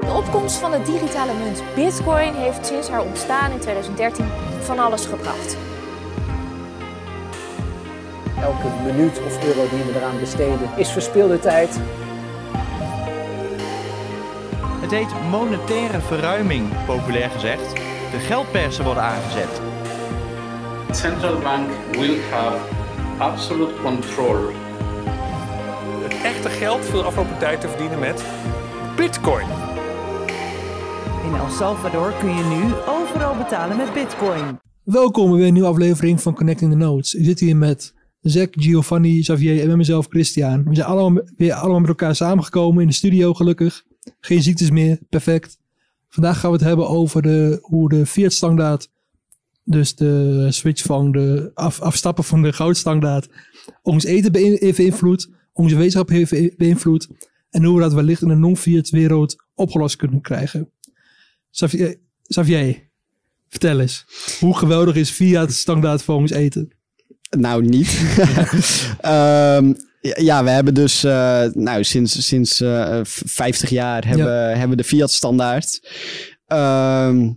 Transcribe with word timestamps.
De 0.00 0.12
opkomst 0.16 0.56
van 0.56 0.70
de 0.70 0.82
digitale 0.82 1.32
munt 1.44 1.62
Bitcoin 1.74 2.34
heeft 2.34 2.66
sinds 2.66 2.88
haar 2.88 3.02
ontstaan 3.02 3.50
in 3.50 3.58
2013 3.58 4.26
van 4.60 4.78
alles 4.78 5.06
gebracht. 5.06 5.56
Elke 8.40 8.66
minuut 8.84 9.20
of 9.26 9.44
euro 9.44 9.68
die 9.68 9.84
we 9.84 9.92
eraan 9.96 10.18
besteden 10.20 10.70
is 10.76 10.90
verspilde 10.90 11.38
tijd. 11.38 11.80
Het 14.80 14.90
heet 14.90 15.30
monetaire 15.30 16.00
verruiming, 16.00 16.84
populair 16.86 17.30
gezegd. 17.30 17.72
De 18.10 18.18
geldpersen 18.18 18.84
worden 18.84 19.02
aangezet. 19.02 19.60
central 20.90 21.38
bank 21.38 21.70
will 21.92 22.20
have 22.30 22.58
absolute 23.18 23.74
control 23.82 24.38
Het 26.02 26.22
echte 26.22 26.48
geld 26.48 26.84
viel 26.84 26.98
de 27.00 27.06
afgelopen 27.06 27.38
tijd 27.38 27.60
te 27.60 27.68
verdienen 27.68 27.98
met 27.98 28.24
bitcoin. 28.96 29.59
El 31.40 31.50
Salvador 31.50 32.12
kun 32.18 32.34
je 32.36 32.44
nu 32.44 32.74
overal 32.88 33.36
betalen 33.36 33.76
met 33.76 33.92
bitcoin. 33.92 34.58
Welkom 34.82 35.36
bij 35.36 35.46
een 35.46 35.52
nieuwe 35.52 35.68
aflevering 35.68 36.20
van 36.20 36.34
Connecting 36.34 36.70
the 36.70 36.76
Notes. 36.76 37.14
Ik 37.14 37.24
zit 37.24 37.40
hier 37.40 37.56
met 37.56 37.94
Zack, 38.20 38.48
Giovanni, 38.50 39.20
Xavier 39.20 39.60
en 39.60 39.66
met 39.66 39.76
mezelf 39.76 40.06
Christian. 40.08 40.64
We 40.64 40.74
zijn 40.74 40.86
allemaal 40.86 41.22
weer 41.36 41.52
allemaal 41.52 41.80
met 41.80 41.88
elkaar 41.88 42.14
samengekomen 42.14 42.82
in 42.82 42.88
de 42.88 42.94
studio 42.94 43.34
gelukkig. 43.34 43.82
Geen 44.20 44.42
ziektes 44.42 44.70
meer, 44.70 44.98
perfect. 45.08 45.58
Vandaag 46.08 46.40
gaan 46.40 46.50
we 46.50 46.56
het 46.56 46.66
hebben 46.66 46.88
over 46.88 47.22
de, 47.22 47.58
hoe 47.62 47.88
de 47.88 48.06
Fiat 48.06 48.32
standaard, 48.32 48.88
dus 49.64 49.94
de 49.94 50.46
switch 50.50 50.82
van 50.82 51.12
de 51.12 51.50
af, 51.54 51.80
afstappen 51.80 52.24
van 52.24 52.42
de 52.42 52.52
goudstandaard, 52.52 53.28
ons 53.82 54.04
eten 54.04 54.32
beïnvloed, 54.32 55.28
onze 55.52 55.76
wetenschap 55.76 56.08
heeft 56.08 56.30
be- 56.30 56.54
beïnvloed 56.56 57.08
en 57.50 57.64
hoe 57.64 57.74
we 57.74 57.80
dat 57.82 57.92
wellicht 57.92 58.22
in 58.22 58.28
een 58.28 58.40
non-Fiat 58.40 58.90
wereld 58.90 59.36
opgelost 59.54 59.96
kunnen 59.96 60.20
krijgen. 60.20 60.68
Xavier, 61.50 61.96
Xavier, 62.26 62.76
vertel 63.48 63.80
eens. 63.80 64.04
Hoe 64.38 64.56
geweldig 64.56 64.94
is 64.94 65.10
Fiat 65.10 65.52
standaard 65.52 66.02
voor 66.02 66.14
ons 66.14 66.30
eten? 66.30 66.70
Nou, 67.38 67.64
niet. 67.64 67.98
Ehm, 69.00 69.72
ja, 70.00 70.44
we 70.44 70.50
hebben 70.50 70.74
dus 70.74 71.04
eh, 71.04 71.44
nou, 71.52 71.84
sinds, 71.84 72.26
sinds 72.26 72.60
eh, 72.60 73.00
v- 73.02 73.22
50 73.26 73.70
jaar 73.70 74.06
hebben, 74.06 74.58
hebben 74.58 74.76
de 74.76 74.84
Fiat 74.84 75.10
standaard. 75.10 75.80
Ehm, 76.46 77.30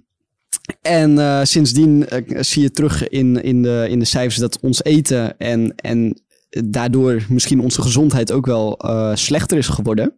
en 0.81 1.19
eh, 1.19 1.39
sindsdien 1.43 2.07
eh, 2.09 2.41
zie 2.43 2.61
je 2.61 2.71
terug 2.71 3.07
in, 3.07 3.43
in, 3.43 3.61
de, 3.61 3.85
in 3.89 3.99
de 3.99 4.05
cijfers 4.05 4.37
dat 4.37 4.59
ons 4.59 4.83
eten 4.83 5.37
en, 5.39 5.73
en 5.75 6.21
daardoor 6.49 7.25
misschien 7.29 7.59
onze 7.59 7.81
gezondheid 7.81 8.31
ook 8.31 8.45
wel 8.45 8.77
eh, 8.77 9.15
slechter 9.15 9.57
is 9.57 9.67
geworden. 9.67 10.13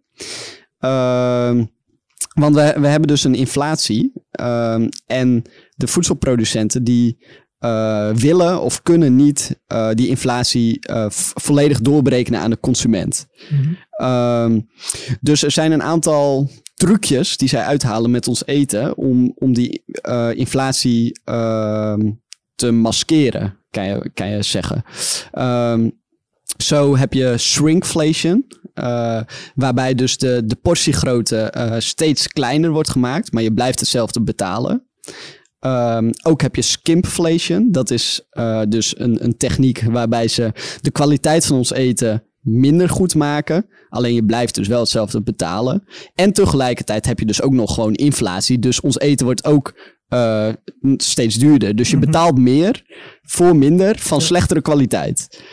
Ehm, 0.80 1.64
want 2.34 2.56
we, 2.56 2.76
we 2.80 2.88
hebben 2.88 3.08
dus 3.08 3.24
een 3.24 3.36
inflatie. 3.36 4.14
ehm, 4.32 4.90
en 5.06 5.44
de 5.76 5.88
voedselproducenten 5.88 6.84
die 6.84 7.18
eh, 7.66 8.10
willen 8.10 8.62
of 8.62 8.82
kunnen 8.82 9.16
niet 9.16 9.60
eh, 9.68 9.90
die 9.94 10.08
inflatie 10.08 10.80
eh, 10.80 11.06
volledig 11.10 11.80
doorberekenen 11.80 12.40
aan 12.40 12.50
de 12.50 12.60
consument. 12.60 13.28
Ehm, 13.90 14.60
dus 15.22 15.44
er 15.44 15.52
zijn 15.52 15.72
een 15.72 15.84
aantal 15.84 16.50
trucjes 16.76 17.38
die 17.38 17.50
zij 17.50 17.64
uithalen 17.64 18.12
met 18.12 18.28
ons 18.28 18.46
eten 18.46 18.98
om, 18.98 19.32
om 19.36 19.54
die 19.54 19.84
inflatie 20.34 21.20
ehm, 21.24 22.12
te 22.56 22.72
maskeren, 22.72 23.58
kan 23.72 23.86
je, 23.86 24.12
kan 24.14 24.30
je 24.30 24.44
zeggen. 24.44 24.84
Zo 26.58 26.98
heb 26.98 27.14
je 27.14 27.38
shrinkflation, 27.38 28.46
eh, 28.76 29.22
waarbij 29.56 29.96
dus 29.96 30.18
de, 30.18 30.42
de 30.46 30.56
portiegrootte 30.56 31.38
eh, 31.38 31.76
steeds 31.78 32.28
kleiner 32.28 32.72
wordt 32.72 32.90
gemaakt, 32.90 33.32
maar 33.32 33.44
je 33.44 33.54
blijft 33.54 33.80
hetzelfde 33.80 34.22
betalen. 34.22 34.88
Ehm, 35.60 36.12
ook 36.24 36.42
heb 36.42 36.56
je 36.56 36.62
skimpflation. 36.62 37.72
Dat 37.72 37.90
is 37.90 38.22
eh, 38.30 38.62
dus 38.70 39.00
een, 39.00 39.24
een 39.24 39.38
techniek 39.38 39.84
waarbij 39.90 40.28
ze 40.28 40.52
de 40.82 40.92
kwaliteit 40.92 41.46
van 41.46 41.58
ons 41.58 41.72
eten 41.72 42.24
minder 42.40 42.90
goed 42.90 43.16
maken. 43.16 43.66
Alleen 43.90 44.14
je 44.14 44.26
blijft 44.26 44.56
dus 44.56 44.68
wel 44.68 44.80
hetzelfde 44.80 45.22
betalen. 45.22 45.84
En 46.16 46.34
tegelijkertijd 46.34 47.06
heb 47.06 47.20
je 47.20 47.26
dus 47.26 47.42
ook 47.42 47.54
nog 47.54 47.74
gewoon 47.74 47.94
inflatie. 47.94 48.60
Dus 48.60 48.82
ons 48.82 49.00
eten 49.00 49.26
wordt 49.26 49.46
ook 49.46 49.74
steeds 50.98 51.36
duurder. 51.36 51.76
Dus 51.76 51.90
je 51.90 51.98
betaalt 51.98 52.38
meer 52.38 52.84
voor 53.22 53.56
minder 53.56 54.00
van 54.00 54.22
slechtere 54.22 54.62
kwaliteit. 54.62 55.44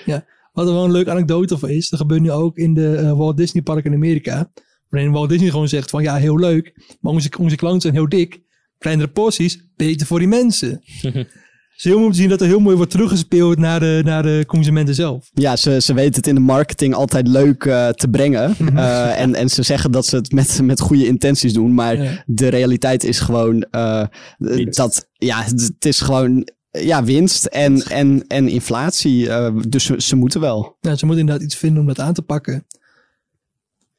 Wat 0.52 0.66
er 0.66 0.72
wel 0.74 0.84
een 0.84 0.92
leuke 0.92 1.10
anekdote 1.10 1.58
voor 1.58 1.70
is, 1.70 1.88
dat 1.88 2.00
gebeurt 2.00 2.20
nu 2.20 2.30
ook 2.30 2.56
in 2.56 2.74
de 2.74 2.96
eh, 2.96 3.12
Walt 3.12 3.36
Disney 3.36 3.62
Park 3.62 3.84
in 3.84 3.94
Amerika. 3.94 4.50
Waarin 4.88 5.12
Walt 5.12 5.28
Disney 5.28 5.50
gewoon 5.50 5.68
zegt 5.68 5.90
van 5.90 6.02
ja, 6.02 6.16
heel 6.16 6.38
leuk, 6.38 6.96
maar 7.00 7.12
onze, 7.12 7.30
onze 7.38 7.56
klanten 7.56 7.80
zijn 7.80 7.94
heel 7.94 8.08
dik. 8.08 8.40
Kleinere 8.78 9.08
porties, 9.08 9.64
beter 9.76 10.06
voor 10.06 10.18
die 10.18 10.28
mensen. 10.28 10.80
Het 11.72 11.80
is 11.80 11.84
heel 11.84 11.94
mooi 11.94 12.06
om 12.06 12.12
te 12.12 12.18
zien 12.20 12.28
dat 12.28 12.40
er 12.40 12.46
heel 12.46 12.60
mooi 12.60 12.76
wordt 12.76 12.90
teruggespeeld 12.90 13.58
naar 13.58 13.80
de, 13.80 14.00
naar 14.04 14.22
de 14.22 14.44
consumenten 14.46 14.94
zelf. 14.94 15.30
Ja, 15.32 15.56
ze, 15.56 15.80
ze 15.80 15.94
weten 15.94 16.14
het 16.14 16.26
in 16.26 16.34
de 16.34 16.40
marketing 16.40 16.94
altijd 16.94 17.28
leuk 17.28 17.64
eh, 17.64 17.88
te 17.88 18.08
brengen. 18.08 18.56
Eh, 18.76 19.20
en, 19.20 19.34
en 19.34 19.48
ze 19.48 19.62
zeggen 19.62 19.90
dat 19.92 20.06
ze 20.06 20.16
het 20.16 20.32
met, 20.32 20.60
met 20.62 20.80
goede 20.80 21.06
intenties 21.06 21.52
doen. 21.52 21.74
Maar 21.74 22.02
Ja. 22.02 22.22
de 22.26 22.48
realiteit 22.48 23.04
is 23.04 23.20
gewoon 23.20 23.62
eh, 23.70 24.04
dat 24.70 25.08
ja, 25.12 25.42
het 25.42 25.84
is 25.84 26.00
gewoon 26.00 26.48
ja, 26.72 27.04
winst 27.04 27.44
en, 27.44 27.82
en, 27.82 28.24
en 28.26 28.48
inflatie. 28.48 29.28
eh, 29.28 29.56
dus 29.68 29.84
ze, 29.84 30.00
ze 30.02 30.16
moeten 30.16 30.40
wel. 30.40 30.76
Ja, 30.80 30.96
ze 30.96 31.06
moeten 31.06 31.24
inderdaad 31.24 31.46
iets 31.46 31.56
vinden 31.56 31.80
om 31.80 31.86
dat 31.86 31.98
aan 31.98 32.14
te 32.14 32.22
pakken. 32.22 32.66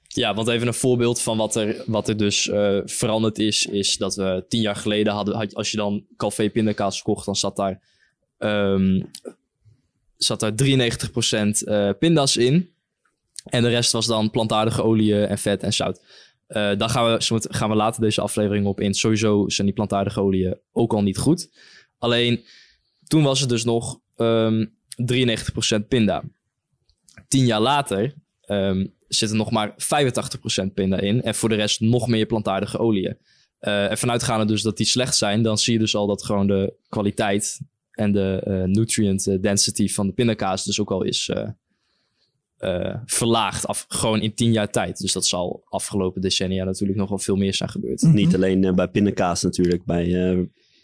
Ja, 0.07 0.33
want 0.33 0.47
even 0.47 0.67
een 0.67 0.73
voorbeeld 0.73 1.21
van 1.21 1.37
wat 1.37 1.55
er, 1.55 1.83
wat 1.85 2.07
er 2.07 2.17
dus 2.17 2.49
eh, 2.49 2.79
veranderd 2.85 3.39
is, 3.39 3.65
is 3.65 3.97
dat 3.97 4.15
we 4.15 4.45
tien 4.49 4.61
jaar 4.61 4.75
geleden 4.75 5.13
hadden, 5.13 5.35
had, 5.35 5.55
als 5.55 5.71
je 5.71 5.77
dan 5.77 6.03
Calvé 6.17 6.49
pindakaas 6.49 7.01
kocht, 7.01 7.25
dan 7.25 7.35
zat 7.35 7.55
daar, 7.55 7.79
ehm, 8.37 9.01
zat 10.17 10.39
daar 10.39 10.55
93% 10.55 11.63
eh 11.63 11.89
pinda's 11.99 12.37
in. 12.37 12.69
En 13.43 13.63
de 13.63 13.69
rest 13.69 13.91
was 13.91 14.05
dan 14.05 14.29
plantaardige 14.29 14.83
oliën 14.83 15.25
en 15.25 15.37
vet 15.37 15.63
en 15.63 15.73
zout. 15.73 16.01
Eh 16.47 16.77
daar 16.77 16.89
gaan 16.89 17.17
we, 17.17 17.47
gaan 17.49 17.69
we 17.69 17.75
later 17.75 18.01
deze 18.01 18.21
aflevering 18.21 18.65
op 18.65 18.79
in. 18.79 18.93
Sowieso 18.93 19.49
zijn 19.49 19.67
die 19.67 19.75
plantaardige 19.75 20.21
oliën 20.21 20.57
ook 20.71 20.93
al 20.93 21.01
niet 21.01 21.17
goed. 21.17 21.49
Alleen, 21.97 22.43
toen 23.07 23.23
was 23.23 23.39
het 23.39 23.49
dus 23.49 23.63
nog 23.63 23.99
ehm 24.15 24.65
93% 24.95 25.87
pinda. 25.87 26.23
Tien 27.27 27.45
jaar 27.45 27.61
later 27.61 28.13
ehm, 28.41 28.85
zit 29.07 29.29
er 29.29 29.35
nog 29.35 29.51
maar 29.51 29.71
85% 29.71 30.73
pinda 30.73 30.99
in. 30.99 31.21
En 31.21 31.35
voor 31.35 31.49
de 31.49 31.55
rest 31.55 31.79
nog 31.79 32.07
meer 32.07 32.25
plantaardige 32.25 32.77
oliën. 32.77 33.17
Eh 33.59 33.91
en 33.91 33.97
vanuitgaande 33.97 34.45
dus 34.45 34.61
dat 34.61 34.77
die 34.77 34.85
slecht 34.85 35.15
zijn, 35.15 35.43
dan 35.43 35.57
zie 35.57 35.73
je 35.73 35.79
dus 35.79 35.95
al 35.95 36.07
dat 36.07 36.23
gewoon 36.23 36.47
de 36.47 36.73
kwaliteit 36.89 37.59
en 37.91 38.11
de 38.11 38.41
eh, 38.43 38.63
nutrient 38.63 39.27
eh, 39.27 39.41
density 39.41 39.87
van 39.87 40.07
de 40.07 40.13
pindakaas 40.13 40.63
dus 40.63 40.79
ook 40.79 40.91
al 40.91 41.03
is 41.03 41.29
eh, 41.29 41.47
eh, 42.63 42.95
verlaagd. 43.05 43.67
Af, 43.67 43.85
gewoon 43.87 44.21
in 44.21 44.33
tien 44.33 44.51
jaar 44.51 44.69
tijd. 44.69 44.99
Dus 44.99 45.13
dat 45.13 45.25
zal 45.25 45.63
afgelopen 45.69 46.21
decennia 46.21 46.63
natuurlijk 46.63 46.99
nog 46.99 47.09
wel 47.09 47.17
veel 47.17 47.35
meer 47.35 47.53
zijn 47.53 47.69
gebeurd. 47.69 48.01
Niet 48.01 48.35
alleen 48.35 48.63
eh, 48.63 48.73
bij 48.73 48.87
pindakaas 48.87 49.41
natuurlijk. 49.41 49.85
Bij 49.85 50.31
eh, 50.31 50.39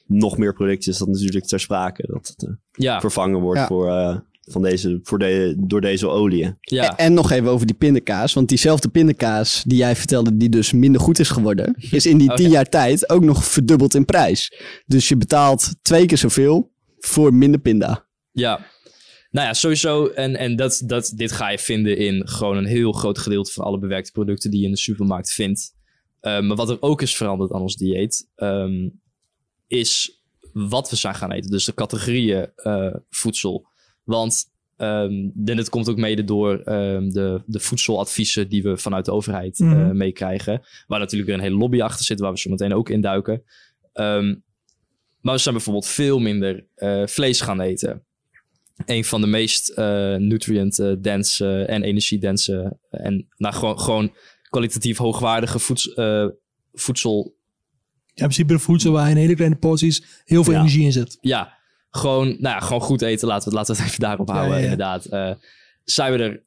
nog 0.10 0.38
meer 0.38 0.54
producten 0.54 0.92
is 0.92 0.98
dat 0.98 1.08
natuurlijk 1.08 1.46
ter 1.46 1.60
sprake. 1.60 2.08
Dat 2.12 2.28
het 2.28 2.44
eh, 2.48 2.54
Ja, 2.72 3.00
vervangen 3.00 3.40
wordt 3.40 3.60
Ja. 3.60 3.68
voor, 3.68 3.88
eh, 3.90 4.18
van 4.42 4.62
deze, 4.62 5.00
voor 5.04 5.20
de, 5.20 5.54
door 5.58 5.82
deze 5.82 6.08
oliën. 6.08 6.58
ja. 6.62 6.98
En 6.98 7.14
nog 7.14 7.32
even 7.32 7.50
over 7.50 7.66
die 7.68 7.76
pindakaas. 7.76 8.34
Want 8.34 8.48
diezelfde 8.50 8.88
pindakaas 8.90 9.64
die 9.68 9.78
jij 9.78 9.96
vertelde, 9.96 10.38
die 10.38 10.50
dus 10.50 10.74
minder 10.74 11.02
goed 11.02 11.20
is 11.20 11.30
geworden, 11.30 11.76
is 11.92 12.06
in 12.06 12.18
die 12.18 12.30
Oh, 12.30 12.36
tien 12.36 12.46
ja. 12.46 12.52
jaar 12.52 12.70
tijd 12.70 13.10
ook 13.10 13.24
nog 13.24 13.46
verdubbeld 13.46 13.94
in 13.96 14.06
prijs. 14.06 14.54
Dus 14.86 15.08
je 15.08 15.18
betaalt 15.18 15.76
twee 15.82 16.06
keer 16.06 16.18
zoveel 16.18 16.72
voor 17.00 17.34
minder 17.34 17.60
pinda. 17.60 18.06
Ja. 18.32 18.66
Nou 19.32 19.48
ja, 19.48 19.54
sowieso. 19.54 20.08
En, 20.08 20.36
en 20.36 20.56
dat, 20.56 20.82
dat, 20.86 21.12
dit 21.16 21.32
ga 21.32 21.50
je 21.50 21.60
vinden 21.60 21.98
in 21.98 22.28
gewoon 22.28 22.58
een 22.58 22.66
heel 22.66 22.92
groot 22.92 23.18
gedeelte 23.18 23.52
van 23.52 23.64
alle 23.64 23.80
bewerkte 23.80 24.12
producten 24.12 24.52
die 24.52 24.60
je 24.60 24.66
in 24.66 24.72
de 24.72 24.78
supermarkt 24.78 25.32
vindt. 25.32 25.74
Eh, 26.20 26.40
maar 26.42 26.56
wat 26.56 26.70
er 26.70 26.78
ook 26.82 27.02
is 27.02 27.16
veranderd 27.16 27.52
aan 27.52 27.62
ons 27.62 27.76
dieet, 27.76 28.28
ehm, 28.36 28.90
is 29.70 30.22
wat 30.54 30.90
we 30.90 30.96
zijn 30.96 31.16
gaan 31.16 31.32
eten. 31.32 31.52
Dus 31.52 31.66
de 31.66 31.74
categorieën 31.74 32.50
eh, 32.56 32.94
voedsel. 33.10 33.66
Want 34.04 34.46
ehm 34.78 35.30
dit 35.34 35.70
komt 35.70 35.90
ook 35.90 35.98
mede 35.98 36.24
door 36.24 36.60
ehm, 36.60 37.10
de, 37.10 37.42
de 37.46 37.60
voedseladviezen 37.60 38.50
die 38.50 38.64
we 38.64 38.78
vanuit 38.78 39.06
de 39.06 39.12
overheid 39.12 39.60
eh, 39.60 39.68
Mhm. 39.68 39.98
meekrijgen. 39.98 40.62
Waar 40.88 41.00
natuurlijk 41.00 41.30
weer 41.30 41.38
een 41.38 41.44
hele 41.46 41.58
lobby 41.58 41.82
achter 41.82 42.06
zit, 42.06 42.20
waar 42.20 42.32
we 42.32 42.40
zo 42.40 42.50
meteen 42.50 42.74
ook 42.74 42.90
in 42.90 43.02
duiken. 43.02 43.44
Ehm, 43.94 44.36
maar 45.22 45.34
we 45.34 45.40
zijn 45.42 45.56
bijvoorbeeld 45.56 45.86
veel 45.88 46.20
minder 46.20 46.66
eh, 46.76 47.08
vlees 47.08 47.42
gaan 47.42 47.62
eten. 47.62 48.04
Een 48.86 49.06
van 49.06 49.22
de 49.22 49.28
meest 49.28 49.76
nutrient-dense 50.18 51.64
en 51.64 51.84
energiedense 51.84 52.78
en 52.90 53.28
nou, 53.38 53.54
gewoon, 53.56 53.80
gewoon 53.80 54.14
kwalitatief 54.50 54.98
hoogwaardige 54.98 55.60
voeds- 55.60 55.92
voedsel 56.74 57.36
in 58.20 58.28
principe 58.28 58.60
voedsel 58.60 58.92
waar 58.92 59.10
in 59.10 59.16
hele 59.18 59.36
kleine 59.36 59.56
porties 59.56 60.04
heel 60.26 60.44
veel 60.44 60.54
Ja. 60.54 60.60
energie 60.60 60.84
in 60.86 60.92
zit. 60.92 61.18
ja, 61.22 61.54
gewoon, 61.92 62.28
nou 62.28 62.40
ja, 62.56 62.60
gewoon 62.60 62.82
goed 62.82 63.02
eten. 63.02 63.28
Laten 63.28 63.52
we, 63.52 63.58
het- 63.58 63.68
laten 63.68 63.74
we 63.76 63.80
het 63.82 63.90
even 63.90 64.04
daarop 64.04 64.30
houden, 64.30 64.52
ja, 64.52 64.58
ja. 64.58 64.64
inderdaad. 64.64 65.06
Eh, 65.06 65.32
zijn 65.86 66.12
we 66.14 66.18
er 66.24 66.42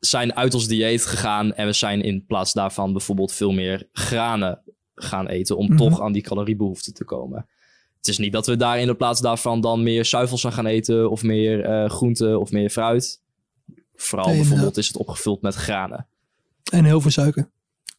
zijn 0.00 0.34
uit 0.36 0.54
ons 0.54 0.66
dieet 0.68 1.06
gegaan 1.06 1.54
en 1.54 1.66
we 1.66 1.72
zijn 1.72 2.02
in 2.02 2.24
plaats 2.26 2.52
daarvan 2.52 2.92
bijvoorbeeld 2.92 3.32
veel 3.32 3.52
meer 3.52 3.86
granen 3.92 4.58
gaan 4.94 5.26
eten 5.28 5.56
om 5.56 5.66
Mhm. 5.66 5.76
toch 5.76 6.00
aan 6.00 6.12
die 6.12 6.22
caloriebehoefte 6.22 6.92
te 6.92 7.04
komen. 7.04 7.46
Het 7.98 8.08
is 8.08 8.18
niet 8.18 8.32
dat 8.32 8.46
we 8.46 8.56
daar 8.56 8.80
in 8.80 8.86
de 8.86 8.94
plaats 8.94 9.20
daarvan 9.20 9.60
dan 9.60 9.82
meer 9.82 10.04
zuivels 10.04 10.46
aan 10.46 10.52
gaan 10.52 10.66
eten 10.66 11.10
of 11.10 11.22
meer 11.22 11.64
eh 11.64 11.90
groenten 11.90 12.40
of 12.40 12.50
meer 12.50 12.70
fruit. 12.70 13.20
Vooral 13.96 14.26
Nee, 14.28 14.36
bijvoorbeeld 14.36 14.76
is 14.76 14.86
het 14.86 14.96
opgevuld 14.96 15.40
met 15.42 15.54
granen. 15.54 16.06
En 16.72 16.84
heel 16.84 17.00
veel 17.00 17.10
suiker. 17.10 17.48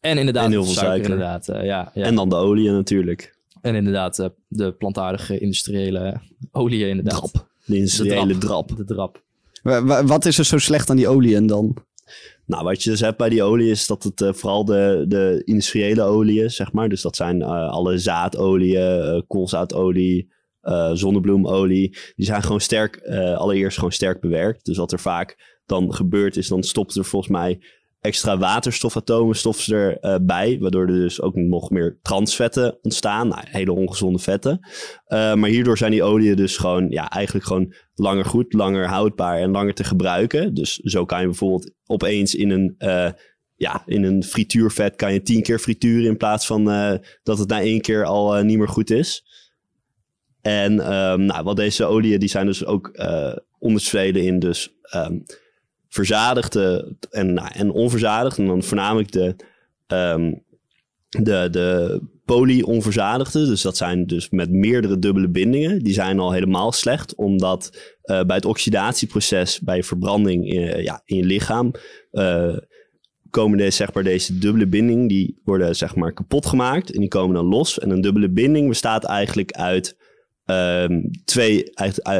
En 0.00 0.18
inderdaad, 0.18 0.44
En 0.44 0.50
heel 0.50 0.64
veel 0.64 0.72
suiker, 0.72 0.92
suiker. 0.94 1.10
inderdaad. 1.12 1.48
eh, 1.48 1.64
ja, 1.66 1.90
ja. 1.94 2.04
En 2.04 2.14
dan 2.14 2.28
de 2.28 2.34
olie 2.36 2.70
natuurlijk. 2.70 3.34
En 3.60 3.74
inderdaad, 3.74 4.18
eh, 4.18 4.26
de 4.48 4.72
plantaardige 4.72 5.38
industriële 5.38 6.20
olie 6.52 6.88
inderdaad. 6.88 7.18
Drap. 7.32 7.46
De 7.64 7.76
industriële 7.76 8.26
De 8.26 8.38
drap. 8.38 8.76
De 8.76 8.84
drap. 8.84 9.22
Wa- 9.62 9.84
wa- 9.84 10.04
Wat 10.04 10.24
is 10.24 10.38
er 10.38 10.44
zo 10.44 10.58
slecht 10.58 10.90
aan 10.90 10.96
die 10.96 11.08
oliën 11.08 11.46
dan? 11.46 11.76
Nou, 12.44 12.64
wat 12.64 12.82
je 12.82 12.90
dus 12.90 13.00
hebt 13.00 13.16
bij 13.16 13.28
die 13.28 13.42
olie 13.42 13.70
is 13.70 13.86
dat 13.86 14.02
het 14.02 14.20
eh, 14.20 14.32
vooral 14.32 14.64
de, 14.64 15.04
de 15.08 15.42
industriële 15.44 16.02
oliën, 16.02 16.50
zeg 16.50 16.72
maar. 16.72 16.88
Dus 16.88 17.02
dat 17.02 17.16
zijn 17.16 17.42
eh, 17.42 17.48
alle 17.70 17.98
zaadolieën, 17.98 19.24
koolzaadolie, 19.26 20.28
eh, 20.60 20.90
zonnebloemolie. 20.92 21.96
Die 22.16 22.26
zijn 22.26 22.42
gewoon 22.42 22.60
sterk, 22.60 22.96
eh, 22.96 23.36
allereerst 23.36 23.76
gewoon 23.76 23.92
sterk 23.92 24.20
bewerkt. 24.20 24.64
Dus 24.64 24.76
wat 24.76 24.92
er 24.92 25.00
vaak 25.00 25.56
dan 25.66 25.94
gebeurt 25.94 26.36
is, 26.36 26.48
dan 26.48 26.62
stopt 26.62 26.94
er 26.94 27.04
volgens 27.04 27.32
mij 27.32 27.60
extra 28.00 28.38
waterstofatomen 28.38 29.36
stoffen 29.36 30.00
erbij. 30.00 30.20
bij, 30.20 30.58
waardoor 30.60 30.86
er 30.86 31.00
dus 31.00 31.20
ook 31.20 31.34
nog 31.34 31.70
meer 31.70 31.98
transvetten 32.02 32.78
ontstaan. 32.82 33.28
Nou, 33.28 33.42
hele 33.44 33.72
ongezonde 33.72 34.18
vetten. 34.18 34.60
Eh, 35.04 35.34
maar 35.34 35.50
hierdoor 35.50 35.78
zijn 35.78 35.90
die 35.90 36.02
oliën 36.02 36.36
dus 36.36 36.56
gewoon, 36.56 36.90
ja, 36.90 37.10
eigenlijk 37.10 37.46
gewoon 37.46 37.74
langer 37.94 38.24
goed, 38.24 38.52
langer 38.52 38.86
houdbaar 38.86 39.38
en 39.38 39.50
langer 39.50 39.74
te 39.74 39.84
gebruiken. 39.84 40.54
Dus 40.54 40.74
zo 40.74 41.04
kan 41.04 41.20
je 41.20 41.26
bijvoorbeeld 41.26 41.72
opeens 41.86 42.34
in 42.34 42.50
een, 42.50 42.74
eh, 42.78 43.10
ja, 43.56 43.82
in 43.86 44.04
een 44.04 44.24
frituurvet 44.24 44.96
kan 44.96 45.12
je 45.12 45.22
tien 45.22 45.42
keer 45.42 45.58
frituren 45.58 46.06
in 46.06 46.16
plaats 46.16 46.46
van 46.46 46.70
eh, 46.70 46.94
dat 47.22 47.38
het 47.38 47.48
na 47.48 47.60
één 47.60 47.80
keer 47.80 48.04
al 48.04 48.42
niet 48.42 48.58
meer 48.58 48.68
goed 48.68 48.90
is. 48.90 49.24
En 50.40 50.80
ehm, 50.80 51.24
nou, 51.24 51.44
wat 51.44 51.56
deze 51.56 51.84
oliën, 51.84 52.18
die 52.18 52.28
zijn 52.28 52.46
dus 52.46 52.64
ook 52.64 52.90
onderscheiden 53.58 54.24
in 54.24 54.38
dus 54.38 54.70
ehm, 54.82 55.18
verzadigde 55.88 56.96
en, 57.10 57.32
nou, 57.32 57.48
en 57.52 57.70
onverzadigd. 57.70 58.38
En 58.38 58.46
dan 58.46 58.62
voornamelijk 58.62 59.12
de, 59.12 59.36
ehm, 59.86 60.32
de, 61.08 61.48
de 61.50 62.00
poly-onverzadigde. 62.24 63.46
Dus 63.46 63.62
dat 63.62 63.76
zijn 63.76 64.06
dus 64.06 64.30
met 64.30 64.50
meerdere 64.50 64.98
dubbele 64.98 65.28
bindingen. 65.28 65.78
Die 65.78 65.92
zijn 65.92 66.18
al 66.18 66.32
helemaal 66.32 66.72
slecht, 66.72 67.14
omdat 67.14 67.76
eh, 68.02 68.22
bij 68.22 68.36
het 68.36 68.44
oxidatieproces, 68.44 69.60
bij 69.60 69.82
verbranding 69.82 70.52
in, 70.52 70.82
ja, 70.82 71.02
in 71.04 71.16
je 71.16 71.24
lichaam, 71.24 71.72
eh, 72.10 72.56
komen 73.30 73.58
deze, 73.58 73.76
zeg 73.76 73.92
maar, 73.92 74.04
deze 74.04 74.38
dubbele 74.38 74.66
bindingen, 74.66 75.06
die 75.06 75.40
worden 75.44 75.76
zeg 75.76 75.94
maar 75.94 76.12
kapot 76.12 76.46
gemaakt 76.46 76.92
en 76.92 77.00
die 77.00 77.08
komen 77.08 77.34
dan 77.34 77.46
los. 77.46 77.78
En 77.78 77.90
een 77.90 78.00
dubbele 78.00 78.28
binding 78.28 78.68
bestaat 78.68 79.04
eigenlijk 79.04 79.52
uit 79.52 79.96
ehm, 80.44 81.00
twee, 81.24 81.72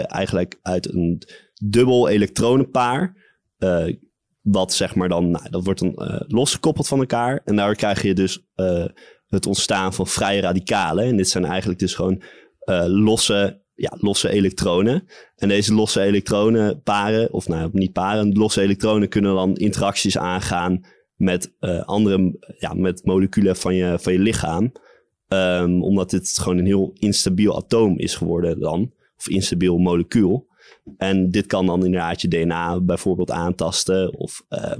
eigenlijk 0.06 0.58
uit 0.62 0.94
een 0.94 1.22
dubbel 1.62 2.08
elektronenpaar. 2.08 3.17
Eh, 3.58 3.94
wat 4.42 4.72
zeg 4.72 4.94
maar 4.94 5.08
dan, 5.08 5.30
nou, 5.30 5.50
dat 5.50 5.64
wordt 5.64 5.80
dan 5.80 5.94
eh, 5.94 6.20
losgekoppeld 6.26 6.88
van 6.88 6.98
elkaar. 6.98 7.40
En 7.44 7.56
daar 7.56 7.74
krijg 7.74 8.02
je 8.02 8.14
dus 8.14 8.44
eh, 8.54 8.84
het 9.28 9.46
ontstaan 9.46 9.94
van 9.94 10.06
vrije 10.06 10.40
radicalen. 10.40 11.04
En 11.04 11.16
dit 11.16 11.28
zijn 11.28 11.44
eigenlijk 11.44 11.78
dus 11.78 11.94
gewoon 11.94 12.22
losse, 12.86 13.62
ja, 13.74 13.92
losse 13.98 14.28
elektronen. 14.28 15.08
En 15.36 15.48
deze 15.48 15.74
losse 15.74 16.02
elektronenparen, 16.02 17.32
of 17.32 17.48
nou 17.48 17.70
niet 17.72 17.92
paren, 17.92 18.32
losse 18.32 18.60
elektronen 18.60 19.08
kunnen 19.08 19.34
dan 19.34 19.56
interacties 19.56 20.18
aangaan 20.18 20.84
met 21.16 21.52
andere, 21.84 22.38
ja, 22.58 22.74
met 22.74 23.04
moleculen 23.04 23.56
van 23.56 23.74
je, 23.74 23.98
van 23.98 24.12
je 24.12 24.18
lichaam. 24.18 24.72
Ehm, 25.28 25.82
omdat 25.82 26.10
dit 26.10 26.38
gewoon 26.38 26.58
een 26.58 26.66
heel 26.66 26.90
instabiel 26.94 27.56
atoom 27.56 27.98
is 27.98 28.14
geworden 28.14 28.60
dan. 28.60 28.92
Of 29.16 29.28
instabiel 29.28 29.78
molecuul. 29.78 30.47
En 30.96 31.30
dit 31.30 31.46
kan 31.46 31.66
dan 31.66 31.84
inderdaad 31.84 32.20
je 32.20 32.28
DNA 32.28 32.80
bijvoorbeeld 32.80 33.30
aantasten. 33.30 34.14
Of 34.14 34.44
ehm, 34.48 34.78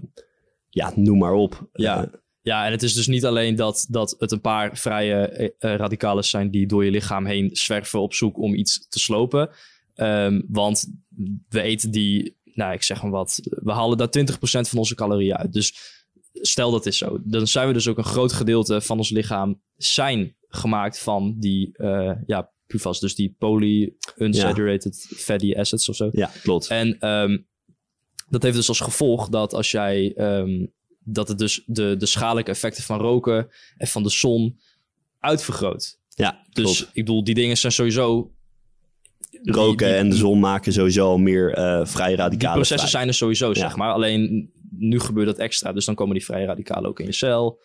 ja, 0.71 0.93
noem 0.95 1.19
maar 1.19 1.33
op. 1.35 1.69
Ja. 1.73 2.03
Eh, 2.03 2.09
Ja, 2.43 2.67
en 2.67 2.73
het 2.73 2.83
is 2.83 2.95
dus 2.95 3.07
niet 3.07 3.25
alleen 3.25 3.57
dat, 3.57 3.87
dat 3.89 4.17
het 4.19 4.33
een 4.33 4.41
paar 4.41 4.77
vrije 4.77 5.27
eh, 5.59 5.75
radicalen 5.75 6.25
zijn 6.25 6.51
die 6.51 6.67
door 6.67 6.85
je 6.85 6.91
lichaam 6.91 7.27
heen 7.27 7.51
zwerven 7.53 8.01
op 8.01 8.15
zoek 8.15 8.39
om 8.39 8.55
iets 8.55 8.87
te 8.89 8.99
slopen. 8.99 9.51
Ehm, 9.95 10.41
want 10.49 10.87
we 11.49 11.61
eten 11.61 11.91
die, 11.91 12.37
nou 12.45 12.73
ik 12.73 12.83
zeg 12.83 13.03
maar 13.03 13.11
wat, 13.11 13.41
we 13.43 13.73
halen 13.73 13.99
daar 13.99 14.11
20% 14.11 14.69
van 14.69 14.79
onze 14.79 14.95
calorieën 14.95 15.37
uit. 15.37 15.53
Dus 15.53 15.75
stel 16.33 16.71
dat 16.71 16.87
is 16.87 16.99
zo, 16.99 17.19
dan 17.23 17.47
zijn 17.47 17.67
we 17.67 17.73
dus 17.73 17.89
ook 17.89 17.99
een 17.99 18.05
groot 18.05 18.33
gedeelte 18.33 18.81
van 18.81 18.97
ons 18.97 19.11
lichaam 19.11 19.61
zijn 19.77 20.35
gemaakt 20.49 20.99
van 20.99 21.35
die, 21.37 21.71
eh, 21.73 22.13
ja, 22.27 22.51
PUFAS, 22.69 23.01
dus 23.01 23.15
die 23.15 23.35
poly-unsaturated 23.39 25.07
fatty 25.17 25.55
acids 25.57 25.89
of 25.89 25.97
zo. 25.97 26.09
ja, 26.13 26.31
klopt. 26.43 26.67
En 26.67 26.97
ehm, 27.01 27.39
dat 28.29 28.43
heeft 28.43 28.57
dus 28.57 28.69
als 28.69 28.81
gevolg 28.81 29.29
dat 29.29 29.55
als 29.55 29.71
jij 29.71 30.13
ehm, 30.17 30.67
dat 31.05 31.29
het 31.29 31.39
dus 31.39 31.63
de, 31.67 31.97
de 31.99 32.07
schadelijke 32.07 32.51
effecten 32.51 32.83
van 32.83 32.99
roken 33.01 33.49
en 33.77 33.87
van 33.87 34.03
de 34.03 34.11
zon 34.11 34.59
uitvergroot. 35.21 35.97
Ja, 36.15 36.45
Dus 36.53 36.65
klopt. 36.79 36.81
ik 36.97 37.05
bedoel, 37.05 37.25
die 37.25 37.35
dingen 37.35 37.57
zijn 37.57 37.73
sowieso. 37.73 38.31
Roken 39.43 39.87
die- 39.87 39.97
en 39.97 40.11
de 40.11 40.17
zon 40.17 40.41
maken 40.41 40.73
sowieso 40.73 41.19
meer 41.19 41.53
eh 41.55 41.87
vrije 41.87 42.09
Die 42.09 42.17
radicalen 42.17 42.55
processen 42.55 42.79
vrij. 42.89 42.91
zijn 42.91 43.09
er 43.09 43.15
sowieso, 43.15 43.49
Ja. 43.49 43.55
zeg 43.55 43.77
maar. 43.77 43.93
Alleen 43.93 44.51
nu 44.71 45.01
gebeurt 45.01 45.27
dat 45.27 45.39
extra. 45.39 45.73
Dus 45.73 45.85
dan 45.85 45.95
komen 45.95 46.15
die 46.15 46.25
vrije 46.25 46.47
radicalen 46.47 46.89
ook 46.91 47.01
in 47.01 47.07
je 47.07 47.13
cel. 47.13 47.59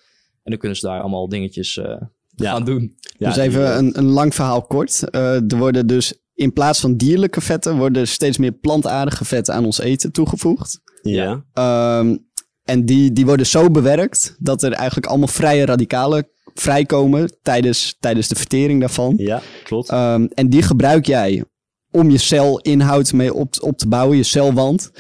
En 0.44 0.52
dan 0.52 0.58
kunnen 0.60 0.78
ze 0.78 0.86
daar 0.88 1.00
allemaal 1.02 1.30
dingetjes 1.30 1.78
eh, 1.78 2.02
Ja. 2.36 2.52
gaan 2.52 2.66
doen. 2.66 2.96
Ja, 3.18 3.28
dus 3.28 3.38
even 3.38 3.78
een, 3.78 3.98
een 3.98 4.10
lang 4.10 4.36
verhaal 4.36 4.62
kort. 4.62 5.10
Eh, 5.10 5.52
er 5.52 5.58
worden 5.58 5.88
dus 5.88 6.14
in 6.34 6.54
plaats 6.54 6.80
van 6.80 6.96
dierlijke 6.98 7.42
vetten... 7.42 7.78
worden 7.78 8.08
steeds 8.08 8.38
meer 8.38 8.52
plantaardige 8.52 9.26
vetten 9.26 9.54
aan 9.54 9.66
ons 9.66 9.80
eten 9.80 10.12
toegevoegd. 10.12 10.80
Ja, 11.02 11.44
Ehm, 11.54 12.16
en 12.64 12.86
die, 12.86 13.12
die 13.12 13.26
worden 13.26 13.46
zo 13.46 13.70
bewerkt 13.70 14.36
dat 14.40 14.64
er 14.64 14.72
eigenlijk 14.72 15.08
allemaal 15.08 15.28
vrije 15.28 15.66
radicalen 15.66 16.28
vrijkomen 16.54 17.38
tijdens, 17.42 17.98
tijdens 18.00 18.28
de 18.28 18.36
vertering 18.36 18.80
daarvan. 18.80 19.14
ja, 19.18 19.42
klopt. 19.64 19.90
Ehm, 19.90 20.26
en 20.34 20.50
die 20.50 20.62
gebruik 20.62 21.06
jij 21.06 21.44
om 21.92 22.10
je 22.10 22.18
celinhoud 22.18 23.14
mee 23.14 23.34
op, 23.34 23.56
op 23.62 23.78
te 23.78 23.88
bouwen, 23.88 24.18
je 24.18 24.24
celwand. 24.24 24.92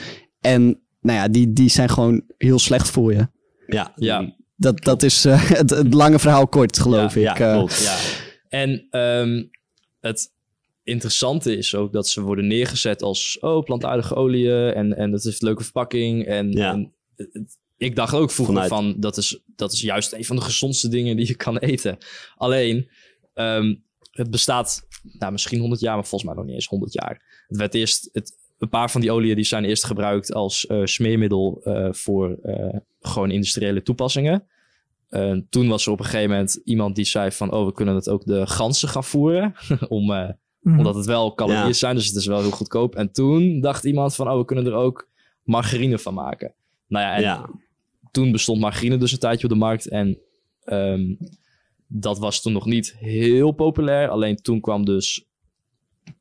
En 0.41 0.63
nou 1.01 1.17
ja, 1.17 1.27
die, 1.27 1.53
die 1.53 1.69
zijn 1.69 1.89
gewoon 1.89 2.23
heel 2.37 2.59
slecht 2.59 2.89
voor 2.89 3.13
je. 3.13 3.27
ja, 3.67 3.93
Ja. 3.95 4.35
Dat, 4.63 4.83
dat 4.83 5.03
is 5.03 5.25
eh, 5.25 5.49
het, 5.59 5.69
het 5.69 5.93
lange 5.93 6.19
verhaal 6.19 6.47
kort, 6.47 6.79
geloof 6.79 7.15
ja, 7.15 7.31
ik. 7.31 7.37
ja, 7.37 7.47
Eh, 7.51 7.57
klopt. 7.57 7.81
Ja. 7.83 7.97
En 8.49 8.87
ehm, 8.89 9.43
het 9.99 10.29
interessante 10.83 11.57
is 11.57 11.75
ook 11.75 11.93
dat 11.93 12.07
ze 12.09 12.21
worden 12.21 12.47
neergezet 12.47 13.01
als 13.01 13.37
oh, 13.39 13.63
plantaardige 13.63 14.15
oliën 14.15 14.73
en, 14.73 14.97
en 14.97 15.11
dat 15.11 15.25
is 15.25 15.41
een 15.41 15.47
leuke 15.47 15.63
verpakking. 15.63 16.25
En, 16.25 16.51
Ja. 16.51 16.71
en 16.71 16.91
het- 17.15 17.57
ik 17.77 17.95
dacht 17.95 18.13
ook 18.13 18.31
vroeger 18.31 18.53
Vanuit- 18.55 18.71
van 18.73 18.95
dat 18.97 19.17
is, 19.17 19.39
dat 19.55 19.71
is 19.73 19.81
juist 19.81 20.13
een 20.13 20.25
van 20.25 20.35
de 20.35 20.41
gezondste 20.41 20.87
dingen 20.89 21.15
die 21.17 21.27
je 21.27 21.35
kan 21.35 21.57
eten. 21.57 21.97
Alleen, 22.35 22.89
ehm, 23.33 23.75
het 24.11 24.29
bestaat 24.31 24.85
nou, 25.19 25.31
misschien 25.31 25.59
100 25.59 25.81
jaar, 25.81 25.95
maar 25.95 26.05
volgens 26.05 26.23
mij 26.29 26.33
nog 26.39 26.45
niet 26.45 26.55
eens 26.55 26.67
100 26.67 26.93
jaar. 26.93 27.43
Het 27.47 27.57
werd 27.57 27.73
eerst, 27.73 28.09
het, 28.13 28.33
een 28.59 28.69
paar 28.69 28.91
van 28.91 29.01
die 29.01 29.11
oliën 29.11 29.35
die 29.35 29.45
zijn 29.45 29.65
eerst 29.65 29.83
gebruikt 29.83 30.33
als 30.33 30.65
eh, 30.67 30.81
smeermiddel 30.83 31.61
voor 31.91 32.37
eh, 32.43 32.75
gewoon 33.01 33.31
industriële 33.31 33.83
toepassingen. 33.83 34.43
Eh, 35.13 35.37
toen 35.49 35.67
was 35.67 35.85
er 35.85 35.91
op 35.91 35.99
een 35.99 36.05
gegeven 36.05 36.29
moment 36.29 36.59
iemand 36.63 36.95
die 36.95 37.05
zei 37.05 37.31
van... 37.31 37.51
oh, 37.51 37.65
we 37.65 37.73
kunnen 37.73 37.95
het 37.95 38.09
ook 38.09 38.25
de 38.25 38.47
ganzen 38.47 38.89
gaan 38.89 39.03
voeren. 39.03 39.55
om, 39.87 40.11
eh, 40.11 40.29
Mhm. 40.63 40.77
Omdat 40.77 40.95
het 40.95 41.05
wel 41.05 41.33
calorieën 41.33 41.65
Ja. 41.67 41.73
zijn, 41.73 41.95
dus 41.95 42.07
het 42.07 42.15
is 42.15 42.25
wel 42.25 42.41
heel 42.41 42.51
goedkoop. 42.51 42.95
En 42.95 43.11
toen 43.11 43.61
dacht 43.61 43.83
iemand 43.83 44.15
van... 44.15 44.29
oh, 44.29 44.37
we 44.37 44.45
kunnen 44.45 44.65
er 44.65 44.73
ook 44.73 45.07
margarine 45.43 45.99
van 45.99 46.13
maken. 46.13 46.53
Nou 46.87 47.05
ja, 47.05 47.15
en 47.15 47.21
ja. 47.21 47.49
toen 48.11 48.31
bestond 48.31 48.59
margarine 48.59 48.97
dus 48.97 49.11
een 49.11 49.17
tijdje 49.19 49.43
op 49.43 49.49
de 49.53 49.59
markt. 49.59 49.87
En 49.87 50.17
ehm, 50.63 51.13
dat 51.87 52.19
was 52.19 52.41
toen 52.41 52.53
nog 52.53 52.65
niet 52.65 52.95
heel 52.99 53.51
populair. 53.51 54.09
Alleen 54.09 54.35
toen 54.41 54.59
kwam 54.61 54.85
dus 54.85 55.23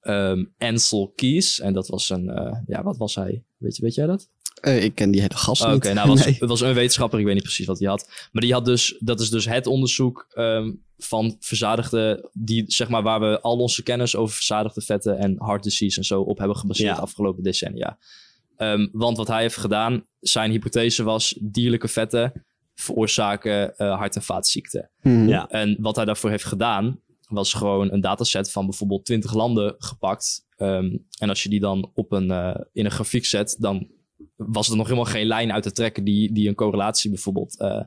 ehm, 0.01 0.45
Ansel 0.59 1.13
Keys. 1.17 1.61
En 1.61 1.73
dat 1.73 1.89
was 1.89 2.11
een... 2.11 2.29
eh, 2.31 2.57
ja, 2.67 2.83
wat 2.83 2.97
was 2.97 3.15
hij? 3.15 3.43
Weet, 3.57 3.77
je, 3.77 3.83
weet 3.83 3.95
jij 3.95 4.07
dat? 4.07 4.29
Eh, 4.63 4.85
ik 4.85 4.95
ken 4.95 5.11
die 5.11 5.21
hele 5.21 5.35
gast 5.37 5.67
niet. 5.67 5.75
Oké, 5.75 5.93
nou 5.93 6.09
was, 6.09 6.25
Nee. 6.25 6.37
het 6.39 6.49
was 6.49 6.61
een 6.61 6.75
wetenschapper, 6.75 7.19
ik 7.19 7.25
weet 7.25 7.35
niet 7.35 7.43
precies 7.43 7.67
wat 7.67 7.79
hij 7.79 7.89
had. 7.89 8.09
Maar 8.33 8.43
die 8.43 8.53
had 8.53 8.65
dus, 8.65 8.97
dat 8.99 9.21
is 9.21 9.31
dus 9.31 9.45
het 9.45 9.67
onderzoek 9.67 10.27
ehm, 10.35 10.71
van 10.99 11.37
verzadigde, 11.41 12.29
die, 12.33 12.65
zeg 12.67 12.89
maar, 12.89 13.03
waar 13.03 13.21
we 13.21 13.41
al 13.41 13.59
onze 13.59 13.83
kennis 13.83 14.17
over 14.17 14.35
verzadigde 14.35 14.81
vetten 14.81 15.19
en 15.19 15.37
heart 15.39 15.63
disease 15.63 15.99
en 15.99 16.05
zo 16.05 16.21
op 16.21 16.39
hebben 16.39 16.57
gebaseerd 16.57 16.89
Ja. 16.89 16.95
de 16.95 17.01
afgelopen 17.01 17.43
decennia. 17.43 17.99
Ehm, 18.57 18.89
want 18.93 19.17
wat 19.17 19.29
hij 19.29 19.41
heeft 19.41 19.57
gedaan, 19.57 20.05
zijn 20.21 20.51
hypothese 20.51 21.03
was, 21.03 21.35
dierlijke 21.41 21.89
vetten 21.89 22.33
veroorzaken 22.75 23.77
eh, 23.79 23.97
hart- 23.99 24.17
en 24.17 24.23
vaatziekten. 24.23 24.91
Mhm. 25.03 25.29
Ja. 25.29 25.49
En 25.51 25.77
wat 25.81 25.97
hij 25.97 26.05
daarvoor 26.05 26.31
heeft 26.31 26.45
gedaan, 26.45 26.99
was 27.29 27.53
gewoon 27.53 27.93
een 27.93 28.01
dataset 28.01 28.51
van 28.51 28.65
bijvoorbeeld 28.67 29.05
20 29.05 29.35
landen 29.35 29.75
gepakt. 29.79 30.45
Ehm, 30.57 30.97
en 31.19 31.29
als 31.29 31.43
je 31.43 31.49
die 31.49 31.61
dan 31.61 31.91
op 31.95 32.13
een, 32.13 32.31
eh, 32.31 32.55
in 32.73 32.85
een 32.85 32.91
grafiek 32.91 33.25
zet, 33.27 33.57
dan 33.59 33.87
was 34.47 34.71
er 34.71 34.77
nog 34.77 34.87
helemaal 34.87 35.11
geen 35.13 35.27
lijn 35.27 35.53
uit 35.53 35.63
te 35.63 35.73
trekken 35.73 36.05
die, 36.05 36.33
die 36.33 36.49
een 36.49 36.55
correlatie 36.55 37.11
bijvoorbeeld 37.11 37.59
eh, 37.59 37.81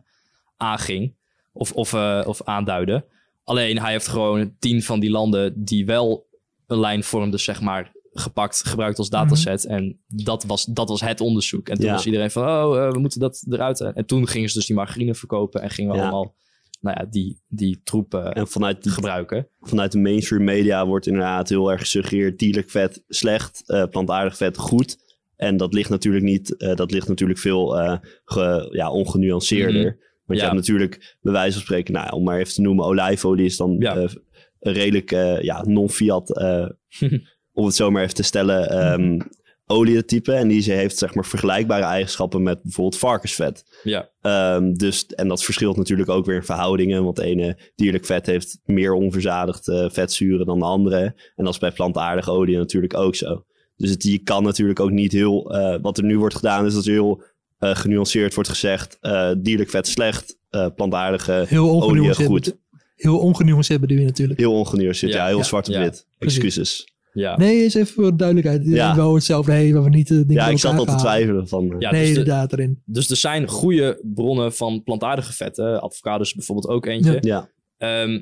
aanging 0.57 1.13
of, 1.51 1.71
of, 1.71 1.93
eh, 1.93 2.21
of 2.25 2.41
aanduidde. 2.43 3.03
Alleen 3.43 3.79
hij 3.79 3.91
heeft 3.91 4.07
gewoon 4.07 4.53
tien 4.59 4.83
van 4.83 4.99
die 4.99 5.09
landen 5.09 5.63
die 5.63 5.85
wel 5.85 6.25
een 6.67 6.79
lijn 6.79 7.03
vormden, 7.03 7.39
zeg 7.39 7.61
maar, 7.61 7.91
gepakt, 8.13 8.63
gebruikt 8.65 8.97
als 8.97 9.09
dataset. 9.09 9.65
En 9.65 9.99
dat 10.07 10.43
was, 10.43 10.65
dat 10.65 10.89
was 10.89 11.01
het 11.01 11.21
onderzoek. 11.21 11.69
En 11.69 11.75
toen 11.75 11.85
Ja. 11.85 11.91
was 11.91 12.05
iedereen 12.05 12.31
van, 12.31 12.43
oh, 12.43 12.77
eh, 12.85 12.91
we 12.91 12.99
moeten 12.99 13.19
dat 13.19 13.45
eruit. 13.49 13.79
En 13.79 14.05
toen 14.05 14.27
gingen 14.27 14.49
ze 14.49 14.57
dus 14.57 14.65
die 14.67 14.75
margarine 14.75 15.15
verkopen 15.15 15.61
en 15.61 15.69
gingen 15.69 15.91
we 15.91 15.97
Ja. 15.97 16.03
allemaal, 16.03 16.33
nou 16.79 16.97
ja, 16.99 17.05
die, 17.11 17.37
die 17.47 17.79
troep 17.83 18.13
eh, 18.13 18.37
En 18.37 18.47
vanuit, 18.47 18.83
die, 18.83 18.91
gebruiken. 18.91 19.47
vanuit 19.61 19.91
de 19.91 19.99
mainstream 19.99 20.43
media 20.43 20.85
wordt 20.85 21.07
inderdaad 21.07 21.49
heel 21.49 21.71
erg 21.71 21.81
gesuggereerd 21.81 22.39
dierlijk 22.39 22.69
vet 22.69 23.01
slecht, 23.09 23.63
plantaardig 23.91 24.37
vet 24.37 24.57
goed. 24.57 24.97
En 25.37 25.57
dat 25.57 25.73
ligt 25.73 25.89
natuurlijk 25.89 26.23
niet, 26.25 26.57
eh, 26.57 26.75
dat 26.75 26.91
ligt 26.91 27.07
natuurlijk 27.07 27.39
veel 27.39 27.79
eh, 27.79 27.97
ge- 28.25 28.67
ja, 28.71 28.91
ongenuanceerder. 28.91 29.81
Mhm. 29.81 29.93
Want 30.25 30.39
Ja. 30.39 30.45
je 30.45 30.51
hebt 30.51 30.53
natuurlijk, 30.53 31.15
bij 31.21 31.33
wijze 31.33 31.53
van 31.53 31.61
spreken, 31.61 31.93
nou, 31.93 32.11
om 32.11 32.23
maar 32.23 32.39
even 32.39 32.53
te 32.53 32.61
noemen, 32.61 32.85
olijfolie 32.85 33.45
is 33.45 33.57
dan 33.57 33.75
Ja. 33.79 33.95
eh, 33.95 34.09
een 34.59 34.73
redelijk 34.73 35.09
ja, 35.41 35.63
non-fiat, 35.67 36.29
om 37.53 37.65
het 37.65 37.75
zo 37.75 37.91
maar 37.91 38.03
even 38.03 38.15
te 38.15 38.23
stellen, 38.23 38.69
ehm 38.69 39.19
olietype. 39.67 40.33
En 40.33 40.47
die 40.47 40.61
ze 40.61 40.71
heeft 40.71 40.97
zeg 40.97 41.13
maar 41.13 41.25
vergelijkbare 41.25 41.83
eigenschappen 41.83 42.43
met 42.43 42.61
bijvoorbeeld 42.61 42.97
varkensvet. 42.97 43.79
Ja, 43.83 44.09
Ehm, 44.21 44.73
dus, 44.73 45.05
en 45.05 45.27
dat 45.27 45.43
verschilt 45.43 45.77
natuurlijk 45.77 46.09
ook 46.09 46.25
weer 46.25 46.35
in 46.35 46.43
verhoudingen. 46.43 47.03
Want 47.03 47.15
de 47.15 47.23
ene 47.23 47.57
dierlijk 47.75 48.05
vet 48.05 48.25
heeft 48.25 48.59
meer 48.65 48.93
onverzadigd 48.93 49.67
eh, 49.67 49.89
vetzuren 49.89 50.45
dan 50.45 50.59
de 50.59 50.65
andere. 50.65 51.01
En 51.35 51.43
dat 51.45 51.53
is 51.53 51.59
bij 51.59 51.71
plantaardige 51.71 52.31
olie 52.31 52.57
natuurlijk 52.57 52.93
ook 52.97 53.15
zo. 53.15 53.45
Dus 53.77 53.89
het, 53.89 54.03
je 54.03 54.17
kan 54.17 54.43
natuurlijk 54.43 54.79
ook 54.79 54.91
niet 54.91 55.11
heel... 55.11 55.51
eh, 55.55 55.77
wat 55.81 55.97
er 55.97 56.03
nu 56.03 56.17
wordt 56.19 56.35
gedaan 56.35 56.65
is 56.65 56.73
dat 56.73 56.85
er 56.85 56.91
heel 56.91 57.21
eh, 57.59 57.75
genuanceerd 57.75 58.33
wordt 58.33 58.49
gezegd... 58.49 58.97
eh, 59.01 59.31
dierlijk 59.37 59.69
vet 59.69 59.87
slecht, 59.87 60.37
eh, 60.49 60.67
plantaardige 60.75 61.45
Heel 61.47 61.69
olie 61.69 61.81
ongenuanceerd. 61.83 62.27
goed. 62.29 62.55
Heel 62.95 63.17
ongenuanceerd 63.19 63.81
bedoel 63.81 63.97
je 63.97 64.05
natuurlijk. 64.05 64.39
Heel 64.39 64.53
ongenuanceerd, 64.53 65.11
ja, 65.13 65.17
Ja, 65.19 65.27
heel 65.27 65.37
ja, 65.37 65.43
zwart 65.43 65.67
op 65.67 65.73
ja, 65.73 65.81
wit. 65.81 66.05
Excuses. 66.19 66.87
ja. 67.13 67.37
Nee, 67.37 67.63
eens 67.63 67.73
even 67.73 67.93
voor 67.93 68.03
de 68.03 68.15
duidelijkheid. 68.15 68.65
Ja. 68.65 68.71
Ja. 68.75 68.95
Wel 68.95 69.13
hetzelfde 69.15 69.73
waar 69.73 69.83
we 69.83 69.89
niet 69.89 70.07
dingen 70.07 70.33
Ja, 70.33 70.47
ik 70.47 70.57
zat 70.57 70.77
al 70.77 70.85
te 70.85 70.95
twijfelen 70.95 71.47
van... 71.47 71.71
eh, 71.71 71.75
Ja, 71.79 71.91
nee, 71.91 72.01
dus 72.05 72.13
de- 72.13 72.19
inderdaad 72.19 72.53
erin. 72.53 72.81
Dus 72.85 73.09
er 73.09 73.15
zijn 73.17 73.47
goede 73.47 73.99
bronnen 74.03 74.53
van 74.53 74.83
plantaardige 74.83 75.33
vetten. 75.33 75.81
Avocados 75.81 76.33
bijvoorbeeld 76.33 76.67
ook 76.73 76.85
eentje. 76.85 77.11
Ja. 77.11 77.19
ja. 77.21 77.49
Ehm, 77.77 78.19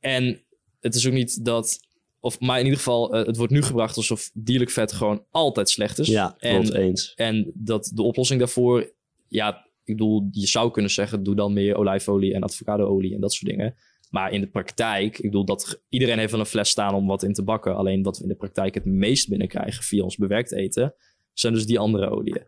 en 0.00 0.38
het 0.80 0.94
is 0.94 1.06
ook 1.06 1.12
niet 1.12 1.44
dat... 1.44 1.78
Of, 2.20 2.40
maar 2.40 2.58
in 2.58 2.64
ieder 2.64 2.78
geval, 2.78 3.14
eh, 3.14 3.26
het 3.26 3.36
wordt 3.36 3.52
nu 3.52 3.62
gebracht 3.62 3.96
alsof 3.96 4.30
dierlijk 4.34 4.70
vet 4.70 4.92
gewoon 4.92 5.22
altijd 5.30 5.70
slecht 5.70 5.98
is. 5.98 6.06
ja, 6.06 6.36
en, 6.38 6.74
eens. 6.74 7.12
en 7.16 7.50
dat 7.54 7.90
de 7.94 8.02
oplossing 8.02 8.38
daarvoor... 8.38 8.90
Ja, 9.28 9.66
ik 9.84 9.96
bedoel, 9.96 10.28
je 10.32 10.46
zou 10.46 10.70
kunnen 10.70 10.90
zeggen... 10.90 11.22
doe 11.22 11.34
dan 11.34 11.52
meer 11.52 11.76
olijfolie 11.76 12.34
en 12.34 12.44
avocadoolie 12.44 13.14
en 13.14 13.20
dat 13.20 13.32
soort 13.32 13.50
dingen. 13.50 13.74
Maar 14.10 14.32
in 14.32 14.40
de 14.40 14.46
praktijk, 14.46 15.18
ik 15.18 15.24
bedoel, 15.24 15.44
dat 15.44 15.80
iedereen 15.88 16.18
heeft 16.18 16.30
wel 16.30 16.40
een 16.40 16.46
fles 16.46 16.68
staan 16.68 16.94
om 16.94 17.06
wat 17.06 17.22
in 17.22 17.32
te 17.32 17.42
bakken. 17.42 17.76
Alleen 17.76 18.02
wat 18.02 18.16
we 18.16 18.22
in 18.22 18.28
de 18.28 18.34
praktijk 18.34 18.74
het 18.74 18.84
meest 18.84 19.28
binnenkrijgen 19.28 19.84
via 19.84 20.02
ons 20.02 20.16
bewerkt 20.16 20.52
eten... 20.52 20.94
zijn 21.32 21.52
dus 21.52 21.66
die 21.66 21.78
andere 21.78 22.10
oliën. 22.10 22.42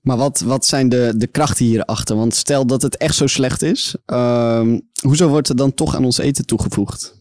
Maar 0.00 0.16
wat, 0.16 0.40
wat 0.40 0.66
zijn 0.66 0.88
de, 0.88 1.12
de 1.16 1.26
krachten 1.26 1.64
hierachter? 1.64 2.16
Want 2.16 2.34
stel 2.34 2.66
dat 2.66 2.82
het 2.82 2.96
echt 2.96 3.14
zo 3.14 3.26
slecht 3.26 3.62
is, 3.62 3.94
ehm, 4.06 4.78
hoezo 5.02 5.28
wordt 5.28 5.48
er 5.48 5.56
dan 5.56 5.74
toch 5.74 5.94
aan 5.94 6.04
ons 6.04 6.18
eten 6.18 6.46
toegevoegd? 6.46 7.19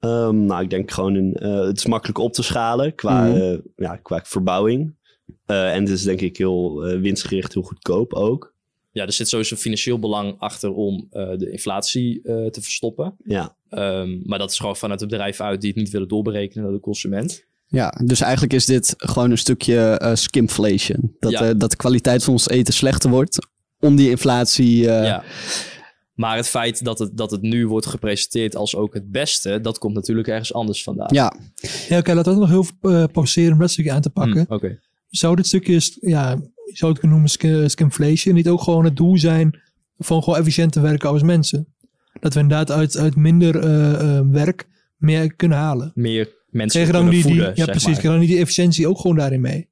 Ehm, 0.00 0.44
nou, 0.44 0.62
ik 0.62 0.70
denk 0.70 0.90
gewoon, 0.90 1.14
een, 1.14 1.34
eh, 1.34 1.64
het 1.66 1.76
is 1.76 1.86
makkelijk 1.86 2.18
op 2.18 2.32
te 2.32 2.42
schalen 2.42 2.94
qua, 2.94 3.24
Mhm. 3.24 3.36
eh, 3.36 3.58
ja, 3.76 3.96
qua 3.96 4.20
verbouwing. 4.24 4.94
Eh, 5.46 5.74
en 5.74 5.80
het 5.82 5.90
is 5.92 6.02
denk 6.02 6.20
ik 6.20 6.36
heel 6.36 6.84
eh, 6.86 7.00
winstgericht, 7.00 7.54
heel 7.54 7.62
goedkoop 7.62 8.12
ook. 8.12 8.52
Ja, 8.92 9.06
er 9.06 9.12
zit 9.12 9.28
sowieso 9.28 9.56
financieel 9.56 9.98
belang 9.98 10.34
achter 10.38 10.72
om 10.72 11.06
eh, 11.10 11.28
de 11.38 11.50
inflatie 11.50 12.20
eh, 12.24 12.46
te 12.46 12.60
verstoppen. 12.62 13.14
Ja, 13.24 13.54
Ehm, 13.70 14.18
maar 14.24 14.38
dat 14.38 14.50
is 14.50 14.58
gewoon 14.58 14.76
vanuit 14.76 15.00
het 15.00 15.08
bedrijf 15.08 15.40
uit 15.40 15.60
die 15.60 15.70
het 15.70 15.78
niet 15.78 15.90
willen 15.90 16.08
doorberekenen 16.08 16.64
naar 16.64 16.72
de 16.72 16.80
consument. 16.80 17.44
Ja, 17.68 17.94
dus 18.04 18.20
eigenlijk 18.20 18.52
is 18.52 18.66
dit 18.66 18.94
gewoon 18.96 19.30
een 19.30 19.38
stukje 19.38 20.10
skimflation. 20.14 21.16
Dat, 21.20 21.30
Ja. 21.32 21.48
eh, 21.48 21.54
dat 21.56 21.70
de 21.70 21.76
kwaliteit 21.76 22.24
van 22.24 22.32
ons 22.32 22.48
eten 22.48 22.74
slechter 22.74 23.10
wordt 23.10 23.46
om 23.80 23.96
die 23.96 24.10
inflatie... 24.10 24.88
eh, 24.90 25.04
Ja. 25.04 25.24
Maar 26.20 26.36
het 26.36 26.48
feit 26.48 26.84
dat 26.84 26.98
het, 26.98 27.16
dat 27.16 27.30
het 27.30 27.42
nu 27.42 27.66
wordt 27.68 27.86
gepresenteerd 27.86 28.56
als 28.56 28.76
ook 28.76 28.94
het 28.94 29.10
beste, 29.10 29.60
dat 29.60 29.78
komt 29.78 29.94
natuurlijk 29.94 30.28
ergens 30.28 30.52
anders 30.54 30.82
vandaan. 30.82 31.08
ja, 31.14 31.32
Ja, 31.88 31.98
oké, 31.98 32.14
laten 32.14 32.34
we 32.34 32.40
het 32.40 32.48
nog 32.48 32.48
heel 32.48 32.64
veel 32.80 32.90
uh, 32.90 33.04
pauzeren 33.12 33.52
om 33.52 33.58
dat 33.58 33.70
stukje 33.70 33.92
aan 33.92 34.00
te 34.00 34.10
pakken. 34.10 34.46
Oké. 34.48 34.78
Zou 35.10 35.36
dit 35.36 35.46
stukje, 35.46 35.80
st- 35.80 35.98
ja, 36.00 36.40
zou 36.72 36.90
het 36.90 37.00
kunnen 37.00 37.18
noemen 37.18 37.28
sk- 37.30 37.70
skimflation, 37.70 38.34
niet 38.34 38.48
ook 38.48 38.60
gewoon 38.62 38.84
het 38.84 38.96
doel 38.96 39.18
zijn 39.18 39.60
van 39.98 40.22
gewoon 40.22 40.38
efficiënt 40.38 40.72
te 40.72 40.80
werken 40.80 41.08
als 41.08 41.22
mensen? 41.22 41.66
Dat 42.20 42.34
we 42.34 42.40
inderdaad 42.40 42.70
uit, 42.70 42.96
uit 42.96 43.16
minder 43.16 43.56
eh, 43.58 44.18
eh, 44.18 44.26
werk 44.30 44.66
meer 44.96 45.34
kunnen 45.34 45.58
halen. 45.58 45.92
Meer 45.94 46.28
mensen 46.50 46.80
je 46.80 46.86
dan 46.86 46.94
kunnen 46.94 47.12
die, 47.12 47.22
die, 47.22 47.32
voeden, 47.32 47.48
ja, 47.48 47.54
zeg 47.56 47.64
precies. 47.66 47.84
maar. 47.84 47.92
Krijg 47.92 48.02
je 48.06 48.18
dan 48.18 48.18
niet 48.20 48.28
die 48.28 48.38
efficiëntie 48.38 48.88
ook 48.88 49.00
gewoon 49.00 49.16
daarin 49.16 49.40
mee? 49.40 49.68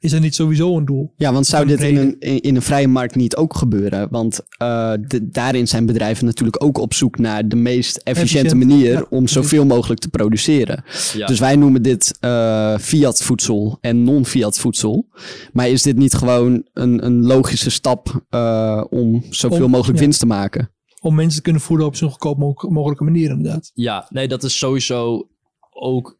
Is 0.00 0.10
dat 0.10 0.20
niet 0.20 0.34
sowieso 0.34 0.76
een 0.76 0.84
doel? 0.84 1.12
Ja, 1.16 1.32
want 1.32 1.46
zou 1.46 1.66
dit 1.66 1.80
in 1.80 1.96
een, 1.96 2.20
in, 2.20 2.56
een 2.56 2.62
vrije 2.62 2.88
markt 2.88 3.14
niet 3.14 3.36
ook 3.36 3.54
gebeuren? 3.56 4.08
Want 4.10 4.40
eh, 4.56 4.92
de- 5.06 5.28
daarin 5.30 5.68
zijn 5.68 5.86
bedrijven 5.86 6.24
natuurlijk 6.24 6.64
ook 6.64 6.78
op 6.78 6.94
zoek 6.94 7.18
naar 7.18 7.48
de 7.48 7.56
meest 7.56 7.96
efficiënte 7.96 8.46
Efficiënt, 8.48 8.70
manier 8.70 8.92
ja, 8.92 9.06
om 9.10 9.28
zoveel 9.28 9.66
mogelijk 9.66 10.00
te 10.00 10.08
produceren. 10.08 10.84
Ja. 11.14 11.26
Dus 11.26 11.38
wij 11.38 11.56
noemen 11.56 11.82
dit 11.82 12.16
eh 12.20 12.78
fiat 12.78 13.22
voedsel 13.22 13.78
en 13.80 14.04
non-fiat 14.04 14.58
voedsel. 14.58 15.06
Maar 15.52 15.68
is 15.68 15.82
dit 15.82 15.96
niet 15.96 16.14
gewoon 16.14 16.64
een, 16.72 17.04
een 17.06 17.26
logische 17.26 17.70
stap 17.70 18.24
eh, 18.30 18.84
om 18.90 19.24
zoveel 19.30 19.64
Om- 19.64 19.70
mogelijk 19.70 19.98
ja. 19.98 20.04
winst 20.04 20.20
te 20.20 20.26
maken? 20.26 20.70
Om 21.00 21.14
mensen 21.14 21.36
te 21.36 21.42
kunnen 21.42 21.62
voeden 21.62 21.86
op 21.86 21.96
zo'n 21.96 22.10
goedkoop 22.10 22.38
mo- 22.38 22.54
mogelijke 22.68 23.04
manier 23.04 23.30
inderdaad. 23.30 23.70
Ja, 23.74 24.06
nee, 24.10 24.28
dat 24.28 24.42
is 24.44 24.58
sowieso 24.58 25.28
ook 25.70 26.18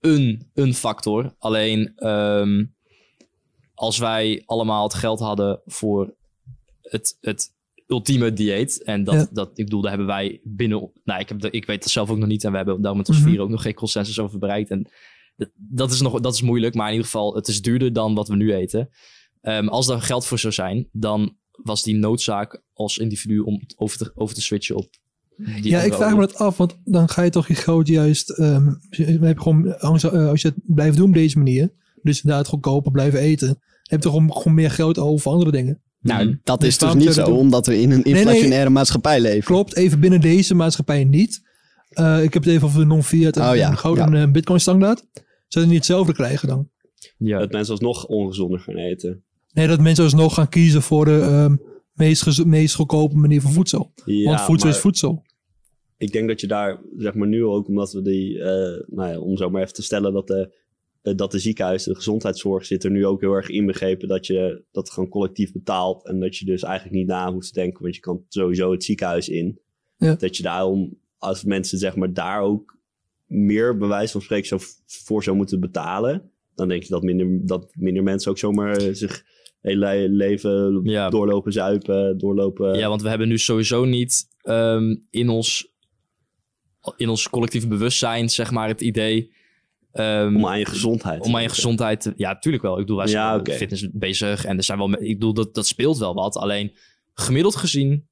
een, 0.00 0.46
een 0.54 0.74
factor. 0.74 1.34
Alleen 1.38 1.92
ehm, 1.96 2.64
als 3.82 3.98
wij 3.98 4.42
allemaal 4.46 4.82
het 4.82 4.94
geld 4.94 5.20
hadden 5.20 5.60
voor 5.66 6.14
het, 6.82 7.16
het 7.20 7.50
ultieme 7.86 8.32
dieet. 8.32 8.82
En 8.82 9.04
dat, 9.04 9.14
Ja. 9.14 9.28
dat, 9.32 9.50
ik 9.54 9.64
bedoel, 9.64 9.80
daar 9.80 9.90
hebben 9.90 10.08
wij 10.08 10.40
binnen. 10.44 10.90
Nou, 11.04 11.20
ik, 11.20 11.28
heb 11.28 11.40
de, 11.40 11.50
ik 11.50 11.66
weet 11.66 11.82
het 11.82 11.92
zelf 11.92 12.10
ook 12.10 12.18
nog 12.18 12.28
niet. 12.28 12.44
En 12.44 12.50
we 12.50 12.56
hebben 12.56 12.82
daar 12.82 12.96
met 12.96 13.08
ons 13.08 13.18
vier 13.18 13.40
ook 13.40 13.48
nog 13.48 13.62
geen 13.62 13.74
consensus 13.74 14.18
over 14.18 14.38
bereikt. 14.38 14.70
En 14.70 14.88
dat, 15.36 15.48
dat, 15.54 15.92
is 15.92 16.00
nog, 16.00 16.20
dat 16.20 16.34
is 16.34 16.42
moeilijk. 16.42 16.74
Maar 16.74 16.86
in 16.86 16.92
ieder 16.92 17.06
geval, 17.06 17.34
het 17.34 17.48
is 17.48 17.62
duurder 17.62 17.92
dan 17.92 18.14
wat 18.14 18.28
we 18.28 18.36
nu 18.36 18.54
eten. 18.54 18.88
Ehm, 19.40 19.68
als 19.68 19.86
daar 19.86 20.02
geld 20.02 20.26
voor 20.26 20.38
zou 20.38 20.52
zijn, 20.52 20.88
dan 20.92 21.36
was 21.50 21.82
die 21.82 21.94
noodzaak 21.94 22.62
als 22.72 22.98
individu 22.98 23.38
om 23.38 23.60
over 23.76 23.98
te, 23.98 24.12
over 24.14 24.34
te 24.34 24.42
switchen 24.42 24.76
op. 24.76 24.88
Die 25.36 25.68
ja, 25.68 25.80
ik 25.80 25.94
vraag 25.94 26.14
me 26.14 26.20
dat 26.20 26.34
af, 26.34 26.56
want 26.56 26.76
dan 26.84 27.08
ga 27.08 27.22
je 27.22 27.30
toch 27.30 27.48
je 27.48 27.54
geld 27.54 27.86
juist... 27.86 28.28
je 28.90 29.18
hebt 29.20 29.42
gewoon, 29.42 29.78
als, 29.78 30.04
eh, 30.04 30.28
als 30.28 30.42
je 30.42 30.48
het 30.48 30.56
blijft 30.74 30.96
doen 30.96 31.08
op 31.08 31.14
deze 31.14 31.38
manier, 31.38 31.70
dus 32.02 32.22
inderdaad 32.22 32.46
goedkoper 32.46 32.92
blijven 32.92 33.20
eten, 33.20 33.60
heb 33.82 34.02
je 34.02 34.08
toch 34.08 34.12
gewoon, 34.12 34.32
gewoon 34.32 34.54
meer 34.54 34.70
geld 34.70 34.98
over 34.98 35.20
voor 35.20 35.32
andere 35.32 35.50
dingen. 35.50 35.80
Nou, 36.00 36.24
Mhm. 36.24 36.34
dat 36.44 36.62
is 36.62 36.78
dus 36.78 36.94
niet 36.94 37.12
zo, 37.12 37.24
doen? 37.24 37.38
omdat 37.38 37.66
we 37.66 37.80
in 37.80 37.90
een 37.90 38.00
nee. 38.04 38.14
inflationaire 38.14 38.70
maatschappij 38.70 39.20
leven. 39.20 39.42
Klopt, 39.44 39.76
even 39.76 40.00
binnen 40.00 40.20
deze 40.20 40.54
maatschappij 40.54 41.04
niet. 41.04 41.42
Eh, 41.88 42.22
ik 42.22 42.32
heb 42.34 42.44
het 42.44 42.52
even 42.52 42.66
over 42.66 42.80
de 42.80 42.86
non-fiat 42.86 43.36
en 43.36 43.48
Oh 43.48 43.56
ja, 43.56 43.70
en 43.70 43.78
goud 43.78 43.98
en 43.98 44.14
eh, 44.14 44.30
bitcoin 44.30 44.60
standaard. 44.60 45.04
Zou 45.48 45.64
je 45.64 45.70
niet 45.70 45.80
hetzelfde 45.80 46.12
krijgen 46.12 46.48
dan? 46.48 46.68
Ja, 47.16 47.38
dat 47.38 47.52
mensen 47.52 47.72
alsnog 47.72 48.06
ongezonder 48.06 48.60
gaan 48.60 48.76
eten. 48.76 49.22
Nee, 49.52 49.66
dat 49.66 49.80
mensen 49.80 50.04
alsnog 50.04 50.34
gaan 50.34 50.48
kiezen 50.48 50.82
voor 50.82 51.04
de 51.04 51.18
ehm, 51.20 51.56
meest, 51.92 52.44
meest 52.44 52.74
goedkope 52.74 53.16
manier 53.16 53.40
van 53.40 53.52
voedsel. 53.52 53.92
Ja, 54.04 54.24
Want 54.28 54.40
voedsel 54.40 54.66
maar 54.68 54.76
is 54.76 54.82
voedsel. 54.82 55.22
Ik 55.96 56.12
denk 56.12 56.28
dat 56.28 56.40
je 56.40 56.46
daar, 56.46 56.80
zeg 56.98 57.14
maar 57.14 57.28
nu 57.28 57.44
ook, 57.44 57.68
omdat 57.68 57.92
we 57.92 58.02
die, 58.02 58.38
eh, 58.42 58.82
nou 58.86 59.10
ja, 59.10 59.18
om 59.18 59.36
zo 59.36 59.50
maar 59.50 59.62
even 59.62 59.74
te 59.74 59.82
stellen 59.82 60.12
dat 60.12 60.26
de, 60.26 60.52
dat 61.02 61.30
de 61.30 61.38
ziekenhuis, 61.38 61.84
de 61.84 61.94
gezondheidszorg 61.94 62.64
zit 62.66 62.84
er 62.84 62.90
nu 62.90 63.06
ook 63.06 63.20
heel 63.20 63.32
erg 63.32 63.48
inbegrepen 63.48 64.08
dat 64.08 64.26
je 64.26 64.62
dat 64.72 64.90
gewoon 64.90 65.08
collectief 65.08 65.52
betaalt. 65.52 66.06
En 66.06 66.20
dat 66.20 66.36
je 66.36 66.44
dus 66.44 66.62
eigenlijk 66.62 66.96
niet 66.96 67.06
na 67.06 67.32
hoeft 67.32 67.46
te 67.52 67.60
denken, 67.60 67.82
want 67.82 67.94
je 67.94 68.00
kan 68.00 68.24
sowieso 68.28 68.72
het 68.72 68.84
ziekenhuis 68.84 69.28
in. 69.28 69.58
Ja. 69.98 70.14
Dat 70.14 70.36
je 70.36 70.42
daarom, 70.42 70.98
als 71.18 71.44
mensen 71.44 71.78
zeg 71.78 71.96
maar 71.96 72.12
daar 72.12 72.40
ook 72.40 72.76
meer 73.26 73.76
bewijs 73.76 74.10
van 74.10 74.20
spreken 74.20 74.46
zo 74.48 74.58
voor 74.86 75.22
zou 75.22 75.36
moeten 75.36 75.60
betalen, 75.60 76.30
dan 76.54 76.68
denk 76.68 76.82
je 76.82 76.88
dat 76.88 77.02
minder, 77.02 77.46
dat 77.46 77.70
minder 77.74 78.02
mensen 78.02 78.30
ook 78.30 78.38
zomaar 78.38 78.76
eh, 78.76 78.94
zich 78.94 79.24
hele 79.60 80.08
leven 80.08 80.80
Ja. 80.84 81.10
doorlopen 81.10 81.52
zuipen, 81.52 82.18
doorlopen. 82.18 82.78
Ja, 82.78 82.88
want 82.88 83.02
we 83.02 83.08
hebben 83.08 83.28
nu 83.28 83.38
sowieso 83.38 83.84
niet 83.84 84.26
ehm, 84.42 84.96
in, 85.10 85.28
ons, 85.28 85.68
in 86.96 87.08
ons 87.08 87.30
collectieve 87.30 87.66
bewustzijn, 87.66 88.28
zeg 88.30 88.50
maar, 88.50 88.68
het 88.68 88.80
idee. 88.80 89.32
Ehm, 89.92 90.36
om 90.36 90.46
aan 90.46 90.58
je 90.58 90.66
gezondheid. 90.66 91.20
om 91.20 91.36
aan 91.36 91.42
je 91.42 91.48
gezondheid 91.48 92.00
te... 92.00 92.12
Ja, 92.16 92.38
tuurlijk 92.38 92.62
wel. 92.62 92.72
Ik 92.72 92.80
bedoel, 92.80 92.96
wij 92.96 93.06
zijn 93.06 93.40
Ja, 93.44 93.54
fitness 93.54 93.88
bezig. 93.92 94.44
En 94.44 94.56
er 94.56 94.62
zijn 94.62 94.78
wel... 94.78 94.92
Ik 94.92 95.18
bedoel, 95.18 95.34
dat, 95.34 95.54
dat 95.54 95.66
speelt 95.66 95.98
wel 95.98 96.14
wat. 96.14 96.36
Alleen, 96.36 96.72
gemiddeld 97.14 97.56
gezien, 97.56 98.06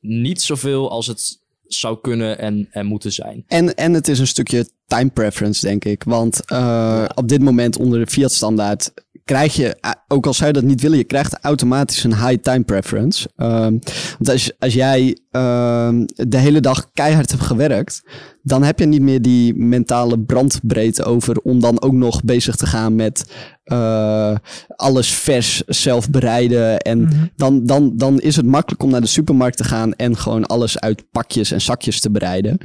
niet 0.00 0.42
zoveel 0.42 0.90
als 0.90 1.06
het 1.06 1.38
zou 1.66 1.98
kunnen 2.00 2.38
en, 2.38 2.68
en 2.70 2.86
moeten 2.86 3.12
zijn. 3.12 3.44
En, 3.46 3.74
en 3.74 3.92
het 3.92 4.08
is 4.08 4.18
een 4.18 4.26
stukje 4.26 4.68
time 4.86 5.10
preference, 5.10 5.66
denk 5.66 5.84
ik. 5.84 6.04
Want 6.04 6.44
eh, 6.44 7.04
op 7.14 7.28
dit 7.28 7.42
moment 7.42 7.78
onder 7.78 7.98
de 8.04 8.10
Fiat-standaard 8.10 8.92
krijg 9.26 9.54
je, 9.56 9.76
a- 9.86 10.04
ook 10.08 10.26
al 10.26 10.34
zou 10.34 10.46
je 10.46 10.52
dat 10.52 10.62
niet 10.62 10.80
willen, 10.80 10.98
je 10.98 11.04
krijgt 11.04 11.38
automatisch 11.40 12.04
een 12.04 12.14
high 12.26 12.42
time 12.42 12.62
preference. 12.64 13.28
Ehm, 13.36 13.72
want 14.18 14.28
als, 14.30 14.52
als 14.58 14.74
jij 14.74 15.16
ehm, 15.30 16.04
de 16.06 16.38
hele 16.38 16.60
dag 16.60 16.90
keihard 16.92 17.30
hebt 17.30 17.42
gewerkt, 17.42 18.02
dan 18.42 18.62
heb 18.62 18.78
je 18.78 18.86
niet 18.86 19.00
meer 19.02 19.22
die 19.22 19.54
mentale 19.54 20.18
brandbreedte 20.20 21.04
over 21.04 21.36
om 21.40 21.60
dan 21.60 21.82
ook 21.82 21.92
nog 21.92 22.24
bezig 22.24 22.56
te 22.56 22.66
gaan 22.66 22.94
met 22.94 23.30
eh, 23.64 24.34
alles 24.76 25.10
vers 25.10 25.62
zelf 25.66 26.10
bereiden. 26.10 26.78
En 26.78 27.00
Mhm. 27.00 27.26
dan, 27.36 27.64
dan, 27.66 27.92
dan 27.96 28.20
is 28.20 28.36
het 28.36 28.46
makkelijk 28.46 28.82
om 28.82 28.90
naar 28.90 29.00
de 29.00 29.06
supermarkt 29.06 29.56
te 29.56 29.64
gaan 29.64 29.94
en 29.94 30.16
gewoon 30.16 30.46
alles 30.46 30.78
uit 30.78 31.10
pakjes 31.10 31.50
en 31.50 31.60
zakjes 31.60 32.00
te 32.00 32.10
bereiden. 32.10 32.58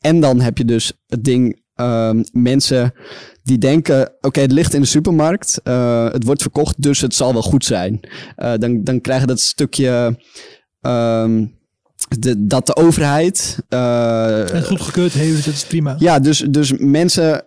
En 0.00 0.20
dan 0.20 0.40
heb 0.40 0.58
je 0.58 0.64
dus 0.64 0.92
het 1.06 1.24
ding, 1.24 1.62
ehm, 1.74 2.22
mensen 2.32 2.94
die 3.42 3.58
denken, 3.58 4.12
oké, 4.20 4.40
het 4.40 4.52
ligt 4.52 4.74
in 4.74 4.80
de 4.80 4.86
supermarkt, 4.86 5.60
eh, 5.62 6.10
het 6.12 6.24
wordt 6.24 6.42
verkocht, 6.42 6.82
dus 6.82 7.00
het 7.00 7.14
zal 7.14 7.32
wel 7.32 7.42
goed 7.42 7.64
zijn. 7.64 8.00
Eh, 8.36 8.52
dan, 8.58 8.84
dan 8.84 9.00
krijgen 9.00 9.26
dat 9.26 9.40
stukje... 9.40 10.18
ehm, 10.80 11.44
de, 12.18 12.46
dat 12.46 12.66
de 12.66 12.76
overheid. 12.76 13.58
eh, 13.68 14.36
Het 14.36 14.66
goedgekeurd 14.66 15.12
heeft, 15.12 15.44
dat 15.44 15.54
is 15.54 15.64
prima. 15.64 15.94
ja, 15.98 16.18
dus, 16.18 16.38
dus 16.38 16.72
mensen 16.78 17.44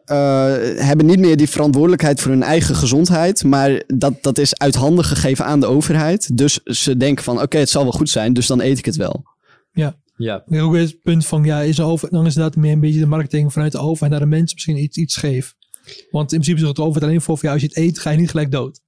hebben 0.86 1.06
niet 1.06 1.20
meer 1.20 1.38
die 1.38 1.50
verantwoordelijkheid 1.50 2.22
voor 2.22 2.32
hun 2.32 2.44
eigen 2.44 2.76
gezondheid. 2.76 3.44
Maar 3.44 3.84
dat, 3.88 4.14
dat 4.22 4.38
is 4.38 4.58
uit 4.58 4.76
handen 4.76 5.06
gegeven 5.06 5.46
aan 5.46 5.60
de 5.60 5.66
overheid. 5.66 6.38
Dus 6.38 6.60
ze 6.64 6.98
denken 6.98 7.24
van 7.24 7.42
oké, 7.42 7.58
het 7.58 7.70
zal 7.70 7.84
wel 7.84 7.92
goed 7.92 8.10
zijn, 8.10 8.34
dus 8.34 8.48
dan 8.48 8.62
eet 8.62 8.78
ik 8.78 8.86
het 8.86 8.96
wel. 8.96 9.24
Ja. 9.72 9.96
Ja. 10.18 10.44
Ook 10.50 10.72
weer 10.72 10.82
het 10.82 11.02
punt 11.02 11.26
van, 11.26 11.44
ja, 11.44 11.62
is 11.62 11.76
de 11.76 11.84
over, 11.84 12.10
dan 12.10 12.26
is 12.26 12.34
dat 12.34 12.56
meer 12.56 12.72
een 12.72 12.80
beetje 12.80 13.00
de 13.00 13.06
marketing 13.06 13.54
vanuit 13.54 13.72
de 13.72 13.78
overheid 13.78 14.12
naar 14.12 14.20
de 14.20 14.26
mensen 14.36 14.56
misschien 14.56 14.78
iets, 14.78 14.98
iets 14.98 15.14
scheef. 15.14 15.56
Want 16.12 16.34
in 16.34 16.40
principe 16.40 16.60
zorgt 16.60 16.76
de 16.76 16.82
overheid 16.82 17.04
alleen 17.04 17.22
voor, 17.22 17.38
van, 17.38 17.48
ja, 17.48 17.54
als 17.54 17.64
je 17.64 17.68
het 17.68 17.78
eet, 17.78 18.00
ga 18.00 18.10
je 18.10 18.18
niet 18.18 18.30
gelijk 18.30 18.52
dood. 18.52 18.80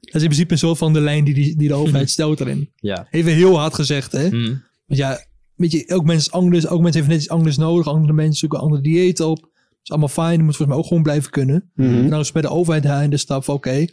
Dat 0.00 0.14
is 0.14 0.22
in 0.22 0.28
principe 0.28 0.52
een 0.52 0.58
soort 0.58 0.78
van 0.78 0.92
de 0.92 1.00
lijn 1.00 1.24
die, 1.24 1.34
die, 1.34 1.56
die 1.56 1.68
de 1.68 1.74
overheid 1.74 2.10
stelt 2.16 2.40
erin. 2.40 2.70
Ja. 2.80 3.06
Even 3.10 3.32
heel 3.32 3.58
hard 3.58 3.74
gezegd, 3.74 4.12
hè. 4.12 4.28
Mhm. 4.28 4.54
Want 4.86 5.00
ja, 5.00 5.24
weet 5.54 5.72
je, 5.72 5.86
elk 5.86 6.04
mens 6.04 6.26
is 6.26 6.32
anders. 6.32 6.64
Elk 6.64 6.80
mens 6.80 6.94
heeft 6.94 7.08
net 7.08 7.18
iets 7.20 7.28
anders 7.28 7.56
nodig. 7.56 7.86
Andere 7.86 8.12
mensen 8.12 8.38
zoeken 8.38 8.58
andere 8.58 8.82
diëten 8.82 9.28
op. 9.28 9.40
Dat 9.40 9.50
is 9.82 9.90
allemaal 9.90 10.08
fijn. 10.08 10.36
Dat 10.36 10.44
moet 10.44 10.56
volgens 10.56 10.68
mij 10.68 10.76
ook 10.76 10.86
gewoon 10.86 11.02
blijven 11.02 11.30
kunnen. 11.30 11.70
Mhm. 11.74 11.88
En 11.88 12.10
dan 12.10 12.20
is 12.20 12.32
bij 12.32 12.42
de 12.42 12.48
overheid 12.48 12.82
daar 12.82 13.02
in 13.02 13.10
de 13.10 13.16
stap 13.16 13.44
van, 13.44 13.54
oké, 13.54 13.86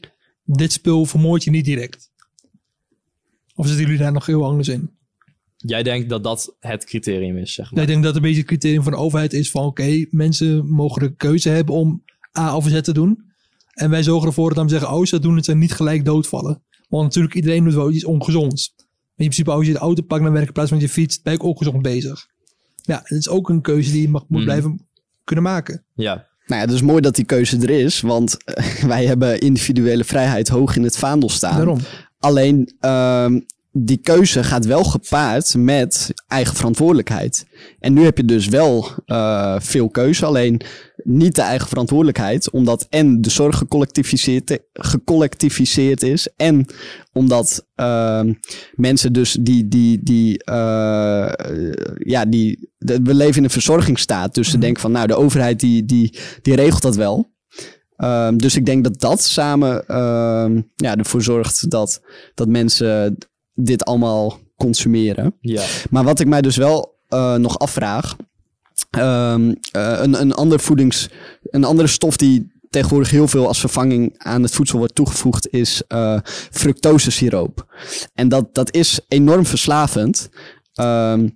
dit 0.46 0.72
spul 0.72 1.06
vermoord 1.06 1.44
je 1.44 1.52
niet 1.52 1.66
direct. 1.66 2.10
Of 3.56 3.68
zitten 3.68 3.86
jullie 3.86 4.00
daar 4.00 4.12
nog 4.12 4.26
heel 4.26 4.46
anders 4.46 4.68
in? 4.68 4.90
Jij 5.62 5.84
denkt 5.84 6.10
dat 6.10 6.24
dat 6.24 6.54
het 6.60 6.86
criterium 6.86 7.38
is, 7.38 7.54
zeg 7.54 7.72
maar. 7.72 7.82
ik 7.82 7.88
denk 7.88 8.04
dat 8.04 8.16
een 8.16 8.22
beetje 8.22 8.38
het 8.38 8.48
criterium 8.48 8.84
van 8.84 8.92
de 8.92 8.98
overheid 8.98 9.34
is 9.34 9.52
van 9.52 9.66
oké, 9.66 10.06
mensen 10.10 10.70
mogen 10.70 11.02
de 11.02 11.14
keuze 11.16 11.50
hebben 11.50 11.76
om 11.76 12.04
A 12.40 12.56
of 12.56 12.68
Z 12.68 12.82
te 12.82 12.94
doen. 12.94 13.30
En 13.74 13.90
wij 13.90 14.04
zorgen 14.04 14.28
ervoor 14.28 14.48
dat 14.48 14.58
dan 14.58 14.70
zeggen, 14.70 14.92
oh, 14.92 15.06
ze 15.06 15.12
dat 15.12 15.22
doen 15.22 15.36
het 15.36 15.46
ze 15.46 15.56
niet 15.56 15.72
gelijk 15.74 16.06
doodvallen. 16.06 16.62
Want 16.90 17.04
natuurlijk, 17.04 17.36
iedereen 17.36 17.64
doet 17.64 17.74
wel 17.74 17.92
iets 17.92 18.06
ongezonds. 18.06 18.74
In 18.78 19.28
principe, 19.28 19.52
als 19.52 19.66
je 19.66 19.72
de 19.74 19.78
auto 19.80 20.02
pakt 20.04 20.22
naar 20.22 20.32
werk 20.32 20.48
in 20.48 20.54
plaats 20.54 20.70
van 20.70 20.80
je 20.80 20.90
fiets, 20.90 21.22
ben 21.22 21.34
je 21.34 21.40
ook 21.40 21.46
ongezond 21.46 21.82
bezig. 21.82 22.28
Ja, 22.84 23.00
het 23.04 23.18
is 23.18 23.30
ook 23.30 23.50
een 23.50 23.62
keuze 23.62 23.92
die 23.92 24.02
je 24.02 24.10
mag, 24.10 24.22
moet 24.22 24.38
Mhm. 24.38 24.44
blijven 24.44 24.86
kunnen 25.24 25.44
maken. 25.44 25.84
Ja. 25.94 26.14
Nou 26.48 26.62
ja, 26.62 26.68
het 26.68 26.76
is 26.76 26.82
mooi 26.82 27.02
dat 27.02 27.16
die 27.16 27.26
keuze 27.26 27.58
er 27.58 27.70
is, 27.70 28.02
want 28.02 28.44
eh, 28.44 28.84
wij 28.94 29.06
hebben 29.06 29.40
individuele 29.40 30.04
vrijheid 30.04 30.48
hoog 30.48 30.76
in 30.76 30.84
het 30.84 30.98
vaandel 30.98 31.30
staan. 31.30 31.56
Daarom. 31.56 31.80
Alleen 32.20 32.74
ehm, 32.80 33.40
die 33.72 33.98
keuze 33.98 34.44
gaat 34.44 34.66
wel 34.66 34.84
gepaard 34.84 35.56
met 35.58 36.14
eigen 36.28 36.56
verantwoordelijkheid. 36.56 37.46
En 37.80 37.94
nu 37.94 38.04
heb 38.04 38.18
je 38.18 38.26
dus 38.26 38.48
wel 38.48 38.88
eh, 39.06 39.56
veel 39.60 39.90
keuze, 39.90 40.26
alleen 40.26 40.62
niet 41.04 41.36
de 41.36 41.42
eigen 41.42 41.68
verantwoordelijkheid, 41.68 42.50
omdat 42.50 42.88
en 42.90 43.22
de 43.22 43.30
zorg 43.30 43.58
gecollectiviseerd, 43.58 44.60
gecollectiviseerd 44.74 46.04
is 46.04 46.28
en 46.36 46.66
omdat 47.14 47.66
ehm, 47.76 48.34
mensen 48.76 49.14
dus 49.14 49.38
die, 49.40 49.68
die, 49.68 50.00
die, 50.04 50.44
eh, 50.44 51.34
ja, 51.98 52.26
die, 52.26 52.70
de- 52.78 53.02
we 53.04 53.14
leven 53.14 53.38
in 53.38 53.44
een 53.44 53.50
verzorgingsstaat, 53.50 54.34
dus 54.36 54.50
ze 54.50 54.58
denken 54.58 54.82
van 54.82 54.92
nou 54.92 55.08
de 55.08 55.16
overheid 55.16 55.60
die, 55.60 55.86
die, 55.86 56.18
die 56.42 56.56
regelt 56.56 56.82
dat 56.82 56.96
wel. 56.96 57.30
Ehm, 57.96 58.38
dus 58.38 58.56
ik 58.56 58.66
denk 58.66 58.84
dat 58.84 59.00
dat 59.00 59.24
samen 59.24 59.88
ehm, 59.88 60.62
ja, 60.76 60.96
ervoor 60.96 61.22
zorgt 61.22 61.70
dat, 61.70 62.02
dat 62.36 62.48
mensen 62.48 63.18
dit 63.66 63.86
allemaal 63.86 64.40
consumeren. 64.58 65.34
Ja. 65.40 65.64
Maar 65.90 66.04
wat 66.04 66.20
ik 66.20 66.28
mij 66.28 66.42
dus 66.42 66.56
wel 66.56 66.96
eh, 67.08 67.36
nog 67.36 67.60
afvraag. 67.60 68.16
ehm, 68.90 69.54
eh, 69.72 70.00
een, 70.02 70.22
een, 70.22 70.34
ander 70.34 70.60
voedings, 70.60 71.10
een 71.42 71.64
andere 71.64 71.88
stof 71.88 72.18
die 72.18 72.52
tegenwoordig 72.70 73.10
heel 73.10 73.28
veel 73.28 73.48
als 73.48 73.60
vervanging 73.60 74.14
aan 74.18 74.44
het 74.44 74.54
voedsel 74.54 74.78
wordt 74.78 74.96
toegevoegd 74.96 75.54
is 75.54 75.82
eh 75.88 76.20
fructosesiroop. 76.52 77.66
En 78.14 78.30
dat, 78.30 78.54
dat 78.54 78.74
is 78.74 79.00
enorm 79.08 79.46
verslavend. 79.46 80.30
Ehm, 80.74 81.28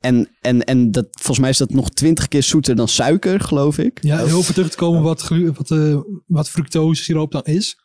en 0.00 0.28
en, 0.40 0.64
en 0.64 0.90
dat, 0.90 1.06
volgens 1.10 1.38
mij 1.38 1.50
is 1.50 1.58
dat 1.58 1.70
nog 1.70 1.90
twintig 1.90 2.28
keer 2.28 2.42
zoeter 2.42 2.76
dan 2.76 2.88
suiker, 2.88 3.40
geloof 3.40 3.78
ik. 3.78 3.98
Ja, 4.02 4.24
heel 4.24 4.42
veel 4.42 4.54
terug 4.54 4.70
te 4.70 4.76
komen 4.76 5.02
wat, 5.02 5.28
wat, 5.56 5.70
eh 5.70 5.96
wat 6.26 6.50
fructose 6.50 7.02
siroop 7.02 7.32
dan 7.32 7.44
is. 7.44 7.76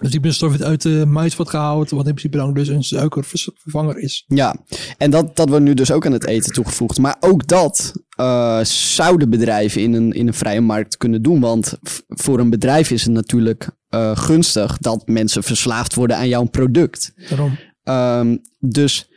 Dus 0.00 0.10
die 0.10 0.32
stof 0.32 0.48
wordt 0.48 0.64
uit 0.64 0.82
de 0.82 1.04
mais 1.06 1.36
wordt 1.36 1.50
gehaald, 1.50 1.90
wat 1.90 2.06
in 2.06 2.14
principe 2.14 2.36
dan 2.36 2.54
dus 2.54 2.68
een 2.68 2.84
suikervervanger 2.84 3.98
is. 3.98 4.24
Ja, 4.26 4.56
en 4.98 5.10
dat, 5.10 5.36
dat 5.36 5.48
wordt 5.48 5.64
nu 5.64 5.74
dus 5.74 5.90
ook 5.90 6.06
aan 6.06 6.12
het 6.12 6.26
eten 6.26 6.52
toegevoegd. 6.52 6.98
Maar 6.98 7.16
ook 7.20 7.46
dat 7.46 7.92
eh, 8.16 8.60
zouden 8.64 9.30
bedrijven 9.30 9.82
in 9.82 9.92
een, 9.92 10.12
in 10.12 10.26
een 10.26 10.34
vrije 10.34 10.60
markt 10.60 10.96
kunnen 10.96 11.22
doen. 11.22 11.40
Want 11.40 11.74
voor 12.08 12.38
een 12.38 12.50
bedrijf 12.50 12.90
is 12.90 13.04
het 13.04 13.12
natuurlijk 13.12 13.68
eh, 13.88 14.16
gunstig 14.16 14.78
dat 14.78 15.06
mensen 15.06 15.42
verslaafd 15.42 15.94
worden 15.94 16.16
aan 16.16 16.28
jouw 16.28 16.44
product. 16.44 17.12
Daarom. 17.28 17.58
Ehm, 17.84 18.36
dus 18.58 19.08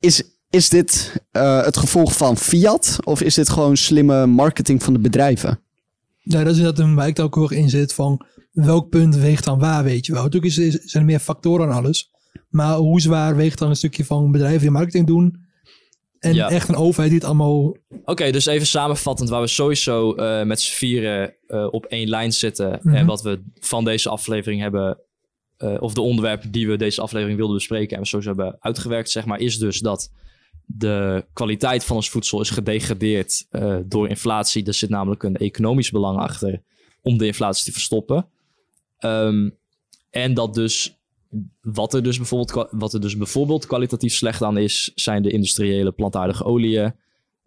is, 0.00 0.22
is 0.50 0.68
dit 0.68 1.12
eh, 1.30 1.64
het 1.64 1.76
gevolg 1.76 2.16
van 2.16 2.36
fiat? 2.36 2.98
Of 3.04 3.22
is 3.22 3.34
dit 3.34 3.48
gewoon 3.48 3.76
slimme 3.76 4.26
marketing 4.26 4.82
van 4.82 4.92
de 4.92 4.98
bedrijven? 4.98 5.60
Ja, 6.22 6.42
dat 6.42 6.52
is 6.52 6.58
inderdaad 6.58 6.84
een 6.84 6.96
wijk 6.96 7.16
dat 7.16 7.26
ook 7.26 7.34
heel 7.34 7.50
erg 7.50 7.58
in 7.58 7.70
zit 7.70 7.94
van 7.94 8.24
welk 8.52 8.88
punt 8.88 9.16
weegt 9.16 9.44
dan 9.44 9.58
waar, 9.58 9.84
weet 9.84 10.06
je 10.06 10.12
wel. 10.12 10.22
Natuurlijk 10.22 10.52
is, 10.52 10.70
zijn 10.70 11.02
er 11.02 11.10
meer 11.10 11.18
factoren 11.18 11.68
aan 11.68 11.84
alles. 11.84 12.10
Maar 12.48 12.76
hoe 12.76 13.00
zwaar 13.00 13.36
weegt 13.36 13.58
dan 13.58 13.68
een 13.68 13.76
stukje 13.76 14.04
van 14.04 14.32
bedrijven 14.32 14.60
die 14.60 14.70
marketing 14.70 15.06
doen 15.06 15.40
en 16.22 16.34
Ja. 16.34 16.50
echt 16.50 16.68
een 16.68 16.76
overheid 16.76 17.10
die 17.10 17.18
het 17.18 17.28
allemaal... 17.28 17.76
Oké, 18.04 18.30
dus 18.30 18.46
even 18.46 18.66
samenvattend, 18.66 19.28
waar 19.28 19.40
we 19.40 19.46
sowieso 19.46 20.14
eh, 20.14 20.46
met 20.46 20.60
z'n 20.60 20.74
vieren 20.74 21.34
eh, 21.46 21.66
op 21.70 21.84
één 21.84 22.08
lijn 22.08 22.32
zitten. 22.32 22.78
Mhm. 22.82 22.94
En 22.94 23.06
wat 23.06 23.22
we 23.22 23.42
van 23.60 23.84
deze 23.84 24.08
aflevering 24.08 24.60
hebben, 24.60 24.98
eh, 25.56 25.74
of 25.78 25.94
de 25.94 26.00
onderwerpen 26.00 26.50
die 26.50 26.68
we 26.68 26.76
deze 26.76 27.00
aflevering 27.00 27.36
wilden 27.36 27.56
bespreken 27.56 27.96
en 27.96 28.02
we 28.02 28.08
sowieso 28.08 28.30
hebben 28.30 28.56
uitgewerkt, 28.60 29.10
zeg 29.10 29.24
maar, 29.24 29.38
is 29.38 29.58
dus 29.58 29.78
dat 29.78 30.10
de 30.66 31.24
kwaliteit 31.32 31.84
van 31.84 31.96
ons 31.96 32.10
voedsel 32.10 32.40
is 32.40 32.50
gedegradeerd 32.50 33.46
door 33.84 34.08
inflatie. 34.08 34.66
Er 34.66 34.74
zit 34.74 34.90
namelijk 34.90 35.22
een 35.22 35.36
economisch 35.36 35.90
belang 35.90 36.18
achter 36.18 36.60
om 37.00 37.18
de 37.18 37.26
inflatie 37.26 37.64
te 37.64 37.72
verstoppen. 37.72 38.26
Ehm, 39.02 39.50
en 40.10 40.34
dat 40.34 40.54
dus 40.54 40.96
wat 41.60 41.94
er 41.94 42.02
dus, 42.02 42.16
bijvoorbeeld, 42.16 42.68
wat 42.70 42.94
er 42.94 43.00
dus 43.00 43.16
bijvoorbeeld 43.16 43.66
kwalitatief 43.66 44.14
slecht 44.14 44.42
aan 44.42 44.56
is, 44.56 44.92
zijn 44.94 45.22
de 45.22 45.30
industriële 45.30 45.92
plantaardige 45.92 46.44
oliën. 46.44 46.94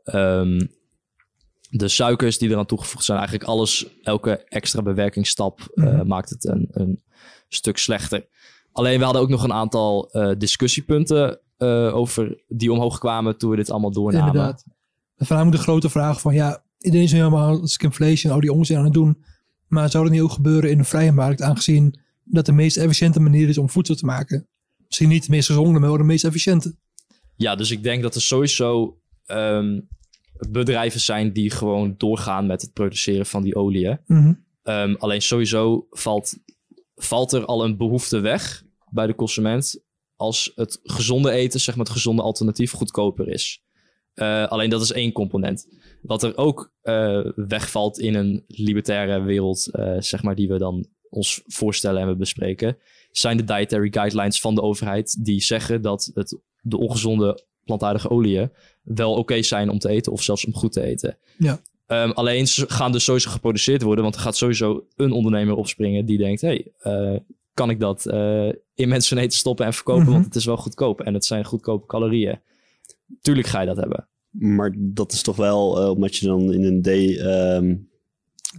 Ehm, 0.04 0.66
de 1.70 1.88
suikers 1.88 2.38
die 2.38 2.50
eraan 2.50 2.66
toegevoegd 2.66 3.06
zijn, 3.06 3.18
eigenlijk 3.18 3.50
alles, 3.50 3.86
elke 4.04 4.44
extra 4.48 4.82
bewerkingsstap 4.82 5.60
eh, 5.74 5.84
Mhm. 5.86 6.08
maakt 6.08 6.30
het 6.30 6.46
een, 6.46 6.68
een 6.72 7.02
stuk 7.50 7.78
slechter. 7.78 8.26
Alleen 8.72 8.98
we 8.98 9.04
hadden 9.04 9.22
ook 9.22 9.30
nog 9.30 9.44
een 9.44 9.54
aantal 9.54 10.10
eh, 10.12 10.32
discussiepunten 10.38 11.40
eh, 11.58 11.96
over 11.96 12.44
die 12.48 12.72
omhoog 12.72 12.98
kwamen 13.00 13.38
toen 13.38 13.50
we 13.50 13.56
dit 13.56 13.72
allemaal 13.72 13.92
doornamen. 13.92 14.28
Inderdaad. 14.28 14.66
En 15.18 15.26
vandaar 15.26 15.52
de 15.52 15.58
grote 15.58 15.90
vraag 15.90 16.22
van 16.22 16.34
ja, 16.34 16.64
iedereen 16.80 17.06
is 17.06 17.12
helemaal 17.12 17.62
inflation, 17.78 18.34
al 18.34 18.40
die 18.40 18.54
onzin 18.54 18.78
aan 18.78 18.84
het 18.84 18.94
doen. 18.94 19.24
Maar 19.68 19.90
zou 19.90 20.04
dat 20.04 20.14
niet 20.14 20.22
ook 20.22 20.32
gebeuren 20.32 20.72
in 20.72 20.80
een 20.80 20.86
vrije 20.86 21.12
markt, 21.12 21.42
aangezien 21.42 22.00
dat 22.24 22.46
de 22.46 22.52
meest 22.52 22.78
efficiënte 22.78 23.20
manier 23.20 23.50
is 23.50 23.58
om 23.58 23.70
voedsel 23.70 23.96
te 23.96 24.06
maken? 24.06 24.48
Misschien 24.86 25.10
niet 25.10 25.26
de 25.26 25.32
meest 25.32 25.48
gezonde, 25.48 25.80
maar 25.80 25.90
wel 25.90 25.98
de 25.98 26.04
meest 26.04 26.26
efficiënte. 26.26 26.76
Ja, 27.36 27.56
dus 27.56 27.72
ik 27.72 27.84
denk 27.84 28.02
dat 28.02 28.16
er 28.16 28.22
sowieso 28.22 29.00
ehm, 29.26 29.80
bedrijven 30.50 31.00
zijn 31.00 31.34
die 31.34 31.52
gewoon 31.52 31.96
doorgaan 31.98 32.46
met 32.46 32.62
het 32.62 32.74
produceren 32.74 33.26
van 33.26 33.44
die 33.44 33.56
oliën. 33.56 34.00
Mhm. 34.08 34.34
Ehm, 34.64 34.96
alleen 34.98 35.22
sowieso 35.22 35.88
valt, 35.90 36.38
valt 36.96 37.32
er 37.32 37.46
al 37.46 37.64
een 37.64 37.78
behoefte 37.78 38.20
weg 38.20 38.64
bij 38.90 39.08
de 39.08 39.16
consument 39.16 39.84
als 40.16 40.52
het 40.56 40.80
gezonde 40.84 41.32
eten, 41.32 41.60
zeg 41.60 41.76
maar 41.76 41.86
het 41.86 41.94
gezonde 41.94 42.22
alternatief, 42.22 42.72
goedkoper 42.72 43.28
is. 43.28 43.62
Eh, 44.14 44.48
alleen 44.48 44.70
dat 44.70 44.82
is 44.82 44.92
één 44.92 45.12
component. 45.12 45.68
Wat 46.06 46.24
er 46.24 46.38
ook 46.38 46.72
eh, 46.82 47.20
wegvalt 47.36 48.00
in 48.00 48.16
een 48.16 48.44
libertaire 48.48 49.22
wereld, 49.22 49.70
eh, 49.72 49.96
zeg 50.00 50.24
maar, 50.24 50.36
die 50.36 50.48
we 50.48 50.58
dan 50.58 50.88
ons 51.10 51.42
voorstellen 51.48 52.02
en 52.02 52.08
we 52.08 52.16
bespreken, 52.16 52.78
zijn 53.12 53.38
de 53.38 53.44
dietary 53.44 53.88
guidelines 53.92 54.40
van 54.40 54.56
de 54.56 54.62
overheid 54.62 55.26
die 55.26 55.44
zeggen 55.44 55.82
dat 55.82 56.12
het, 56.14 56.38
de 56.62 56.78
ongezonde 56.78 57.44
plantaardige 57.64 58.10
oliën 58.10 58.52
wel 58.82 59.14
oké 59.14 59.42
zijn 59.42 59.70
om 59.70 59.80
te 59.80 59.90
eten 59.90 60.12
of 60.12 60.24
zelfs 60.24 60.46
om 60.46 60.54
goed 60.54 60.72
te 60.72 60.82
eten. 60.82 61.18
Ja. 61.38 61.62
Ehm, 61.88 62.10
alleen 62.10 62.48
ze 62.48 62.70
gaan 62.70 62.92
dus 62.92 63.04
sowieso 63.04 63.32
geproduceerd 63.32 63.82
worden, 63.82 64.04
want 64.04 64.16
er 64.16 64.22
gaat 64.22 64.38
sowieso 64.38 64.86
een 64.96 65.12
ondernemer 65.12 65.56
opspringen 65.56 66.06
die 66.06 66.18
denkt: 66.18 66.42
hey, 66.42 66.72
eh, 66.80 67.16
kan 67.54 67.70
ik 67.70 67.80
dat 67.80 68.06
in 68.76 68.90
mensen 68.90 69.18
eten 69.18 69.38
stoppen 69.38 69.66
en 69.66 69.74
verkopen? 69.74 70.04
Mhm. 70.04 70.12
Want 70.12 70.26
het 70.26 70.36
is 70.36 70.46
wel 70.46 70.58
goedkoop 70.58 71.02
en 71.02 71.14
het 71.14 71.26
zijn 71.26 71.46
goedkope 71.46 71.86
calorieën. 71.86 72.40
Tuurlijk 73.22 73.48
ga 73.48 73.60
je 73.60 73.68
dat 73.68 73.78
hebben. 73.78 74.08
Maar 74.40 74.74
dat 74.78 75.12
is 75.12 75.22
toch 75.22 75.36
wel, 75.36 75.82
eh, 75.82 75.90
omdat 75.90 76.16
je 76.16 76.26
dan 76.26 76.54
in 76.54 76.64
een 76.64 76.82
de, 76.82 77.20
ehm, 77.20 77.76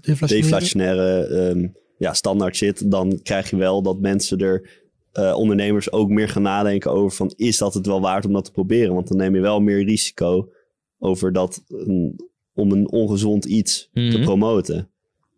Deflationaire. 0.00 0.42
deflationaire 0.48 1.24
ehm, 1.26 1.66
ja, 1.98 2.12
standaard 2.14 2.56
zit, 2.56 2.90
dan 2.90 3.20
krijg 3.22 3.50
je 3.50 3.56
wel 3.56 3.82
dat 3.82 3.98
mensen 4.00 4.38
er, 4.38 4.70
eh, 5.12 5.34
ondernemers 5.36 5.92
ook 5.92 6.08
meer 6.08 6.28
gaan 6.28 6.42
nadenken 6.42 6.90
over 6.92 7.16
van, 7.16 7.32
is 7.36 7.58
dat 7.58 7.74
het 7.74 7.86
wel 7.86 8.00
waard 8.00 8.26
om 8.26 8.32
dat 8.32 8.44
te 8.44 8.50
proberen? 8.50 8.94
Want 8.94 9.08
dan 9.08 9.16
neem 9.16 9.34
je 9.34 9.40
wel 9.40 9.60
meer 9.60 9.84
risico 9.84 10.48
over 10.98 11.32
dat, 11.32 11.62
een- 11.68 12.20
om 12.54 12.72
een 12.72 12.90
ongezond 12.90 13.44
iets 13.44 13.88
te 13.92 14.00
Mhm. 14.00 14.22
promoten. 14.22 14.88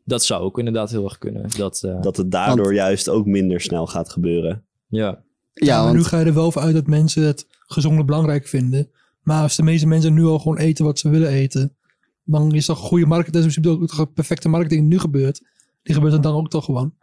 Dat 0.04 0.24
zou 0.24 0.42
ook 0.42 0.58
inderdaad 0.58 0.90
heel 0.90 1.04
erg 1.04 1.18
kunnen. 1.18 1.46
Dat, 1.56 1.82
eh, 1.82 2.02
Dat 2.02 2.16
het 2.16 2.30
daardoor 2.30 2.74
juist 2.74 3.08
ook 3.08 3.26
minder 3.26 3.60
snel 3.60 3.86
gaat 3.86 4.08
gebeuren. 4.10 4.64
ja. 4.88 5.22
Ja, 5.60 5.84
maar 5.84 5.94
nu 5.94 6.04
ga 6.04 6.18
je 6.20 6.24
er 6.24 6.34
wel 6.34 6.52
voor 6.52 6.62
uit 6.62 6.74
dat 6.74 6.86
mensen 6.86 7.22
het 7.22 7.46
gezonde 7.66 8.04
belangrijk 8.04 8.46
vinden. 8.46 8.88
Maar 9.28 9.42
als 9.42 9.56
de 9.56 9.62
meeste 9.62 9.86
mensen 9.86 10.14
nu 10.14 10.24
al 10.24 10.38
gewoon 10.38 10.58
eten 10.58 10.84
wat 10.84 10.98
ze 10.98 11.08
willen 11.08 11.28
eten, 11.28 11.76
dan 12.24 12.54
is 12.54 12.66
toch 12.66 12.78
goede 12.78 13.06
marketing, 13.06 13.44
dat 13.44 13.64
is 13.64 13.66
ook 13.66 13.86
toch 13.86 14.12
perfecte 14.12 14.48
marketing 14.48 14.88
nu 14.88 14.98
gebeurt. 14.98 15.40
Die 15.82 15.94
gebeurt 15.94 16.12
dan, 16.12 16.22
dan 16.22 16.34
ook 16.34 16.50
toch 16.50 16.64
gewoon. 16.64 16.94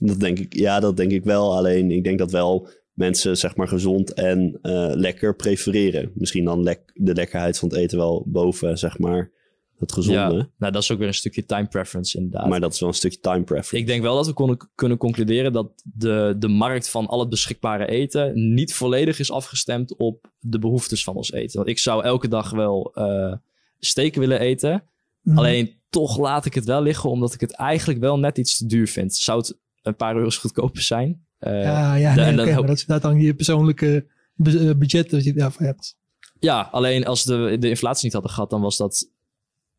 Dat 0.00 0.20
denk 0.20 0.38
ik, 0.38 0.54
ja, 0.54 0.80
dat 0.80 0.96
denk 0.96 1.10
ik 1.10 1.24
wel. 1.24 1.56
Alleen 1.56 1.90
ik 1.90 2.04
denk 2.04 2.18
dat 2.18 2.30
wel 2.30 2.68
mensen 2.92 3.36
zeg 3.36 3.56
maar 3.56 3.68
gezond 3.68 4.12
en 4.12 4.58
eh, 4.62 4.90
lekker 4.94 5.36
prefereren. 5.36 6.10
Misschien 6.14 6.44
dan 6.44 6.62
lek- 6.62 6.90
de 6.94 7.14
lekkerheid 7.14 7.58
van 7.58 7.68
het 7.68 7.78
eten 7.78 7.98
wel 7.98 8.24
boven 8.26 8.78
zeg 8.78 8.98
maar 8.98 9.30
het 9.78 9.92
gezonde. 9.92 10.18
Ja, 10.36 10.48
nou, 10.58 10.72
dat 10.72 10.82
is 10.82 10.90
ook 10.92 10.98
weer 10.98 11.06
een 11.08 11.14
stukje 11.14 11.44
time 11.46 11.66
preference 11.66 12.16
inderdaad. 12.18 12.48
Maar 12.48 12.60
dat 12.60 12.72
is 12.72 12.80
wel 12.80 12.88
een 12.88 12.94
stukje 12.94 13.20
time 13.20 13.42
preference. 13.42 13.76
Ik 13.76 13.86
denk 13.86 14.02
wel 14.02 14.14
dat 14.16 14.26
we 14.26 14.32
konden, 14.32 14.56
kunnen 14.74 14.98
concluderen 14.98 15.52
dat 15.52 15.70
de, 15.84 16.34
de 16.38 16.48
markt 16.48 16.88
van 16.88 17.06
al 17.06 17.20
het 17.20 17.28
beschikbare 17.28 17.86
eten 17.86 18.54
niet 18.54 18.74
volledig 18.74 19.18
is 19.18 19.30
afgestemd 19.30 19.96
op 19.96 20.30
de 20.40 20.58
behoeftes 20.58 21.04
van 21.04 21.14
ons 21.14 21.32
eten. 21.32 21.56
Want 21.56 21.68
ik 21.68 21.78
zou 21.78 22.04
elke 22.04 22.28
dag 22.28 22.50
wel 22.50 22.90
eh 22.94 23.32
steken 23.80 24.20
willen 24.20 24.40
eten. 24.40 24.82
Mhm. 25.22 25.38
Alleen 25.38 25.74
toch 25.90 26.18
laat 26.18 26.44
ik 26.44 26.54
het 26.54 26.64
wel 26.64 26.82
liggen, 26.82 27.10
omdat 27.10 27.34
ik 27.34 27.40
het 27.40 27.52
eigenlijk 27.52 28.00
wel 28.00 28.18
net 28.18 28.38
iets 28.38 28.56
te 28.56 28.66
duur 28.66 28.88
vind. 28.88 29.14
Zou 29.14 29.38
het 29.38 29.56
een 29.82 29.96
paar 29.96 30.16
euro's 30.16 30.36
goedkoper 30.36 30.82
zijn? 30.82 31.24
Eh, 31.38 31.62
ja, 31.62 31.94
ja, 31.94 32.14
de- 32.14 32.20
nee, 32.20 32.30
en 32.30 32.40
oké, 32.40 32.44
dan- 32.44 32.54
maar 32.58 32.66
dat 32.66 32.76
is 32.76 32.80
inderdaad 32.86 33.10
dan 33.12 33.20
je 33.20 33.34
persoonlijke 33.34 34.06
eh, 34.44 34.70
budget 34.76 35.10
dat 35.10 35.24
je 35.24 35.32
daarvoor 35.32 35.66
hebt. 35.66 35.96
Ja, 36.40 36.68
alleen 36.72 37.06
als 37.06 37.24
de, 37.24 37.56
de 37.60 37.68
inflatie 37.68 38.04
niet 38.04 38.12
hadden 38.12 38.30
gehad, 38.32 38.50
dan 38.50 38.60
was 38.60 38.76
dat 38.76 39.08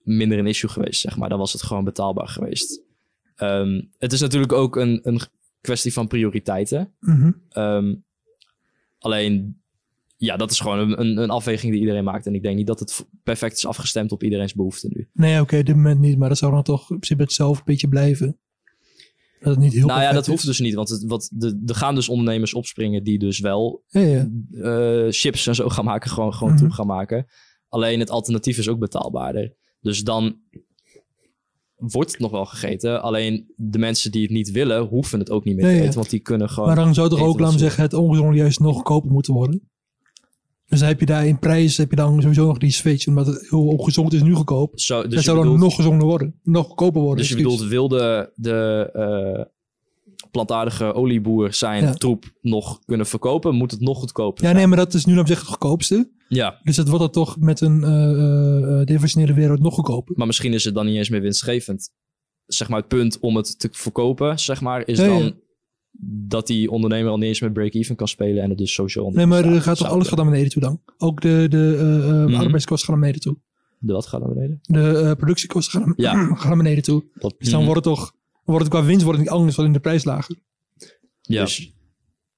minder 0.04 0.38
een 0.40 0.48
issue 0.48 0.70
geweest, 0.70 1.02
zeg 1.02 1.18
maar. 1.18 1.30
Dan 1.30 1.40
was 1.40 1.54
het 1.54 1.64
gewoon 1.64 1.84
betaalbaar 1.84 2.28
geweest. 2.28 2.82
Ehm, 3.36 3.82
het 3.98 4.14
is 4.14 4.22
natuurlijk 4.22 4.52
ook 4.54 4.76
een, 4.76 5.00
een 5.04 5.20
kwestie 5.62 5.94
van 5.94 6.08
prioriteiten. 6.08 6.94
Mhm. 7.00 7.32
Ehm, 7.50 7.96
alleen, 9.00 9.62
ja, 10.18 10.38
dat 10.38 10.52
is 10.52 10.60
gewoon 10.60 10.80
een, 10.80 11.00
een, 11.02 11.18
een 11.18 11.30
afweging 11.30 11.72
die 11.72 11.82
iedereen 11.82 12.04
maakt. 12.04 12.26
En 12.26 12.36
ik 12.36 12.42
denk 12.44 12.56
niet 12.56 12.68
dat 12.68 12.80
het 12.80 13.06
perfect 13.24 13.56
is 13.58 13.66
afgestemd 13.66 14.12
op 14.12 14.24
iedereen's 14.24 14.54
behoeften 14.54 14.90
nu. 14.94 15.08
Nee, 15.14 15.42
oké, 15.42 15.58
op 15.58 15.66
dit 15.66 15.76
moment 15.76 16.00
niet, 16.00 16.18
maar 16.18 16.30
dat 16.30 16.38
zou 16.38 16.52
dan 16.52 16.64
toch 16.64 16.80
in 16.82 16.86
principe 16.96 17.22
hetzelfde 17.22 17.64
beetje 17.66 17.88
blijven. 17.88 18.38
Dat 19.40 19.50
het 19.50 19.60
niet 19.60 19.74
heel 19.74 19.88
nou 19.88 20.02
ja, 20.02 20.12
dat 20.12 20.28
hoeft 20.28 20.46
dus 20.46 20.60
niet. 20.60 20.74
Want 20.74 20.90
het, 20.90 21.04
wat 21.04 21.30
de, 21.34 21.62
er 21.66 21.76
gaan 21.76 21.96
dus 21.96 22.10
ondernemers 22.10 22.54
opspringen 22.54 23.04
die 23.04 23.20
dus 23.20 23.40
wel 23.40 23.84
Ja, 23.88 24.02
ja. 24.02 24.30
eh, 24.52 25.08
chips 25.10 25.48
en 25.48 25.56
zo 25.56 25.70
gaan 25.70 25.86
maken, 25.86 26.10
gewoon, 26.10 26.34
gewoon 26.34 26.50
Mhm. 26.50 26.58
troep 26.62 26.72
gaan 26.72 26.88
maken. 26.88 27.26
Alleen 27.70 28.00
het 28.00 28.10
alternatief 28.10 28.58
is 28.58 28.68
ook 28.70 28.80
betaalbaarder. 28.80 29.54
Dus 29.82 30.04
dan 30.04 30.36
wordt 31.76 32.12
het 32.12 32.20
nog 32.20 32.32
wel 32.32 32.46
gegeten. 32.46 33.02
Alleen 33.02 33.54
de 33.56 33.78
mensen 33.78 34.12
die 34.12 34.22
het 34.22 34.32
niet 34.32 34.52
willen, 34.52 34.86
hoeven 34.86 35.20
het 35.20 35.30
ook 35.32 35.44
niet 35.44 35.56
meer 35.56 35.66
te 35.66 35.82
eten. 35.82 35.94
Want 35.94 36.10
die 36.10 36.20
kunnen 36.20 36.50
gewoon. 36.50 36.68
Maar 36.68 36.76
dan 36.84 36.94
zou 36.94 37.10
toch 37.10 37.22
ook, 37.22 37.52
ze 37.52 37.58
zeggen, 37.58 37.84
het 37.84 37.94
ongezonde 37.94 38.38
juist 38.38 38.60
nog 38.60 38.76
goedkoper 38.76 39.12
moeten 39.12 39.34
worden. 39.34 39.70
Dus 40.66 40.80
dan 40.80 40.88
heb 40.88 41.00
je 41.00 41.06
daar 41.06 41.28
in 41.28 41.40
prijs 41.40 41.78
heb 41.78 41.90
je 41.90 41.96
dan 41.96 42.22
sowieso 42.22 42.46
nog 42.46 42.58
die 42.58 42.72
switch, 42.72 43.08
omdat 43.08 43.28
het 43.28 43.50
heel 43.50 43.68
ongezond 43.68 44.14
is 44.14 44.22
nu 44.22 44.34
goedkoop. 44.34 44.80
Zo, 44.80 45.02
dus 45.04 45.14
dat 45.14 45.24
zou 45.24 45.36
dan 45.38 45.46
bedoelt- 45.46 45.64
nog 45.64 45.76
gezonder 45.76 46.08
worden, 46.08 46.40
nog 46.44 46.66
goedkoper 46.68 47.02
worden. 47.02 47.18
Dus 47.18 47.30
je 47.30 47.36
bedoelt, 47.36 47.62
wilde 47.68 48.32
de 48.36 48.90
eh, 48.94 49.46
plantaardige 50.32 50.94
olieboer 50.94 51.54
zijn 51.54 51.84
Ja. 51.84 51.94
troep 51.94 52.32
nog 52.42 52.80
kunnen 52.86 53.06
verkopen, 53.06 53.56
moet 53.56 53.72
het 53.72 53.80
nog 53.82 54.00
goedkoper 54.00 54.38
Ja, 54.44 54.50
zijn. 54.50 54.56
nee, 54.56 54.68
maar 54.68 54.78
dat 54.78 54.94
is 54.94 55.06
nu 55.06 55.16
dan 55.16 55.28
zeggen 55.28 55.46
het 55.48 55.56
goedkoopste. 55.56 56.10
Ja, 56.28 56.60
Dus 56.64 56.76
dat 56.76 56.88
wordt 56.88 57.04
dan 57.04 57.12
toch 57.26 57.38
met 57.40 57.62
een 57.62 57.82
uh, 57.82 58.86
deflationaire 58.86 59.34
wereld 59.40 59.60
nog 59.60 59.74
goedkoper. 59.74 60.14
maar 60.18 60.28
misschien 60.28 60.54
is 60.54 60.64
het 60.64 60.74
dan 60.74 60.86
niet 60.86 60.96
eens 60.98 61.10
meer 61.10 61.22
winstgevend. 61.22 61.90
Zeg 62.46 62.70
maar 62.70 62.80
het 62.80 62.88
punt 62.88 63.20
om 63.20 63.36
het 63.36 63.60
te 63.60 63.70
verkopen, 63.72 64.40
zeg 64.40 64.62
maar, 64.62 64.88
is 64.88 64.98
ja. 64.98 65.06
dan 65.08 65.34
dat 66.28 66.48
die 66.48 66.72
ondernemer 66.72 67.12
al 67.12 67.18
niet 67.18 67.28
eens 67.28 67.40
met 67.42 67.54
break-even 67.54 67.96
kan 67.96 68.08
spelen 68.08 68.44
en 68.44 68.50
het 68.50 68.58
dus 68.58 68.80
onder 68.80 69.14
Nee, 69.14 69.26
maar 69.26 69.46
er 69.46 69.62
gaat 69.62 69.78
toch 69.78 69.88
alles 69.88 70.08
gaat 70.08 70.18
naar 70.18 70.26
beneden 70.30 70.50
toe 70.52 70.62
dan? 70.62 70.82
Ook 70.98 71.22
de, 71.22 71.46
de 71.50 71.78
Mhm. 72.28 72.36
arbeidskosten 72.42 72.90
gaan 72.90 73.00
naar 73.00 73.10
beneden 73.12 73.22
toe. 73.22 73.38
De 73.80 73.94
wat 73.94 74.06
gaat 74.06 74.20
naar 74.22 74.34
beneden? 74.34 74.60
De 74.64 75.16
productiekosten 75.18 75.82
gaan, 75.82 75.94
Ja. 75.96 76.14
gaan 76.36 76.48
naar 76.48 76.58
beneden 76.58 76.84
toe. 76.84 77.04
Dus 77.38 77.50
dan 77.50 77.62
Mhm. 77.64 77.70
wordt 77.70 77.86
het 77.86 77.96
toch, 77.96 78.14
wordt 78.52 78.66
het 78.66 78.74
qua 78.74 78.84
winst 78.86 79.04
wordt 79.04 79.20
het 79.20 79.28
niet 79.28 79.38
anders 79.38 79.56
dan 79.56 79.66
in 79.66 79.74
de 79.74 79.80
prijs 79.80 80.04
lager. 80.04 80.36
Ja. 81.22 81.44
Dus 81.44 81.72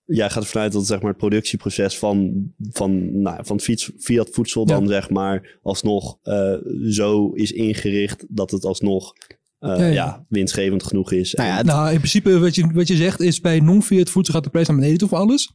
jij 0.06 0.30
gaat 0.30 0.43
ervan 0.43 0.62
uit 0.62 0.71
dat 0.71 0.86
zeg 0.86 1.00
maar, 1.00 1.10
het 1.10 1.17
productieproces 1.17 1.97
van, 1.97 2.34
van, 2.71 3.21
nou, 3.21 3.45
van 3.45 3.60
fiets, 3.60 3.91
Fiat 4.00 4.30
voedsel 4.32 4.65
dan 4.65 4.88
zeg 4.88 5.10
maar 5.10 5.60
alsnog 5.63 6.17
eh, 6.24 6.54
zo 6.89 7.32
is 7.34 7.52
ingericht 7.52 8.26
dat 8.30 8.52
het 8.52 8.65
alsnog 8.65 9.13
eh, 9.60 9.69
Ja, 9.78 9.86
ja, 9.86 9.88
ja. 9.88 10.26
winstgevend 10.30 10.84
genoeg 10.84 11.12
is. 11.12 11.36
En- 11.36 11.65
Nou, 11.65 11.91
in 11.91 11.97
principe 11.97 12.39
wat 12.39 12.56
je, 12.56 12.71
wat 12.74 12.88
je 12.88 12.95
zegt 12.95 13.19
is 13.19 13.39
bij 13.41 13.60
non-Fiat 13.60 14.10
voedsel 14.10 14.34
gaat 14.34 14.43
de 14.43 14.50
prijs 14.50 14.67
naar 14.67 14.76
beneden 14.78 14.97
toe 14.97 15.08
voor 15.08 15.17
alles. 15.17 15.52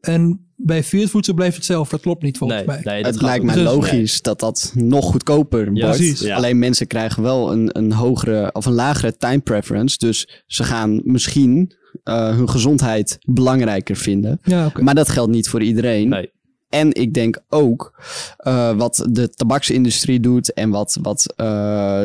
En 0.00 0.46
bij 0.56 0.82
Fiat 0.82 1.10
voedsel 1.10 1.34
blijft 1.34 1.56
hetzelfde. 1.56 1.90
Dat 1.90 2.00
klopt 2.00 2.22
niet 2.22 2.38
volgens 2.38 2.64
mij. 2.64 3.00
het 3.02 3.22
lijkt 3.22 3.44
mij 3.44 3.56
logisch 3.56 4.22
dat 4.22 4.40
dat 4.40 4.72
nog 4.74 5.04
goedkoper 5.04 5.64
wordt. 5.72 5.80
precies. 5.80 6.20
Ja. 6.20 6.36
Alleen 6.36 6.58
mensen 6.58 6.86
krijgen 6.86 7.22
wel 7.22 7.52
een, 7.52 7.68
een 7.72 7.92
hogere 7.92 8.52
of 8.52 8.66
een 8.66 8.72
lagere 8.72 9.16
time 9.16 9.38
preference. 9.40 9.98
Dus 9.98 10.42
ze 10.46 10.64
gaan 10.64 11.00
misschien 11.04 11.72
eh, 12.02 12.36
hun 12.36 12.48
gezondheid 12.48 13.18
belangrijker 13.26 13.96
vinden. 13.96 14.40
Ja, 14.44 14.66
oké. 14.66 14.82
Maar 14.82 14.94
dat 14.94 15.08
geldt 15.08 15.30
niet 15.30 15.48
voor 15.48 15.62
iedereen. 15.62 16.28
En 16.68 16.94
ik 16.94 17.14
denk 17.14 17.38
ook 17.48 18.02
eh, 18.36 18.76
wat 18.76 19.06
de 19.10 19.28
tabaksindustrie 19.30 20.20
doet 20.20 20.52
en 20.52 20.70
wat, 20.70 20.98
wat 21.02 21.34
eh, 21.36 21.46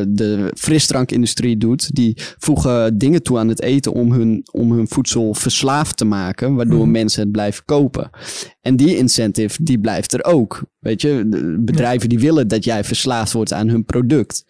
de 0.08 0.52
frisdrankindustrie 0.56 1.58
doet. 1.58 1.96
Die 1.96 2.18
voegen 2.38 2.98
dingen 2.98 3.24
toe 3.24 3.38
aan 3.38 3.48
het 3.48 3.62
eten 3.62 3.94
om 3.94 4.12
hun, 4.12 4.46
om 4.52 4.72
hun 4.72 4.88
voedsel 4.88 5.34
verslaafd 5.34 5.98
te 5.98 6.06
maken, 6.06 6.56
waardoor 6.56 6.82
Mhm. 6.82 6.92
mensen 6.92 7.22
het 7.22 7.32
blijven 7.32 7.66
kopen. 7.66 8.10
En 8.62 8.76
die 8.76 8.98
incentive, 8.98 9.64
die 9.64 9.80
blijft 9.80 10.14
er 10.14 10.24
ook. 10.24 10.62
Weet 10.80 11.02
je, 11.02 11.26
bedrijven 11.60 12.10
die 12.10 12.20
willen 12.20 12.48
dat 12.48 12.64
jij 12.64 12.84
verslaafd 12.84 13.34
wordt 13.34 13.54
aan 13.54 13.68
hun 13.70 13.86
product. 13.86 14.46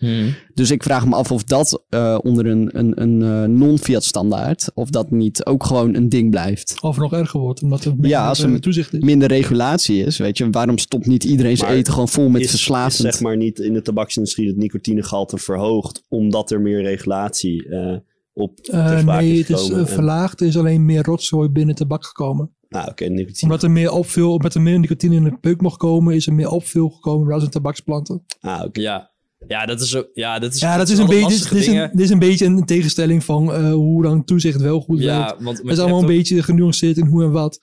Dus 0.53 0.71
ik 0.71 0.83
vraag 0.83 1.07
me 1.07 1.15
af 1.15 1.31
of 1.31 1.43
dat 1.43 1.83
eh, 1.89 2.17
onder 2.23 2.45
een, 2.45 2.69
een, 2.73 3.01
een 3.01 3.21
eh, 3.21 3.49
non-Fiat 3.57 4.03
standaard, 4.03 4.71
of 4.73 4.89
dat 4.89 5.11
niet 5.11 5.45
ook 5.45 5.63
gewoon 5.63 5.95
een 5.95 6.09
ding 6.09 6.29
blijft. 6.29 6.81
Of 6.81 6.97
nog 6.97 7.13
erger 7.13 7.39
wordt, 7.39 7.61
omdat 7.63 7.85
er 7.85 7.93
Ja, 8.01 8.27
als 8.27 8.39
er 8.39 8.59
toezicht 8.59 8.93
is. 8.93 8.99
minder 8.99 9.27
regulatie 9.27 10.03
is, 10.05 10.17
weet 10.17 10.37
je, 10.37 10.49
waarom 10.49 10.77
stopt 10.77 11.05
niet 11.05 11.23
iedereen 11.23 11.57
zijn 11.57 11.71
eten 11.73 11.93
gewoon 11.93 12.09
vol 12.09 12.29
met 12.29 12.41
is, 12.41 12.49
verslavend? 12.49 12.93
is 12.93 13.11
zeg 13.13 13.21
maar 13.21 13.37
niet 13.37 13.59
in 13.59 13.73
de 13.73 13.81
tabaksindustrie 13.81 14.47
het 14.47 14.57
nicotinegehalte 14.57 15.37
verhoogd 15.37 16.03
omdat 16.07 16.51
er 16.51 16.61
meer 16.61 16.81
regulatie 16.81 17.69
eh, 17.69 17.95
op 18.33 18.59
Eh, 18.59 18.99
sprake 18.99 19.23
nee, 19.25 19.37
het 19.37 19.49
is 19.49 19.69
eh, 19.69 19.77
En- 19.77 19.87
verlaagd. 19.87 20.41
Er 20.41 20.47
is 20.47 20.57
alleen 20.57 20.85
meer 20.85 21.03
rotzooi 21.03 21.49
binnen 21.49 21.75
tabak 21.75 22.05
gekomen. 22.05 22.49
Ah, 22.71 22.87
oké, 22.89 23.05
nicotine. 23.05 23.41
Omdat 23.51 23.63
er 23.63 23.71
meer 23.71 23.91
opvul, 23.91 24.31
omdat 24.33 24.53
er 24.55 24.61
meer 24.61 24.79
nicotine 24.79 25.15
in 25.15 25.23
de 25.23 25.37
peuk 25.41 25.61
mocht 25.61 25.77
komen, 25.77 26.15
is 26.15 26.27
er 26.27 26.33
meer 26.33 26.49
opvul 26.49 26.89
gekomen 26.89 27.29
dan 27.29 27.41
in 27.41 27.49
tabaksplanten. 27.49 28.25
Ah, 28.41 28.63
oké. 28.65 28.81
Ja. 28.81 29.09
Ja, 29.47 29.65
dat 29.65 29.81
is. 29.81 29.97
Ja, 30.13 30.39
dat 30.39 30.53
is, 30.53 30.59
Ja, 30.59 30.77
dat 30.77 30.89
is 30.89 30.97
een, 30.97 31.05
beetje, 31.07 31.27
dit 31.49 31.51
is 31.59 31.67
een, 31.67 31.89
dit 31.91 31.99
is 31.99 32.09
een 32.09 32.19
beetje 32.19 32.45
een 32.45 32.65
tegenstelling 32.65 33.23
van 33.23 33.53
eh, 33.53 33.71
hoe 33.73 34.03
dan 34.03 34.23
toezicht 34.23 34.61
wel 34.61 34.81
goed 34.81 34.99
Ja, 34.99 35.17
werkt. 35.25 35.43
want- 35.43 35.57
Het 35.57 35.67
is 35.67 35.79
allemaal 35.79 35.97
een 35.97 36.03
ook- 36.03 36.09
beetje 36.11 36.43
genuanceerd 36.43 36.97
in 36.97 37.05
hoe 37.05 37.23
en 37.23 37.31
wat. 37.31 37.59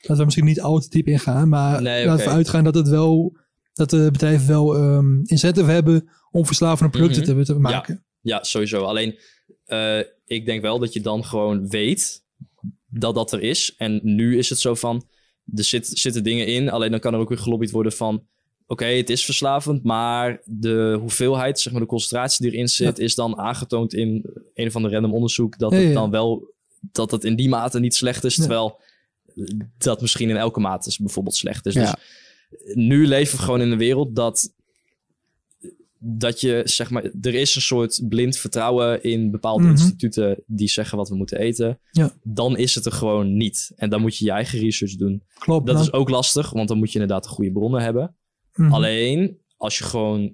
Laten 0.00 0.16
we 0.16 0.24
misschien 0.24 0.44
niet 0.44 0.60
al 0.60 0.78
te 0.80 0.88
diep 0.90 1.06
ingaan, 1.06 1.48
maar 1.48 1.82
Nee, 1.82 2.06
laten 2.06 2.24
we 2.24 2.30
uitgaan 2.30 2.64
dat 2.64 2.74
het 2.74 2.88
wel 2.88 3.36
dat 3.74 3.90
de 3.90 4.08
bedrijven 4.12 4.48
wel 4.48 4.76
ehm 4.76 5.20
incentive 5.24 5.70
hebben 5.70 6.08
om 6.30 6.46
verslavende 6.46 6.90
producten 6.98 7.22
Mhm. 7.36 7.44
te, 7.44 7.52
te 7.52 7.58
maken. 7.58 8.02
Ja, 8.20 8.36
ja, 8.36 8.44
sowieso. 8.44 8.82
Alleen, 8.82 9.18
eh, 9.66 9.98
ik 10.26 10.44
denk 10.46 10.62
wel 10.62 10.78
dat 10.78 10.92
je 10.92 11.00
dan 11.00 11.24
gewoon 11.24 11.68
weet 11.68 12.22
dat 12.88 13.14
dat 13.14 13.32
er 13.32 13.40
is. 13.40 13.74
En 13.76 14.00
nu 14.02 14.38
is 14.38 14.48
het 14.48 14.58
zo 14.60 14.74
van, 14.74 15.04
er 15.56 15.64
zit, 15.64 15.90
zitten 15.92 16.22
dingen 16.22 16.46
in. 16.46 16.70
Alleen 16.70 16.90
dan 16.90 17.00
kan 17.00 17.14
er 17.14 17.20
ook 17.20 17.28
weer 17.28 17.38
gelobbyd 17.38 17.70
worden 17.70 17.92
van... 17.92 18.22
Oké, 18.66 18.84
het 18.84 19.10
is 19.10 19.24
verslavend, 19.24 19.84
maar 19.84 20.40
de 20.44 20.96
hoeveelheid, 21.00 21.60
zeg 21.60 21.72
maar 21.72 21.82
de 21.82 21.88
concentratie 21.88 22.44
die 22.44 22.54
erin 22.54 22.68
zit... 22.68 22.98
is 22.98 23.14
dan 23.14 23.38
aangetoond 23.38 23.94
in 23.94 24.24
een 24.54 24.66
of 24.66 24.76
ander 24.76 24.92
random 24.92 25.14
onderzoek... 25.14 25.58
dat 25.58 25.72
Ja, 25.72 25.78
het 25.78 25.94
dan 25.94 26.10
wel, 26.10 26.50
dat 26.92 27.10
het 27.10 27.24
in 27.24 27.36
die 27.36 27.48
mate 27.48 27.80
niet 27.80 27.94
slecht 27.94 28.24
is. 28.24 28.34
Terwijl 28.34 28.80
dat 29.78 30.00
misschien 30.00 30.30
in 30.30 30.36
elke 30.36 30.60
mate 30.60 30.88
is 30.88 30.98
bijvoorbeeld 30.98 31.36
slecht 31.36 31.66
is. 31.66 31.74
Dus 31.74 31.94
nu 32.74 33.06
leven 33.06 33.36
we 33.36 33.44
gewoon 33.44 33.60
in 33.60 33.70
een 33.70 33.78
wereld 33.78 34.16
dat 34.16 34.52
dat 35.98 36.40
je, 36.40 36.60
zeg 36.64 36.90
maar, 36.90 37.04
er 37.20 37.34
is 37.34 37.54
een 37.54 37.60
soort 37.62 38.00
blind 38.08 38.36
vertrouwen 38.36 39.02
in 39.02 39.30
bepaalde 39.30 39.62
Mhm. 39.62 39.72
instituten 39.72 40.42
die 40.46 40.68
zeggen 40.68 40.98
wat 40.98 41.08
we 41.08 41.14
moeten 41.16 41.38
eten. 41.38 41.78
Ja. 41.90 42.12
Dan 42.22 42.56
is 42.56 42.74
het 42.74 42.86
er 42.86 42.92
gewoon 42.92 43.36
niet. 43.36 43.70
En 43.76 43.90
dan 43.90 44.00
moet 44.00 44.16
je 44.16 44.24
je 44.24 44.30
eigen 44.30 44.58
research 44.58 44.96
doen. 44.96 45.22
Klopt. 45.38 45.66
Dat 45.66 45.74
nou, 45.74 45.86
is 45.86 45.92
ook 45.92 46.08
lastig, 46.08 46.50
want 46.50 46.68
dan 46.68 46.78
moet 46.78 46.92
je 46.92 46.98
inderdaad 46.98 47.22
de 47.24 47.28
goede 47.30 47.52
bronnen 47.52 47.82
hebben. 47.82 48.14
mhm. 48.54 48.72
Alleen 48.72 49.38
als 49.56 49.78
je 49.78 49.84
gewoon, 49.84 50.32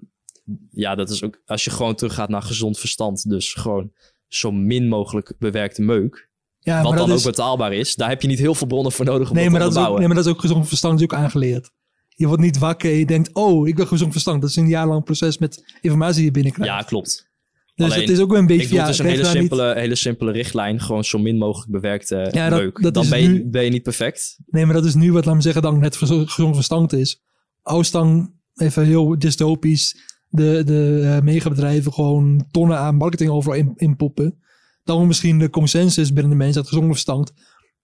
ja, 0.71 0.95
dat 0.95 1.11
is 1.11 1.23
ook, 1.23 1.43
als 1.47 1.65
je 1.65 1.71
gewoon 1.71 1.95
teruggaat 1.95 2.29
naar 2.29 2.43
gezond 2.43 2.79
verstand, 2.79 3.29
dus 3.31 3.53
gewoon 3.55 3.91
zo 4.29 4.53
min 4.53 4.89
mogelijk 4.89 5.33
bewerkte 5.39 5.83
meuk, 5.83 6.29
ja, 6.61 6.83
wat 6.83 6.97
dan 6.97 7.11
ook 7.11 7.17
is, 7.17 7.23
betaalbaar 7.25 7.73
is, 7.73 7.95
daar 7.95 8.09
heb 8.09 8.23
je 8.23 8.29
niet 8.29 8.39
heel 8.39 8.55
veel 8.55 8.67
bronnen 8.67 8.93
voor 8.93 9.05
nodig 9.05 9.29
om 9.29 9.35
nee, 9.35 9.45
dat 9.45 9.53
maar 9.53 9.61
te 9.61 9.67
dat 9.67 9.77
is 9.77 9.83
ook, 9.83 9.89
onderbouwen. 9.89 9.99
nee, 9.99 10.09
maar 10.09 10.17
dat 10.17 10.27
is 10.27 10.33
ook 10.33 10.41
gezond 10.41 10.69
verstand 10.69 10.99
is 10.99 11.05
ook 11.05 11.15
aangeleerd. 11.15 11.71
Je 12.15 12.27
wordt 12.27 12.43
niet 12.43 12.59
wakker 12.59 12.91
en 12.91 12.97
je 12.99 13.07
denkt, 13.07 13.31
oh, 13.33 13.69
ik 13.69 13.75
ben 13.77 13.87
gezond 13.87 14.13
verstand. 14.13 14.41
Dat 14.41 14.51
is 14.51 14.57
een 14.57 14.69
jaar 14.69 14.87
lang 14.87 15.05
proces 15.05 15.39
met 15.39 15.65
informatie 15.81 16.17
die 16.17 16.25
je 16.25 16.31
binnenkrijgt. 16.31 16.73
Ja, 16.75 16.83
klopt. 16.83 17.27
dus 17.75 17.87
alleen, 17.87 18.01
het 18.01 18.11
is 18.11 18.19
ook 18.19 18.31
weer 18.31 18.39
een 18.39 18.47
beetje, 18.47 18.63
Ik 18.63 18.69
bedoel, 18.69 18.85
ja, 18.85 18.91
het 18.91 18.95
is 18.95 19.05
een 19.05 19.11
hele 19.11 19.23
niet- 19.23 19.33
simpele, 19.33 19.75
hele 19.75 19.95
simpele 19.95 20.33
richtlijn. 20.33 20.81
Gewoon 20.81 21.05
zo 21.05 21.19
min 21.19 21.39
mogelijk 21.39 21.71
bewerkte 21.71 22.29
Ja, 22.33 22.49
dat- 22.49 22.59
meuk. 22.61 22.83
dat 22.83 22.95
dan 22.95 23.09
ben 23.09 23.23
je, 23.23 23.29
nu- 23.29 23.45
ben 23.51 23.65
je 23.65 23.71
niet 23.71 23.83
perfect. 23.83 24.37
Nee, 24.47 24.65
maar 24.65 24.75
dat 24.75 24.85
is 24.85 24.95
nu 24.95 25.13
wat, 25.13 25.25
laat 25.25 25.35
me 25.35 25.41
zeggen, 25.41 25.63
dan 25.63 25.79
net 25.79 25.97
gezond 25.97 26.55
verstand 26.55 26.93
is. 26.93 27.21
Als 27.63 27.91
dan 27.91 28.33
even 28.57 28.85
heel 28.85 29.19
dystopisch 29.19 29.97
de, 30.29 30.63
de 30.65 31.01
eh, 31.17 31.23
megabedrijven 31.25 31.93
gewoon 31.93 32.47
tonnen 32.51 32.79
aan 32.79 32.95
marketing 32.97 33.31
overal 33.31 33.57
in, 33.59 33.73
inpoppen. 33.77 34.39
Dan 34.85 35.07
misschien 35.07 35.39
de 35.39 35.51
consensus 35.51 36.13
binnen 36.13 36.31
de 36.33 36.39
mensen 36.39 36.61
dat 36.63 36.69
gezond 36.69 36.87
verstand 36.91 37.33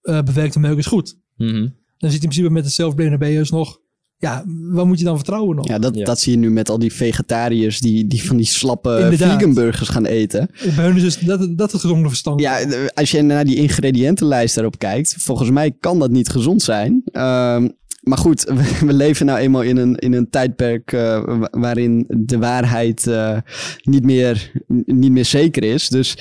eh, 0.01 0.21
bewerkte 0.21 0.59
meuk 0.59 0.77
is 0.77 0.85
goed. 0.85 1.15
Mhm. 1.37 1.53
Dan 1.97 2.11
zit 2.11 2.21
je 2.21 2.27
in 2.27 2.29
principe 2.33 2.49
met 2.49 2.63
het 2.63 2.73
zelfblame 2.73 3.17
BS 3.17 3.49
nog. 3.51 3.79
Ja, 4.21 4.43
waar 4.61 4.87
moet 4.87 4.97
je 4.99 5.03
dan 5.05 5.15
vertrouwen 5.15 5.55
nog? 5.55 5.67
Ja, 5.67 5.79
dat, 5.79 5.95
Ja. 5.95 6.05
dat 6.05 6.19
zie 6.19 6.31
je 6.31 6.37
nu 6.37 6.51
met 6.51 6.69
al 6.69 6.79
die 6.79 6.93
vegetariërs 6.93 7.79
die, 7.79 8.07
die 8.07 8.23
van 8.23 8.37
die 8.37 8.45
slappe 8.45 8.99
Inderdaad. 8.99 9.31
vegan 9.39 9.53
burgers 9.53 9.89
gaan 9.89 10.05
eten. 10.05 10.49
Bij 10.75 10.85
hun 10.85 10.95
is 10.95 11.01
dus 11.01 11.17
dat, 11.19 11.57
dat 11.57 11.71
het 11.71 11.81
gezonde 11.81 12.07
verstand. 12.07 12.39
Ja, 12.39 12.59
eh, 12.59 12.85
als 12.93 13.11
je 13.11 13.21
naar 13.21 13.45
die 13.45 13.55
ingrediëntenlijst 13.55 14.55
daarop 14.55 14.77
kijkt, 14.79 15.15
volgens 15.19 15.49
mij 15.49 15.71
kan 15.79 15.99
dat 15.99 16.11
niet 16.11 16.29
gezond 16.29 16.61
zijn. 16.61 17.01
Ehm, 17.11 17.67
maar 18.01 18.17
goed, 18.17 18.43
we, 18.57 18.85
we 18.85 18.93
leven 18.93 19.25
nou 19.25 19.39
eenmaal 19.39 19.61
in 19.61 19.77
een, 19.77 19.95
in 19.95 20.13
een 20.13 20.29
tijdperk 20.29 20.91
eh, 20.93 21.23
wa- 21.25 21.47
waarin 21.51 22.05
de 22.07 22.37
waarheid 22.37 23.07
eh, 23.07 23.37
niet, 23.81 24.03
meer, 24.03 24.51
niet 24.85 25.11
meer 25.11 25.25
zeker 25.25 25.63
is. 25.63 25.87
Dus 25.89 26.17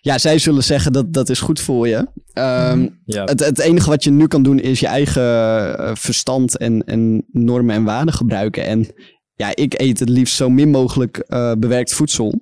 ja, 0.00 0.18
zij 0.18 0.38
zullen 0.38 0.64
zeggen 0.64 0.92
dat 0.92 1.12
dat 1.12 1.28
is 1.28 1.40
goed 1.40 1.60
voor 1.60 1.88
je. 1.88 2.06
Ehm, 2.32 2.88
Ja. 3.04 3.24
het, 3.24 3.40
het 3.40 3.58
enige 3.58 3.90
wat 3.90 4.04
je 4.04 4.10
nu 4.10 4.26
kan 4.26 4.42
doen 4.42 4.58
is 4.60 4.80
je 4.80 4.86
eigen 4.86 5.22
eh, 5.78 5.90
verstand 5.94 6.56
en, 6.56 6.84
en 6.84 7.24
normen 7.30 7.74
en 7.74 7.84
waarden 7.84 8.14
gebruiken. 8.14 8.64
En 8.64 8.86
ja, 9.34 9.50
ik 9.56 9.80
eet 9.80 9.98
het 10.00 10.08
liefst 10.08 10.34
zo 10.36 10.50
min 10.50 10.70
mogelijk 10.70 11.16
eh, 11.18 11.52
bewerkt 11.58 11.94
voedsel. 11.94 12.40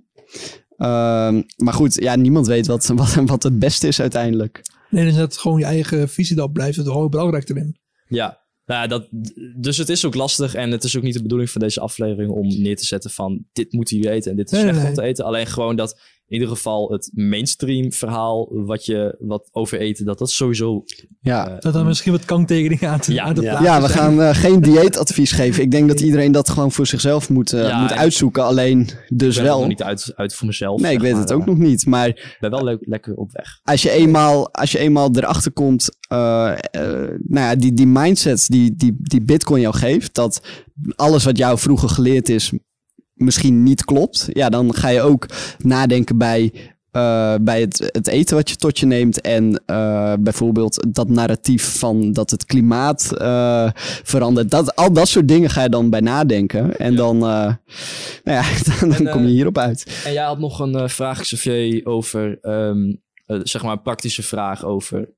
Ehm, 0.76 1.42
maar 1.56 1.74
goed, 1.74 1.94
ja, 1.94 2.16
niemand 2.16 2.46
weet 2.46 2.66
wat, 2.66 2.86
wat, 2.94 3.14
wat 3.14 3.42
het 3.42 3.58
beste 3.58 3.86
is 3.88 4.00
uiteindelijk. 4.00 4.60
Nee, 4.90 5.04
dus 5.04 5.14
dat 5.16 5.36
gewoon 5.36 5.58
je 5.58 5.64
eigen 5.64 6.08
visie 6.08 6.36
daarop 6.36 6.54
blijft. 6.54 6.76
Dat 6.76 6.86
is 6.86 6.92
gewoon 6.92 7.10
belangrijk 7.10 7.48
erin. 7.48 7.76
Ja. 8.08 8.39
Nou 8.70 8.88
dat, 8.88 9.08
dus 9.56 9.76
het 9.76 9.88
is 9.88 10.04
ook 10.04 10.14
lastig 10.14 10.54
en 10.54 10.70
het 10.70 10.84
is 10.84 10.96
ook 10.96 11.02
niet 11.02 11.14
de 11.14 11.22
bedoeling 11.22 11.50
van 11.50 11.60
deze 11.60 11.80
aflevering 11.80 12.30
om 12.30 12.46
neer 12.48 12.76
te 12.76 12.86
zetten 12.86 13.10
van 13.10 13.44
dit 13.52 13.72
moeten 13.72 13.96
jullie 13.96 14.10
eten 14.10 14.30
en 14.30 14.36
dit 14.36 14.52
is 14.52 14.52
Nee, 14.52 14.62
nee, 14.64 14.72
slecht 14.72 14.88
om 14.88 14.94
te 14.94 15.02
eten. 15.02 15.24
Alleen 15.24 15.46
gewoon 15.46 15.76
dat 15.76 16.00
in 16.30 16.36
ieder 16.40 16.48
geval 16.56 16.90
het 16.92 17.10
mainstream 17.14 17.92
verhaal 17.92 18.48
wat 18.50 18.84
je 18.84 19.16
wat 19.18 19.48
over 19.52 19.78
eten, 19.80 20.04
dat 20.04 20.18
dat 20.18 20.30
sowieso... 20.30 20.84
Ja, 21.20 21.48
eh, 21.48 21.60
Dat 21.60 21.72
dan 21.72 21.86
misschien 21.86 22.12
wat 22.12 22.24
kanttekeningen 22.24 22.88
aan 22.88 23.00
te, 23.00 23.12
Ja, 23.12 23.22
aan 23.24 23.34
te 23.34 23.42
ja. 23.42 23.48
plaatsen 23.58 23.72
ja 23.74 23.80
we 23.80 23.86
zijn. 23.92 23.98
gaan 23.98 24.20
eh, 24.22 24.34
geen 24.34 24.60
dieetadvies 24.60 25.32
geven. 25.32 25.62
Ik 25.62 25.70
denk 25.70 25.88
dat 25.88 26.00
iedereen 26.00 26.32
dat 26.32 26.48
gewoon 26.48 26.72
voor 26.72 26.86
zichzelf 26.86 27.28
moet, 27.28 27.52
eh, 27.52 27.68
Ja, 27.68 27.80
moet 27.80 27.90
en- 27.90 27.96
uitzoeken. 27.98 28.44
Alleen 28.44 28.88
dus 29.08 29.36
ik 29.36 29.42
nog 29.44 29.56
wel. 29.58 29.66
niet 29.66 29.82
uit, 29.82 30.12
uit 30.16 30.34
voor 30.34 30.46
mezelf. 30.46 30.80
Nee, 30.80 30.92
ik 30.92 31.00
weet 31.00 31.12
maar, 31.12 31.20
het 31.20 31.32
ook 31.32 31.46
nog 31.46 31.58
niet. 31.58 31.86
Maar 31.86 32.08
Ik 32.08 32.36
ben 32.40 32.50
wel 32.50 32.64
le- 32.64 32.78
lekker 32.80 33.14
op 33.14 33.32
weg. 33.32 33.60
als 33.62 33.82
je 33.82 33.90
eenmaal, 33.90 34.52
als 34.52 34.72
je 34.72 34.78
eenmaal 34.78 35.10
erachter 35.16 35.52
komt, 35.52 35.88
nou 36.08 36.58
ja, 37.30 37.54
die, 37.54 37.72
die 37.74 37.86
mindset 37.86 38.46
die, 38.48 38.74
die, 38.76 38.96
die 38.98 39.22
Bitcoin 39.22 39.60
jou 39.60 39.74
geeft, 39.74 40.14
dat 40.14 40.42
alles 40.96 41.24
wat 41.24 41.36
jou 41.38 41.58
vroeger 41.58 41.88
geleerd 41.88 42.28
is 42.28 42.52
misschien 43.20 43.62
niet 43.62 43.84
klopt, 43.84 44.28
ja, 44.32 44.48
dan 44.48 44.74
ga 44.74 44.88
je 44.88 45.00
ook 45.00 45.26
nadenken 45.58 46.18
bij, 46.18 46.52
eh, 46.90 47.34
bij 47.40 47.60
het, 47.60 47.90
het 47.92 48.06
eten 48.06 48.36
wat 48.36 48.50
je 48.50 48.56
tot 48.56 48.78
je 48.78 48.86
neemt 48.86 49.20
en 49.20 49.62
eh, 49.66 50.14
bijvoorbeeld 50.20 50.86
dat 50.88 51.08
narratief 51.08 51.78
van 51.78 52.12
dat 52.12 52.30
het 52.30 52.44
klimaat 52.44 53.12
eh, 53.18 53.70
verandert. 54.02 54.50
Dat, 54.50 54.76
al 54.76 54.92
dat 54.92 55.08
soort 55.08 55.28
dingen 55.28 55.50
ga 55.50 55.62
je 55.62 55.68
dan 55.68 55.90
bij 55.90 56.00
nadenken 56.00 56.76
en 56.76 56.94
dan, 56.96 57.18
nou 57.18 57.56
ja, 58.24 58.42
dan, 58.80 58.92
En, 58.94 59.10
kom 59.10 59.22
je 59.22 59.32
hierop 59.32 59.58
uit. 59.58 60.02
En 60.04 60.12
jij 60.12 60.24
had 60.24 60.38
nog 60.38 60.60
een 60.60 60.90
vraag, 60.90 61.20
Xavier, 61.20 61.86
over, 61.86 62.38
ehm, 62.42 62.92
eh, 63.30 63.40
zeg 63.42 63.62
maar, 63.62 63.72
een 63.72 63.82
praktische 63.82 64.22
vraag 64.22 64.64
over 64.64 65.08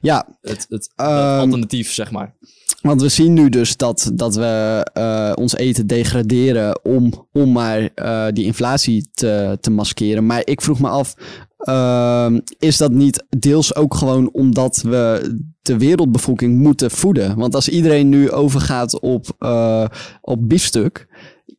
Ja, 0.00 0.28
het, 0.40 0.66
het 0.68 0.92
Ehm, 0.96 1.38
alternatief, 1.38 1.92
zeg 1.92 2.10
maar. 2.10 2.34
Want 2.82 3.00
we 3.00 3.08
zien 3.08 3.32
nu 3.32 3.48
dus 3.48 3.76
dat, 3.76 4.10
dat 4.14 4.34
we 4.34 4.86
eh, 4.92 5.32
ons 5.34 5.56
eten 5.56 5.86
degraderen 5.86 6.84
om, 6.84 7.26
om 7.32 7.52
maar 7.52 7.90
eh, 7.94 8.26
die 8.32 8.44
inflatie 8.44 9.08
te, 9.14 9.58
te 9.60 9.70
maskeren. 9.70 10.26
Maar 10.26 10.42
ik 10.44 10.60
vroeg 10.60 10.80
me 10.80 10.88
af, 10.88 11.14
ehm, 11.58 12.40
is 12.58 12.76
dat 12.76 12.92
niet 12.92 13.24
deels 13.38 13.74
ook 13.74 13.94
gewoon 13.94 14.30
omdat 14.32 14.82
we 14.82 15.34
de 15.62 15.78
wereldbevolking 15.78 16.58
moeten 16.58 16.90
voeden? 16.90 17.36
Want 17.36 17.54
als 17.54 17.68
iedereen 17.68 18.08
nu 18.08 18.30
overgaat 18.30 19.00
op, 19.00 19.26
eh, 19.38 19.84
op 20.20 20.48
biefstuk, 20.48 21.08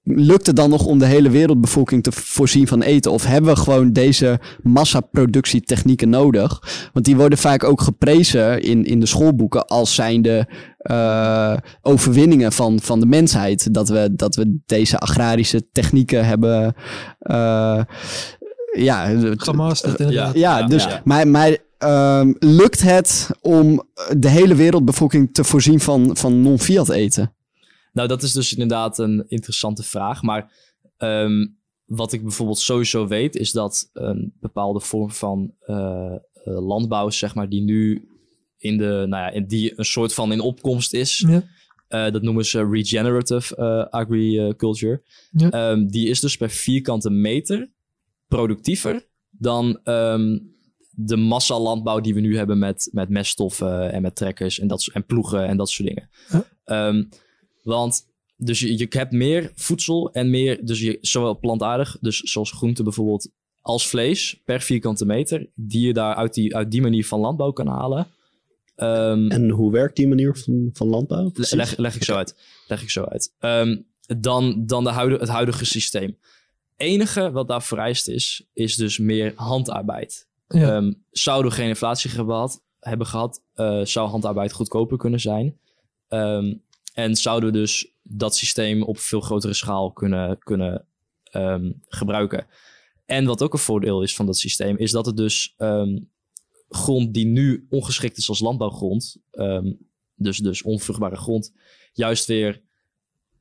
lukt 0.04 0.48
het 0.48 0.56
dan 0.56 0.70
nog 0.70 0.86
om 0.86 1.00
de 1.00 1.06
hele 1.06 1.30
wereldbevolking 1.30 2.04
te 2.04 2.12
voorzien 2.12 2.68
van 2.68 2.82
eten? 2.82 3.12
Of 3.12 3.26
hebben 3.26 3.54
we 3.54 3.60
gewoon 3.60 3.92
deze 3.92 4.40
massaproductietechnieken 4.64 6.10
nodig? 6.10 6.62
Want 6.94 7.06
die 7.06 7.16
worden 7.16 7.38
vaak 7.38 7.64
ook 7.64 7.82
geprezen 7.82 8.62
in, 8.62 8.86
in 8.86 9.00
de 9.00 9.06
schoolboeken 9.06 9.68
als 9.68 9.96
zijnde 9.96 10.48
eh, 10.84 11.58
overwinningen 11.82 12.52
van, 12.52 12.80
van 12.80 13.00
de 13.00 13.06
mensheid. 13.06 13.74
Dat 13.74 13.90
we, 13.90 14.16
dat 14.16 14.36
we 14.36 14.58
deze 14.66 14.98
agrarische 14.98 15.70
technieken 15.72 16.26
hebben. 16.26 16.76
eh, 17.20 17.82
ja, 18.76 19.20
Gemasterd 19.36 20.00
inderdaad. 20.00 20.34
ja, 20.36 20.58
Ja, 20.60 20.68
dus, 20.68 20.84
ja. 20.84 21.02
maar, 21.04 21.28
maar 21.28 21.58
ehm, 21.78 22.34
lukt 22.40 22.82
het 22.82 23.30
om 23.42 23.84
de 24.18 24.30
hele 24.30 24.56
wereldbevolking 24.56 25.34
te 25.34 25.44
voorzien 25.44 25.80
van, 25.80 26.18
van 26.18 26.42
non-fiat 26.42 26.90
eten? 26.90 27.34
Nou, 27.94 28.08
dat 28.08 28.24
is 28.24 28.32
dus 28.32 28.54
inderdaad 28.54 28.98
een 28.98 29.24
interessante 29.28 29.84
vraag. 29.84 30.22
Maar 30.22 30.52
ehm, 30.98 31.46
wat 31.86 32.14
ik 32.14 32.22
bijvoorbeeld 32.22 32.60
sowieso 32.60 33.08
weet, 33.08 33.36
is 33.36 33.52
dat 33.52 33.90
een 33.94 34.34
bepaalde 34.40 34.80
vorm 34.80 35.12
van 35.12 35.54
eh, 35.60 35.76
eh, 35.76 36.20
landbouw, 36.44 37.10
zeg 37.10 37.36
maar, 37.36 37.50
die 37.50 37.62
nu 37.62 38.08
in 38.64 38.78
de, 38.78 39.06
nou 39.08 39.24
ja, 39.24 39.30
in 39.30 39.46
die 39.46 39.74
een 39.76 39.86
soort 39.86 40.14
van 40.14 40.32
in 40.32 40.40
opkomst 40.40 40.94
is. 40.94 41.24
Ja. 41.28 41.44
Eh, 41.88 42.12
dat 42.12 42.22
noemen 42.22 42.46
ze 42.46 42.70
regenerative 42.70 43.56
eh, 43.56 43.86
agriculture. 44.00 45.02
Ja. 45.32 45.50
Ehm, 45.50 45.86
die 45.86 46.08
is 46.08 46.20
dus 46.20 46.38
per 46.38 46.50
vierkante 46.50 47.10
meter 47.10 47.70
productiever 48.28 49.06
dan 49.30 49.80
ehm, 49.84 50.40
de 50.90 51.16
massalandbouw 51.16 52.00
die 52.00 52.14
we 52.14 52.20
nu 52.20 52.38
hebben 52.38 52.60
met, 52.60 52.90
met 52.92 53.10
meststoffen 53.10 53.92
en 53.92 54.02
met 54.02 54.16
trekkers 54.16 54.60
en, 54.60 54.68
dat, 54.68 54.90
en 54.94 55.06
ploegen 55.06 55.48
en 55.48 55.58
dat 55.58 55.70
soort 55.70 55.88
dingen. 55.88 56.10
Ehm, 56.66 57.04
want 57.64 58.06
dus 58.38 58.60
je, 58.60 58.78
je 58.78 58.86
hebt 58.90 59.12
meer 59.12 59.52
voedsel 59.56 60.12
en 60.12 60.30
meer, 60.30 60.66
dus 60.66 60.80
je, 60.80 60.98
zowel 61.02 61.40
plantaardig, 61.40 61.98
dus 62.02 62.20
zoals 62.20 62.52
groenten 62.52 62.84
bijvoorbeeld, 62.84 63.30
als 63.62 63.88
vlees 63.88 64.42
per 64.46 64.62
vierkante 64.62 65.06
meter, 65.06 65.48
die 65.56 65.88
je 65.88 65.94
daar 65.94 66.16
uit 66.16 66.34
die, 66.34 66.56
uit 66.56 66.72
die 66.72 66.82
manier 66.82 67.06
van 67.06 67.20
landbouw 67.20 67.52
kan 67.52 67.68
halen. 67.68 68.08
Ehm, 68.76 69.32
En 69.32 69.50
hoe 69.50 69.72
werkt 69.72 69.96
die 69.96 70.08
manier 70.08 70.36
van, 70.36 70.70
van 70.74 70.88
landbouw? 70.88 71.32
Leg, 71.34 71.78
leg 71.78 71.96
ik 71.96 72.04
zo 72.04 72.16
uit. 72.16 72.36
Leg 72.68 72.82
ik 72.82 72.90
zo 72.90 73.04
uit. 73.04 73.34
Ehm, 73.40 73.78
dan 74.18 74.66
dan 74.66 74.84
de 74.84 74.90
huidige, 74.90 75.22
het 75.22 75.32
huidige 75.32 75.66
systeem. 75.66 76.18
enige 76.78 77.32
wat 77.32 77.48
daar 77.48 77.64
vereist 77.64 78.08
is, 78.08 78.44
is 78.54 78.76
dus 78.76 78.98
meer 78.98 79.34
handarbeid. 79.36 80.28
Ja. 80.48 80.76
Ehm, 80.76 80.94
zouden 81.12 81.52
we 81.52 81.58
geen 81.58 81.68
inflatie 81.68 82.10
hebben 82.10 82.36
gehad, 82.36 82.62
hebben 82.80 83.08
gehad 83.08 83.42
eh, 83.54 83.82
zou 83.82 84.10
handarbeid 84.10 84.52
goedkoper 84.52 84.98
kunnen 84.98 85.20
zijn. 85.20 85.58
Ehm, 86.08 86.54
en 86.94 87.16
zouden 87.16 87.52
we 87.52 87.58
dus 87.58 87.88
dat 88.04 88.36
systeem 88.36 88.84
op 88.84 88.98
veel 88.98 89.22
grotere 89.22 89.54
schaal 89.54 89.92
kunnen, 89.92 90.38
kunnen 90.40 90.86
ehm, 91.24 91.72
gebruiken. 91.88 92.48
En 93.06 93.26
wat 93.26 93.42
ook 93.42 93.54
een 93.54 93.60
voordeel 93.60 94.04
is 94.04 94.16
van 94.16 94.26
dat 94.26 94.38
systeem, 94.38 94.78
is 94.78 94.92
dat 94.92 95.06
het 95.06 95.18
dus 95.18 95.54
ehm, 95.58 96.00
grond 96.76 97.14
die 97.14 97.26
nu 97.26 97.66
ongeschikt 97.70 98.18
is 98.18 98.30
als 98.30 98.40
landbouwgrond, 98.40 99.18
ehm, 99.32 99.72
dus, 100.16 100.38
dus 100.38 100.62
onvruchtbare 100.62 101.16
grond, 101.16 101.52
juist 101.94 102.26
weer 102.26 102.62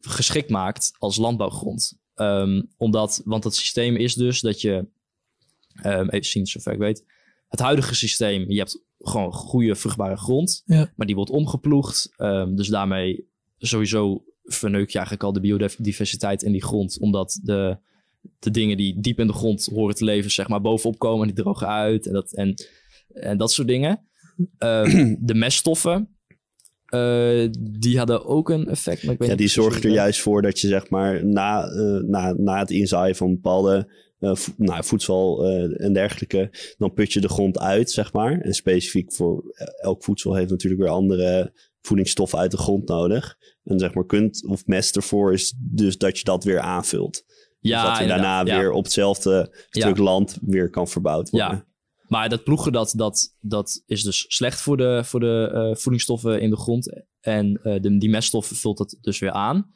geschikt 0.00 0.50
maakt 0.50 0.92
als 0.98 1.16
landbouwgrond. 1.16 1.98
Ehm, 2.14 2.62
omdat, 2.76 3.22
want 3.24 3.44
het 3.44 3.54
systeem 3.54 3.96
is 3.96 4.14
dus 4.14 4.40
dat 4.40 4.60
je, 4.60 4.86
ehm, 5.74 6.08
even 6.08 6.26
zien 6.26 6.46
zover 6.46 6.72
ik 6.72 6.78
weet, 6.78 7.04
het 7.48 7.60
huidige 7.60 7.94
systeem, 7.94 8.50
je 8.50 8.58
hebt 8.58 8.78
gewoon 8.98 9.32
goede 9.32 9.74
vruchtbare 9.74 10.16
grond, 10.16 10.62
Ja. 10.66 10.92
maar 10.96 11.06
die 11.06 11.16
wordt 11.16 11.30
omgeploegd. 11.30 12.10
dus 12.48 12.68
daarmee 12.68 13.26
sowieso 13.58 14.24
verneuk 14.44 14.90
je 14.90 14.98
eigenlijk 14.98 15.26
al 15.26 15.32
de 15.32 15.40
biodiversiteit 15.40 16.42
in 16.42 16.52
die 16.52 16.62
grond, 16.62 16.98
omdat 16.98 17.40
de, 17.42 17.76
de 18.38 18.50
dingen 18.50 18.76
die 18.76 19.00
diep 19.00 19.18
in 19.18 19.26
de 19.26 19.32
grond 19.32 19.66
horen 19.72 19.94
te 19.94 20.04
leven, 20.04 20.30
zeg 20.30 20.48
maar, 20.48 20.60
bovenop 20.60 20.98
komen. 20.98 21.26
Die 21.26 21.36
drogen 21.36 21.68
uit 21.68 22.06
en 22.06 22.12
dat, 22.12 22.32
en, 22.32 22.54
en 23.14 23.38
dat 23.38 23.52
soort 23.52 23.68
dingen. 23.68 24.00
Ehm, 24.58 25.14
de 25.18 25.34
meststoffen, 25.34 26.08
eh, 26.86 27.48
die 27.60 27.98
hadden 27.98 28.24
ook 28.24 28.50
een 28.50 28.68
effect. 28.68 29.02
Maar 29.02 29.12
ik 29.12 29.18
weet 29.18 29.28
Ja, 29.28 29.34
niet 29.34 29.42
die 29.44 29.52
zorgen 29.62 29.82
er 29.82 29.90
juist 29.90 30.20
voor 30.20 30.42
dat 30.42 30.60
je 30.60 30.68
zeg 30.68 30.90
maar 30.90 31.26
na, 31.26 31.64
eh, 31.64 31.96
na, 32.02 32.32
na 32.32 32.58
het 32.58 32.70
inzaaien 32.70 33.16
van 33.16 33.30
bepaalde 33.34 33.88
vo- 34.20 34.52
nou, 34.56 34.84
voedsel 34.84 35.46
en 35.76 35.92
dergelijke, 35.92 36.50
dan 36.78 36.92
put 36.92 37.12
je 37.12 37.20
de 37.20 37.28
grond 37.28 37.58
uit, 37.58 37.90
zeg 37.90 38.12
maar. 38.12 38.40
En 38.40 38.54
specifiek 38.54 39.12
voor 39.12 39.44
elk 39.80 40.04
voedsel 40.04 40.34
heeft 40.34 40.50
natuurlijk 40.50 40.82
weer 40.82 40.90
andere 40.90 41.52
voedingsstoffen 41.80 42.38
uit 42.38 42.50
de 42.50 42.56
grond 42.56 42.88
nodig. 42.88 43.36
En 43.64 43.78
zeg 43.78 43.94
maar 43.94 44.06
kunt 44.06 44.44
of 44.46 44.66
mest 44.66 44.96
ervoor 44.96 45.32
is 45.32 45.54
dus 45.58 45.98
dat 45.98 46.18
je 46.18 46.24
dat 46.24 46.44
weer 46.44 46.60
aanvult. 46.60 47.24
Ja, 47.60 47.80
dus 47.80 47.90
dat 47.90 48.00
je 48.00 48.06
daarna 48.06 48.38
ja. 48.44 48.58
weer 48.58 48.70
op 48.72 48.84
hetzelfde 48.84 49.56
stuk 49.70 49.96
Ja. 49.96 50.02
land 50.02 50.38
weer 50.42 50.70
kan 50.70 50.88
verbouwd 50.88 51.30
worden. 51.30 51.48
Ja, 51.48 51.64
maar 52.12 52.28
dat 52.28 52.44
ploegen, 52.44 52.72
dat, 52.72 52.92
dat, 52.96 53.36
dat 53.40 53.82
is 53.86 54.02
dus 54.02 54.24
slecht 54.28 54.60
voor 54.60 54.76
de, 54.76 55.00
voor 55.04 55.20
de 55.20 55.50
eh, 55.54 55.76
voedingsstoffen 55.76 56.40
in 56.40 56.50
de 56.50 56.56
grond. 56.56 57.02
En 57.20 57.60
eh, 57.62 57.80
de, 57.80 57.98
die 57.98 58.10
meststoffen 58.10 58.56
vult 58.56 58.78
het 58.78 58.98
dus 59.00 59.18
weer 59.18 59.30
aan. 59.32 59.74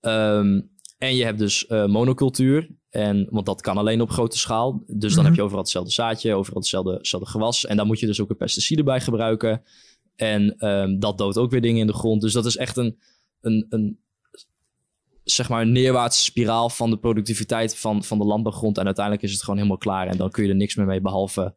Ehm, 0.00 0.60
en 0.98 1.16
je 1.16 1.24
hebt 1.24 1.38
dus 1.38 1.66
eh, 1.66 1.86
monocultuur. 1.86 2.70
En, 2.90 3.26
want 3.30 3.46
dat 3.46 3.60
kan 3.60 3.76
alleen 3.76 4.00
op 4.00 4.10
grote 4.10 4.38
schaal. 4.38 4.82
Dus 4.86 5.10
dan 5.12 5.18
Mhm. 5.18 5.24
heb 5.24 5.34
je 5.34 5.42
overal 5.42 5.62
hetzelfde 5.62 5.92
zaadje, 5.92 6.34
overal 6.34 6.58
hetzelfde, 6.58 6.92
hetzelfde 6.92 7.28
gewas. 7.30 7.66
En 7.66 7.76
daar 7.76 7.86
moet 7.86 8.00
je 8.00 8.06
dus 8.06 8.20
ook 8.20 8.30
een 8.30 8.36
pesticide 8.36 8.82
bij 8.82 9.00
gebruiken. 9.00 9.62
En 10.16 10.56
ehm, 10.58 10.98
dat 10.98 11.18
doodt 11.18 11.38
ook 11.38 11.50
weer 11.50 11.60
dingen 11.60 11.80
in 11.80 11.86
de 11.86 11.92
grond. 11.92 12.20
Dus 12.20 12.32
dat 12.32 12.46
is 12.46 12.56
echt 12.56 12.76
een, 12.76 12.98
een, 13.40 13.66
een 13.68 13.98
zeg 15.24 15.48
maar, 15.48 15.62
een 15.62 15.72
neerwaartse 15.72 16.22
spiraal 16.22 16.70
van 16.70 16.90
de 16.90 16.98
productiviteit 16.98 17.76
van, 17.76 18.04
van 18.04 18.18
de 18.18 18.24
landbouwgrond. 18.24 18.78
En 18.78 18.84
uiteindelijk 18.84 19.24
is 19.24 19.32
het 19.32 19.40
gewoon 19.40 19.56
helemaal 19.56 19.78
klaar. 19.78 20.06
En 20.06 20.16
dan 20.16 20.30
kun 20.30 20.44
je 20.44 20.50
er 20.50 20.56
niks 20.56 20.74
meer 20.74 20.86
mee 20.86 21.00
behalve 21.00 21.54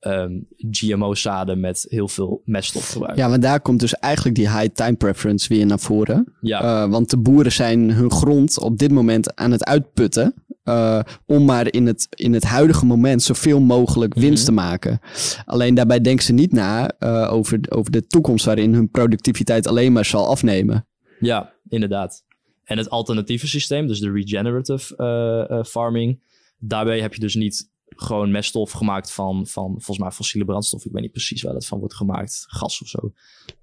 ehm, 0.00 0.32
GMO-zaden 0.70 1.60
met 1.60 1.86
heel 1.88 2.08
veel 2.08 2.42
meststof 2.44 2.88
gebruiken. 2.88 3.22
Ja, 3.22 3.28
maar 3.28 3.40
daar 3.40 3.60
komt 3.60 3.80
dus 3.80 3.94
eigenlijk 3.94 4.36
die 4.36 4.50
high 4.50 4.74
time 4.74 4.96
preference 4.96 5.48
weer 5.48 5.66
naar 5.66 5.78
voren. 5.78 6.34
Ja. 6.40 6.60
Eh, 6.62 6.90
want 6.90 7.10
de 7.10 7.18
boeren 7.18 7.52
zijn 7.52 7.90
hun 7.92 8.10
grond 8.10 8.60
op 8.60 8.78
dit 8.78 8.90
moment 8.90 9.36
aan 9.36 9.50
het 9.50 9.64
uitputten. 9.64 10.34
eh, 10.62 11.00
om 11.26 11.44
maar 11.44 11.72
in 11.72 11.86
het, 11.86 12.06
in 12.10 12.32
het 12.32 12.44
huidige 12.44 12.86
moment 12.86 13.22
zoveel 13.22 13.60
mogelijk 13.60 14.14
winst 14.14 14.44
te 14.44 14.52
maken. 14.52 15.00
Alleen 15.44 15.74
daarbij 15.74 16.00
denken 16.00 16.24
ze 16.24 16.32
niet 16.32 16.52
na 16.52 16.90
eh, 16.98 17.32
over, 17.32 17.60
over 17.68 17.92
de 17.92 18.06
toekomst 18.06 18.44
waarin 18.44 18.74
hun 18.74 18.90
productiviteit 18.90 19.66
alleen 19.66 19.92
maar 19.92 20.04
zal 20.04 20.26
afnemen. 20.26 20.86
Ja, 21.20 21.52
inderdaad. 21.68 22.24
En 22.64 22.78
het 22.78 22.90
alternatieve 22.90 23.46
systeem, 23.46 23.86
dus 23.86 24.00
de 24.00 24.10
regenerative 24.12 25.64
farming, 25.66 26.20
daarbij 26.58 27.00
heb 27.00 27.14
je 27.14 27.20
dus 27.20 27.34
niet 27.34 27.70
gewoon 28.00 28.30
meststof 28.30 28.70
gemaakt 28.70 29.12
van, 29.12 29.46
van 29.46 29.70
volgens 29.70 29.98
mij 29.98 30.10
fossiele 30.10 30.44
brandstof. 30.46 30.84
Ik 30.84 30.92
weet 30.92 31.02
niet 31.02 31.10
precies 31.12 31.42
waar 31.42 31.52
dat 31.52 31.66
van 31.66 31.78
wordt 31.78 31.94
gemaakt, 31.94 32.44
gas 32.46 32.82
of 32.82 32.88
zo. 32.88 33.12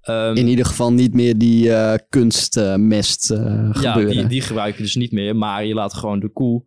Ehm, 0.00 0.36
In 0.36 0.48
ieder 0.48 0.64
geval 0.66 0.92
niet 0.92 1.14
meer 1.14 1.38
die 1.38 1.72
eh, 1.72 1.98
kunstmest 2.08 3.30
eh 3.30 3.70
ja, 3.80 3.92
gebeuren. 3.92 4.16
die, 4.16 4.26
die 4.26 4.40
gebruik 4.40 4.76
je 4.76 4.82
dus 4.82 4.94
niet 4.94 5.12
meer, 5.12 5.36
maar 5.36 5.64
je 5.64 5.74
laat 5.74 5.94
gewoon 5.94 6.20
de 6.20 6.28
koe 6.28 6.62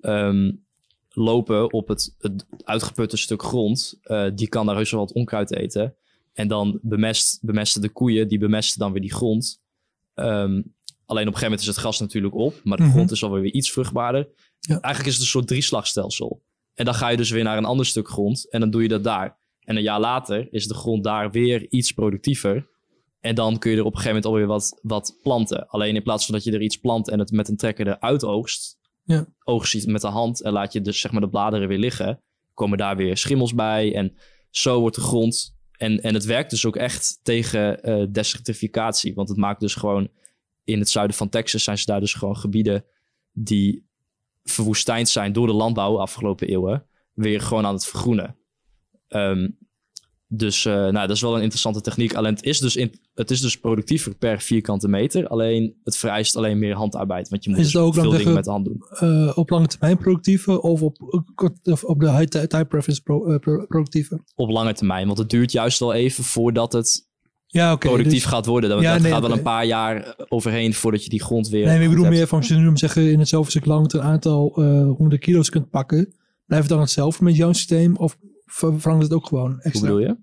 ehm, 0.00 0.52
lopen 1.08 1.72
op 1.72 1.88
het, 1.88 2.14
het 2.18 2.46
uitgeputte 2.64 3.16
stuk 3.16 3.42
grond. 3.42 3.98
Eh, 4.02 4.26
die 4.34 4.48
kan 4.48 4.66
daar 4.66 4.76
heus 4.76 4.90
wel 4.90 5.00
wat 5.00 5.12
onkruid 5.12 5.54
eten. 5.54 5.94
En 6.32 6.48
dan 6.48 6.78
bemest, 6.82 7.38
bemesten 7.42 7.82
de 7.82 7.88
koeien, 7.88 8.28
die 8.28 8.38
bemesten 8.38 8.78
dan 8.78 8.92
weer 8.92 9.00
die 9.00 9.12
grond. 9.14 9.60
Ehm, 10.14 10.62
alleen 11.04 11.26
op 11.28 11.34
een 11.34 11.38
gegeven 11.38 11.42
moment 11.42 11.60
is 11.60 11.66
het 11.66 11.76
gas 11.78 12.00
natuurlijk 12.00 12.34
op, 12.34 12.60
maar 12.64 12.76
de 12.76 12.82
Mhm. 12.82 12.92
grond 12.92 13.10
is 13.10 13.24
alweer 13.24 13.40
weer 13.42 13.52
iets 13.52 13.72
vruchtbaarder. 13.72 14.28
Ja. 14.60 14.80
Eigenlijk 14.80 15.06
is 15.06 15.12
het 15.12 15.22
een 15.22 15.28
soort 15.30 15.46
drieslagstelsel. 15.46 16.42
En 16.78 16.84
dan 16.84 16.94
ga 16.94 17.08
je 17.08 17.16
dus 17.16 17.30
weer 17.30 17.44
naar 17.44 17.56
een 17.56 17.64
ander 17.64 17.86
stuk 17.86 18.08
grond 18.08 18.50
en 18.50 18.60
dan 18.60 18.70
doe 18.70 18.82
je 18.82 18.88
dat 18.88 19.04
daar. 19.04 19.38
En 19.60 19.76
een 19.76 19.82
jaar 19.82 20.00
later 20.00 20.52
is 20.52 20.66
de 20.66 20.74
grond 20.74 21.04
daar 21.04 21.30
weer 21.30 21.66
iets 21.70 21.92
productiever. 21.92 22.68
En 23.20 23.34
dan 23.34 23.58
kun 23.58 23.70
je 23.70 23.76
er 23.76 23.84
op 23.84 23.92
een 23.92 23.98
gegeven 23.98 24.16
moment 24.16 24.32
alweer 24.32 24.46
wat, 24.46 24.78
wat 24.82 25.18
planten. 25.22 25.68
Alleen 25.68 25.94
in 25.94 26.02
plaats 26.02 26.24
van 26.24 26.34
dat 26.34 26.44
je 26.44 26.52
er 26.52 26.60
iets 26.60 26.76
plant 26.76 27.08
en 27.08 27.18
het 27.18 27.30
met 27.30 27.48
een 27.48 27.56
trekker 27.56 27.86
eruit 27.88 28.24
oogst, 28.24 28.78
Ja. 29.02 29.26
oogst 29.44 29.72
je 29.72 29.78
het 29.78 29.88
met 29.88 30.00
de 30.00 30.06
hand 30.08 30.42
en 30.42 30.52
laat 30.52 30.72
je 30.72 30.80
dus 30.80 31.00
zeg 31.00 31.12
maar 31.12 31.20
de 31.20 31.28
bladeren 31.28 31.68
weer 31.68 31.78
liggen, 31.78 32.22
komen 32.54 32.78
daar 32.78 32.96
weer 32.96 33.16
schimmels 33.16 33.54
bij. 33.54 33.94
En 33.94 34.16
zo 34.50 34.80
wordt 34.80 34.96
de 34.96 35.02
grond. 35.02 35.56
En, 35.76 36.02
en 36.02 36.14
het 36.14 36.24
werkt 36.24 36.50
dus 36.50 36.66
ook 36.66 36.76
echt 36.76 37.20
tegen 37.22 37.82
eh, 37.82 38.04
desertificatie. 38.10 39.14
Want 39.14 39.28
het 39.28 39.38
maakt 39.38 39.60
dus 39.60 39.74
gewoon. 39.74 40.08
In 40.64 40.78
het 40.78 40.88
zuiden 40.88 41.16
van 41.16 41.28
Texas 41.28 41.62
zijn 41.64 41.78
ze 41.78 41.84
daar 41.86 42.00
dus 42.00 42.14
gewoon 42.14 42.36
gebieden 42.36 42.84
die 43.32 43.87
verwoestijnd 44.50 45.08
zijn 45.08 45.32
door 45.32 45.46
de 45.46 45.52
landbouw 45.52 45.98
afgelopen 45.98 46.48
eeuwen. 46.48 46.84
Weer 47.12 47.40
gewoon 47.40 47.66
aan 47.66 47.74
het 47.74 47.86
vergroenen. 47.86 48.36
Ehm, 49.08 49.48
dus 50.30 50.64
eh, 50.64 50.72
nou, 50.74 50.92
dat 50.92 51.10
is 51.10 51.20
wel 51.20 51.34
een 51.34 51.40
interessante 51.42 51.80
techniek. 51.80 52.14
Alleen 52.14 52.34
het 52.34 52.44
is, 52.44 52.58
dus 52.58 52.76
in, 52.76 52.92
het 53.14 53.30
is 53.30 53.40
dus 53.40 53.58
productiever 53.58 54.14
per 54.14 54.40
vierkante 54.40 54.88
meter. 54.88 55.28
Alleen 55.28 55.76
het 55.84 55.96
vereist 55.96 56.36
alleen 56.36 56.58
meer 56.58 56.74
handarbeid. 56.74 57.28
Want 57.28 57.44
je 57.44 57.50
moet 57.50 57.58
dus 57.58 57.70
veel 57.72 58.10
dingen 58.18 58.34
met 58.34 58.44
de 58.44 58.50
hand 58.50 58.64
doen. 58.64 58.82
eh, 58.90 59.32
op 59.38 59.50
lange 59.50 59.66
termijn 59.66 59.98
productieve 59.98 60.62
of 60.62 60.82
op, 60.82 61.24
of 61.64 61.84
op 61.84 62.00
de 62.00 62.10
high 62.10 62.24
ti- 62.28 62.46
time 62.46 62.64
preference 62.64 63.02
pro- 63.02 63.26
eh, 63.26 63.38
productieve? 63.66 64.20
Op 64.34 64.48
lange 64.50 64.72
termijn. 64.72 65.06
Want 65.06 65.18
het 65.18 65.30
duurt 65.30 65.52
juist 65.52 65.78
wel 65.78 65.92
even 65.92 66.24
voordat 66.24 66.72
het 66.72 67.07
Ja, 67.50 67.72
oké. 67.72 67.86
productief 67.86 68.22
dus- 68.22 68.24
gaat 68.24 68.46
worden. 68.46 68.70
Dat, 68.70 68.80
Ja, 68.80 68.92
dat 68.92 69.02
nee, 69.02 69.12
gaat 69.12 69.20
wel 69.20 69.30
een 69.32 69.42
paar 69.42 69.64
jaar 69.66 70.14
overheen 70.28 70.74
voordat 70.74 71.04
je 71.04 71.10
die 71.10 71.22
grond 71.22 71.48
weer. 71.48 71.66
Nee, 71.66 71.82
ik 71.82 71.88
bedoel 71.88 72.08
meer 72.08 72.26
van 72.26 72.38
als 72.38 72.48
je 72.48 72.54
nu 72.54 72.68
om 72.68 72.76
zeggen 72.76 73.10
in 73.10 73.18
hetzelfde 73.18 73.50
stuk 73.50 73.64
lang 73.64 73.92
een 73.92 74.02
aantal 74.02 74.52
eh 74.56 74.64
honderden 74.82 75.18
kilo's 75.18 75.50
kunt 75.50 75.70
pakken, 75.70 76.14
blijft 76.46 76.64
het 76.64 76.72
dan 76.74 76.80
hetzelfde 76.80 77.24
met 77.24 77.36
jouw 77.36 77.52
systeem 77.52 77.96
of 77.96 78.18
ver- 78.46 78.80
verandert 78.80 79.10
het 79.10 79.20
ook 79.20 79.26
gewoon 79.26 79.60
extra? 79.60 79.88
Hoe 79.88 79.98
bedoel 79.98 80.14
je? 80.14 80.16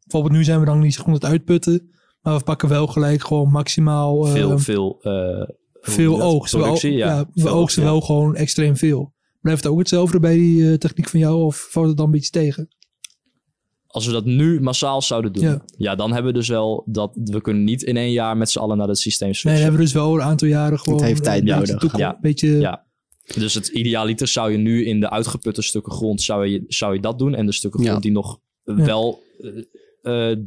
Bijvoorbeeld 0.00 0.34
nu 0.34 0.44
zijn 0.44 0.60
we 0.60 0.66
dan 0.66 0.78
niet 0.78 0.98
gewoon 0.98 1.14
het 1.14 1.24
uitputten, 1.24 1.90
maar 2.20 2.36
we 2.38 2.44
pakken 2.44 2.68
wel 2.68 2.86
gelijk 2.86 3.24
gewoon 3.24 3.50
maximaal 3.50 4.26
eh, 4.26 4.32
veel, 4.32 4.58
veel, 4.58 4.98
eh, 5.02 5.48
veel 5.80 6.22
oogst. 6.22 6.52
We, 6.52 6.58
Productie, 6.58 6.92
ja. 6.92 7.06
ja, 7.06 7.18
we 7.18 7.40
Veel 7.40 7.50
oogsten 7.50 7.52
oogst, 7.60 7.76
ja. 7.76 7.82
wel 7.82 8.00
gewoon 8.00 8.36
extreem 8.36 8.76
veel. 8.76 9.12
Blijft 9.40 9.62
het 9.62 9.72
ook 9.72 9.78
hetzelfde 9.78 10.20
bij 10.20 10.34
die 10.34 10.78
techniek 10.78 11.08
van 11.08 11.20
jou 11.20 11.42
of 11.42 11.66
valt 11.70 11.86
het 11.86 11.96
dan 11.96 12.06
een 12.06 12.12
beetje 12.12 12.30
tegen? 12.30 12.68
Als 13.94 14.06
we 14.06 14.12
dat 14.12 14.24
nu 14.24 14.60
massaal 14.60 15.02
zouden 15.02 15.32
doen, 15.32 15.42
ja. 15.44 15.64
Ja. 15.78 15.94
dan 15.94 16.12
hebben 16.12 16.32
we 16.32 16.38
dus 16.38 16.48
wel 16.48 16.82
dat 16.86 17.10
we 17.24 17.40
kunnen 17.40 17.64
niet 17.64 17.82
in 17.82 17.96
één 17.96 18.12
jaar 18.12 18.36
met 18.36 18.50
z'n 18.50 18.58
allen 18.58 18.76
naar 18.76 18.86
dat 18.86 18.98
systeem 18.98 19.28
Nee, 19.28 19.36
switchen. 19.36 19.60
dan 19.62 19.70
hebben 19.70 19.80
we 19.80 19.92
dus 19.92 20.02
wel 20.02 20.14
een 20.14 20.22
aantal 20.26 20.48
jaren 20.48 20.78
gewoon... 20.78 21.02
heeft 21.02 21.22
tijd 21.24 21.48
een 21.48 21.58
beetje 21.58 21.72
nodig. 21.72 21.96
Ja. 21.96 22.10
Een 22.14 22.18
beetje, 22.20 22.48
Ja. 22.48 22.84
Dus 23.34 23.54
het 23.54 23.68
idealiter 23.68 24.28
zou 24.28 24.52
je 24.52 24.58
nu 24.58 24.84
in 24.86 25.00
de 25.00 25.10
uitgeputte 25.10 25.62
stukken 25.62 25.92
grond 25.92 26.22
zou 26.22 26.46
je, 26.46 26.64
zou 26.68 26.94
je 26.94 27.00
dat 27.00 27.18
doen. 27.18 27.34
En 27.34 27.46
de 27.46 27.52
stukken 27.52 27.80
grond 27.80 27.94
Ja. 27.94 28.00
die 28.02 28.12
nog 28.12 28.40
Ja. 28.64 28.74
wel 28.74 29.22
eh, 30.02 30.30
eh, 30.30 30.38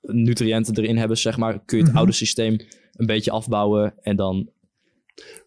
nutriënten 0.00 0.74
erin 0.76 0.96
hebben, 0.96 1.18
zeg 1.18 1.36
maar, 1.36 1.58
kun 1.64 1.76
je 1.76 1.82
het 1.82 1.92
Mhm. 1.92 1.98
oude 2.00 2.12
systeem 2.16 2.56
een 2.92 3.06
beetje 3.06 3.30
afbouwen. 3.30 3.94
En 4.02 4.16
dan, 4.16 4.48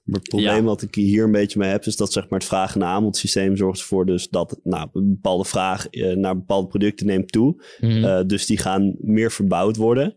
Maar 0.04 0.20
het 0.20 0.30
probleem 0.30 0.56
Ja. 0.56 0.62
wat 0.64 0.82
ik 0.82 0.96
hier 0.96 1.24
een 1.24 1.32
beetje 1.32 1.60
mee 1.60 1.70
heb, 1.70 1.86
is 1.86 1.96
dat 1.96 2.12
zeg 2.12 2.30
maar, 2.30 2.40
het 2.40 2.48
vraag- 2.48 2.76
en 2.76 2.84
aanbodsysteem 2.84 3.58
zorgt 3.58 3.80
ervoor 3.80 4.06
dus 4.06 4.30
dat 4.30 4.60
nou, 4.64 4.90
een 4.94 5.10
bepaalde 5.10 5.46
vraag 5.46 5.88
eh, 5.90 6.16
naar 6.16 6.36
bepaalde 6.36 6.68
producten 6.68 7.06
neemt 7.06 7.32
toe. 7.32 7.64
Mhm. 7.80 8.04
Eh, 8.04 8.22
dus 8.26 8.46
die 8.46 8.58
gaan 8.58 8.96
meer 9.00 9.32
verbouwd 9.32 9.76
worden. 9.76 10.16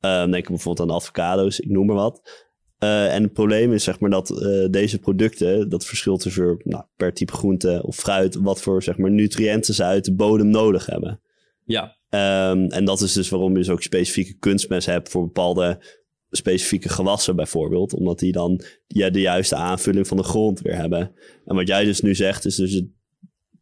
Eh, 0.00 0.30
denk 0.30 0.48
bijvoorbeeld 0.48 0.90
aan 0.90 0.96
avocado's, 0.96 1.60
ik 1.60 1.68
noem 1.70 1.86
maar 1.86 1.96
wat. 1.96 2.48
En 2.78 3.22
het 3.22 3.32
probleem 3.32 3.72
is 3.72 3.84
zeg 3.84 4.00
maar 4.00 4.10
dat 4.10 4.28
deze 4.70 4.98
producten, 4.98 5.68
dat 5.68 5.86
verschilt 5.86 6.20
tussen 6.20 6.60
nou, 6.64 6.84
per 6.96 7.12
type 7.12 7.32
groente 7.32 7.80
of 7.84 7.96
fruit, 7.96 8.34
wat 8.34 8.62
voor 8.62 8.82
zeg 8.82 8.96
maar, 8.98 9.10
nutriënten 9.10 9.74
ze 9.74 9.84
uit 9.84 10.04
de 10.04 10.14
bodem 10.14 10.48
nodig 10.48 10.86
hebben. 10.86 11.20
ja, 11.64 11.96
Ehm, 12.10 12.64
en 12.64 12.84
dat 12.84 13.00
is 13.00 13.12
dus 13.12 13.28
waarom 13.28 13.50
je 13.52 13.58
dus 13.58 13.68
ook 13.70 13.82
specifieke 13.82 14.34
kunstmest 14.38 14.86
hebt 14.86 15.08
voor 15.08 15.22
bepaalde 15.24 15.78
specifieke 16.30 16.88
gewassen 16.88 17.36
bijvoorbeeld. 17.36 17.94
Omdat 17.94 18.18
die 18.18 18.32
dan 18.32 18.60
ja, 18.86 19.10
de 19.10 19.20
juiste 19.20 19.54
aanvulling 19.54 20.06
van 20.06 20.16
de 20.16 20.22
grond 20.22 20.60
weer 20.60 20.76
hebben. 20.76 21.12
En 21.46 21.54
wat 21.56 21.68
jij 21.68 21.84
dus 21.84 22.00
nu 22.00 22.14
zegt 22.14 22.44
is 22.44 22.54
dus 22.56 22.72
het- 22.72 22.88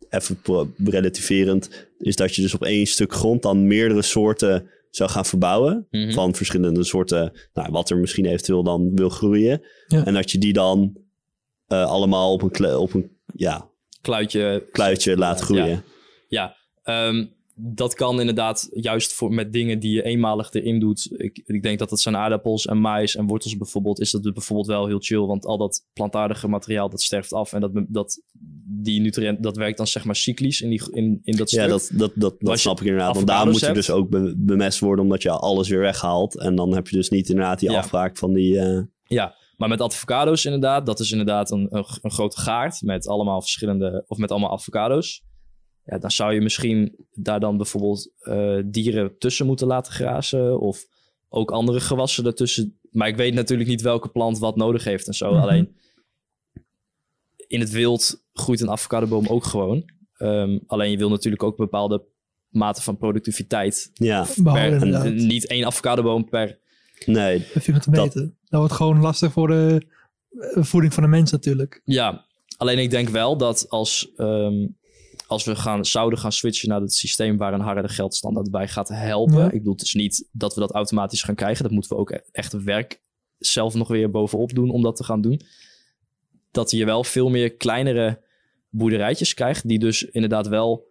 even 0.08 0.40
relativerend, 0.84 1.88
is 1.98 2.16
dat 2.16 2.34
je 2.34 2.42
dus 2.42 2.54
op 2.54 2.64
één 2.64 2.86
stuk 2.86 3.12
grond 3.12 3.42
dan 3.42 3.66
meerdere 3.66 4.02
soorten 4.02 4.70
zou 4.90 5.10
gaan 5.10 5.24
verbouwen. 5.24 5.86
Mhm. 5.90 6.12
Van 6.12 6.34
verschillende 6.34 6.84
soorten, 6.84 7.32
nou, 7.52 7.70
wat 7.70 7.90
er 7.90 7.96
misschien 7.98 8.26
eventueel 8.26 8.62
dan 8.62 8.94
wil 8.94 9.08
groeien. 9.08 9.62
Ja. 9.86 10.04
En 10.04 10.14
dat 10.14 10.30
je 10.30 10.38
die 10.38 10.52
dan 10.52 10.96
eh, 11.66 11.84
allemaal 11.86 12.32
op 12.32 12.42
een, 12.42 12.76
op 12.76 12.94
een 12.94 13.10
ja, 13.34 13.68
kluitje. 14.00 14.64
kluitje 14.72 15.16
laat 15.16 15.40
groeien. 15.40 15.66
Ja, 15.68 15.82
ja 16.28 16.56
ehm, 16.82 17.26
dat 17.60 17.94
kan 17.94 18.20
inderdaad 18.20 18.68
juist 18.70 19.12
voor, 19.12 19.32
met 19.34 19.52
dingen 19.52 19.78
die 19.78 19.92
je 19.94 20.02
eenmalig 20.02 20.52
erin 20.52 20.80
doet. 20.80 21.08
Ik, 21.16 21.42
ik 21.46 21.62
denk 21.62 21.78
dat 21.78 21.88
dat 21.88 22.00
zijn 22.00 22.16
aardappels 22.16 22.66
en 22.66 22.80
mais 22.80 23.16
en 23.16 23.26
wortels 23.26 23.56
bijvoorbeeld. 23.56 24.00
Is 24.00 24.10
dat 24.10 24.22
bijvoorbeeld 24.22 24.66
wel 24.68 24.86
heel 24.86 24.98
chill. 25.00 25.18
Want 25.26 25.46
al 25.46 25.58
dat 25.58 25.84
plantaardige 25.92 26.48
materiaal 26.48 26.88
dat 26.90 27.02
sterft 27.02 27.32
af. 27.32 27.52
En 27.52 27.60
dat, 27.60 27.70
dat, 27.88 28.22
die 28.64 29.00
nutriënt, 29.00 29.42
dat 29.42 29.56
werkt 29.56 29.76
dan 29.76 29.86
zeg 29.86 30.04
maar 30.04 30.16
cyclisch 30.16 30.60
in, 30.60 30.70
die, 30.70 30.82
in, 30.92 31.20
in 31.22 31.36
dat 31.36 31.48
stuk. 31.48 31.60
Ja, 31.60 31.66
dat, 31.66 31.90
dat, 31.92 32.34
dat, 32.38 32.58
snap 32.58 32.80
ik 32.80 32.86
inderdaad. 32.86 33.14
Want 33.14 33.26
daar 33.26 33.46
moet 33.46 33.60
je 33.60 33.72
dus 33.72 33.90
ook 33.90 34.08
be- 34.08 34.34
bemest 34.36 34.78
worden, 34.78 35.04
omdat 35.04 35.22
je 35.22 35.30
alles 35.30 35.68
weer 35.68 35.80
weghaalt. 35.80 36.38
En 36.38 36.54
dan 36.54 36.74
heb 36.74 36.88
je 36.88 36.96
dus 36.96 37.08
niet 37.08 37.28
inderdaad 37.28 37.58
die 37.60 37.70
Ja. 37.70 37.78
afbraak 37.78 38.16
van 38.16 38.32
die... 38.32 38.58
eh, 38.58 38.82
Ja, 39.04 39.34
Maar 39.56 39.68
met 39.68 39.80
avocado's 39.82 40.44
inderdaad, 40.44 40.86
dat 40.86 41.00
is 41.00 41.10
inderdaad 41.10 41.50
een, 41.50 41.66
een, 41.70 41.84
een 42.02 42.10
grote 42.10 42.40
gaard 42.40 42.82
met 42.82 43.08
allemaal 43.08 43.40
verschillende, 43.40 44.04
of 44.06 44.18
met 44.18 44.30
allemaal 44.30 44.52
avocado's. 44.52 45.22
Ja, 45.90 45.98
dan 45.98 46.10
zou 46.10 46.34
je 46.34 46.40
misschien 46.40 47.06
daar 47.12 47.40
dan 47.40 47.56
bijvoorbeeld 47.56 48.10
eh, 48.18 48.58
dieren 48.64 49.18
tussen 49.18 49.46
moeten 49.46 49.66
laten 49.66 49.92
grazen 49.92 50.60
of 50.60 50.84
ook 51.28 51.50
andere 51.50 51.80
gewassen 51.80 52.26
ertussen. 52.26 52.78
Maar 52.90 53.08
ik 53.08 53.16
weet 53.16 53.34
natuurlijk 53.34 53.68
niet 53.68 53.82
welke 53.82 54.08
plant 54.08 54.38
wat 54.38 54.56
nodig 54.56 54.84
heeft 54.84 55.06
en 55.06 55.14
zo. 55.14 55.32
Mhm. 55.32 55.42
Alleen 55.42 55.76
in 57.46 57.60
het 57.60 57.70
wild 57.70 58.24
groeit 58.32 58.60
een 58.60 58.70
avocadoboom 58.70 59.26
ook 59.26 59.44
gewoon. 59.44 59.90
Ehm, 60.16 60.58
alleen 60.66 60.90
je 60.90 60.96
wil 60.96 61.08
natuurlijk 61.08 61.42
ook 61.42 61.56
bepaalde 61.56 62.04
mate 62.48 62.82
van 62.82 62.96
productiviteit. 62.96 63.90
Ja, 63.94 64.26
Behouden, 64.36 64.78
per, 64.78 64.86
inderdaad. 64.86 65.06
een- 65.06 65.26
niet 65.26 65.46
één 65.46 65.64
avocadoboom 65.66 66.28
per. 66.28 66.58
nee. 67.06 67.46
Dat. 67.90 68.12
Dat 68.14 68.30
wordt 68.50 68.72
gewoon 68.72 69.00
lastig 69.00 69.32
voor 69.32 69.48
de 69.48 69.86
eh, 70.54 70.62
voeding 70.62 70.94
van 70.94 71.02
de 71.02 71.08
mens 71.08 71.30
natuurlijk. 71.30 71.80
Ja, 71.84 72.24
alleen 72.56 72.78
ik 72.78 72.90
denk 72.90 73.08
wel 73.08 73.36
dat 73.36 73.66
als, 73.68 74.12
ehm, 74.16 74.66
als 75.28 75.44
we 75.44 75.56
gaan, 75.56 75.84
zouden 75.84 76.18
gaan 76.18 76.32
switchen 76.32 76.68
naar 76.68 76.80
het 76.80 76.94
systeem 76.94 77.36
waar 77.36 77.52
een 77.52 77.60
harde 77.60 77.88
geldstandaard 77.88 78.50
bij 78.50 78.68
gaat 78.68 78.88
helpen. 78.88 79.38
Ja. 79.38 79.44
Ik 79.44 79.58
bedoel, 79.58 79.72
het 79.72 79.82
is 79.82 79.94
niet 79.94 80.28
dat 80.32 80.54
we 80.54 80.60
dat 80.60 80.72
automatisch 80.72 81.22
gaan 81.22 81.34
krijgen. 81.34 81.62
Dat 81.62 81.72
moeten 81.72 81.90
we 81.90 81.96
ook 81.96 82.10
e- 82.10 82.20
echt 82.32 82.52
werk 82.52 83.00
zelf 83.38 83.74
nog 83.74 83.88
weer 83.88 84.10
bovenop 84.10 84.54
doen 84.54 84.70
om 84.70 84.82
dat 84.82 84.96
te 84.96 85.04
gaan 85.04 85.20
doen. 85.20 85.40
Dat 86.50 86.70
je 86.70 86.84
wel 86.84 87.04
veel 87.04 87.28
meer 87.28 87.52
kleinere 87.52 88.22
boerderijtjes 88.68 89.34
krijgt, 89.34 89.68
die 89.68 89.78
dus 89.78 90.04
inderdaad 90.04 90.48
wel 90.48 90.86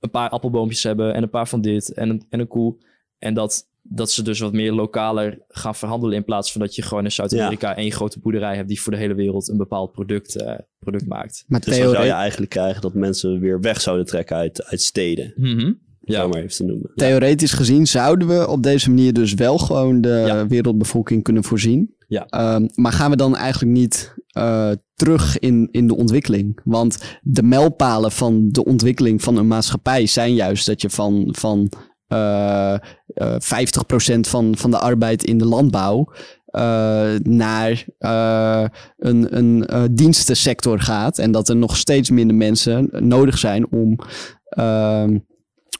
een 0.00 0.10
paar 0.10 0.28
appelboompjes 0.28 0.82
hebben 0.82 1.14
en 1.14 1.22
een 1.22 1.30
paar 1.30 1.48
van 1.48 1.60
dit 1.60 1.92
en 1.92 2.08
een, 2.08 2.26
en 2.28 2.40
een 2.40 2.48
koe. 2.48 2.76
En 3.18 3.34
dat, 3.34 3.68
dat 3.94 4.10
ze 4.10 4.22
dus 4.22 4.38
wat 4.38 4.52
meer 4.52 4.72
lokaler 4.72 5.38
gaan 5.48 5.74
verhandelen 5.74 6.16
in 6.16 6.24
plaats 6.24 6.52
van 6.52 6.60
dat 6.60 6.74
je 6.74 6.82
gewoon 6.82 7.04
in 7.04 7.12
Zuid-Amerika 7.12 7.76
één 7.76 7.92
grote 7.92 8.18
boerderij 8.18 8.56
hebt 8.56 8.68
die 8.68 8.80
voor 8.80 8.92
de 8.92 8.98
hele 8.98 9.14
wereld 9.14 9.48
een 9.48 9.56
bepaald 9.56 9.92
product, 9.92 10.36
eh, 10.36 10.54
product 10.78 11.06
maakt. 11.06 11.44
Maar 11.46 11.60
Dus 11.60 11.78
dan 11.78 11.90
zou 11.90 12.04
je 12.04 12.10
eigenlijk 12.10 12.50
krijgen 12.50 12.82
dat 12.82 12.94
mensen 12.94 13.40
weer 13.40 13.60
weg 13.60 13.80
zouden 13.80 14.06
trekken 14.06 14.36
uit, 14.36 14.64
uit 14.64 14.82
steden. 14.82 15.32
Mhm. 15.36 15.72
Ja. 16.04 16.26
Maar 16.26 16.36
even 16.36 16.56
te 16.56 16.64
noemen. 16.64 16.90
theoretisch 16.94 17.52
gezien 17.52 17.86
zouden 17.86 18.28
we 18.28 18.48
op 18.48 18.62
deze 18.62 18.88
manier 18.88 19.12
dus 19.12 19.34
wel 19.34 19.58
gewoon 19.58 20.00
de 20.00 20.44
wereldbevolking 20.48 21.22
kunnen 21.22 21.44
voorzien. 21.44 21.94
Ja. 22.08 22.26
Ehm, 22.26 22.68
maar 22.74 22.92
gaan 22.92 23.10
we 23.10 23.16
dan 23.16 23.36
eigenlijk 23.36 23.72
niet 23.72 24.14
eh, 24.26 24.70
terug 24.94 25.38
in, 25.38 25.68
in 25.70 25.86
de 25.86 25.96
ontwikkeling? 25.96 26.60
Want 26.64 27.18
de 27.22 27.42
mijlpalen 27.42 28.12
van 28.12 28.48
de 28.48 28.64
ontwikkeling 28.64 29.22
van 29.22 29.36
een 29.36 29.46
maatschappij 29.46 30.06
zijn 30.06 30.34
juist 30.34 30.66
dat 30.66 30.82
je 30.82 30.90
van, 30.90 31.28
van 31.30 31.72
eh, 32.12 32.74
eh, 33.06 33.36
50% 33.40 34.20
van, 34.28 34.56
van 34.56 34.70
de 34.70 34.78
arbeid 34.78 35.24
in 35.24 35.38
de 35.38 35.44
landbouw 35.46 36.12
eh, 36.46 37.14
naar 37.22 37.84
eh, 37.98 38.64
een, 38.98 39.36
een 39.36 39.66
eh, 39.66 39.82
dienstensector 39.90 40.80
gaat. 40.80 41.18
En 41.18 41.32
dat 41.32 41.48
er 41.48 41.56
nog 41.56 41.76
steeds 41.76 42.10
minder 42.10 42.36
mensen 42.36 42.88
nodig 42.98 43.38
zijn 43.38 43.70
om, 43.70 43.98
ehm, 44.44 45.18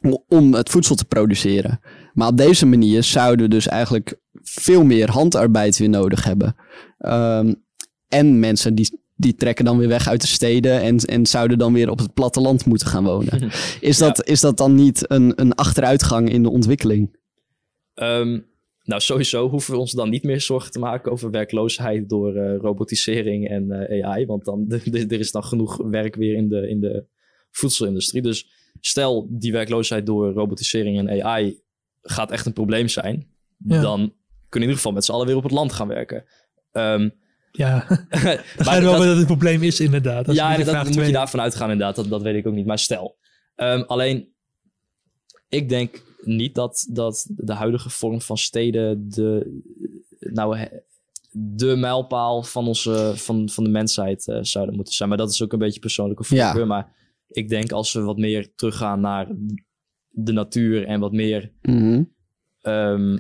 om- 0.03 0.25
om 0.29 0.55
het 0.55 0.71
voedsel 0.71 0.95
te 0.95 1.05
produceren. 1.05 1.81
Maar 2.13 2.29
op 2.29 2.37
deze 2.37 2.67
manier 2.67 3.03
zouden 3.03 3.45
we 3.45 3.51
dus 3.55 3.69
eigenlijk 3.69 4.17
veel 4.43 4.85
meer 4.85 5.11
handarbeid 5.11 5.79
weer 5.79 5.89
nodig 5.89 6.25
hebben. 6.25 6.57
Ehm, 6.99 7.55
en 8.09 8.39
mensen 8.41 8.75
die, 8.75 9.02
die 9.23 9.35
trekken 9.35 9.65
dan 9.65 9.79
weer 9.79 9.89
weg 9.89 10.09
uit 10.09 10.21
de 10.21 10.27
steden 10.27 10.81
en, 10.81 10.97
en 10.97 11.27
zouden 11.27 11.59
dan 11.59 11.73
weer 11.73 11.91
op 11.91 11.99
het 11.99 12.15
platteland 12.15 12.65
moeten 12.65 12.87
gaan 12.87 13.05
wonen. 13.05 13.51
Is 13.81 13.99
dat, 13.99 14.27
is 14.27 14.41
dat 14.41 14.57
dan 14.57 14.75
niet 14.75 15.11
een, 15.11 15.33
een 15.41 15.55
achteruitgang 15.55 16.31
in 16.31 16.43
de 16.43 16.51
ontwikkeling? 16.51 17.17
Ehm, 17.95 18.41
nou, 18.85 19.01
sowieso 19.01 19.49
hoeven 19.49 19.75
we 19.75 19.81
ons 19.81 19.93
dan 19.93 20.11
niet 20.11 20.23
meer 20.23 20.41
zorgen 20.41 20.71
te 20.71 20.79
maken 20.79 21.13
over 21.13 21.31
werkloosheid 21.31 22.09
door 22.09 22.37
eh, 22.37 22.57
robotisering 22.57 23.49
en 23.49 23.71
eh, 23.71 24.07
AI. 24.07 24.27
Want 24.27 24.45
dan, 24.45 24.67
er 24.93 25.13
is 25.13 25.33
dan 25.33 25.45
genoeg 25.45 25.77
werk 25.77 26.15
weer 26.15 26.35
in 26.35 26.49
de, 26.49 26.69
in 26.69 26.81
de 26.81 27.07
voedselindustrie. 27.51 28.23
Dus 28.23 28.47
stel 28.81 29.27
die 29.31 29.53
werkloosheid 29.53 30.07
door 30.07 30.33
robotisering 30.33 30.99
en 30.99 31.23
AI 31.23 31.61
gaat 32.03 32.31
echt 32.31 32.47
een 32.47 32.53
probleem 32.53 32.89
zijn. 32.89 33.27
Ja. 33.59 33.81
Dan 33.81 33.99
kunnen 33.99 34.15
we 34.49 34.59
in 34.59 34.61
ieder 34.61 34.77
geval 34.77 34.93
met 34.93 35.05
z'n 35.05 35.13
allen 35.13 35.27
weer 35.27 35.37
op 35.37 35.43
het 35.43 35.53
land 35.53 35.73
gaan 35.73 35.89
werken. 35.89 36.25
Ehm, 36.73 37.09
Ja, 37.55 37.87
maar 37.89 38.45
dan 38.57 38.65
ga 38.65 38.75
je 38.75 38.81
wel 38.83 38.93
dat- 38.93 39.01
dat 39.01 39.09
het 39.09 39.19
een 39.19 39.27
probleem 39.27 39.63
is 39.63 39.81
inderdaad. 39.81 40.25
Dat 40.27 40.35
is 40.35 40.41
ja, 40.41 40.57
dat 40.57 40.69
vraag 40.69 40.85
moet 40.95 41.07
je 41.07 41.13
daarvan 41.13 41.41
uitgaan 41.41 41.71
inderdaad. 41.71 41.97
Dat, 41.97 42.09
dat 42.09 42.23
weet 42.23 42.35
ik 42.37 42.47
ook 42.47 42.55
niet. 42.55 42.67
Maar 42.67 42.79
stel. 42.79 43.17
Ehm, 43.55 43.81
alleen, 43.81 44.29
ik 45.49 45.69
denk 45.69 46.03
niet 46.25 46.55
dat, 46.55 46.87
dat 46.91 47.27
de 47.37 47.53
huidige 47.53 47.91
vorm 47.91 48.21
van 48.21 48.39
steden 48.39 49.09
de, 49.11 49.61
nou, 50.21 50.67
de 51.31 51.77
mijlpaal 51.77 52.43
van, 52.43 52.67
onze, 52.67 53.13
van, 53.15 53.49
van 53.49 53.65
de 53.65 53.71
mensheid 53.71 54.29
eh, 54.29 54.39
zouden 54.43 54.75
moeten 54.77 54.95
zijn. 54.95 55.09
Maar 55.09 55.19
dat 55.19 55.31
is 55.31 55.43
ook 55.43 55.53
een 55.53 55.59
beetje 55.59 55.81
persoonlijke 55.81 56.25
voorkeur. 56.25 56.59
Ja. 56.59 56.65
Maar 56.65 56.93
ik 57.29 57.49
denk 57.49 57.73
als 57.73 57.93
we 57.93 58.01
wat 58.01 58.17
meer 58.19 58.55
teruggaan 58.55 59.01
naar 59.01 59.29
de 60.09 60.33
natuur 60.33 60.87
en 60.87 61.01
wat 61.01 61.13
meer 61.13 61.51
Mhm. 61.63 62.03
ehm, 62.61 63.19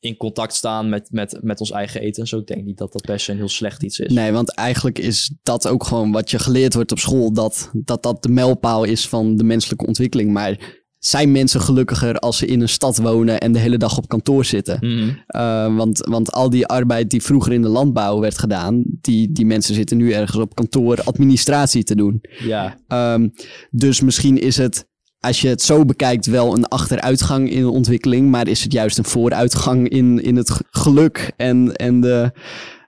in 0.00 0.16
contact 0.16 0.54
staan 0.54 0.88
met, 0.88 1.08
met, 1.10 1.38
met 1.42 1.60
ons 1.60 1.70
eigen 1.70 2.00
eten 2.00 2.22
en 2.22 2.28
zo. 2.28 2.38
Ik 2.38 2.46
denk 2.46 2.64
niet 2.64 2.78
dat 2.78 2.92
dat 2.92 3.20
se 3.20 3.30
een 3.30 3.36
heel 3.36 3.48
slecht 3.48 3.82
iets 3.82 3.98
is. 3.98 4.12
Nee, 4.12 4.32
want 4.32 4.54
eigenlijk 4.54 4.98
is 4.98 5.32
dat 5.42 5.68
ook 5.68 5.84
gewoon 5.84 6.12
wat 6.12 6.30
je 6.30 6.38
geleerd 6.38 6.74
wordt 6.74 6.92
op 6.92 6.98
school. 6.98 7.32
Dat 7.32 7.70
dat, 7.72 8.02
dat 8.02 8.22
de 8.22 8.28
mijlpaal 8.28 8.84
is 8.84 9.08
van 9.08 9.36
de 9.36 9.44
menselijke 9.44 9.86
ontwikkeling. 9.86 10.32
Maar 10.32 10.76
zijn 10.98 11.32
mensen 11.32 11.60
gelukkiger 11.60 12.18
als 12.18 12.38
ze 12.38 12.46
in 12.46 12.60
een 12.60 12.68
stad 12.68 12.96
wonen 12.96 13.40
en 13.40 13.52
de 13.52 13.58
hele 13.58 13.76
dag 13.76 13.96
op 13.96 14.08
kantoor 14.08 14.44
zitten? 14.44 14.76
Mhm. 14.80 15.08
Uh, 15.36 15.76
want, 15.76 15.98
want 15.98 16.32
al 16.32 16.50
die 16.50 16.66
arbeid 16.66 17.10
die 17.10 17.22
vroeger 17.22 17.52
in 17.52 17.62
de 17.62 17.68
landbouw 17.68 18.20
werd 18.20 18.38
gedaan, 18.38 18.82
die, 18.86 19.32
die 19.32 19.46
mensen 19.46 19.74
zitten 19.74 19.96
nu 19.96 20.12
ergens 20.12 20.38
op 20.38 20.54
kantoor 20.54 21.02
administratie 21.04 21.84
te 21.84 21.94
doen. 21.94 22.20
Ja. 22.38 22.78
Um, 23.14 23.32
dus 23.70 24.00
misschien 24.00 24.38
is 24.38 24.56
het, 24.56 24.87
als 25.20 25.40
je 25.40 25.48
het 25.48 25.62
zo 25.62 25.84
bekijkt, 25.84 26.26
wel 26.26 26.54
een 26.54 26.64
achteruitgang 26.64 27.50
in 27.50 27.60
de 27.60 27.70
ontwikkeling, 27.70 28.30
maar 28.30 28.48
is 28.48 28.62
het 28.62 28.72
juist 28.72 28.98
een 28.98 29.04
vooruitgang 29.04 29.88
in, 29.88 30.22
in 30.22 30.36
het 30.36 30.50
geluk 30.70 31.32
en, 31.36 31.76
en 31.76 32.00
de. 32.00 32.32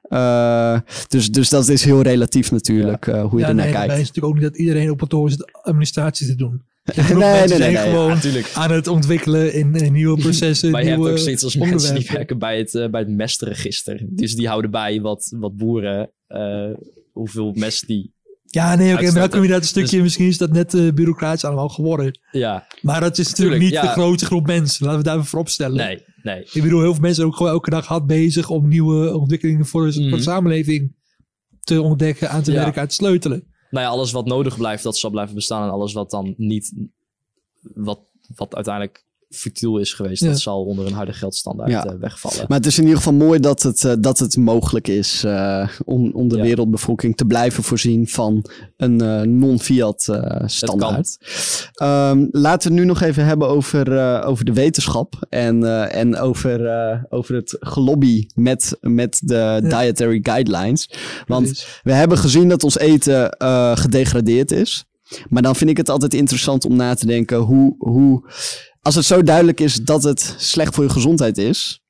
Uh, 0.09 0.79
dus, 1.09 1.31
dus 1.31 1.49
dat 1.49 1.69
is 1.69 1.85
heel 1.85 2.03
relatief 2.03 2.51
natuurlijk, 2.51 3.07
uh, 3.07 3.23
hoe 3.23 3.39
je 3.39 3.45
ja, 3.45 3.49
ernaar 3.49 3.55
nee, 3.55 3.65
kijkt. 3.65 3.73
daarbij 3.73 4.01
is 4.01 4.07
het 4.07 4.15
natuurlijk 4.15 4.35
ook 4.35 4.35
niet 4.35 4.53
dat 4.53 4.61
iedereen 4.61 4.91
op 4.91 4.99
kantoor 4.99 5.31
zit 5.31 5.53
administratie 5.53 6.27
te 6.27 6.35
doen. 6.35 6.63
Nee, 6.97 7.17
nee, 7.17 7.49
nee, 7.49 7.59
nee, 7.59 7.77
gewoon 7.77 8.19
ja, 8.23 8.43
aan 8.55 8.71
het 8.71 8.87
ontwikkelen 8.87 9.55
in, 9.55 9.75
in 9.75 9.93
nieuwe 9.93 10.21
processen. 10.23 10.71
Maar 10.71 10.81
je 10.83 10.87
hebt 10.87 10.99
nieuwe 10.99 11.13
ook 11.13 11.21
steeds 11.21 11.45
als 11.45 11.57
mensen 11.57 11.95
die 11.95 12.09
werken 12.13 12.39
bij 12.39 12.59
het, 12.59 12.75
eh, 12.75 12.89
bij 12.89 13.01
het 13.01 13.09
mestregister. 13.09 14.01
Dus 14.09 14.35
die 14.35 14.49
houden 14.49 14.71
bij 14.71 15.01
wat, 15.01 15.33
wat 15.37 15.57
boeren, 15.57 16.11
eh, 16.27 16.71
hoeveel 17.13 17.53
mest 17.55 17.87
die... 17.87 18.13
Ja, 18.53 18.75
nee, 18.75 18.93
oké, 18.93 18.95
maar 18.95 18.97
dan 18.97 19.05
uitstoten. 19.05 19.31
kom 19.31 19.43
je 19.43 19.49
dat 19.49 19.61
een 19.61 19.67
stukje, 19.67 19.91
Dus- 19.97 20.03
misschien 20.03 20.27
is 20.27 20.39
dat 20.39 20.51
net 20.53 20.75
uh, 20.75 20.93
bureaucratisch 20.93 21.45
allemaal 21.45 21.69
geworden. 21.69 22.19
ja, 22.33 22.67
Maar 22.83 23.01
dat 23.01 23.19
is 23.19 23.29
natuurlijk 23.29 23.37
Tuurlijk, 23.61 23.63
niet 23.63 23.73
ja. 23.73 23.95
de 23.95 24.01
grote 24.01 24.25
groep 24.25 24.47
mensen. 24.47 24.85
Laten 24.85 24.99
we 25.01 25.05
daar 25.07 25.17
even 25.17 25.29
voor 25.29 25.39
opstellen. 25.41 25.77
nee, 25.77 26.03
nee. 26.23 26.49
Ik 26.53 26.63
bedoel, 26.63 26.81
heel 26.81 26.93
veel 26.93 27.01
mensen 27.01 27.15
zijn 27.15 27.27
ook 27.27 27.37
gewoon 27.37 27.53
elke 27.53 27.71
dag 27.71 27.87
hard 27.87 28.07
bezig 28.07 28.49
om 28.51 28.69
nieuwe 28.69 29.17
ontwikkelingen 29.19 29.67
voor 29.67 29.87
de, 29.87 29.93
voor 29.93 30.03
Mhm. 30.03 30.15
de 30.17 30.23
samenleving 30.23 30.97
te 31.61 31.83
ontdekken, 31.83 32.31
aan 32.31 32.43
te 32.43 32.53
Ja. 32.53 32.63
werken, 32.63 32.81
aan 32.83 32.89
te 32.89 32.95
sleutelen. 32.95 33.45
Nou 33.71 33.85
ja, 33.85 33.91
alles 33.91 34.13
wat 34.13 34.27
nodig 34.27 34.57
blijft, 34.57 34.83
dat 34.83 34.97
zal 34.99 35.11
blijven 35.11 35.35
bestaan. 35.35 35.63
En 35.65 35.71
alles 35.71 35.93
wat 35.93 36.11
dan 36.11 36.35
niet... 36.37 36.73
Wat, 37.75 38.01
wat 38.37 38.55
uiteindelijk 38.55 39.05
futiel 39.31 39.79
is 39.79 39.93
geweest, 39.95 40.23
Ja. 40.23 40.29
dat 40.29 40.41
zal 40.41 40.65
onder 40.65 40.87
een 40.87 40.93
harde 40.93 41.13
geldstandaard 41.13 41.71
Ja. 41.71 41.85
eh, 41.85 41.95
wegvallen. 42.01 42.45
Maar 42.49 42.57
het 42.59 42.67
is 42.67 42.77
in 42.77 42.83
ieder 42.83 42.97
geval 42.99 43.13
mooi 43.13 43.41
dat 43.41 43.63
het, 43.63 43.85
eh, 43.85 43.93
dat 44.01 44.19
het 44.19 44.37
mogelijk 44.37 44.89
is 44.89 45.25
eh, 45.25 45.69
om, 45.85 46.11
om 46.13 46.29
de 46.29 46.37
Ja. 46.37 46.43
wereldbevolking 46.43 47.17
te 47.17 47.25
blijven 47.25 47.63
voorzien 47.63 48.09
van 48.09 48.45
een 48.77 48.97
non-fiat 49.39 50.19
standaard. 50.45 51.17
Ehm, 51.75 52.27
laten 52.31 52.69
we 52.69 52.75
het 52.75 52.83
nu 52.83 52.85
nog 52.85 53.01
even 53.01 53.25
hebben 53.25 53.49
over, 53.49 54.23
over 54.25 54.45
de 54.45 54.53
wetenschap 54.53 55.15
en, 55.29 55.89
en 55.91 56.17
over, 56.19 56.61
over 57.09 57.35
het 57.35 57.57
gelobby 57.61 58.27
met, 58.35 58.77
met 58.81 59.21
de 59.25 59.59
dietary 59.63 60.19
guidelines. 60.23 60.91
Want 61.27 61.67
we 61.83 61.93
hebben 61.93 62.19
gezien 62.19 62.49
dat 62.49 62.65
ons 62.65 62.79
eten 62.79 63.35
gedegradeerd 63.79 64.51
is. 64.53 64.85
Maar 65.29 65.43
dan 65.43 65.57
vind 65.57 65.71
ik 65.71 65.77
het 65.77 65.89
altijd 65.89 66.15
interessant 66.15 66.65
om 66.65 66.77
na 66.77 66.95
te 66.95 67.07
denken 67.07 67.39
hoe, 67.39 67.75
hoe 67.79 68.31
als 68.81 68.95
het 68.95 69.05
zo 69.05 69.23
duidelijk 69.23 69.61
is 69.61 69.75
dat 69.75 70.03
het 70.03 70.35
slecht 70.39 70.75
voor 70.75 70.85
je 70.85 70.91
gezondheid 70.91 71.39
is, 71.39 71.83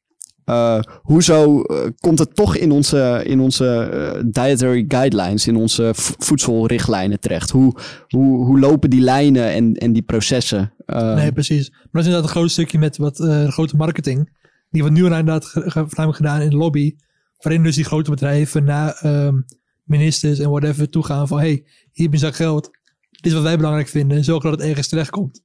uh, 0.46 0.80
hoezo 1.02 1.64
uh, 1.66 1.86
komt 2.00 2.18
het 2.18 2.34
toch 2.34 2.56
in 2.56 2.70
onze, 2.70 3.22
in 3.24 3.40
onze 3.40 3.90
uh, 3.92 4.22
dietary 4.26 4.84
guidelines, 4.88 5.46
in 5.46 5.56
onze 5.56 5.90
voedselrichtlijnen 5.94 7.20
terecht? 7.20 7.50
Hoe, 7.50 7.74
hoe, 8.08 8.44
hoe 8.44 8.58
lopen 8.58 8.90
die 8.90 9.00
lijnen 9.00 9.52
en, 9.52 9.74
en 9.74 9.92
die 9.92 10.02
processen? 10.02 10.72
Nee, 10.86 11.32
precies. 11.32 11.70
Maar 11.70 11.78
dat 11.82 12.00
is 12.00 12.06
inderdaad 12.06 12.22
een 12.22 12.36
groot 12.36 12.50
stukje 12.50 12.78
met 12.78 12.96
wat 12.96 13.16
grote 13.48 13.76
marketing. 13.76 14.38
Die 14.70 14.82
wordt 14.82 14.96
nu 14.96 15.04
inderdaad 15.04 15.46
voornamelijk 15.46 16.16
gedaan 16.16 16.40
in 16.40 16.50
de 16.50 16.56
lobby. 16.56 16.96
Waarin 17.40 17.62
dus 17.62 17.74
die 17.74 17.84
grote 17.84 18.10
bedrijven 18.10 18.64
naar 18.64 19.00
um, 19.04 19.44
ministers 19.84 20.38
en 20.38 20.50
whatever 20.50 20.88
toegaan 20.88 21.28
van... 21.28 21.38
hey, 21.38 21.64
hier 21.92 22.04
heb 22.04 22.12
je 22.12 22.18
zo'n 22.18 22.34
geld. 22.34 22.70
Dit 23.10 23.26
is 23.26 23.32
wat 23.32 23.42
wij 23.42 23.56
belangrijk 23.56 23.88
vinden. 23.88 24.24
Zorg 24.24 24.42
dat 24.42 24.52
het 24.52 24.60
ergens 24.60 24.88
terecht 24.88 25.10
komt. 25.10 25.42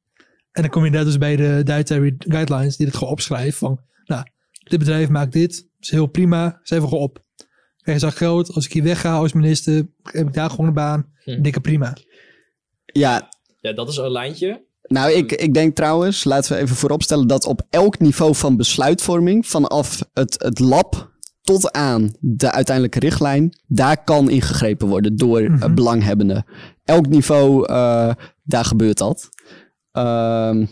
En 0.56 0.62
dan 0.62 0.70
kom 0.70 0.84
je 0.84 0.90
net 0.90 1.06
dus 1.06 1.18
bij 1.18 1.36
de 1.36 1.62
dietary 1.64 2.16
guidelines 2.18 2.78
die 2.78 2.86
het 2.86 2.96
gewoon 2.96 3.14
opschrijven 3.14 3.54
van, 3.58 3.80
nou, 4.06 4.24
dit 4.64 4.80
bedrijf 4.80 5.10
maakt 5.10 5.32
dit, 5.34 5.66
is 5.80 5.92
heel 5.92 6.06
prima, 6.06 6.60
schrijf 6.64 6.84
gewoon 6.84 7.00
op. 7.00 7.24
krijg 7.82 8.02
je 8.02 8.12
geld. 8.12 8.54
Als 8.54 8.66
ik 8.66 8.74
hier 8.74 8.84
wegga 8.84 9.16
als 9.16 9.34
minister, 9.34 9.86
heb 10.04 10.28
ik 10.28 10.34
daar 10.34 10.50
gewoon 10.50 10.68
een 10.68 10.74
baan. 10.74 11.06
Hm. 11.24 11.42
Dikke 11.42 11.60
prima. 11.60 11.94
Ja, 12.86 13.30
Ja, 13.62 13.74
dat 13.74 13.90
is 13.90 13.98
een 13.98 14.12
lijntje. 14.12 14.62
Nou, 14.88 15.12
ik, 15.12 15.32
ik 15.32 15.54
denk 15.54 15.76
trouwens, 15.76 16.24
laten 16.24 16.54
we 16.56 16.62
even 16.62 16.76
vooropstellen 16.76 17.28
dat 17.28 17.46
op 17.46 17.62
elk 17.70 18.00
niveau 18.00 18.36
van 18.36 18.58
besluitvorming, 18.58 19.48
vanaf 19.48 20.04
het, 20.14 20.36
het 20.44 20.60
lab 20.60 21.10
tot 21.42 21.72
aan 21.72 22.14
de 22.20 22.52
uiteindelijke 22.52 23.00
richtlijn, 23.00 23.58
daar 23.68 24.04
kan 24.04 24.30
ingegrepen 24.30 24.88
worden 24.88 25.16
door 25.18 25.42
Mhm. 25.42 25.74
belanghebbenden. 25.74 26.46
Elk 26.84 27.08
niveau, 27.08 27.66
eh, 27.68 28.12
daar 28.44 28.66
gebeurt 28.66 28.98
dat. 28.98 29.30
Ehm, 29.96 30.66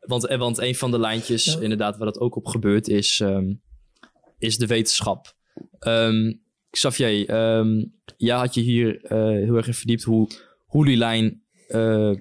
Want, 0.00 0.26
eh, 0.26 0.38
want 0.38 0.58
een 0.58 0.74
van 0.74 0.90
de 0.90 0.98
lijntjes, 0.98 1.56
inderdaad, 1.56 1.96
waar 1.96 2.06
dat 2.06 2.20
ook 2.20 2.36
op 2.36 2.46
gebeurt, 2.46 2.88
is, 2.88 3.20
ehm, 3.20 3.52
is 4.38 4.58
de 4.58 4.66
wetenschap. 4.66 5.34
Ehm 5.78 6.32
Xavier, 6.70 7.28
ehm 7.28 7.84
jij 8.16 8.36
had 8.36 8.54
je 8.54 8.60
hier 8.60 9.04
eh, 9.04 9.18
heel 9.18 9.56
erg 9.56 9.66
in 9.66 9.74
verdiept 9.74 10.02
hoe, 10.02 10.28
hoe 10.66 10.84
die 10.84 10.96
lijn, 10.96 11.42
eh, 11.68 12.12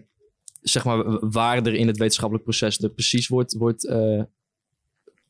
zeg 0.61 0.83
maar, 0.85 1.29
waar 1.29 1.65
er 1.65 1.73
in 1.73 1.87
het 1.87 1.97
wetenschappelijk 1.97 2.43
proces 2.43 2.79
er 2.79 2.89
precies 2.89 3.27
wordt, 3.27 3.53
wordt 3.53 3.87
eh, 3.87 4.23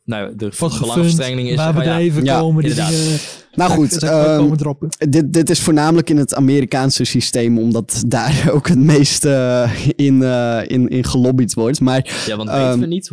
nou, 0.10 0.36
de 0.36 0.52
belangenverstrengeling 0.60 1.50
is. 1.50 1.56
waar 1.56 1.68
ja, 1.68 1.74
bedrijven 1.74 2.24
ja, 2.24 2.40
komen. 2.40 2.64
Die 2.64 2.74
dingen, 2.74 3.18
nou 3.54 3.72
goed, 3.72 3.92
zeg 3.92 4.10
ehm, 4.10 4.38
komen 4.38 4.90
dit, 5.10 5.34
dit 5.34 5.50
is 5.50 5.60
voornamelijk 5.60 6.10
in 6.10 6.18
het 6.18 6.36
Amerikaanse 6.36 7.04
systeem, 7.04 7.58
omdat 7.58 8.04
daar 8.08 8.44
ook 8.54 8.68
het 8.68 8.78
meeste 8.80 9.30
eh, 9.30 9.88
in, 9.96 10.24
eh, 10.24 10.60
in, 10.68 10.88
in 10.88 11.04
gelobbyd 11.04 11.54
wordt. 11.54 11.80
Maar 11.80 12.24
Ja, 12.28 12.36
want 12.38 12.50
Ehm, 12.50 12.64
weten 12.66 12.80
we 12.80 12.86
niet 12.86 13.12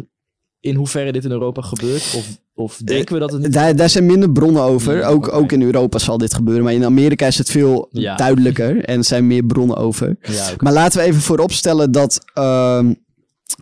in 0.60 0.74
hoeverre 0.74 1.12
dit 1.12 1.24
in 1.24 1.30
Europa 1.30 1.62
gebeurt? 1.62 2.14
Of, 2.16 2.26
of 2.54 2.80
denken 2.84 3.14
we 3.14 3.20
dat 3.20 3.32
het 3.32 3.42
niet... 3.42 3.52
Daar, 3.52 3.76
daar 3.76 3.90
zijn 3.90 4.06
minder 4.06 4.32
bronnen 4.32 4.62
over. 4.62 4.96
Ja, 4.98 5.08
ook, 5.08 5.32
ook 5.32 5.52
in 5.52 5.62
Europa 5.62 5.98
zal 5.98 6.18
dit 6.18 6.34
gebeuren. 6.34 6.64
Maar 6.64 6.72
in 6.72 6.84
Amerika 6.84 7.26
is 7.26 7.38
het 7.38 7.50
veel 7.50 7.88
Ja. 7.90 8.16
duidelijker. 8.16 8.84
En 8.84 8.98
er 8.98 9.04
zijn 9.04 9.26
meer 9.26 9.44
bronnen 9.44 9.76
over. 9.76 10.16
Ja. 10.22 10.50
Maar 10.58 10.72
laten 10.72 11.00
we 11.00 11.06
even 11.06 11.20
vooropstellen 11.20 11.92
dat 11.92 12.24
ehm, 12.34 12.92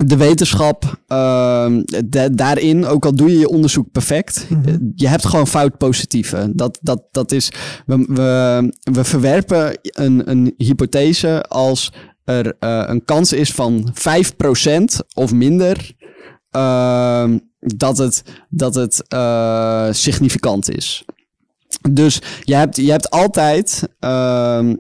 de 0.07 0.17
wetenschap 0.17 0.99
ehm, 1.07 1.83
da- 2.05 2.29
daarin, 2.29 2.87
ook 2.87 3.05
al 3.05 3.15
doe 3.15 3.31
je 3.31 3.39
je 3.39 3.49
onderzoek 3.49 3.91
perfect, 3.93 4.47
Mhm. 4.49 4.69
eh, 4.69 4.75
je 4.95 5.09
hebt 5.09 5.27
gewoon 5.27 5.47
fout 5.47 5.77
positieve. 5.79 6.53
Dat, 6.55 6.79
dat, 6.83 7.03
dat 7.11 7.33
is, 7.33 7.51
we, 7.87 8.05
we, 8.09 8.73
we 8.93 9.05
verwerpen 9.05 9.79
een, 9.83 10.31
een 10.31 10.55
hypothese 10.57 11.43
als 11.43 11.93
er 12.25 12.57
eh, 12.59 12.83
een 12.87 13.05
kans 13.05 13.33
is 13.33 13.53
van 13.53 13.93
5% 13.95 14.85
of 15.15 15.33
minder 15.33 15.93
ehm, 16.51 17.39
dat 17.61 17.99
het, 17.99 18.23
dat 18.49 18.75
het 18.75 19.05
eh, 19.09 19.89
significant 19.91 20.71
is. 20.77 21.05
Dus 21.91 22.21
je 22.41 22.55
hebt, 22.55 22.77
je 22.77 22.91
hebt 22.91 23.11
altijd 23.11 23.89
ehm, 24.01 24.69
eh, 24.69 24.75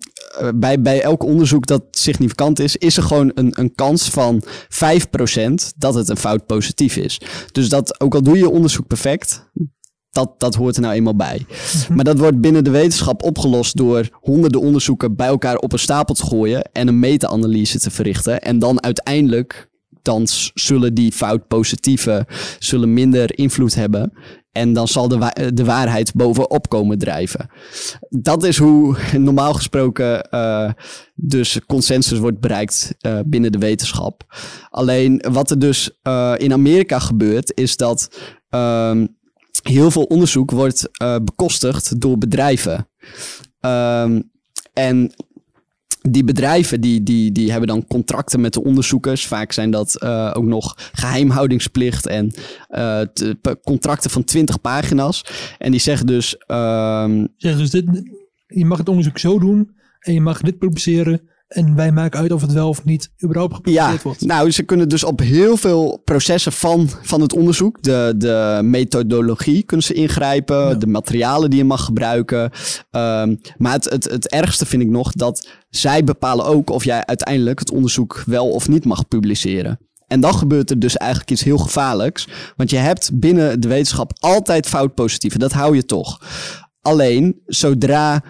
bij, 0.54 0.80
bij 0.80 1.02
elk 1.02 1.22
onderzoek 1.22 1.66
dat 1.66 1.82
significant 1.90 2.58
is, 2.58 2.76
is 2.76 2.96
er 2.96 3.02
gewoon 3.02 3.30
een, 3.34 3.52
een 3.60 3.74
kans 3.74 4.08
van 4.08 4.42
5% 4.44 4.48
dat 5.76 5.94
het 5.94 6.08
een 6.08 6.16
fout 6.16 6.46
positief 6.46 6.96
is. 6.96 7.20
Dus 7.52 7.68
dat, 7.68 8.00
ook 8.00 8.14
al 8.14 8.22
doe 8.22 8.38
je 8.38 8.50
onderzoek 8.50 8.86
perfect, 8.86 9.50
dat, 10.14 10.40
dat 10.40 10.54
hoort 10.54 10.76
er 10.76 10.82
nou 10.82 10.94
eenmaal 10.94 11.16
bij. 11.16 11.46
Maar 11.94 12.04
dat 12.04 12.18
wordt 12.18 12.40
binnen 12.40 12.64
de 12.64 12.70
wetenschap 12.70 13.22
opgelost 13.22 13.76
door 13.76 14.08
honderden 14.12 14.60
onderzoeken 14.60 15.16
bij 15.16 15.26
elkaar 15.26 15.56
op 15.56 15.72
een 15.72 15.78
stapel 15.78 16.14
te 16.14 16.24
gooien 16.24 16.62
en 16.72 16.88
een 16.88 16.98
meta-analyse 16.98 17.78
te 17.78 17.90
verrichten. 17.90 18.40
En 18.40 18.58
dan 18.58 18.82
uiteindelijk, 18.82 19.68
dan 20.02 20.26
zullen 20.54 20.94
die 20.94 21.12
fout 21.12 21.48
positieve 21.48 22.26
zullen 22.58 22.92
minder 22.92 23.38
invloed 23.38 23.74
hebben. 23.74 24.12
En 24.54 24.72
dan 24.72 24.88
zal 24.88 25.08
de, 25.08 25.50
de 25.54 25.64
waarheid 25.64 26.14
bovenop 26.14 26.68
komen 26.68 26.98
drijven. 26.98 27.50
Dat 28.08 28.44
is 28.44 28.58
hoe 28.58 28.96
normaal 29.18 29.54
gesproken 29.54 30.30
eh, 30.30 30.70
dus 31.14 31.60
consensus 31.66 32.18
wordt 32.18 32.40
bereikt 32.40 32.94
eh, 32.98 33.18
binnen 33.26 33.52
de 33.52 33.58
wetenschap. 33.58 34.36
Alleen 34.70 35.24
wat 35.30 35.50
er 35.50 35.58
dus 35.58 35.98
eh, 36.02 36.34
in 36.36 36.52
Amerika 36.52 36.98
gebeurt, 36.98 37.52
is 37.54 37.76
dat 37.76 38.08
ehm, 38.48 39.06
heel 39.62 39.90
veel 39.90 40.02
onderzoek 40.02 40.50
wordt 40.50 40.88
bekostigd 41.24 42.00
door 42.00 42.18
bedrijven. 42.18 42.88
Ehm, 43.60 44.20
en 44.72 45.12
die 46.10 46.24
bedrijven 46.24 46.80
die, 46.80 47.02
die, 47.02 47.32
die 47.32 47.50
hebben 47.50 47.68
dan 47.68 47.86
contracten 47.86 48.40
met 48.40 48.52
de 48.52 48.64
onderzoekers. 48.64 49.26
Vaak 49.26 49.52
zijn 49.52 49.70
dat 49.70 49.96
eh, 49.96 50.30
ook 50.34 50.44
nog 50.44 50.90
geheimhoudingsplicht 50.92 52.06
en 52.06 52.32
eh, 52.68 53.00
contracten 53.62 54.10
van 54.10 54.24
20 54.24 54.60
pagina's. 54.60 55.24
En 55.58 55.70
die 55.70 55.80
zeggen 55.80 56.06
dus. 56.06 56.36
Zeg 57.36 57.56
dus 57.56 57.70
dit, 57.70 57.84
je 58.46 58.64
mag 58.64 58.78
het 58.78 58.88
onderzoek 58.88 59.18
zo 59.18 59.38
doen 59.38 59.70
en 60.00 60.14
je 60.14 60.20
mag 60.20 60.40
dit 60.40 60.58
publiceren 60.58 61.20
en 61.54 61.74
wij 61.74 61.92
maken 61.92 62.20
uit 62.20 62.32
of 62.32 62.40
het 62.40 62.52
wel 62.52 62.68
of 62.68 62.84
niet 62.84 63.10
überhaupt 63.24 63.54
gepubliceerd 63.54 63.92
ja, 63.96 64.02
wordt. 64.02 64.20
nou, 64.20 64.50
ze 64.50 64.62
kunnen 64.62 64.88
dus 64.88 65.04
op 65.04 65.20
heel 65.20 65.56
veel 65.56 66.00
processen 66.04 66.52
van, 66.52 66.88
van 67.02 67.20
het 67.20 67.32
onderzoek, 67.32 67.82
de, 67.82 68.14
de 68.16 68.60
methodologie 68.62 69.62
kunnen 69.62 69.86
ze 69.86 69.94
ingrijpen, 69.94 70.68
Ja. 70.68 70.74
de 70.74 70.86
materialen 70.86 71.50
die 71.50 71.58
je 71.58 71.64
mag 71.64 71.84
gebruiken. 71.84 72.50
Ehm, 72.90 73.36
maar 73.56 73.72
het, 73.72 73.84
het, 73.90 74.04
het 74.04 74.28
ergste 74.28 74.66
vind 74.66 74.82
ik 74.82 74.88
nog 74.88 75.12
dat 75.12 75.48
zij 75.70 76.04
bepalen 76.04 76.44
ook 76.44 76.70
of 76.70 76.84
jij 76.84 77.04
uiteindelijk 77.06 77.58
het 77.58 77.70
onderzoek 77.70 78.22
wel 78.26 78.50
of 78.50 78.68
niet 78.68 78.84
mag 78.84 79.08
publiceren. 79.08 79.78
En 80.06 80.20
dan 80.20 80.34
gebeurt 80.34 80.70
er 80.70 80.78
dus 80.78 80.96
eigenlijk 80.96 81.30
iets 81.30 81.42
heel 81.42 81.58
gevaarlijks. 81.58 82.28
Want 82.56 82.70
je 82.70 82.76
hebt 82.76 83.10
binnen 83.18 83.60
de 83.60 83.68
wetenschap 83.68 84.12
altijd 84.18 84.68
fout 84.68 84.94
positieve. 84.94 85.38
Dat 85.38 85.52
hou 85.52 85.76
je 85.76 85.84
toch. 85.86 86.20
Alleen 86.82 87.40
zodra 87.46 88.22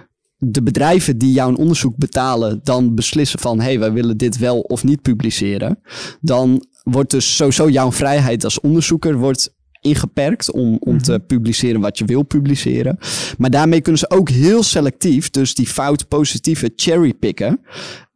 de 0.46 0.62
bedrijven 0.62 1.18
die 1.18 1.32
jouw 1.32 1.54
onderzoek 1.54 1.96
betalen 1.96 2.60
dan 2.62 2.94
beslissen 2.94 3.38
van 3.38 3.58
hé, 3.58 3.64
hey, 3.64 3.78
wij 3.78 3.92
willen 3.92 4.16
dit 4.16 4.38
wel 4.38 4.60
of 4.60 4.84
niet 4.84 5.02
publiceren, 5.02 5.78
dan 6.20 6.66
wordt 6.82 7.10
dus 7.10 7.36
sowieso 7.36 7.68
jouw 7.68 7.92
vrijheid 7.92 8.44
als 8.44 8.60
onderzoeker 8.60 9.16
wordt 9.16 9.52
ingeperkt 9.80 10.50
om, 10.50 10.76
om 10.80 11.02
te 11.02 11.22
publiceren 11.26 11.80
wat 11.80 11.98
je 11.98 12.04
wil 12.04 12.22
publiceren. 12.22 12.98
Maar 13.38 13.50
daarmee 13.50 13.80
kunnen 13.80 14.00
ze 14.00 14.10
ook 14.10 14.28
heel 14.28 14.62
selectief, 14.62 15.30
dus 15.30 15.54
die 15.54 15.66
fout 15.66 16.08
positieve 16.08 16.72
cherrypicken. 16.76 17.60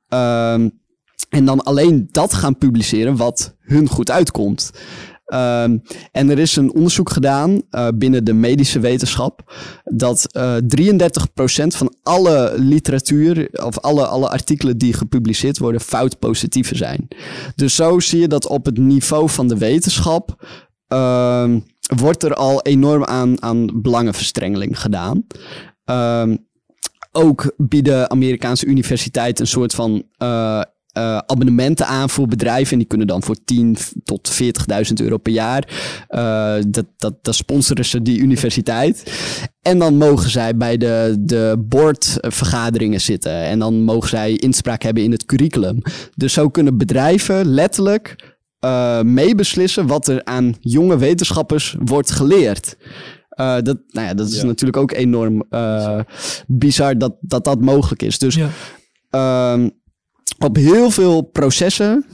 Ehm 0.08 0.68
en 1.28 1.44
dan 1.44 1.62
alleen 1.62 2.08
dat 2.10 2.34
gaan 2.34 2.58
publiceren 2.58 3.16
wat 3.16 3.54
hun 3.60 3.88
goed 3.88 4.10
uitkomt. 4.10 4.70
Ehm, 5.28 5.78
en 6.12 6.30
er 6.30 6.38
is 6.38 6.56
een 6.56 6.74
onderzoek 6.74 7.10
gedaan 7.10 7.62
eh, 7.70 7.88
binnen 7.94 8.24
de 8.24 8.32
medische 8.32 8.80
wetenschap. 8.80 9.52
Dat 9.84 10.32
eh 10.32 10.56
33% 10.66 11.76
van 11.76 11.94
alle 12.02 12.54
literatuur 12.56 13.48
of 13.64 13.78
alle, 13.78 14.06
alle 14.06 14.28
artikelen 14.28 14.78
die 14.78 14.92
gepubliceerd 14.92 15.58
worden 15.58 15.80
fout 15.80 16.18
positieve 16.18 16.76
zijn. 16.76 17.08
Dus 17.54 17.74
zo 17.74 18.00
zie 18.00 18.20
je 18.20 18.28
dat 18.28 18.46
op 18.46 18.64
het 18.64 18.78
niveau 18.78 19.28
van 19.28 19.48
de 19.48 19.58
wetenschap 19.58 20.46
ehm, 20.86 21.58
wordt 21.96 22.22
er 22.22 22.34
al 22.34 22.62
enorm 22.62 23.04
aan, 23.04 23.42
aan 23.42 23.82
belangenverstrengeling 23.82 24.80
gedaan. 24.80 25.26
Ehm, 25.84 26.36
ook 27.12 27.52
bieden 27.56 28.10
Amerikaanse 28.10 28.66
universiteiten 28.66 29.44
een 29.44 29.50
soort 29.50 29.74
van 29.74 30.02
eh, 30.16 30.62
eh, 30.98 31.16
abonnementen 31.26 31.86
aan 31.86 32.10
voor 32.10 32.26
bedrijven. 32.28 32.72
En 32.72 32.78
die 32.78 32.86
kunnen 32.86 33.06
dan 33.06 33.22
voor 33.22 33.36
10 33.44 33.76
tot 34.04 34.30
40.000 34.42 34.92
euro 35.02 35.16
per 35.18 35.32
jaar. 35.32 35.68
eh, 36.08 36.54
dat, 36.68 36.86
dat, 36.96 37.14
dat 37.22 37.34
sponsoren 37.34 37.84
ze 37.84 38.02
die 38.02 38.18
universiteit. 38.18 39.12
En 39.62 39.78
dan 39.78 39.96
mogen 39.96 40.30
zij 40.30 40.56
bij 40.56 40.76
de, 40.76 41.16
de 41.20 41.64
boardvergaderingen 41.68 43.00
zitten. 43.00 43.32
En 43.32 43.58
dan 43.58 43.82
mogen 43.82 44.08
zij 44.08 44.32
inspraak 44.32 44.82
hebben 44.82 45.02
in 45.02 45.10
het 45.12 45.24
curriculum. 45.24 45.78
Dus 46.16 46.32
zo 46.32 46.48
kunnen 46.48 46.76
bedrijven 46.78 47.46
letterlijk 47.46 48.36
eh, 48.58 49.00
meebeslissen 49.02 49.86
wat 49.86 50.08
er 50.08 50.24
aan 50.24 50.54
jonge 50.60 50.98
wetenschappers 50.98 51.76
wordt 51.84 52.10
geleerd. 52.10 52.76
Dat, 53.38 53.78
nou 53.88 54.06
ja, 54.06 54.14
dat 54.14 54.28
is 54.28 54.40
Ja. 54.40 54.44
natuurlijk 54.46 54.76
ook 54.78 54.92
enorm 54.92 55.44
bizar 56.46 56.98
dat, 56.98 57.16
dat 57.20 57.44
dat 57.44 57.60
mogelijk 57.60 58.02
is. 58.02 58.18
Dus 58.18 58.34
Ja. 58.34 58.48
ehm, 59.10 59.68
op 60.38 60.56
heel 60.56 60.90
veel 60.90 61.22
processen 61.22 62.06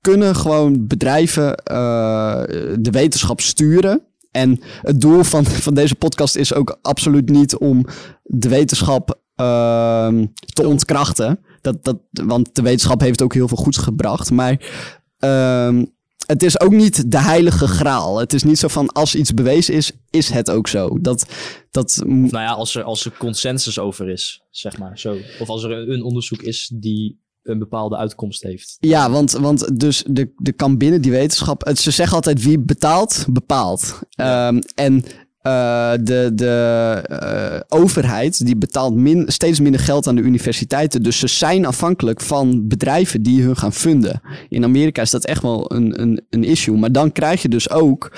kunnen 0.00 0.36
gewoon 0.36 0.86
bedrijven 0.86 1.56
eh, 1.56 2.42
de 2.78 2.90
wetenschap 2.90 3.40
sturen. 3.40 4.02
En 4.30 4.60
het 4.80 5.00
doel 5.00 5.22
van, 5.22 5.44
van 5.44 5.74
deze 5.74 5.94
podcast 5.94 6.36
is 6.36 6.54
ook 6.54 6.78
absoluut 6.82 7.28
niet 7.28 7.56
om 7.56 7.86
de 8.22 8.48
wetenschap 8.48 9.20
ehm, 9.34 10.26
te 10.52 10.66
ontkrachten. 10.66 11.38
Dat, 11.60 11.84
dat, 11.84 11.98
want 12.10 12.54
de 12.54 12.62
wetenschap 12.62 13.00
heeft 13.00 13.22
ook 13.22 13.34
heel 13.34 13.48
veel 13.48 13.56
goeds 13.56 13.76
gebracht. 13.76 14.30
Maar 14.30 14.70
ehm, 15.18 15.84
het 16.26 16.42
is 16.42 16.60
ook 16.60 16.72
niet 16.72 17.10
de 17.10 17.20
heilige 17.20 17.66
graal. 17.66 18.18
Het 18.18 18.32
is 18.32 18.42
niet 18.42 18.58
zo 18.58 18.68
van 18.68 18.92
als 18.92 19.14
iets 19.14 19.34
bewezen 19.34 19.74
is, 19.74 19.92
is 20.10 20.30
het 20.30 20.50
ook 20.50 20.68
zo. 20.68 20.98
Dat, 21.00 21.26
dat, 21.70 22.02
Nou 22.04 22.30
ja, 22.30 22.52
als 22.52 22.74
er, 22.74 22.82
als 22.82 23.04
er 23.04 23.12
consensus 23.18 23.78
over 23.78 24.08
is, 24.08 24.42
zeg 24.50 24.78
maar. 24.78 24.98
Zo. 24.98 25.16
Of 25.40 25.48
als 25.48 25.64
er 25.64 25.70
een, 25.70 25.92
een 25.92 26.02
onderzoek 26.02 26.42
is 26.42 26.70
die 26.74 27.24
een 27.48 27.58
bepaalde 27.58 27.96
uitkomst 27.96 28.42
heeft. 28.42 28.76
Ja, 28.80 29.10
want, 29.10 29.32
want 29.32 29.80
dus 29.80 30.04
de, 30.06 30.32
de 30.36 30.52
kan 30.52 30.76
binnen 30.76 31.02
die 31.02 31.10
wetenschap. 31.10 31.64
Het, 31.64 31.78
ze 31.78 31.90
zeggen 31.90 32.16
altijd 32.16 32.42
wie 32.42 32.58
betaalt, 32.58 33.26
bepaalt. 33.28 33.98
Ehm, 34.16 34.60
en 34.74 35.04
eh, 35.46 35.92
de, 36.00 36.30
de 36.34 37.02
eh, 37.08 37.60
overheid 37.78 38.46
die 38.46 38.56
betaalt 38.56 38.94
min, 38.94 39.24
steeds 39.26 39.60
minder 39.60 39.80
geld 39.80 40.06
aan 40.06 40.14
de 40.14 40.22
universiteiten. 40.22 41.02
Dus 41.02 41.18
ze 41.18 41.26
zijn 41.26 41.66
afhankelijk 41.66 42.20
van 42.20 42.68
bedrijven 42.68 43.22
die 43.22 43.42
hun 43.42 43.56
gaan 43.56 43.72
funden. 43.72 44.20
In 44.48 44.64
Amerika 44.64 45.02
is 45.02 45.10
dat 45.10 45.24
echt 45.24 45.42
wel 45.42 45.72
een, 45.72 46.00
een, 46.00 46.26
een 46.30 46.44
issue. 46.44 46.76
Maar 46.76 46.92
dan 46.92 47.12
krijg 47.12 47.42
je 47.42 47.48
dus 47.48 47.70
ook 47.70 48.12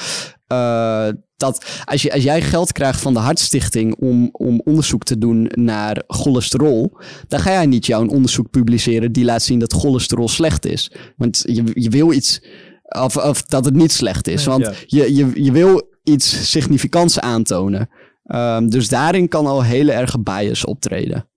eh, 0.47 1.09
dat 1.39 1.82
als, 1.84 2.03
je, 2.03 2.12
als 2.12 2.22
jij 2.22 2.43
geld 2.43 2.72
krijgt 2.72 3.01
van 3.01 3.12
de 3.12 3.18
Hartstichting 3.18 3.95
om, 3.95 4.28
om 4.32 4.61
onderzoek 4.64 5.05
te 5.05 5.18
doen 5.18 5.51
naar 5.55 6.03
cholesterol, 6.07 6.99
dan 7.28 7.41
ga 7.41 7.51
jij 7.51 7.66
niet 7.66 7.86
jouw 7.86 8.07
onderzoek 8.07 8.51
publiceren 8.51 9.12
die 9.12 9.24
laat 9.24 9.43
zien 9.43 9.59
dat 9.59 9.72
cholesterol 9.72 10.28
slecht 10.28 10.66
is. 10.66 10.91
Want 11.16 11.43
je, 11.47 11.62
je 11.74 11.91
wil 11.91 12.12
iets. 12.12 12.43
Of, 12.89 13.16
of 13.16 13.43
dat 13.43 13.64
het 13.64 13.74
niet 13.74 13.93
slecht 13.93 14.28
is. 14.28 14.45
Want 14.45 14.64
Ja. 14.64 14.72
je, 14.86 15.14
je, 15.14 15.45
je 15.45 15.53
wil 15.53 15.89
iets 16.03 16.51
significants 16.51 17.20
aantonen. 17.20 17.89
Ehm, 18.24 18.68
dus 18.68 18.89
daarin 18.89 19.28
kan 19.28 19.47
al 19.47 19.62
hele 19.64 19.93
erge 19.93 20.18
bias 20.20 20.64
optreden. 20.64 21.28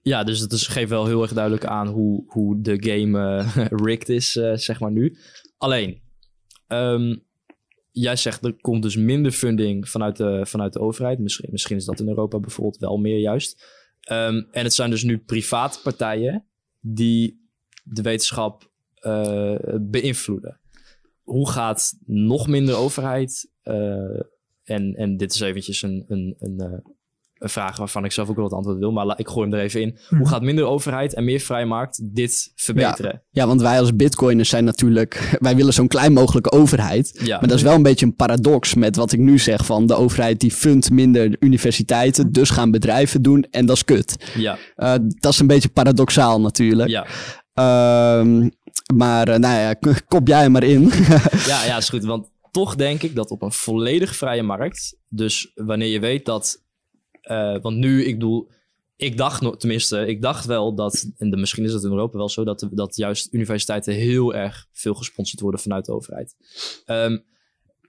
Ja, 0.00 0.24
dus 0.24 0.38
het 0.40 0.52
is, 0.52 0.66
geeft 0.66 0.90
wel 0.90 1.06
heel 1.06 1.22
erg 1.22 1.32
duidelijk 1.32 1.64
aan 1.64 1.86
hoe, 1.88 2.24
hoe 2.26 2.60
de 2.60 2.76
game 2.90 3.44
eh, 3.56 3.66
rigged 3.84 4.08
is, 4.08 4.36
eh, 4.36 4.52
zeg 4.54 4.80
maar 4.80 4.92
nu. 4.92 5.16
Alleen, 5.56 6.00
ehm, 6.66 7.16
jij 7.98 8.16
zegt 8.16 8.44
er 8.44 8.54
komt 8.60 8.82
dus 8.82 8.96
minder 8.96 9.32
funding 9.32 9.88
vanuit 9.88 10.16
de, 10.16 10.46
vanuit 10.46 10.72
de 10.72 10.80
overheid. 10.80 11.18
Misschien, 11.18 11.48
misschien 11.50 11.76
is 11.76 11.84
dat 11.84 12.00
in 12.00 12.08
Europa 12.08 12.38
bijvoorbeeld 12.38 12.78
wel 12.78 12.96
meer 12.96 13.18
juist. 13.18 13.64
Ehm, 14.00 14.42
en 14.50 14.64
het 14.64 14.74
zijn 14.74 14.90
dus 14.90 15.02
nu 15.02 15.18
private 15.18 15.78
partijen 15.82 16.44
die 16.80 17.48
de 17.82 18.02
wetenschap 18.02 18.70
eh, 18.94 19.54
beïnvloeden. 19.80 20.60
Hoe 21.22 21.50
gaat 21.50 21.94
nog 22.04 22.46
minder 22.46 22.76
overheid? 22.76 23.54
eh, 23.66 24.20
en, 24.64 24.94
en 24.94 25.16
dit 25.16 25.32
is 25.32 25.40
eventjes 25.40 25.82
een, 25.82 26.04
een, 26.08 26.34
een, 26.38 26.82
een 27.38 27.48
vraag 27.48 27.76
waarvan 27.76 28.04
ik 28.04 28.12
zelf 28.12 28.28
ook 28.28 28.36
wel 28.36 28.44
het 28.44 28.54
antwoord 28.54 28.78
wil, 28.78 28.92
maar 28.92 29.18
ik 29.18 29.28
gooi 29.28 29.48
hem 29.48 29.58
er 29.58 29.64
even 29.64 29.80
in. 29.80 29.98
Hoe 30.08 30.28
gaat 30.28 30.42
minder 30.42 30.64
overheid 30.64 31.14
en 31.14 31.24
meer 31.24 31.40
vrije 31.40 31.64
markt 31.64 32.14
dit 32.14 32.52
verbeteren? 32.54 33.10
Ja, 33.12 33.42
ja, 33.42 33.46
want 33.46 33.60
wij 33.60 33.80
als 33.80 33.96
bitcoiners 33.96 34.48
zijn 34.48 34.64
natuurlijk... 34.64 35.14
Wij 35.40 35.56
willen 35.56 35.72
zo'n 35.72 35.88
klein 35.88 36.12
mogelijke 36.12 36.52
overheid. 36.52 37.20
Ja. 37.22 37.38
Maar 37.38 37.48
dat 37.48 37.56
is 37.58 37.62
wel 37.62 37.74
een 37.74 37.82
beetje 37.82 38.06
een 38.06 38.16
paradox 38.16 38.74
met 38.74 38.96
wat 38.96 39.12
ik 39.12 39.18
nu 39.18 39.38
zeg 39.38 39.66
van... 39.66 39.86
de 39.86 39.94
overheid 39.94 40.40
die 40.40 40.50
fundt 40.52 40.90
minder 40.90 41.36
universiteiten, 41.40 42.32
dus 42.32 42.50
gaan 42.50 42.70
bedrijven 42.70 43.22
doen 43.22 43.46
en 43.50 43.66
dat 43.66 43.76
is 43.76 43.84
kut. 43.84 44.32
Ja, 44.36 44.58
Eh, 44.76 44.94
dat 45.08 45.32
is 45.32 45.38
een 45.38 45.46
beetje 45.46 45.68
paradoxaal 45.68 46.40
natuurlijk. 46.40 46.90
ja. 46.90 47.06
Ehm, 47.56 48.48
maar 48.94 49.28
eh, 49.28 49.38
nou 49.38 49.60
ja, 49.60 49.74
kop 50.08 50.28
jij 50.28 50.48
maar 50.48 50.64
in. 50.64 50.82
ja, 51.46 51.64
ja, 51.64 51.76
is 51.76 51.88
goed. 51.88 52.04
Want 52.04 52.30
toch 52.50 52.74
denk 52.74 53.02
ik 53.02 53.14
dat 53.14 53.30
op 53.30 53.42
een 53.42 53.52
volledig 53.52 54.16
vrije 54.16 54.42
markt, 54.42 54.96
dus 55.08 55.52
wanneer 55.54 55.88
je 55.88 56.00
weet 56.00 56.24
dat, 56.24 56.64
eh, 57.26 57.56
want 57.60 57.76
nu, 57.76 58.04
ik 58.04 58.14
bedoel, 58.14 58.48
ik 58.96 59.16
dacht 59.16 59.40
nog, 59.40 59.56
tenminste, 59.58 60.06
ik 60.06 60.22
dacht 60.22 60.44
wel 60.44 60.74
dat, 60.74 61.10
en 61.16 61.30
de, 61.30 61.36
misschien 61.36 61.64
is 61.64 61.72
dat 61.72 61.84
in 61.84 61.90
Europa 61.90 62.16
wel 62.18 62.28
zo, 62.28 62.44
dat, 62.44 62.68
dat 62.70 62.96
juist 62.96 63.32
universiteiten 63.32 63.94
heel 63.94 64.34
erg 64.34 64.66
veel 64.72 64.94
gesponsord 64.94 65.40
worden 65.40 65.60
vanuit 65.60 65.84
de 65.84 65.92
overheid. 65.92 66.34
Ehm, 66.84 67.12
en 67.12 67.22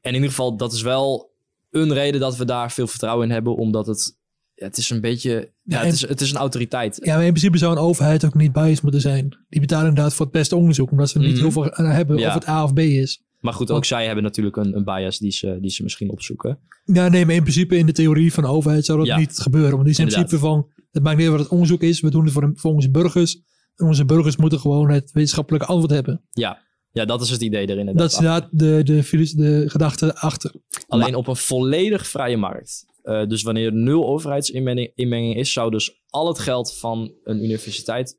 in 0.01 0.13
ieder 0.13 0.29
geval, 0.29 0.57
dat 0.57 0.73
is 0.73 0.81
wel 0.81 1.31
een 1.69 1.93
reden 1.93 2.19
dat 2.19 2.37
we 2.37 2.45
daar 2.45 2.71
veel 2.71 2.87
vertrouwen 2.87 3.25
in 3.27 3.33
hebben, 3.33 3.55
omdat 3.55 3.87
het, 3.87 4.17
ja, 4.53 4.65
het 4.65 4.77
is 4.77 4.89
een 4.89 5.01
beetje, 5.01 5.31
ja, 5.63 5.79
Ja, 5.79 5.85
het, 5.85 5.93
is, 5.93 6.07
het 6.07 6.21
is 6.21 6.31
een 6.31 6.37
autoriteit. 6.37 6.99
Ja, 7.03 7.13
maar 7.15 7.23
in 7.25 7.29
principe 7.29 7.57
zou 7.57 7.71
een 7.71 7.77
overheid 7.83 8.25
ook 8.25 8.33
niet 8.33 8.51
biased 8.51 8.81
moeten 8.81 9.01
zijn. 9.01 9.45
Die 9.49 9.61
betalen 9.61 9.87
inderdaad 9.87 10.13
voor 10.13 10.25
het 10.25 10.33
beste 10.35 10.55
onderzoek, 10.55 10.91
omdat 10.91 11.09
ze 11.09 11.19
niet 11.19 11.31
Mhm. 11.31 11.39
heel 11.41 11.51
veel 11.51 11.63
hebben 11.73 12.17
Ja. 12.17 12.27
of 12.27 12.33
het 12.33 12.47
A 12.47 12.63
of 12.63 12.73
B 12.73 12.79
is. 12.79 13.21
Maar 13.39 13.53
goed, 13.53 13.71
ook 13.71 13.85
zij 13.85 14.05
hebben 14.05 14.23
natuurlijk 14.23 14.55
een, 14.55 14.75
een 14.75 14.83
bias 14.83 15.17
die 15.17 15.31
ze, 15.31 15.57
die 15.61 15.69
ze 15.69 15.83
misschien 15.83 16.09
opzoeken. 16.11 16.59
Ja, 16.83 17.07
nee, 17.07 17.25
maar 17.25 17.35
in 17.35 17.41
principe 17.41 17.77
in 17.77 17.85
de 17.85 17.91
theorie 17.91 18.33
van 18.33 18.43
de 18.43 18.49
overheid 18.49 18.85
zou 18.85 18.97
dat 18.97 19.07
Ja. 19.07 19.17
niet 19.17 19.37
gebeuren. 19.39 19.71
Want 19.71 19.83
die 19.83 19.91
is 19.91 19.99
in 19.99 20.03
Inderdaad. 20.03 20.29
principe 20.29 20.49
van, 20.49 20.85
het 20.91 21.03
maakt 21.03 21.17
niet 21.17 21.25
uit 21.25 21.35
wat 21.35 21.43
het 21.43 21.53
onderzoek 21.53 21.81
is, 21.83 21.99
we 21.99 22.09
doen 22.09 22.23
het 22.23 22.33
voor, 22.33 22.51
voor 22.55 22.73
onze 22.73 22.89
burgers. 22.91 23.41
En 23.75 23.85
onze 23.85 24.05
burgers 24.05 24.35
moeten 24.37 24.59
gewoon 24.59 24.89
het 24.91 25.11
wetenschappelijke 25.11 25.67
antwoord 25.67 25.91
hebben. 25.91 26.21
Ja, 26.31 26.61
ja 26.91 27.05
dat 27.05 27.21
is 27.21 27.29
het 27.29 27.41
idee 27.41 27.69
erin. 27.69 27.95
Dat 27.95 28.11
is 28.11 28.17
inderdaad 28.17 28.47
de, 28.51 28.81
de, 28.83 29.31
de 29.35 29.63
gedachte 29.69 30.15
achter. 30.15 30.53
Alleen 30.87 31.15
op 31.15 31.27
een 31.27 31.35
volledig 31.35 32.07
vrije 32.07 32.37
markt. 32.37 32.85
Eh, 33.01 33.27
dus 33.27 33.43
wanneer 33.43 33.65
er 33.65 33.73
nul 33.73 34.07
overheidsinmenging 34.07 34.91
inmenging 34.95 35.35
is, 35.35 35.53
zou 35.53 35.71
dus 35.71 36.01
al 36.07 36.27
het 36.27 36.39
geld 36.39 36.77
van 36.77 37.13
een 37.23 37.43
universiteit 37.43 38.15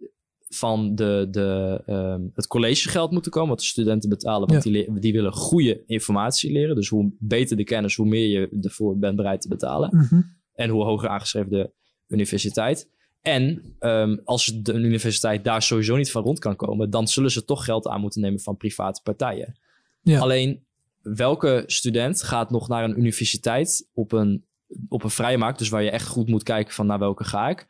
van 0.48 0.94
de, 0.94 1.26
de, 1.30 1.82
ehm, 1.86 2.22
het 2.34 2.46
collegegeld 2.46 3.10
moeten 3.10 3.30
komen, 3.30 3.48
wat 3.48 3.58
de 3.58 3.64
studenten 3.64 4.08
betalen. 4.08 4.48
Want 4.48 4.64
Ja. 4.64 4.70
die, 4.70 5.00
die 5.00 5.12
willen 5.12 5.32
goede 5.32 5.82
informatie 5.86 6.52
leren. 6.52 6.74
Dus 6.74 6.88
hoe 6.88 7.10
beter 7.18 7.56
de 7.56 7.64
kennis, 7.64 7.96
hoe 7.96 8.06
meer 8.06 8.26
je 8.28 8.58
ervoor 8.62 8.98
bent 8.98 9.16
bereid 9.16 9.40
te 9.40 9.48
betalen. 9.48 9.90
Mhm. 9.96 10.20
En 10.54 10.70
hoe 10.70 10.84
hoger 10.84 11.08
aangeschreven 11.08 11.50
de 11.50 11.70
universiteit. 12.08 12.88
En 13.22 13.74
ehm, 13.78 14.16
als 14.24 14.46
de 14.62 14.72
universiteit 14.72 15.44
daar 15.44 15.62
sowieso 15.62 15.96
niet 15.96 16.10
van 16.10 16.22
rond 16.22 16.38
kan 16.38 16.56
komen, 16.56 16.90
dan 16.90 17.08
zullen 17.08 17.30
ze 17.30 17.44
toch 17.44 17.64
geld 17.64 17.86
aan 17.88 18.00
moeten 18.00 18.20
nemen 18.20 18.40
van 18.40 18.56
private 18.56 19.00
partijen. 19.02 19.58
Ja. 20.00 20.20
Alleen, 20.20 20.64
welke 21.02 21.62
student 21.66 22.22
gaat 22.22 22.50
nog 22.50 22.68
naar 22.68 22.84
een 22.84 22.98
universiteit 22.98 23.88
op 23.94 24.12
een, 24.12 24.44
op 24.88 25.04
een 25.04 25.10
vrije 25.10 25.38
markt, 25.38 25.58
dus 25.58 25.68
waar 25.68 25.82
je 25.82 25.90
echt 25.90 26.06
goed 26.06 26.28
moet 26.28 26.42
kijken 26.42 26.74
van 26.74 26.86
naar 26.86 26.98
welke 26.98 27.24
ga 27.24 27.48
ik, 27.48 27.66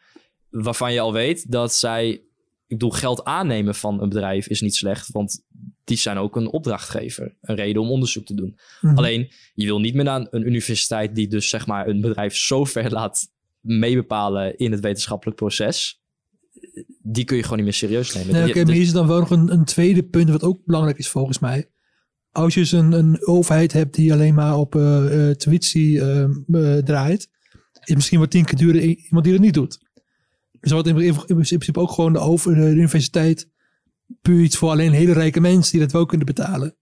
waarvan 0.51 0.93
je 0.93 1.01
al 1.01 1.13
weet 1.13 1.51
dat 1.51 1.75
zij, 1.75 2.23
ik 2.69 2.79
bedoel, 2.79 2.91
geld 2.91 3.25
aannemen 3.25 3.75
van 3.75 4.03
een 4.03 4.09
bedrijf 4.09 4.49
is 4.49 4.61
niet 4.61 4.75
slecht, 4.75 5.11
want 5.11 5.45
die 5.85 5.97
zijn 5.97 6.17
ook 6.17 6.37
een 6.37 6.51
opdrachtgever, 6.51 7.35
een 7.41 7.57
reden 7.57 7.83
om 7.83 7.91
onderzoek 7.91 8.27
te 8.27 8.35
doen. 8.35 8.59
Mhm. 8.81 8.97
Alleen, 8.97 9.31
je 9.55 9.67
wil 9.67 9.81
niet 9.81 9.95
meer 9.95 10.05
naar 10.05 10.27
een 10.31 10.47
universiteit 10.47 11.15
die 11.15 11.29
dus 11.29 11.49
zeg 11.49 11.67
maar 11.67 11.89
een 11.89 12.01
bedrijf 12.01 12.37
zo 12.37 12.65
ver 12.65 12.93
laat 12.93 13.29
meebepalen 13.61 14.59
in 14.59 14.73
het 14.73 14.81
wetenschappelijk 14.81 15.37
proces. 15.37 16.03
Die 17.03 17.25
kun 17.25 17.37
je 17.37 17.43
gewoon 17.43 17.57
niet 17.57 17.67
meer 17.67 17.75
serieus 17.75 18.15
nemen. 18.15 18.33
Nee, 18.33 18.49
Oké, 18.49 18.65
maar 18.65 18.73
hier 18.73 18.83
is 18.83 18.93
dan 18.93 19.07
wel 19.07 19.19
nog 19.19 19.31
een, 19.31 19.53
een 19.53 19.65
tweede 19.65 20.03
punt 20.03 20.31
wat 20.31 20.43
ook 20.43 20.65
belangrijk 20.65 20.99
is 20.99 21.09
volgens 21.09 21.39
mij. 21.39 21.69
Als 22.31 22.55
je 22.55 22.61
dus 22.61 22.73
een, 22.73 22.93
een 22.93 23.27
overheid 23.27 23.73
hebt 23.73 23.95
die 23.95 24.13
alleen 24.13 24.35
maar 24.35 24.57
op 24.57 24.75
eh 24.75 25.31
Twitsi 25.31 25.99
eh, 25.99 26.25
draait, 26.77 27.29
is 27.85 27.95
misschien 27.95 28.19
wat 28.19 28.31
tien 28.31 28.45
keer 28.45 28.59
duurder 28.59 28.83
iemand 28.83 29.25
die 29.25 29.33
dat 29.33 29.43
niet 29.43 29.55
doet. 29.55 29.79
Dus 30.61 30.73
wat 30.73 30.87
in, 30.87 30.97
in, 30.99 31.15
in 31.15 31.25
principe 31.27 31.81
ook 31.81 31.91
gewoon 31.91 32.13
de, 32.13 32.19
over, 32.19 32.55
de 32.55 32.61
universiteit 32.71 33.51
puur 34.23 34.43
iets 34.43 34.57
voor 34.57 34.71
alleen 34.71 34.93
hele 34.93 35.13
rijke 35.13 35.41
mensen 35.41 35.73
die 35.73 35.81
dat 35.81 35.93
wel 35.93 36.07
kunnen 36.07 36.27
betalen. 36.27 36.77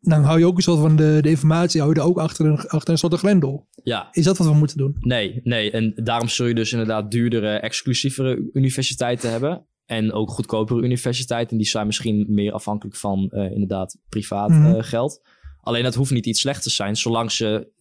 Dan 0.00 0.22
hou 0.22 0.38
je 0.38 0.46
ook 0.46 0.56
een 0.56 0.62
soort 0.62 0.80
van 0.80 0.96
de, 0.96 1.18
de 1.22 1.28
informatie 1.28 1.80
hou 1.80 1.92
je 1.94 2.00
er 2.00 2.06
ook 2.06 2.18
achter 2.18 2.46
een, 2.46 2.58
achter 2.58 2.92
een 2.92 2.98
soort 2.98 3.14
grendel. 3.14 3.68
ja, 3.82 4.08
Is 4.12 4.24
dat 4.24 4.38
wat 4.38 4.46
we 4.46 4.54
moeten 4.54 4.76
doen? 4.76 4.96
nee, 5.00 5.40
nee. 5.44 5.70
En 5.70 5.92
daarom 6.04 6.28
zul 6.28 6.46
je 6.46 6.54
dus 6.54 6.72
inderdaad 6.72 7.10
duurdere, 7.10 7.48
exclusievere 7.58 8.50
universiteiten 8.52 9.30
hebben. 9.30 9.64
En 9.86 10.12
ook 10.12 10.30
goedkopere 10.30 10.82
universiteiten. 10.82 11.56
Die 11.56 11.66
zijn 11.66 11.86
misschien 11.86 12.26
meer 12.28 12.52
afhankelijk 12.52 12.96
van 12.96 13.30
eh, 13.30 13.50
inderdaad 13.50 13.96
privaat 14.08 14.48
Mhm. 14.50 14.66
eh, 14.74 14.82
geld. 14.82 15.22
Alleen 15.60 15.82
dat 15.82 15.94
hoeft 15.94 16.10
niet 16.10 16.26
iets 16.26 16.40
slechts 16.40 16.62
te 16.62 16.70
zijn, 16.70 16.96
zolang 16.96 17.32
ze 17.32 17.72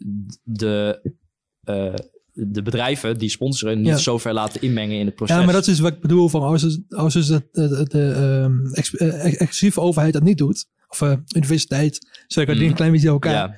de, 0.43 1.01
eh, 1.63 1.93
de 2.47 2.61
bedrijven 2.61 3.17
die 3.17 3.29
sponsoren 3.29 3.77
niet 3.77 3.87
Ja. 3.87 3.97
zo 3.97 4.17
ver 4.17 4.33
laten 4.33 4.61
inmengen 4.61 4.97
in 4.99 5.05
het 5.05 5.15
proces. 5.15 5.35
Ja, 5.35 5.43
maar 5.43 5.53
dat 5.53 5.67
is 5.67 5.79
wat 5.79 5.93
ik 5.93 5.99
bedoel. 6.01 6.29
Van 6.29 6.41
als, 6.41 6.61
dus- 6.61 6.79
als 6.89 7.13
dus 7.13 7.27
de, 7.27 7.43
de, 7.51 7.85
de 7.89 8.11
ehm, 8.11 8.73
ex- 8.73 8.95
eh, 8.95 9.25
exclusieve 9.25 9.81
overheid 9.81 10.13
dat 10.13 10.23
niet 10.23 10.37
doet, 10.37 10.65
of 10.87 11.01
eh, 11.01 11.13
universiteit, 11.35 12.07
zeker 12.27 12.51
die 12.53 12.61
Mhm. 12.61 12.69
een 12.71 12.75
klein 12.77 12.91
beetje 12.91 13.07
elkaar, 13.07 13.33
Ja, 13.33 13.55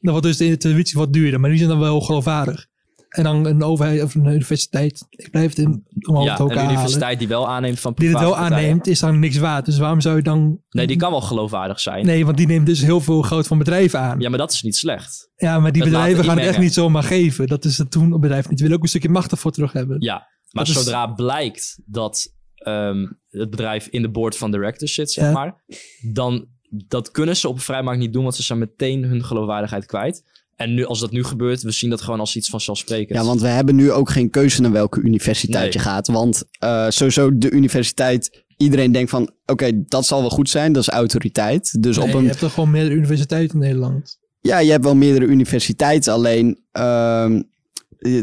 dan 0.00 0.10
wordt 0.12 0.26
dus 0.26 0.36
de 0.36 0.56
televisie 0.56 0.98
wat 0.98 1.12
duurder. 1.12 1.40
Maar 1.40 1.50
die 1.50 1.58
zijn 1.58 1.70
dan 1.70 1.78
wel 1.80 2.00
geloofwaardig. 2.00 2.66
En 3.10 3.22
dan 3.22 3.46
een 3.46 3.62
overheid 3.62 4.02
of 4.02 4.14
een 4.14 4.24
universiteit, 4.26 5.06
ik 5.10 5.30
blijf 5.30 5.48
het 5.48 5.58
in, 5.58 5.84
omhoog 6.08 6.24
ja 6.24 6.38
een 6.40 6.50
halen, 6.56 6.72
universiteit 6.72 7.18
die 7.18 7.28
wel 7.28 7.48
aanneemt 7.48 7.80
van 7.80 7.92
die 7.96 8.08
het 8.08 8.18
wel 8.20 8.36
aanneemt, 8.36 8.86
is 8.86 9.00
dan 9.00 9.18
niks 9.18 9.36
waard. 9.36 9.64
Dus 9.64 9.78
waarom 9.78 10.00
zou 10.00 10.16
je 10.16 10.22
dan... 10.22 10.60
Nee, 10.70 10.86
die 10.86 10.96
kan 10.96 11.10
wel 11.10 11.20
geloofwaardig 11.20 11.80
zijn. 11.80 12.06
Nee, 12.06 12.24
want 12.24 12.36
die 12.36 12.46
neemt 12.46 12.66
dus 12.66 12.80
heel 12.82 13.00
veel 13.00 13.22
geld 13.22 13.46
van 13.46 13.58
bedrijven 13.58 14.00
aan. 14.00 14.16
Ja, 14.16 14.22
Ja, 14.22 14.28
maar 14.28 14.38
dat 14.38 14.52
is 14.52 14.62
niet 14.62 14.76
slecht. 14.76 15.30
maar 15.38 15.72
die 15.72 15.82
bedrijven 15.84 16.24
gaan 16.24 16.38
het 16.38 16.46
echt 16.46 16.58
niet 16.58 16.74
zomaar 16.74 17.02
geven. 17.02 17.46
Dat 17.46 17.64
is 17.64 17.78
het 17.78 17.90
toen 17.90 18.12
op 18.12 18.20
bedrijf 18.20 18.42
niet. 18.48 18.52
Die 18.56 18.62
willen 18.62 18.76
ook 18.76 18.82
een 18.82 18.88
stukje 18.88 19.08
macht 19.08 19.30
ervoor 19.30 19.52
terug 19.52 19.72
hebben. 19.72 19.96
Ja, 20.00 20.14
maar 20.50 20.64
Dat 20.64 20.74
is- 20.76 20.82
zodra 20.82 21.06
blijkt 21.06 21.80
dat 21.86 22.34
ehm, 22.54 23.06
het 23.28 23.50
bedrijf 23.50 23.86
in 23.86 24.02
de 24.02 24.10
board 24.10 24.36
van 24.36 24.50
directors 24.50 24.94
zit, 24.94 25.10
zeg 25.10 25.24
Ja. 25.24 25.32
maar, 25.32 25.64
dan 26.12 26.46
dat 26.86 27.10
kunnen 27.10 27.36
ze 27.36 27.48
op 27.48 27.60
vrijmarkt 27.60 28.00
niet 28.00 28.12
doen, 28.12 28.22
want 28.22 28.34
ze 28.34 28.42
zijn 28.42 28.58
meteen 28.58 29.04
hun 29.04 29.24
geloofwaardigheid 29.24 29.86
kwijt. 29.86 30.24
En 30.60 30.74
nu, 30.74 30.84
als 30.84 31.00
dat 31.00 31.10
nu 31.10 31.24
gebeurt, 31.24 31.62
we 31.62 31.70
zien 31.70 31.90
dat 31.90 32.00
gewoon 32.00 32.20
als 32.20 32.36
iets 32.36 32.48
vanzelfsprekends. 32.48 33.20
Ja, 33.20 33.26
want 33.26 33.40
we 33.40 33.46
hebben 33.46 33.74
nu 33.74 33.92
ook 33.92 34.10
geen 34.10 34.30
keuze 34.30 34.60
naar 34.60 34.72
welke 34.72 35.00
universiteit 35.00 35.72
je 35.72 35.78
gaat. 35.78 36.06
Want 36.06 36.42
eh, 36.58 36.86
sowieso 36.88 37.38
de 37.38 37.50
universiteit, 37.50 38.44
iedereen 38.56 38.92
denkt 38.92 39.10
van, 39.10 39.30
oké, 39.46 39.84
dat 39.84 40.06
zal 40.06 40.20
wel 40.20 40.30
goed 40.30 40.48
zijn, 40.48 40.72
dat 40.72 40.82
is 40.82 40.88
autoriteit. 40.88 41.82
Dus 41.82 41.96
Nee, 41.96 42.04
op 42.06 42.12
Je 42.12 42.18
een, 42.18 42.26
hebt 42.26 42.38
toch 42.38 42.52
gewoon 42.54 42.70
meer 42.70 42.90
universiteiten 42.90 43.54
in 43.54 43.64
Nederland. 43.64 44.18
ja, 44.40 44.58
je 44.58 44.70
hebt 44.70 44.84
wel 44.84 44.96
meerdere 44.96 45.26
universiteiten, 45.26 46.12
alleen 46.12 46.58
ehm, 46.72 47.42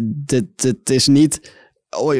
dit, 0.03 0.45
dit 0.61 0.89
is 0.89 1.07
niet 1.07 1.51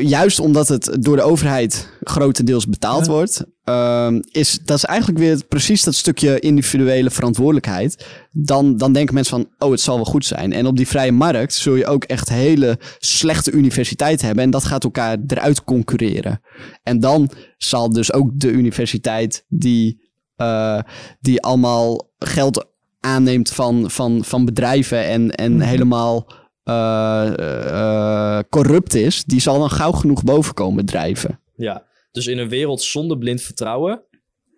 juist 0.02 0.40
omdat 0.40 0.68
het 0.68 0.98
door 1.00 1.16
de 1.16 1.22
overheid 1.22 1.90
grotendeels 2.04 2.68
betaald 2.68 3.08
wordt, 3.08 3.44
ehm, 3.64 4.22
is 4.32 4.60
dat 4.66 4.78
is 4.78 4.84
eigenlijk 4.84 5.20
weer 5.20 5.46
precies 5.48 5.84
dat 5.84 5.96
stukje 5.96 6.40
individuele 6.40 7.10
verantwoordelijkheid. 7.10 8.06
Dan, 8.32 8.78
dan 8.78 8.94
denken 8.94 9.14
mensen 9.14 9.36
van, 9.36 9.68
oh, 9.68 9.72
het 9.72 9.82
zal 9.82 9.96
wel 9.96 10.06
goed 10.06 10.26
zijn. 10.26 10.54
En 10.54 10.66
op 10.66 10.78
die 10.78 10.88
vrije 10.88 11.12
markt 11.12 11.54
zul 11.54 11.76
je 11.76 11.86
ook 11.86 12.04
echt 12.04 12.30
hele 12.30 12.80
slechte 13.00 13.52
universiteiten 13.52 14.26
hebben. 14.26 14.44
En 14.44 14.52
dat 14.52 14.66
gaat 14.66 14.84
elkaar 14.84 15.18
eruit 15.28 15.64
concurreren. 15.64 16.42
En 16.84 17.00
dan 17.00 17.30
zal 17.58 17.90
dus 17.90 18.14
ook 18.14 18.30
de 18.34 18.52
universiteit 18.52 19.46
die, 19.48 20.02
eh, 20.36 20.80
die 21.20 21.42
allemaal 21.42 22.10
geld 22.18 22.66
aanneemt 23.00 23.50
van, 23.50 23.92
van, 23.92 24.24
van 24.24 24.46
bedrijven 24.46 25.06
en, 25.06 25.32
en 25.32 25.62
helemaal 25.62 26.28
eh, 26.68 28.38
eh, 28.38 28.44
corrupt 28.50 28.94
is, 28.94 29.24
die 29.24 29.40
zal 29.42 29.60
dan 29.60 29.70
gauw 29.70 29.92
genoeg 29.92 30.24
boven 30.24 30.54
komen 30.54 30.86
drijven. 30.86 31.40
Ja, 31.56 31.86
dus 32.12 32.28
in 32.28 32.38
een 32.38 32.50
wereld 32.50 32.82
zonder 32.82 33.18
blind 33.18 33.42
vertrouwen 33.42 34.02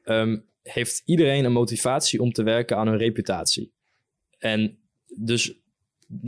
ehm, 0.04 0.38
heeft 0.64 1.02
iedereen 1.06 1.46
een 1.46 1.52
motivatie 1.52 2.22
om 2.22 2.32
te 2.32 2.44
werken 2.44 2.78
aan 2.78 2.88
hun 2.88 2.98
reputatie. 2.98 3.72
En 4.38 4.78
dus, 5.08 5.54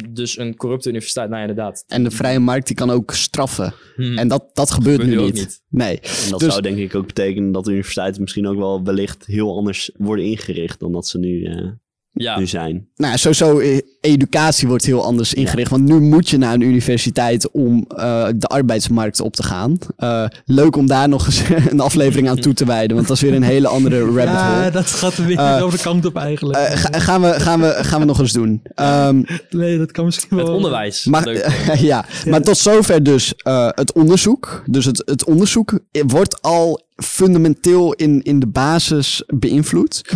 dus 0.09 0.37
een 0.37 0.55
corrupte 0.55 0.89
universiteit, 0.89 1.29
nou 1.29 1.41
ja, 1.41 1.47
inderdaad. 1.47 1.83
En 1.87 2.03
de 2.03 2.11
vrije 2.11 2.39
markt 2.39 2.67
die 2.67 2.75
kan 2.75 2.89
ook 2.89 3.11
straffen. 3.13 3.73
Hmm. 3.95 4.17
En 4.17 4.27
dat, 4.27 4.49
dat 4.53 4.71
gebeurt 4.71 4.99
Gebeurt 4.99 5.17
nu 5.17 5.23
nu 5.23 5.29
ook 5.29 5.33
niet. 5.33 5.43
niet. 5.43 5.61
Nee. 5.69 5.99
En 5.99 6.29
dat 6.29 6.39
Dus- 6.39 6.49
zou 6.49 6.61
denk 6.61 6.77
ik 6.77 6.95
ook 6.95 7.07
betekenen 7.07 7.51
dat 7.51 7.63
de 7.63 7.71
universiteiten 7.71 8.21
misschien 8.21 8.47
ook 8.47 8.57
wel 8.57 8.83
wellicht 8.83 9.25
heel 9.25 9.55
anders 9.57 9.91
worden 9.97 10.25
ingericht 10.25 10.79
dan 10.79 10.91
dat 10.91 11.07
ze 11.07 11.17
nu, 11.19 11.43
eh, 11.43 11.67
Ja. 12.13 12.39
nu 12.39 12.47
zijn. 12.47 12.87
Nou, 12.95 13.17
sowieso 13.17 13.59
eh, 13.59 13.77
educatie 14.01 14.67
wordt 14.67 14.85
heel 14.85 15.03
anders 15.03 15.33
ingericht. 15.33 15.69
Want 15.71 15.83
nu 15.83 15.99
moet 15.99 16.29
je 16.29 16.37
naar 16.37 16.53
een 16.53 16.61
universiteit 16.61 17.51
om 17.51 17.85
eh, 17.87 18.27
de 18.35 18.47
arbeidsmarkt 18.47 19.19
op 19.21 19.33
te 19.35 19.43
gaan. 19.43 19.77
Eh, 19.97 20.25
leuk 20.45 20.75
om 20.75 20.87
daar 20.87 21.09
nog 21.09 21.25
eens 21.25 21.41
een 21.69 21.79
aflevering 21.79 22.29
aan 22.29 22.35
toe 22.39 22.53
te 22.53 22.65
wijden. 22.65 22.95
Want 22.95 23.07
dat 23.07 23.15
is 23.17 23.23
weer 23.23 23.33
een 23.33 23.43
hele 23.43 23.67
andere 23.67 23.99
rabbit 24.05 24.23
Ja, 24.23 24.57
hole. 24.59 24.71
dat 24.71 24.85
gaat 24.87 25.17
er 25.17 25.25
weer 25.25 25.61
over 25.63 25.77
de 25.77 25.83
kant 25.83 26.05
op 26.05 26.15
eigenlijk. 26.15 26.59
Eh, 26.59 26.77
ga- 26.77 26.99
gaan, 26.99 27.21
we, 27.21 27.39
gaan, 27.39 27.59
we, 27.61 27.77
gaan 27.81 27.99
we 27.99 28.05
nog 28.05 28.19
eens 28.19 28.31
doen. 28.33 28.61
Ehm, 28.75 29.21
nee, 29.49 29.77
dat 29.77 29.91
kan 29.91 30.05
misschien 30.05 30.37
wel. 30.37 30.45
Het 30.45 30.55
onderwijs. 30.55 31.05
maar, 31.05 31.23
Leuk. 31.23 31.47
ja, 31.91 32.05
maar 32.27 32.41
tot 32.41 32.57
zover 32.57 33.03
dus 33.03 33.35
eh, 33.35 33.67
het 33.71 33.93
onderzoek. 33.93 34.63
Dus 34.65 34.85
het, 34.85 35.01
het 35.05 35.25
onderzoek 35.25 35.79
wordt 36.07 36.41
al 36.41 36.81
fundamenteel 37.03 37.93
in, 37.93 38.21
in 38.21 38.39
de 38.39 38.47
basis 38.47 39.23
beïnvloed. 39.27 40.13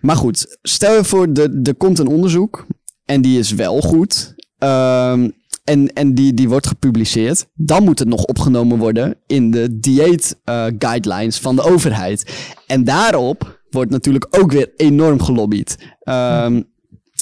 Maar 0.00 0.16
goed, 0.16 0.58
stel 0.62 0.94
je 0.96 1.04
voor, 1.04 1.28
er, 1.34 1.60
er 1.62 1.74
komt 1.74 1.98
een 1.98 2.06
onderzoek 2.06 2.66
en 3.04 3.20
die 3.22 3.38
is 3.38 3.52
wel 3.52 3.80
goed. 3.80 4.34
ehm, 4.58 5.28
en 5.64 5.92
en 5.92 6.14
die, 6.14 6.34
die 6.34 6.48
wordt 6.48 6.66
gepubliceerd. 6.66 7.46
Dan 7.54 7.84
moet 7.84 7.98
het 7.98 8.08
nog 8.08 8.24
opgenomen 8.24 8.78
worden 8.78 9.16
in 9.26 9.50
de 9.50 9.78
dieet 9.78 10.40
eh, 10.44 10.66
guidelines 10.78 11.38
van 11.38 11.56
de 11.56 11.62
overheid. 11.62 12.34
En 12.66 12.84
daarop 12.84 13.60
wordt 13.70 13.90
natuurlijk 13.90 14.26
ook 14.30 14.52
weer 14.52 14.72
enorm 14.76 15.20
gelobbyd. 15.22 15.76
Ehm, 16.00 16.62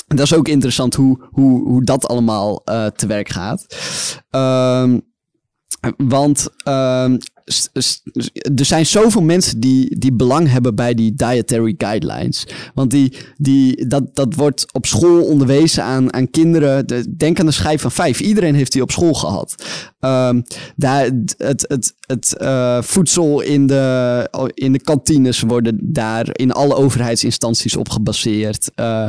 dat 0.06 0.20
is 0.20 0.34
ook 0.34 0.48
interessant 0.48 0.94
hoe, 0.94 1.28
hoe, 1.30 1.68
hoe 1.68 1.84
dat 1.84 2.06
allemaal 2.06 2.62
eh, 2.64 2.86
te 2.86 3.06
werk 3.06 3.28
gaat. 3.28 3.66
Ehm, 4.30 4.98
want 5.96 6.48
er 8.56 8.64
zijn 8.64 8.86
zoveel 8.86 9.22
mensen 9.22 9.60
die, 9.60 9.98
die 9.98 10.12
belang 10.12 10.50
hebben 10.50 10.74
bij 10.74 10.94
die 10.94 11.14
dietary 11.14 11.74
guidelines. 11.78 12.46
Want 12.74 12.90
die, 12.90 13.12
die, 13.36 13.86
dat, 13.86 14.14
dat 14.14 14.34
wordt 14.34 14.72
op 14.72 14.86
school 14.86 15.24
onderwezen 15.24 15.84
aan, 15.84 16.12
aan 16.12 16.30
kinderen. 16.30 16.86
De- 16.86 17.16
denk 17.16 17.40
aan 17.40 17.46
de 17.46 17.52
schijf 17.52 17.80
van 17.80 17.90
vijf. 17.90 18.20
Iedereen 18.20 18.54
heeft 18.54 18.72
die 18.72 18.82
op 18.82 18.90
school 18.90 19.14
gehad. 19.14 19.54
Ehm, 20.00 20.40
daar, 20.76 21.10
het 21.36 21.64
het, 21.68 21.94
het 22.06 22.36
eh, 22.36 22.82
voedsel 22.82 23.40
in 23.40 23.66
de, 23.66 24.50
in 24.54 24.72
de 24.72 24.80
kantines 24.80 25.40
worden 25.40 25.78
daar 25.82 26.28
in 26.32 26.52
alle 26.52 26.74
overheidsinstanties 26.74 27.76
op 27.76 27.88
gebaseerd. 27.88 28.70
Eh, 28.74 29.08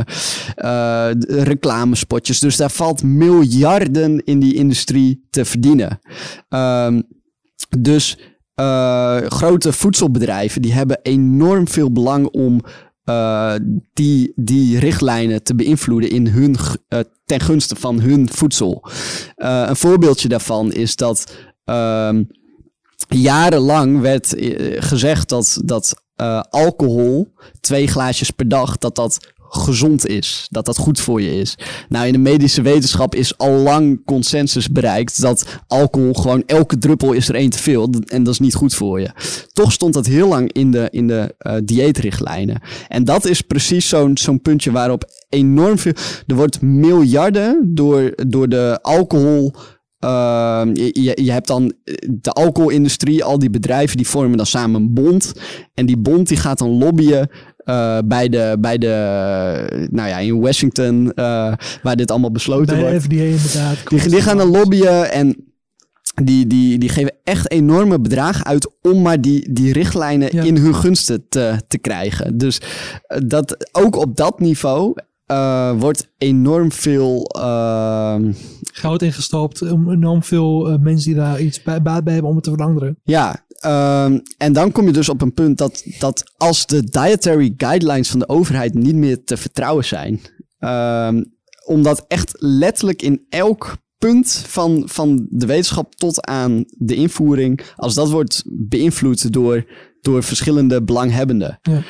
eh, 0.56 1.12
reclamespotjes. 1.28 2.40
Dus 2.40 2.56
daar 2.58 2.72
valt 2.72 3.04
miljarden 3.04 4.24
in 4.26 4.40
die 4.40 4.54
industrie 4.54 5.28
te 5.30 5.46
verdienen. 5.46 6.00
Ehm, 6.50 7.02
dus 7.80 8.18
eh, 8.62 9.18
grote 9.28 9.74
voedselbedrijven 9.74 10.62
die 10.62 10.74
hebben 10.74 11.00
enorm 11.02 11.68
veel 11.68 11.92
belang 11.92 12.28
om 12.28 12.62
eh, 13.04 13.54
die, 13.94 14.34
die 14.36 14.80
richtlijnen 14.80 15.44
te 15.44 15.56
beïnvloeden 15.56 16.10
in 16.10 16.28
hun, 16.28 16.56
eh, 16.88 17.00
ten 17.26 17.40
gunste 17.40 17.76
van 17.76 18.00
hun 18.00 18.30
voedsel. 18.32 18.84
Een 19.36 19.76
voorbeeldje 19.76 20.28
daarvan 20.28 20.72
is 20.72 20.96
dat 20.96 21.34
ehm, 21.66 22.24
jarenlang 23.08 24.00
werd 24.00 24.36
gezegd 24.76 25.30
dat, 25.30 25.62
dat 25.66 26.04
alcohol, 26.50 27.34
twee 27.60 27.88
glaasjes 27.88 28.30
per 28.30 28.48
dag, 28.48 28.78
dat 28.78 28.96
dat 28.96 29.34
gezond 29.52 30.08
is. 30.08 30.48
Dat 30.50 30.66
dat 30.66 30.78
goed 30.78 31.00
voor 31.00 31.22
je 31.22 31.36
is. 31.40 31.58
Nou, 31.90 32.08
in 32.08 32.14
de 32.14 32.20
medische 32.20 32.62
wetenschap 32.62 33.16
is 33.16 33.38
al 33.38 33.52
lang 33.52 34.06
consensus 34.06 34.70
bereikt 34.70 35.22
dat 35.22 35.46
alcohol 35.68 36.14
gewoon 36.14 36.44
elke 36.46 36.78
druppel 36.78 37.14
is 37.14 37.30
er 37.30 37.36
één 37.36 37.50
te 37.50 37.60
veel. 37.60 37.90
En 38.06 38.24
dat 38.24 38.34
is 38.34 38.40
niet 38.40 38.56
goed 38.56 38.74
voor 38.74 39.00
je. 39.00 39.10
Toch 39.54 39.72
stond 39.72 39.94
dat 39.94 40.06
heel 40.06 40.28
lang 40.28 40.52
in 40.52 40.72
de, 40.72 40.88
in 40.92 41.08
de 41.08 41.36
eh, 41.38 41.56
dieetrichtlijnen. 41.64 42.62
En 42.88 43.04
dat 43.04 43.26
is 43.26 43.42
precies 43.42 43.90
zo'n 43.90 44.18
zo'n 44.18 44.42
puntje 44.42 44.72
waarop 44.72 45.10
enorm 45.30 45.78
veel... 45.78 45.94
Er 46.28 46.36
wordt 46.36 46.62
miljarden 46.62 47.72
door, 47.76 48.14
door 48.28 48.50
de 48.50 48.80
alcohol... 48.82 49.54
Ehm, 50.00 50.70
je, 50.74 51.18
je, 51.24 51.32
hebt 51.32 51.48
dan 51.48 51.74
eh, 51.84 51.96
de 52.10 52.32
alcoholindustrie, 52.32 53.24
al 53.24 53.40
die 53.40 53.50
bedrijven 53.50 53.98
die 53.98 54.08
vormen 54.08 54.38
dan 54.38 54.46
samen 54.46 54.82
een 54.82 54.94
bond. 54.94 55.34
En 55.74 55.86
die 55.86 55.98
bond 55.98 56.28
die 56.28 56.38
gaat 56.38 56.58
dan 56.58 56.70
lobbyen 56.70 57.30
eh, 57.66 57.98
bij, 58.06 58.30
de, 58.30 58.58
bij 58.60 58.78
de, 58.78 59.88
nou 59.92 60.10
ja, 60.10 60.18
in 60.18 60.40
Washington, 60.40 61.12
eh, 61.14 61.54
waar 61.84 61.96
dit 61.96 62.12
allemaal 62.12 62.32
besloten 62.32 62.66
Bij 62.66 62.76
de 62.76 62.82
wordt. 62.82 63.04
FDA 63.04 63.16
inderdaad. 63.16 63.78
Die, 63.88 64.10
die 64.10 64.22
gaan 64.22 64.38
dan 64.38 64.50
lobbyen 64.50 65.12
en 65.12 65.36
die, 66.24 66.48
die, 66.48 66.78
die 66.78 66.90
geven 66.90 67.14
echt 67.24 67.52
enorme 67.52 68.00
bedragen 68.00 68.46
uit 68.46 68.72
om 68.82 69.02
maar 69.02 69.22
die, 69.22 69.52
die 69.52 69.74
richtlijnen 69.74 70.30
in 70.32 70.58
hun 70.58 70.76
gunsten 70.76 71.26
te, 71.30 71.62
te 71.68 71.78
krijgen. 71.78 72.38
Dus 72.38 72.62
eh, 73.02 73.18
dat, 73.26 73.70
ook 73.72 73.96
op 73.96 74.16
dat 74.16 74.40
niveau 74.40 74.94
wordt 75.78 76.08
enorm 76.18 76.72
veel... 76.72 77.24
ehm, 77.26 78.32
Goud 78.74 79.02
ingestopt. 79.02 79.62
om 79.62 79.92
Enorm 79.92 80.24
veel 80.24 80.78
mensen 80.80 81.12
die 81.12 81.22
daar 81.22 81.42
iets 81.42 81.64
bij, 81.64 81.82
baat 81.82 82.04
bij 82.04 82.14
hebben 82.14 82.30
om 82.32 82.38
het 82.38 82.46
te 82.46 82.52
veranderen. 82.52 82.98
Ja, 83.04 83.46
ehm, 83.62 84.20
en 84.38 84.54
dan 84.54 84.72
kom 84.72 84.86
je 84.86 84.92
dus 84.94 85.10
op 85.10 85.22
een 85.22 85.34
punt 85.34 85.58
dat, 85.58 85.84
dat 86.00 86.34
als 86.38 86.66
de 86.66 86.84
dietary 86.84 87.54
guidelines 87.58 88.10
van 88.10 88.20
de 88.20 88.30
overheid 88.30 88.74
niet 88.74 88.96
meer 88.96 89.24
te 89.24 89.38
vertrouwen 89.38 89.86
zijn, 89.86 90.20
ehm, 90.60 91.24
omdat 91.66 92.06
echt 92.08 92.34
letterlijk 92.40 93.02
in 93.02 93.26
elk 93.30 93.78
punt 93.98 94.44
van, 94.48 94.84
van 94.86 95.28
de 95.30 95.46
wetenschap 95.46 95.96
tot 95.96 96.26
aan 96.26 96.64
de 96.78 96.96
invoering, 96.96 97.62
als 97.76 97.94
dat 97.94 98.10
wordt 98.12 98.44
beïnvloed 98.46 99.34
door, 99.34 99.66
door 100.02 100.24
verschillende 100.24 100.84
belanghebbenden. 100.84 101.60
Ja. 101.62 101.82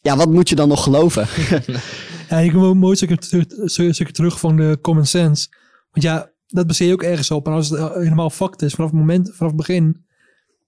Ja, 0.00 0.16
wat 0.16 0.30
moet 0.30 0.48
je 0.48 0.54
dan 0.54 0.68
nog 0.68 0.82
geloven? 0.82 1.26
Ja, 2.28 2.52
wel 2.52 2.70
een 2.70 2.78
mooi 2.78 2.96
stukje, 2.96 3.16
terug- 3.16 4.12
terug 4.12 4.40
van 4.40 4.56
de 4.56 4.78
common 4.82 5.06
sense. 5.06 5.48
Want 5.90 6.04
ja, 6.04 6.30
dat 6.46 6.66
baseer 6.66 6.86
je 6.86 6.92
ook 6.92 7.02
ergens 7.02 7.30
op. 7.30 7.46
En 7.46 7.52
als 7.52 7.68
het 7.70 7.94
helemaal 7.94 8.30
fact 8.30 8.62
is, 8.62 8.74
vanaf 8.74 8.90
het 8.90 9.00
moment, 9.00 9.30
vanaf 9.34 9.52
het 9.52 9.56
begin, 9.56 10.05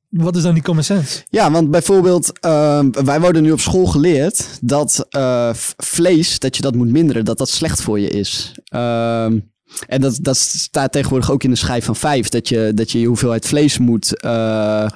wat 0.09 0.37
is 0.37 0.43
dan 0.43 0.55
die 0.55 0.63
common 0.63 0.85
sense? 0.85 1.25
Ja, 1.31 1.51
want 1.51 1.71
bijvoorbeeld, 1.71 2.41
ehm, 2.41 2.91
wij 3.05 3.21
worden 3.21 3.43
nu 3.43 3.53
op 3.53 3.61
school 3.61 3.87
geleerd 3.87 4.59
dat 4.61 5.07
eh, 5.11 5.51
vlees, 5.77 6.39
dat 6.39 6.57
je 6.57 6.63
dat 6.63 6.75
moet 6.75 6.91
minderen, 6.91 7.25
dat 7.25 7.39
dat 7.39 7.49
slecht 7.49 7.83
voor 7.83 8.01
je 8.01 8.09
is. 8.09 8.53
Ehm, 8.65 9.39
en 9.87 10.01
dat, 10.01 10.19
dat 10.21 10.37
staat 10.37 10.93
tegenwoordig 10.93 11.31
ook 11.31 11.45
in 11.45 11.51
de 11.51 11.57
schijf 11.57 11.85
van 11.85 11.97
vijf, 11.97 12.29
dat 12.29 12.49
je 12.49 12.73
dat 12.75 12.91
je, 12.91 13.01
je 13.01 13.07
hoeveelheid 13.07 13.47
vlees 13.47 13.79
moet, 13.79 14.21
eh, 14.21 14.89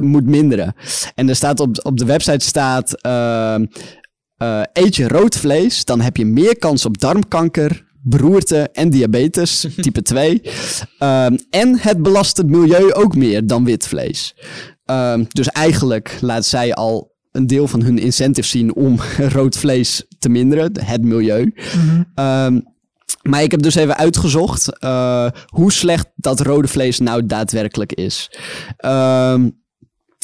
moet 0.00 0.26
minderen. 0.26 0.74
En 1.14 1.28
er 1.28 1.36
staat 1.36 1.60
op, 1.60 1.80
op 1.82 1.98
de 1.98 2.04
website 2.04 2.44
staat, 2.44 3.00
ehm, 3.02 3.66
eh, 4.36 4.62
eet 4.72 4.96
je 4.96 5.08
rood 5.08 5.36
vlees, 5.36 5.84
dan 5.84 6.00
heb 6.00 6.16
je 6.16 6.26
meer 6.26 6.58
kans 6.58 6.84
op 6.84 6.98
darmkanker, 6.98 7.86
beroerte 8.08 8.68
en 8.72 8.90
diabetes, 8.90 9.66
type 9.80 10.02
2. 10.02 10.42
Ehm, 10.98 11.36
en 11.50 11.78
het 11.78 12.02
belast 12.02 12.36
het 12.36 12.46
milieu 12.46 12.92
ook 12.92 13.16
meer 13.16 13.46
dan 13.46 13.64
wit 13.64 13.86
vlees. 13.86 14.34
Ehm, 14.84 15.24
dus 15.28 15.48
eigenlijk 15.48 16.18
laat 16.20 16.44
zij 16.44 16.74
al 16.74 17.16
een 17.32 17.46
deel 17.46 17.68
van 17.68 17.82
hun 17.82 17.98
incentive 17.98 18.48
zien 18.48 18.74
om 18.74 18.98
rood 19.36 19.56
vlees 19.56 20.06
te 20.18 20.28
minderen, 20.28 20.84
het 20.84 21.02
milieu. 21.02 21.54
Ehm, 22.14 22.60
maar 23.22 23.42
ik 23.42 23.50
heb 23.50 23.62
dus 23.62 23.74
even 23.74 23.96
uitgezocht 23.96 24.78
eh, 24.78 25.26
hoe 25.46 25.72
slecht 25.72 26.06
dat 26.16 26.40
rode 26.40 26.68
vlees 26.68 26.98
nou 26.98 27.26
daadwerkelijk 27.26 27.92
is. 27.92 28.30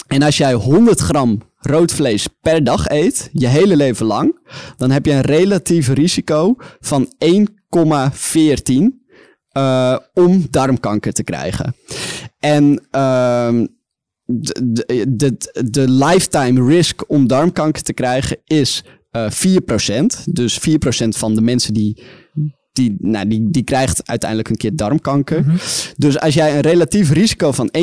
En 0.06 0.22
als 0.22 0.36
jij 0.36 0.54
100 0.54 1.00
gram 1.00 1.40
rood 1.58 1.92
vlees 1.92 2.28
per 2.40 2.64
dag 2.64 2.88
eet, 2.88 3.28
je 3.32 3.46
hele 3.46 3.76
leven 3.76 4.06
lang, 4.06 4.38
dan 4.76 4.90
heb 4.90 5.06
je 5.06 5.12
een 5.12 5.20
relatief 5.20 5.88
risico 5.88 6.54
van 6.80 7.12
1,14 7.24 7.42
eh, 9.48 9.96
om 10.14 10.46
darmkanker 10.50 11.12
te 11.12 11.24
krijgen. 11.24 11.74
En 12.38 12.86
ehm, 12.90 13.66
de, 14.26 15.36
de, 15.70 15.88
lifetime 15.90 16.66
risk 16.66 17.10
om 17.10 17.26
darmkanker 17.26 17.82
te 17.82 17.92
krijgen 17.92 18.36
is 18.44 18.84
eh 19.10 19.30
4%. 19.30 20.04
Dus 20.24 20.60
4% 20.60 20.62
van 21.08 21.34
de 21.34 21.40
mensen 21.40 21.74
die, 21.74 22.02
die, 22.72 22.96
nou, 22.98 23.28
die, 23.28 23.50
die 23.50 23.62
krijgt 23.62 24.08
uiteindelijk 24.08 24.48
een 24.48 24.56
keer 24.56 24.76
darmkanker. 24.76 25.44
Dus 25.96 26.20
als 26.20 26.34
jij 26.34 26.54
een 26.54 26.60
relatief 26.60 27.10
risico 27.10 27.52
van 27.52 27.70
1,14% 27.78 27.82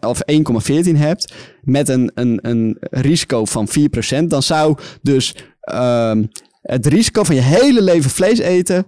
of 0.00 0.20
1,14 0.32 0.96
hebt 0.96 1.34
met 1.62 1.88
een, 1.88 2.10
een, 2.14 2.38
een 2.42 2.76
risico 2.80 3.44
van 3.44 3.68
4%, 4.22 4.24
dan 4.24 4.42
zou 4.42 4.78
dus 5.02 5.34
ehm, 5.60 6.24
het 6.62 6.86
risico 6.86 7.22
van 7.22 7.34
je 7.34 7.40
hele 7.40 7.82
leven 7.82 8.10
vlees 8.10 8.38
eten 8.38 8.86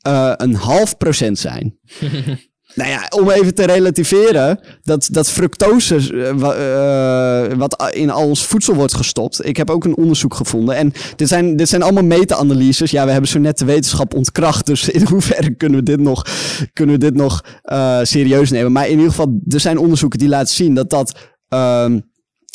eh, 0.00 0.32
een 0.36 0.54
half 0.54 0.96
procent 0.96 1.38
zijn. 1.38 1.74
Nou 2.74 2.90
ja, 2.90 3.06
om 3.16 3.30
even 3.30 3.54
te 3.54 3.64
relativeren, 3.64 4.60
dat, 4.82 5.08
dat 5.10 5.30
fructose, 5.30 5.96
eh, 5.96 7.50
eh, 7.50 7.58
wat 7.58 7.90
in 7.94 8.10
al 8.10 8.26
ons 8.26 8.46
voedsel 8.46 8.74
wordt 8.74 8.94
gestopt. 8.94 9.46
Ik 9.46 9.56
heb 9.56 9.70
ook 9.70 9.84
een 9.84 9.96
onderzoek 9.96 10.34
gevonden. 10.34 10.76
En 10.76 10.92
dit 11.16 11.28
zijn, 11.28 11.56
dit 11.56 11.68
zijn 11.68 11.82
allemaal 11.82 12.04
meta-analyses. 12.04 12.90
Ja, 12.90 13.04
we 13.04 13.10
hebben 13.10 13.30
zo 13.30 13.38
net 13.38 13.58
de 13.58 13.64
wetenschap 13.64 14.14
ontkracht. 14.14 14.66
Dus 14.66 14.88
in 14.88 15.06
hoeverre 15.12 15.54
kunnen 15.54 15.78
we 15.78 15.84
dit 15.84 16.00
nog, 16.00 16.26
kunnen 16.72 16.94
we 16.94 17.00
dit 17.00 17.14
nog 17.14 17.44
serieus 18.02 18.50
nemen? 18.50 18.72
Maar 18.72 18.86
in 18.86 18.96
ieder 18.96 19.10
geval, 19.10 19.40
er 19.48 19.60
zijn 19.60 19.78
onderzoeken 19.78 20.18
die 20.18 20.28
laten 20.28 20.54
zien 20.54 20.74
dat 20.74 20.90
dat 20.90 21.18
ehm, 21.48 21.98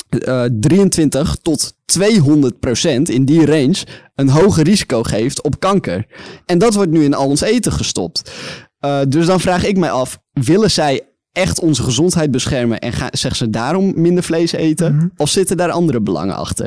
eh, 0.09 0.43
23 0.59 1.37
tot 1.41 1.75
200 1.85 2.59
procent 2.59 3.09
in 3.09 3.25
die 3.25 3.45
range 3.45 3.85
een 4.15 4.29
hoger 4.29 4.63
risico 4.63 5.03
geeft 5.03 5.43
op 5.43 5.59
kanker. 5.59 6.05
En 6.45 6.57
dat 6.57 6.73
wordt 6.73 6.91
nu 6.91 7.03
in 7.03 7.13
al 7.13 7.27
ons 7.27 7.41
eten 7.41 7.71
gestopt. 7.71 8.31
Eh, 8.79 8.99
dus 9.09 9.25
dan 9.25 9.39
vraag 9.39 9.65
ik 9.65 9.77
mij 9.77 9.91
af, 9.91 10.21
willen 10.33 10.71
zij 10.71 11.01
echt 11.31 11.59
onze 11.59 11.83
gezondheid 11.83 12.31
beschermen 12.31 12.79
en 12.79 12.93
gaan, 12.93 13.09
zeggen 13.11 13.45
ze 13.45 13.49
daarom 13.49 13.93
minder 13.95 14.23
vlees 14.23 14.51
eten? 14.51 15.11
Of 15.17 15.29
zitten 15.29 15.57
daar 15.57 15.71
andere 15.71 16.01
belangen 16.01 16.35
achter? 16.35 16.65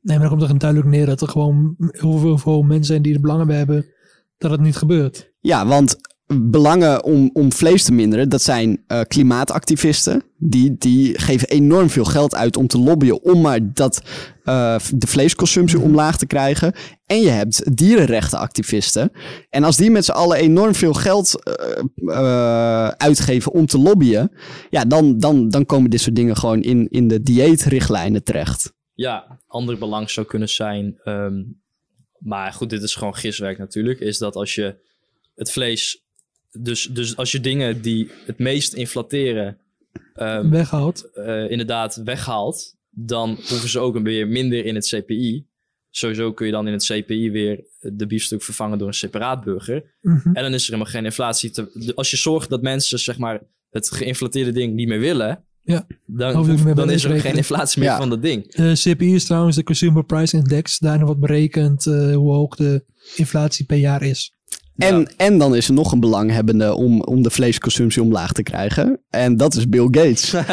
Nee, 0.00 0.18
maar 0.18 0.28
dan 0.28 0.38
komt 0.38 0.50
er 0.50 0.58
duidelijk 0.58 0.90
neer 0.90 1.06
dat 1.06 1.20
er 1.20 1.28
gewoon 1.28 1.74
heel 1.78 2.18
veel, 2.18 2.38
veel 2.38 2.62
mensen 2.62 2.84
zijn 2.84 3.02
die 3.02 3.14
er 3.14 3.20
belangen 3.20 3.46
bij 3.46 3.56
hebben 3.56 3.86
dat 4.38 4.50
het 4.50 4.60
niet 4.60 4.76
gebeurt. 4.76 5.32
Ja, 5.40 5.66
want 5.66 5.96
belangen 6.26 7.04
om, 7.04 7.30
om 7.32 7.52
vlees 7.52 7.84
te 7.84 7.92
minderen, 7.92 8.28
dat 8.28 8.42
zijn 8.42 8.84
eh, 8.86 9.00
klimaatactivisten. 9.08 10.22
Die, 10.38 10.76
die 10.78 11.18
geven 11.18 11.48
enorm 11.48 11.90
veel 11.90 12.04
geld 12.04 12.34
uit 12.34 12.56
om 12.56 12.66
te 12.66 12.78
lobbyen 12.78 13.22
om 13.22 13.40
maar 13.40 13.72
dat, 13.72 14.02
eh, 14.44 14.78
de 14.94 15.06
vleesconsumptie 15.06 15.80
omlaag 15.80 16.18
te 16.18 16.26
krijgen. 16.26 16.72
En 17.06 17.20
je 17.20 17.28
hebt 17.28 17.76
dierenrechtenactivisten. 17.76 19.12
En 19.50 19.64
als 19.64 19.76
die 19.76 19.90
met 19.90 20.04
z'n 20.04 20.12
allen 20.12 20.36
enorm 20.36 20.74
veel 20.74 20.92
geld 20.92 21.42
eh, 22.06 22.88
uitgeven 22.88 23.52
om 23.52 23.66
te 23.66 23.78
lobbyen, 23.78 24.32
ja, 24.70 24.84
dan, 24.84 25.18
dan, 25.18 25.48
dan 25.48 25.66
komen 25.66 25.90
dit 25.90 26.00
soort 26.00 26.16
dingen 26.16 26.36
gewoon 26.36 26.62
in, 26.62 26.88
in 26.90 27.08
de 27.08 27.22
dieetrichtlijnen 27.22 28.24
terecht. 28.24 28.74
Ja, 28.94 29.40
ander 29.46 29.78
belang 29.78 30.10
zou 30.10 30.26
kunnen 30.26 30.48
zijn. 30.48 31.00
ehm, 31.04 31.42
maar 32.18 32.52
goed, 32.52 32.70
dit 32.70 32.82
is 32.82 32.94
gewoon 32.94 33.14
giswerk 33.14 33.58
natuurlijk. 33.58 34.00
Is 34.00 34.18
dat 34.18 34.36
als 34.36 34.54
je 34.54 34.84
het 35.34 35.52
vlees. 35.52 36.04
Dus, 36.58 36.88
dus 36.92 37.16
als 37.16 37.32
je 37.32 37.40
dingen 37.40 37.82
die 37.82 38.10
het 38.26 38.38
meest 38.38 38.72
inflateren. 38.74 39.58
ehm, 40.14 40.48
Weghaalt. 40.50 41.10
eh, 41.14 41.50
inderdaad 41.50 41.96
weghaalt. 42.04 42.74
Dan 42.90 43.28
hoeven 43.48 43.68
ze 43.68 43.78
ook 43.78 43.94
een 43.94 44.02
weer 44.02 44.28
minder 44.28 44.64
in 44.64 44.74
het 44.74 44.86
CPI. 44.86 45.46
Sowieso 45.90 46.32
kun 46.32 46.46
je 46.46 46.52
dan 46.52 46.66
in 46.66 46.72
het 46.72 46.84
CPI 46.84 47.30
weer 47.30 47.64
de 47.80 48.06
biefstuk 48.06 48.42
vervangen 48.42 48.78
door 48.78 48.88
een 48.88 48.94
separaat 48.94 49.44
burger. 49.44 49.94
Mhm. 50.00 50.28
En 50.32 50.42
dan 50.42 50.54
is 50.54 50.62
er 50.64 50.72
helemaal 50.72 50.92
geen 50.92 51.04
inflatie. 51.04 51.50
Te, 51.50 51.92
als 51.94 52.10
je 52.10 52.16
zorgt 52.16 52.48
dat 52.48 52.62
mensen 52.62 52.98
zeg 52.98 53.18
maar, 53.18 53.42
het 53.70 53.90
geïnflateerde 53.90 54.52
ding 54.52 54.74
niet 54.74 54.88
meer 54.88 55.00
willen. 55.00 55.44
Ja. 55.62 55.86
Dan, 56.06 56.34
Hoef 56.34 56.62
dan 56.74 56.90
is 56.90 57.04
er 57.04 57.20
geen 57.20 57.36
inflatie 57.36 57.80
meer 57.80 57.88
Ja. 57.90 57.96
van 57.96 58.08
dat 58.10 58.22
ding. 58.22 58.54
De 58.54 58.72
CPI 58.74 59.14
is 59.14 59.24
trouwens 59.24 59.56
de 59.56 59.62
Consumer 59.62 60.04
Price 60.04 60.36
Index. 60.36 60.78
Daarna 60.78 61.04
wordt 61.04 61.20
berekend 61.20 61.86
eh, 61.86 62.14
hoe 62.14 62.32
hoog 62.32 62.56
de 62.56 62.84
inflatie 63.16 63.64
per 63.66 63.76
jaar 63.78 64.02
is. 64.02 64.34
En, 64.76 65.08
en 65.16 65.38
dan 65.38 65.56
is 65.56 65.68
er 65.68 65.74
nog 65.74 65.92
een 65.92 66.00
belanghebbende 66.00 66.74
om, 66.74 67.02
om 67.02 67.22
de 67.22 67.30
vleesconsumptie 67.30 68.02
omlaag 68.02 68.32
te 68.32 68.42
krijgen. 68.42 69.00
En 69.10 69.36
dat 69.36 69.54
is 69.54 69.68
Bill 69.68 69.88
Gates. 69.90 70.34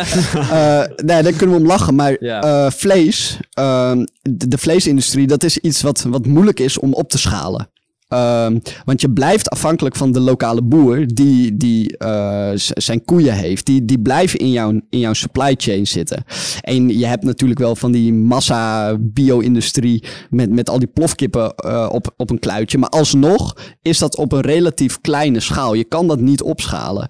Eh, 0.54 0.84
nee, 0.96 1.24
daar 1.24 1.32
kunnen 1.32 1.56
we 1.56 1.62
om 1.62 1.68
lachen. 1.68 1.96
Maar 1.96 2.14
eh, 2.14 2.70
vlees, 2.70 3.40
ehm, 3.52 4.06
de, 4.22 4.48
de 4.48 4.58
vleesindustrie, 4.58 5.28
dat 5.28 5.44
is 5.44 5.58
iets 5.58 5.82
wat, 5.82 6.02
wat 6.02 6.26
moeilijk 6.26 6.60
is 6.60 6.80
om 6.80 6.94
op 6.94 7.10
te 7.10 7.18
schalen. 7.18 7.70
Ehm, 8.14 8.60
want 8.86 9.02
je 9.02 9.10
blijft 9.10 9.50
afhankelijk 9.50 9.96
van 9.96 10.12
de 10.12 10.20
lokale 10.20 10.62
boer 10.62 11.08
die, 11.08 11.58
die 11.58 11.98
eh, 11.98 12.52
zijn 12.56 13.06
koeien 13.06 13.34
heeft. 13.34 13.66
Die, 13.66 13.86
die 13.86 14.00
blijven 14.00 14.40
in 14.40 14.52
jouw, 14.52 14.72
in 14.90 15.00
jouw 15.00 15.14
supply 15.14 15.54
chain 15.58 15.88
zitten. 15.88 16.24
En 16.62 16.98
je 16.98 17.06
hebt 17.06 17.24
natuurlijk 17.24 17.60
wel 17.60 17.76
van 17.76 17.92
die 17.92 18.14
massa 18.14 18.96
bio-industrie 19.00 20.04
met, 20.30 20.52
met 20.52 20.70
al 20.70 20.80
die 20.80 20.88
plofkippen 20.88 21.56
eh, 21.56 21.90
op, 21.92 22.14
op 22.18 22.30
een 22.30 22.40
kluitje. 22.40 22.78
Maar 22.78 22.90
alsnog 22.90 23.58
is 23.82 23.98
dat 23.98 24.18
op 24.18 24.32
een 24.32 24.42
relatief 24.42 25.02
kleine 25.02 25.40
schaal. 25.40 25.74
Je 25.74 25.84
kan 25.84 26.08
dat 26.08 26.20
niet 26.20 26.42
opschalen. 26.42 27.10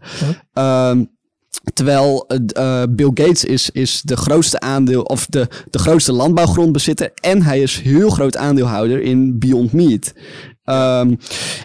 Ehm, 0.53 1.03
Terwijl 1.73 2.27
eh, 2.27 2.83
Bill 2.89 3.11
Gates 3.13 3.45
is, 3.45 3.69
is 3.69 4.01
de 4.01 4.17
grootste 4.17 4.59
aandeel 4.59 5.01
of 5.01 5.25
de, 5.25 5.47
de 5.69 5.79
grootste 5.79 6.13
landbouwgrondbezitter. 6.13 7.11
En 7.21 7.41
hij 7.41 7.61
is 7.61 7.79
heel 7.81 8.09
groot 8.09 8.37
aandeelhouder 8.37 9.01
in 9.01 9.39
Beyond 9.39 9.73
Meat. 9.73 10.13
Ehm, 10.63 11.15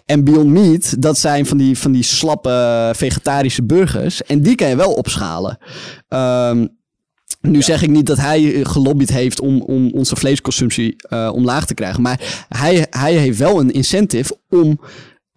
en 0.06 0.24
Beyond 0.24 0.50
Meat, 0.50 1.02
dat 1.02 1.18
zijn 1.18 1.46
van 1.46 1.58
die, 1.58 1.78
van 1.78 1.92
die 1.92 2.02
slappe 2.02 2.90
vegetarische 2.94 3.62
burgers. 3.62 4.22
En 4.22 4.42
die 4.42 4.54
kan 4.54 4.68
je 4.68 4.76
wel 4.76 4.92
opschalen. 4.92 5.58
Ehm, 6.08 6.66
nu 7.40 7.62
zeg 7.62 7.82
ik 7.82 7.90
niet 7.90 8.06
dat 8.06 8.18
hij 8.18 8.64
gelobbyd 8.64 9.10
heeft 9.10 9.40
om, 9.40 9.62
om 9.62 9.90
onze 9.92 10.16
vleesconsumptie 10.16 10.96
eh, 10.98 11.30
omlaag 11.34 11.66
te 11.66 11.74
krijgen. 11.74 12.02
Maar 12.02 12.46
hij, 12.48 12.86
hij 12.90 13.14
heeft 13.14 13.38
wel 13.38 13.60
een 13.60 13.70
incentive 13.70 14.38
om 14.48 14.80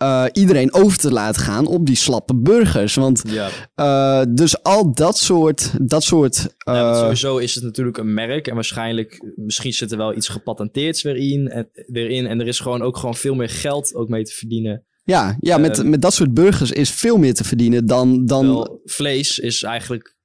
eh, 0.01 0.25
iedereen 0.31 0.73
over 0.73 0.97
te 0.97 1.11
laten 1.11 1.41
gaan 1.41 1.65
op 1.65 1.85
die 1.85 1.95
slappe 1.95 2.35
burgers. 2.35 2.95
Want 2.95 3.23
Ja. 3.27 3.49
eh, 3.75 4.25
dus 4.33 4.63
al 4.63 4.93
dat 4.93 5.17
soort. 5.17 5.89
Dat 5.89 6.03
soort 6.03 6.55
Ja, 6.57 6.91
eh, 6.91 6.99
sowieso 6.99 7.37
is 7.37 7.55
het 7.55 7.63
natuurlijk 7.63 7.97
een 7.97 8.13
merk. 8.13 8.47
En 8.47 8.55
waarschijnlijk, 8.55 9.31
misschien 9.35 9.73
zit 9.73 9.91
er 9.91 9.97
wel 9.97 10.15
iets 10.15 10.27
gepatenteerds 10.27 11.01
weer 11.01 11.15
in. 11.15 11.47
En, 11.49 11.69
weer 11.87 12.09
in, 12.09 12.25
en 12.25 12.39
er 12.39 12.47
is 12.47 12.59
gewoon 12.59 12.81
ook 12.81 12.97
gewoon 12.97 13.15
veel 13.15 13.35
meer 13.35 13.49
geld 13.49 13.95
ook 13.95 14.09
mee 14.09 14.23
te 14.23 14.33
verdienen. 14.33 14.85
ja, 15.03 15.37
ja 15.39 15.57
met, 15.57 15.83
met 15.83 16.01
dat 16.01 16.13
soort 16.13 16.33
burgers 16.33 16.71
is 16.71 16.91
veel 16.91 17.17
meer 17.17 17.33
te 17.33 17.43
verdienen 17.43 17.85
dan. 17.85 18.25
dan 18.25 18.79
vlees 18.85 19.39
is 19.39 19.63
eigenlijk, 19.63 20.15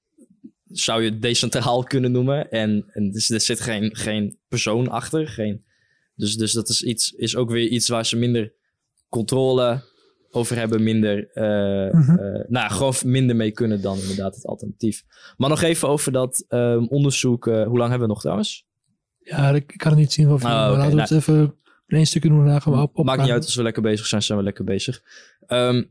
zou 0.64 1.03
je 1.03 1.18
decentraal 1.18 1.83
kunnen 1.83 2.12
noemen. 2.12 2.51
En, 2.51 2.85
en 2.89 3.11
dus, 3.11 3.31
er 3.31 3.41
zit 3.41 3.61
geen, 3.61 3.97
geen 3.97 4.39
persoon 4.49 4.89
achter. 4.89 5.29
Geen, 5.29 5.64
dus, 6.14 6.37
dus 6.37 6.53
dat 6.53 6.68
is, 6.68 6.83
iets, 6.83 7.12
is 7.12 7.37
ook 7.37 7.51
weer 7.51 7.68
iets 7.68 7.89
waar 7.89 8.07
ze 8.07 8.16
minder 8.16 8.55
controle 9.17 9.83
over 10.31 10.57
hebben. 10.57 10.83
Minder, 10.83 11.29
eh, 11.33 11.93
Mhm. 11.95 12.19
eh, 12.19 12.45
nou, 12.49 12.71
gewoon 12.71 12.95
minder 13.05 13.37
mee 13.37 13.51
kunnen 13.51 13.81
dan 13.83 13.99
inderdaad 13.99 14.35
het 14.35 14.47
alternatief. 14.47 15.05
Maar 15.37 15.49
nog 15.49 15.62
even 15.62 15.89
over 15.89 16.12
dat 16.12 16.45
ehm, 16.49 16.85
onderzoek. 16.85 17.47
eh, 17.47 17.67
hoe 17.67 17.79
lang 17.79 17.91
hebben 17.91 18.09
we 18.09 18.12
nog 18.14 18.21
trouwens? 18.21 18.64
Ja, 19.21 19.51
ik, 19.51 19.75
kan 19.77 19.91
het 19.91 20.01
niet 20.01 20.12
zien 20.12 20.27
maar 20.27 20.35
oké, 20.37 20.45
laten 20.49 20.81
we 20.91 20.95
nou. 20.95 21.01
het 21.01 21.11
even 21.11 21.55
in 21.87 21.97
één 21.97 22.07
stukje 22.07 22.29
doen 22.29 22.61
gaan 22.61 22.73
we 22.73 22.79
op. 22.95 23.05
Maakt 23.05 23.23
niet 23.23 23.31
uit 23.31 23.45
als 23.45 23.55
we 23.55 23.62
lekker 23.62 23.83
bezig 23.83 24.07
zijn, 24.07 24.23
zijn 24.23 24.39
we 24.39 24.45
lekker 24.45 24.64
bezig. 24.64 25.03
Ehm, 25.47 25.83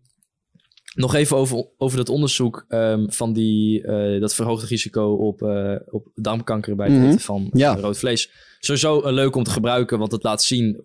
nog 0.95 1.13
even 1.13 1.37
over, 1.37 1.67
over 1.77 1.97
dat 1.97 2.09
onderzoek 2.09 2.65
ehm, 2.67 3.09
van 3.09 3.33
die, 3.33 3.83
eh, 3.83 4.21
dat 4.21 4.35
verhoogde 4.35 4.65
risico 4.67 5.13
op, 5.13 5.41
eh, 5.41 5.75
op 5.89 6.07
darmkanker 6.15 6.75
bij 6.75 6.87
het 6.87 6.97
Mhm. 6.97 7.05
eten 7.07 7.19
van 7.19 7.49
Ja. 7.53 7.75
rood 7.75 7.97
vlees. 7.97 8.29
Sowieso 8.59 9.09
leuk 9.11 9.35
om 9.35 9.43
te 9.43 9.49
gebruiken, 9.51 9.99
want 9.99 10.11
het 10.11 10.23
laat 10.23 10.43
zien. 10.43 10.83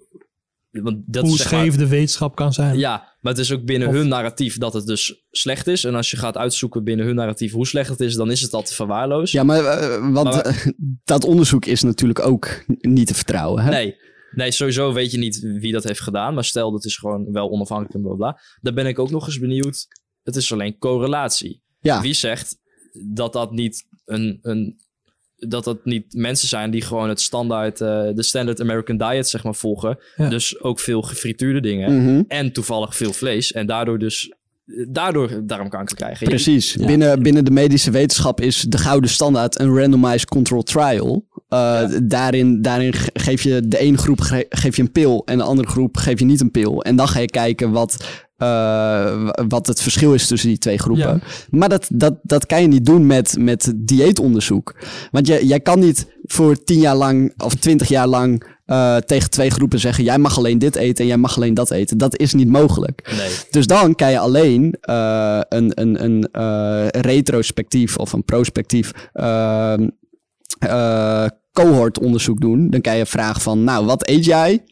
Want 0.70 1.02
dat 1.06 1.22
Hoe 1.24 1.32
is, 1.32 1.38
zeg 1.40 1.50
maar- 1.50 1.60
scheef 1.60 1.76
de 1.76 1.86
wetenschap 1.86 2.34
kan 2.36 2.52
zijn. 2.52 2.78
ja, 2.78 3.14
maar 3.20 3.32
het 3.32 3.40
is 3.42 3.52
ook 3.52 3.64
binnen 3.64 3.88
Of- 3.88 3.94
hun 3.94 4.08
narratief 4.08 4.58
dat 4.58 4.72
het 4.72 4.86
dus 4.86 5.24
slecht 5.30 5.66
is. 5.66 5.84
En 5.84 5.94
als 5.94 6.10
je 6.10 6.16
gaat 6.16 6.36
uitzoeken 6.36 6.84
binnen 6.84 7.06
hun 7.06 7.14
narratief 7.14 7.52
hoe 7.52 7.66
slecht 7.66 7.88
het 7.88 8.00
is, 8.00 8.14
dan 8.14 8.30
is 8.30 8.40
het 8.40 8.52
al 8.52 8.62
te 8.62 8.74
verwaarloosd. 8.74 9.32
ja, 9.32 9.42
maar 9.42 9.64
eh, 9.64 10.12
want 10.12 10.34
Maar- 10.34 10.72
dat 11.04 11.24
onderzoek 11.24 11.64
is 11.64 11.82
natuurlijk 11.82 12.18
ook 12.20 12.64
niet 12.66 13.06
te 13.06 13.14
vertrouwen. 13.14 13.62
Hè? 13.62 13.70
Nee. 13.70 13.96
Nee, 14.34 14.50
sowieso 14.50 14.92
weet 14.92 15.10
je 15.10 15.18
niet 15.18 15.40
wie 15.40 15.72
dat 15.72 15.84
heeft 15.84 16.00
gedaan. 16.00 16.34
Maar 16.34 16.44
stel, 16.44 16.72
dat 16.72 16.84
is 16.84 16.96
gewoon 16.96 17.32
wel 17.32 17.50
onafhankelijk 17.50 17.94
en 17.94 18.02
bla 18.02 18.14
bla. 18.14 18.40
Dan 18.60 18.74
ben 18.74 18.86
ik 18.86 18.98
ook 18.98 19.10
nog 19.10 19.26
eens 19.26 19.38
benieuwd. 19.38 19.86
Het 20.22 20.36
is 20.36 20.52
alleen 20.52 20.78
correlatie. 20.78 21.62
Ja. 21.80 22.00
Wie 22.00 22.12
zegt 22.12 22.56
dat 23.12 23.32
dat 23.32 23.52
niet 23.52 23.86
een, 24.04 24.38
een 24.42 24.78
dat 25.48 25.64
dat 25.64 25.84
niet 25.84 26.04
mensen 26.14 26.48
zijn 26.48 26.70
die 26.70 26.82
gewoon 26.82 27.08
het 27.08 27.20
standaard, 27.20 27.80
eh, 27.80 28.02
de 28.14 28.22
standard 28.22 28.60
American 28.60 28.96
diet 28.96 29.28
zeg 29.28 29.44
maar 29.44 29.54
volgen. 29.54 29.98
Ja. 30.16 30.28
Dus 30.28 30.60
ook 30.60 30.80
veel 30.80 31.02
gefrituurde 31.02 31.60
dingen. 31.60 32.02
Mhm. 32.02 32.22
En 32.28 32.52
toevallig 32.52 32.96
veel 32.96 33.12
vlees. 33.12 33.52
En 33.52 33.66
daardoor 33.66 33.98
dus 33.98 34.32
daardoor 34.88 35.40
darmkanker 35.46 35.96
krijgen. 35.96 36.18
Je- 36.20 36.28
Precies. 36.34 36.76
Binnen, 36.76 37.22
binnen 37.22 37.44
de 37.44 37.50
medische 37.50 37.90
wetenschap 37.90 38.40
is 38.40 38.60
de 38.68 38.78
gouden 38.78 39.10
standaard 39.10 39.60
een 39.60 39.76
randomized 39.78 40.28
control 40.28 40.62
trial. 40.62 41.28
Uh, 41.48 41.82
daarin, 42.02 42.62
daarin 42.62 42.92
ge- 42.92 43.10
geef 43.14 43.42
je 43.42 43.68
de 43.68 43.78
ene 43.78 43.96
groep 43.96 44.20
ge- 44.20 44.46
geef 44.48 44.76
je 44.76 44.82
een 44.82 44.92
pil 44.92 45.22
en 45.24 45.36
de 45.38 45.44
andere 45.44 45.68
groep 45.68 45.96
geef 45.96 46.18
je 46.18 46.24
niet 46.24 46.40
een 46.40 46.50
pil. 46.50 46.82
En 46.82 46.96
dan 46.96 47.08
ga 47.08 47.18
je 47.20 47.26
kijken 47.30 47.70
wat, 47.70 48.04
w- 48.40 49.42
wat 49.48 49.66
het 49.66 49.82
verschil 49.82 50.14
is 50.14 50.26
tussen 50.26 50.48
die 50.48 50.58
twee 50.58 50.78
groepen. 50.78 51.04
Ja. 51.04 51.20
Maar 51.50 51.68
dat, 51.68 51.86
dat, 51.92 52.14
dat 52.22 52.46
kan 52.46 52.62
je 52.62 52.68
niet 52.68 52.86
doen 52.86 53.06
met, 53.06 53.36
met 53.38 53.72
dieetonderzoek. 53.76 54.74
Want 55.10 55.26
je, 55.26 55.46
jij 55.46 55.60
kan 55.60 55.78
niet 55.78 56.06
voor 56.22 56.64
tien 56.64 56.78
jaar 56.80 56.96
lang 56.96 57.32
of 57.36 57.54
twintig 57.54 57.88
jaar 57.88 58.06
lang 58.06 58.44
eh, 58.66 58.96
tegen 58.96 59.30
twee 59.30 59.50
groepen 59.50 59.78
zeggen: 59.78 60.04
jij 60.04 60.18
mag 60.18 60.36
alleen 60.36 60.58
dit 60.58 60.76
eten 60.76 61.02
en 61.02 61.06
jij 61.06 61.16
mag 61.16 61.36
alleen 61.36 61.54
dat 61.54 61.70
eten. 61.70 61.98
Dat 61.98 62.18
is 62.18 62.34
niet 62.34 62.48
mogelijk. 62.48 63.14
Nee. 63.16 63.30
Dus 63.50 63.66
dan 63.66 63.94
kan 63.94 64.10
je 64.10 64.18
alleen 64.18 64.76
eh, 64.80 65.40
een, 65.48 65.72
een, 65.74 66.04
een 66.04 66.28
retrospectief 66.88 67.96
of 67.96 68.12
een 68.12 68.24
prospectief 68.24 68.92
ehm, 69.12 69.88
eh, 70.58 71.26
cohortonderzoek 71.52 72.40
doen. 72.40 72.70
Dan 72.70 72.80
kan 72.80 72.96
je 72.96 73.06
vragen 73.06 73.40
van, 73.40 73.64
nou, 73.64 73.86
wat 73.86 74.08
eet 74.08 74.24
jij? 74.24 74.64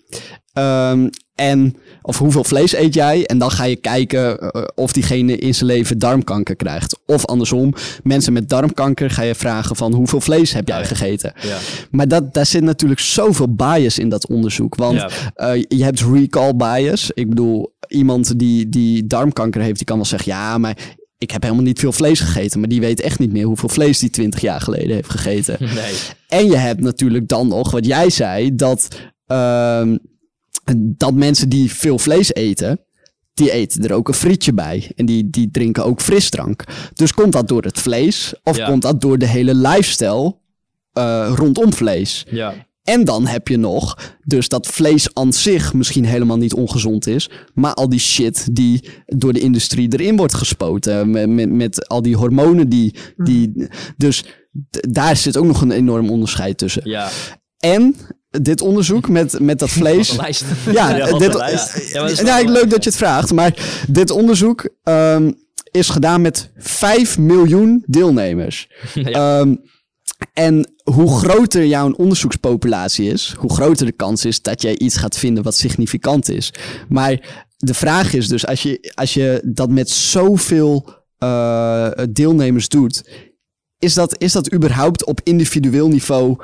Ehm, 0.59 1.09
en, 1.35 1.77
of 2.03 2.19
hoeveel 2.19 2.45
vlees 2.45 2.75
eet 2.75 2.95
jij? 2.95 3.27
En 3.27 3.39
dan 3.39 3.51
ga 3.51 3.65
je 3.65 3.77
kijken 3.77 4.39
eh, 4.39 4.63
of 4.75 4.93
diegene 4.93 5.37
in 5.37 5.55
zijn 5.55 5.71
leven 5.71 5.99
darmkanker 5.99 6.57
krijgt. 6.57 6.99
Of 7.07 7.27
andersom, 7.27 7.75
mensen 8.03 8.33
met 8.33 8.49
darmkanker 8.49 9.11
ga 9.11 9.23
je 9.23 9.35
vragen 9.35 9.77
van 9.77 9.93
hoeveel 9.95 10.21
vlees 10.21 10.53
heb 10.53 10.69
jij 10.69 10.85
gegeten? 10.85 11.33
Ja. 11.41 11.57
Maar 11.91 12.09
dat, 12.09 12.35
daar 12.35 12.47
zit 12.47 12.63
natuurlijk 12.63 13.01
zoveel 13.01 13.55
bias 13.55 13.99
in 13.99 14.09
dat 14.09 14.29
onderzoek. 14.29 14.75
Want 14.75 14.95
Ja. 15.01 15.09
eh, 15.35 15.63
je 15.69 15.85
hebt 15.85 16.01
recall 16.01 16.55
bias. 16.57 17.11
Ik 17.15 17.29
bedoel, 17.29 17.73
iemand 17.89 18.39
die, 18.39 18.69
die 18.69 19.07
darmkanker 19.07 19.61
heeft, 19.61 19.77
die 19.77 19.87
kan 19.87 19.97
wel 19.97 20.05
zeggen... 20.05 20.33
ja, 20.33 20.59
maar 20.59 20.77
ik 21.19 21.31
heb 21.31 21.43
helemaal 21.43 21.65
niet 21.65 21.79
veel 21.79 21.93
vlees 21.93 22.21
gegeten. 22.21 22.61
Maar 22.61 22.69
die 22.69 22.81
weet 22.81 23.01
echt 23.01 23.19
niet 23.19 23.33
meer 23.33 23.45
hoeveel 23.47 23.69
vlees 23.69 23.99
die 23.99 24.11
20 24.11 24.41
jaar 24.41 24.61
geleden 24.61 24.95
heeft 24.95 25.11
gegeten. 25.11 25.57
Nee. 25.61 25.95
En 26.29 26.47
je 26.47 26.57
hebt 26.57 26.81
natuurlijk 26.81 27.29
dan 27.29 27.49
nog 27.49 27.71
wat 27.71 27.87
jij 27.87 28.11
zei, 28.11 28.55
dat, 28.55 28.89
ehm, 29.27 29.97
dat 30.81 31.15
mensen 31.15 31.49
die 31.49 31.73
veel 31.73 31.99
vlees 31.99 32.35
eten, 32.35 32.81
die 33.35 33.51
eten 33.53 33.85
er 33.85 33.93
ook 33.93 34.09
een 34.09 34.15
frietje 34.15 34.53
bij. 34.53 34.91
En 34.97 35.07
die, 35.07 35.31
die 35.31 35.51
drinken 35.51 35.85
ook 35.85 36.01
frisdrank. 36.01 36.65
Dus 36.95 37.13
komt 37.15 37.33
dat 37.33 37.49
door 37.49 37.63
het 37.63 37.79
vlees? 37.79 38.35
Of 38.43 38.57
Ja. 38.57 38.67
komt 38.67 38.83
dat 38.83 39.01
door 39.01 39.19
de 39.19 39.27
hele 39.27 39.55
lifestyle 39.55 40.37
eh, 40.93 41.33
rondom 41.35 41.73
vlees? 41.73 42.27
Ja. 42.31 42.67
En 42.83 43.05
dan 43.05 43.27
heb 43.27 43.49
je 43.49 43.57
nog, 43.57 43.99
dus 44.25 44.49
dat 44.49 44.67
vlees 44.67 45.15
aan 45.15 45.33
zich 45.33 45.73
misschien 45.75 46.05
helemaal 46.05 46.37
niet 46.37 46.55
ongezond 46.55 47.07
is. 47.07 47.31
Maar 47.55 47.75
al 47.75 47.89
die 47.89 47.99
shit 48.01 48.55
die 48.55 48.89
door 49.07 49.33
de 49.33 49.41
industrie 49.41 49.93
erin 49.93 50.17
wordt 50.17 50.35
gespoten. 50.35 51.11
Met, 51.11 51.29
met, 51.29 51.51
met 51.51 51.89
al 51.89 52.03
die 52.03 52.17
hormonen 52.17 52.69
die. 52.69 52.95
die 53.17 53.69
dus 53.97 54.23
d- 54.71 54.87
daar 54.95 55.17
zit 55.17 55.37
ook 55.37 55.45
nog 55.45 55.61
een 55.61 55.71
enorm 55.71 56.11
onderscheid 56.11 56.59
tussen. 56.59 56.89
Ja. 56.91 57.09
En 57.59 57.95
dit 58.31 58.61
onderzoek 58.61 59.09
met, 59.09 59.41
met 59.41 59.59
dat 59.59 59.70
vlees. 59.81 60.16
Ja, 60.72 61.18
dit, 61.18 61.35
lijst. 61.35 61.93
Ja, 61.93 62.05
wel- 62.45 62.53
leuk 62.53 62.70
dat 62.70 62.85
je 62.85 62.91
het 62.91 62.99
vraagt. 62.99 63.33
Maar 63.33 63.83
dit 63.89 64.11
onderzoek 64.11 64.68
ehm, 64.83 65.31
is 65.70 65.89
gedaan 65.89 66.20
met 66.20 66.51
5 66.57 67.18
miljoen 67.18 67.85
deelnemers. 67.87 68.68
Ehm, 68.95 69.55
en 70.33 70.72
hoe 70.83 71.18
groter 71.18 71.66
jouw 71.66 71.93
onderzoekspopulatie 71.93 73.11
is, 73.11 73.35
hoe 73.39 73.53
groter 73.53 73.87
de 73.87 73.93
kans 73.93 74.24
is 74.24 74.43
dat 74.43 74.62
jij 74.62 74.79
iets 74.79 74.97
gaat 74.97 75.18
vinden 75.18 75.43
wat 75.43 75.57
significant 75.57 76.29
is. 76.29 76.53
Maar 76.89 77.45
de 77.57 77.74
vraag 77.74 78.12
is 78.12 78.29
dus, 78.29 78.47
als 78.47 78.62
je, 78.62 78.93
als 78.95 79.14
je 79.14 79.43
dat 79.45 79.70
met 79.70 79.91
zoveel 79.91 80.89
eh, 81.18 81.91
deelnemers 82.11 82.68
doet, 82.68 83.09
is 83.79 83.95
dat, 83.95 84.20
is 84.20 84.33
dat 84.33 84.53
überhaupt 84.53 85.05
op 85.05 85.20
individueel 85.22 85.89
niveau 85.89 86.37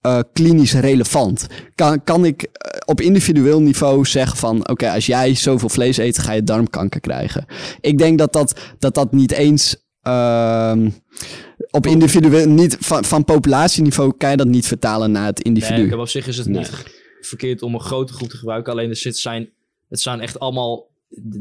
eh, 0.00 0.18
klinisch 0.32 0.72
relevant? 0.72 1.46
Kan, 1.74 2.04
kan 2.04 2.24
ik 2.24 2.42
eh, 2.42 2.78
op 2.84 3.00
individueel 3.00 3.60
niveau 3.60 4.04
zeggen 4.04 4.36
van... 4.36 4.68
oké, 4.68 4.90
als 4.90 5.06
jij 5.06 5.34
zoveel 5.34 5.68
vlees 5.68 5.96
eet, 5.96 6.18
ga 6.18 6.32
je 6.32 6.42
darmkanker 6.42 7.00
krijgen. 7.00 7.44
Ik 7.80 7.98
denk 7.98 8.18
dat 8.18 8.32
dat, 8.32 8.60
dat, 8.78 8.94
dat 8.94 9.12
niet 9.12 9.32
eens... 9.32 9.76
ehm, 10.02 10.90
op 11.70 11.86
individueel, 11.86 12.48
niet 12.48 12.76
van, 12.80 13.04
van 13.04 13.24
populatieniveau 13.24 14.12
kan 14.16 14.30
je 14.30 14.36
dat 14.36 14.46
niet 14.46 14.66
vertalen 14.66 15.10
naar 15.12 15.26
het 15.26 15.40
individu. 15.40 15.86
Nee, 15.86 15.98
op 15.98 16.08
zich 16.08 16.26
is 16.26 16.36
het 16.36 16.48
niet 16.48 16.70
verkeerd 17.20 17.62
om 17.62 17.74
een 17.74 17.80
grote 17.80 18.12
groep 18.12 18.28
te 18.28 18.36
gebruiken. 18.36 18.72
Alleen 18.72 18.90
er 18.90 18.96
zit 18.96 19.16
zijn, 19.18 19.48
het 19.88 20.00
zijn 20.00 20.20
echt 20.20 20.38
allemaal... 20.38 20.88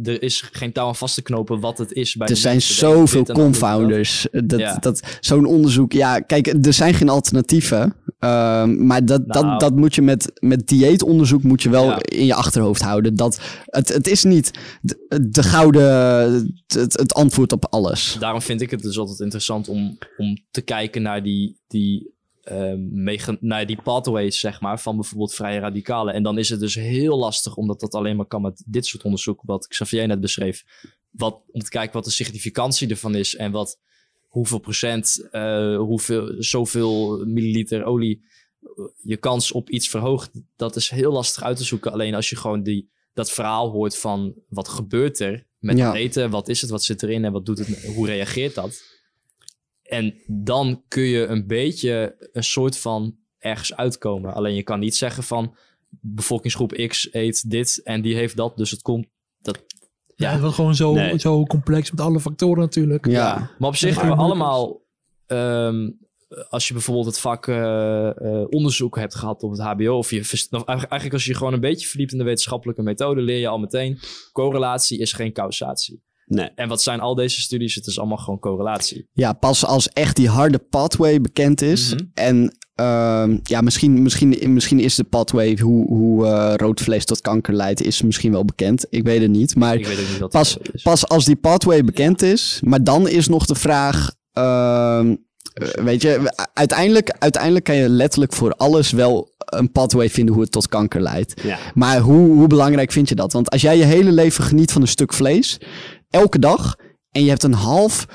Er 0.03 0.21
is 0.21 0.49
geen 0.51 0.71
touw 0.71 0.87
aan 0.87 0.95
vast 0.95 1.15
te 1.15 1.21
knopen 1.21 1.59
wat 1.59 1.77
het 1.77 1.91
is. 1.91 2.15
Bij 2.15 2.27
er 2.27 2.37
zijn 2.37 2.61
zoveel 2.61 3.23
confounders. 3.23 4.27
Dat, 4.31 4.59
Ja. 4.59 4.77
dat, 4.79 5.17
Zo'n 5.19 5.45
onderzoek, 5.45 5.91
ja, 5.91 6.19
kijk, 6.19 6.47
er 6.65 6.73
zijn 6.73 6.93
geen 6.93 7.09
alternatieven. 7.09 7.95
Ehm, 8.19 8.85
maar 8.85 9.05
dat, 9.05 9.25
Nou. 9.27 9.49
dat, 9.49 9.59
dat 9.59 9.75
moet 9.75 9.95
je 9.95 10.01
met, 10.01 10.31
met 10.39 10.67
dieetonderzoek 10.67 11.43
moet 11.43 11.61
je 11.61 11.69
wel 11.69 11.85
Ja. 11.85 11.99
in 12.01 12.25
je 12.25 12.33
achterhoofd 12.33 12.81
houden. 12.81 13.15
Dat, 13.15 13.41
het, 13.65 13.87
het 13.89 14.07
is 14.07 14.23
niet 14.23 14.51
de, 14.81 15.27
de 15.31 15.43
gouden, 15.43 15.83
het, 16.67 16.93
het 16.97 17.13
antwoord 17.13 17.51
op 17.51 17.65
alles. 17.69 18.15
Daarom 18.19 18.41
vind 18.41 18.61
ik 18.61 18.71
het 18.71 18.81
dus 18.81 18.97
altijd 18.97 19.19
interessant 19.19 19.67
om, 19.67 19.97
om 20.17 20.37
te 20.51 20.61
kijken 20.61 21.01
naar 21.01 21.23
die, 21.23 21.59
die, 21.67 22.13
ehm, 22.43 23.35
naar 23.39 23.65
die 23.65 23.81
pathways, 23.81 24.39
zeg 24.39 24.61
maar, 24.61 24.79
van 24.79 24.95
bijvoorbeeld 24.95 25.33
vrije 25.33 25.59
radicalen. 25.59 26.13
En 26.13 26.23
dan 26.23 26.37
is 26.37 26.49
het 26.49 26.59
dus 26.59 26.75
heel 26.75 27.17
lastig, 27.17 27.55
omdat 27.55 27.79
dat 27.79 27.93
alleen 27.93 28.15
maar 28.15 28.25
kan 28.25 28.41
met 28.41 28.63
dit 28.65 28.85
soort 28.85 29.03
onderzoek, 29.03 29.41
wat 29.45 29.67
Xavier 29.67 30.07
net 30.07 30.19
beschreef. 30.19 30.63
Wat, 31.09 31.41
om 31.51 31.61
te 31.61 31.69
kijken 31.69 31.93
wat 31.93 32.05
de 32.05 32.11
significantie 32.11 32.89
ervan 32.89 33.15
is 33.15 33.35
en 33.35 33.51
wat, 33.51 33.77
hoeveel 34.29 34.59
procent, 34.59 35.27
eh, 35.31 35.77
hoeveel, 35.77 36.35
zoveel 36.37 37.25
milliliter 37.25 37.83
olie 37.83 38.21
eh, 38.61 38.69
je 39.03 39.17
kans 39.17 39.51
op 39.51 39.69
iets 39.69 39.89
verhoogt. 39.89 40.31
Dat 40.55 40.75
is 40.75 40.89
heel 40.89 41.11
lastig 41.11 41.43
uit 41.43 41.57
te 41.57 41.63
zoeken. 41.63 41.91
Alleen 41.91 42.15
als 42.15 42.29
je 42.29 42.35
gewoon 42.35 42.63
die, 42.63 42.89
dat 43.13 43.31
verhaal 43.31 43.69
hoort 43.69 43.97
van 43.97 44.33
wat 44.49 44.67
gebeurt 44.67 45.19
er 45.19 45.47
met 45.59 45.77
Ja. 45.77 45.87
het 45.87 45.95
eten, 45.95 46.29
wat 46.29 46.47
is 46.49 46.61
het, 46.61 46.69
wat 46.69 46.83
zit 46.83 47.03
erin 47.03 47.25
en 47.25 47.31
wat 47.31 47.45
doet 47.45 47.57
het, 47.57 47.83
hoe 47.85 48.05
reageert 48.07 48.55
dat? 48.55 48.81
En 49.83 50.13
dan 50.27 50.83
kun 50.87 51.03
je 51.03 51.25
een 51.25 51.47
beetje 51.47 52.15
een 52.31 52.43
soort 52.43 52.77
van 52.77 53.17
ergens 53.37 53.75
uitkomen. 53.75 54.33
Alleen 54.33 54.55
je 54.55 54.63
kan 54.63 54.79
niet 54.79 54.95
zeggen 54.95 55.23
van 55.23 55.55
bevolkingsgroep 55.89 56.71
X 56.87 57.13
eet 57.13 57.49
dit 57.49 57.81
en 57.83 58.01
die 58.01 58.15
heeft 58.15 58.35
dat, 58.35 58.57
dus 58.57 58.71
het 58.71 58.81
komt. 58.81 59.07
Dat, 59.41 59.65
Ja, 60.19 60.31
het 60.31 60.39
wordt 60.39 60.55
gewoon 60.55 60.75
zo, 60.75 60.93
Nee. 60.93 61.19
zo 61.19 61.45
complex 61.45 61.91
met 61.91 62.01
alle 62.01 62.19
factoren 62.19 62.59
natuurlijk. 62.59 63.07
Ja. 63.07 63.49
Maar 63.57 63.69
op 63.69 63.75
zich 63.75 63.95
hebben 63.95 64.15
we 64.15 64.21
allemaal, 64.21 64.81
ehm, 65.25 65.89
als 66.49 66.67
je 66.67 66.73
bijvoorbeeld 66.73 67.05
het 67.05 67.19
vak 67.19 67.47
eh, 67.47 68.07
eh, 68.09 68.45
onderzoek 68.49 68.95
hebt 68.95 69.15
gehad 69.15 69.43
op 69.43 69.51
het 69.51 69.59
HBO, 69.59 69.97
of 69.97 70.11
je 70.11 70.19
of 70.19 70.33
eigenlijk 70.49 70.67
eigenlijk 70.67 71.13
als 71.13 71.23
je 71.25 71.31
je 71.31 71.37
gewoon 71.37 71.53
een 71.53 71.59
beetje 71.59 71.87
verdiept 71.87 72.11
in 72.11 72.17
de 72.17 72.23
wetenschappelijke 72.23 72.81
methode, 72.81 73.21
leer 73.21 73.39
je 73.39 73.47
al 73.47 73.59
meteen: 73.59 73.99
correlatie 74.31 74.99
is 74.99 75.13
geen 75.13 75.33
causatie. 75.33 76.03
Nee. 76.29 76.49
En 76.55 76.67
wat 76.67 76.81
zijn 76.81 76.99
al 76.99 77.15
deze 77.15 77.41
studies? 77.41 77.75
Het 77.75 77.87
is 77.87 77.99
allemaal 77.99 78.17
gewoon 78.17 78.39
correlatie. 78.39 79.07
Ja, 79.13 79.33
pas 79.33 79.65
als 79.65 79.89
echt 79.89 80.15
die 80.15 80.29
harde 80.29 80.57
pathway 80.57 81.21
bekend 81.21 81.61
is. 81.61 81.93
Mhm. 81.93 82.03
En 82.13 82.57
ehm, 82.75 83.37
ja, 83.43 83.61
misschien, 83.61 84.01
misschien, 84.01 84.53
misschien 84.53 84.79
is 84.79 84.95
de 84.95 85.03
pathway 85.03 85.57
hoe, 85.61 85.87
hoe 85.87 86.25
eh, 86.25 86.53
rood 86.55 86.81
vlees 86.81 87.05
tot 87.05 87.21
kanker 87.21 87.53
leidt, 87.53 87.81
is 87.81 88.01
misschien 88.01 88.31
wel 88.31 88.45
bekend. 88.45 88.85
Ik 88.89 89.03
weet 89.03 89.21
het 89.21 89.31
niet. 89.31 89.55
Maar 89.55 89.75
Ik 89.75 89.87
weet 89.87 89.99
ook 89.99 90.09
niet 90.09 90.19
wat 90.19 90.29
pas, 90.31 90.57
pas 90.83 91.07
als 91.07 91.25
die 91.25 91.35
pathway 91.35 91.83
bekend 91.83 92.21
is. 92.21 92.59
Maar 92.63 92.83
dan 92.83 93.07
is 93.07 93.27
nog 93.27 93.45
de 93.45 93.55
vraag. 93.55 94.11
ehm, 94.33 95.15
eh, 95.53 95.83
weet 95.83 96.01
je, 96.01 96.33
uiteindelijk, 96.53 97.15
uiteindelijk 97.19 97.65
kan 97.65 97.75
je 97.75 97.89
letterlijk 97.89 98.33
voor 98.33 98.53
alles 98.53 98.91
wel 98.91 99.29
een 99.45 99.71
pathway 99.71 100.09
vinden 100.09 100.33
hoe 100.33 100.43
het 100.43 100.51
tot 100.51 100.67
kanker 100.67 101.01
leidt. 101.01 101.41
Ja. 101.43 101.57
Maar 101.73 101.99
hoe, 101.99 102.27
hoe 102.33 102.47
belangrijk 102.47 102.91
vind 102.91 103.09
je 103.09 103.15
dat? 103.15 103.33
Want 103.33 103.49
als 103.49 103.61
jij 103.61 103.77
je 103.77 103.83
hele 103.83 104.11
leven 104.11 104.43
geniet 104.43 104.71
van 104.71 104.81
een 104.81 104.87
stuk 104.87 105.13
vlees, 105.13 105.57
elke 106.09 106.39
dag, 106.39 106.75
en 107.11 107.23
je 107.23 107.29
hebt 107.29 107.43
een 107.43 107.53
half 107.53 108.05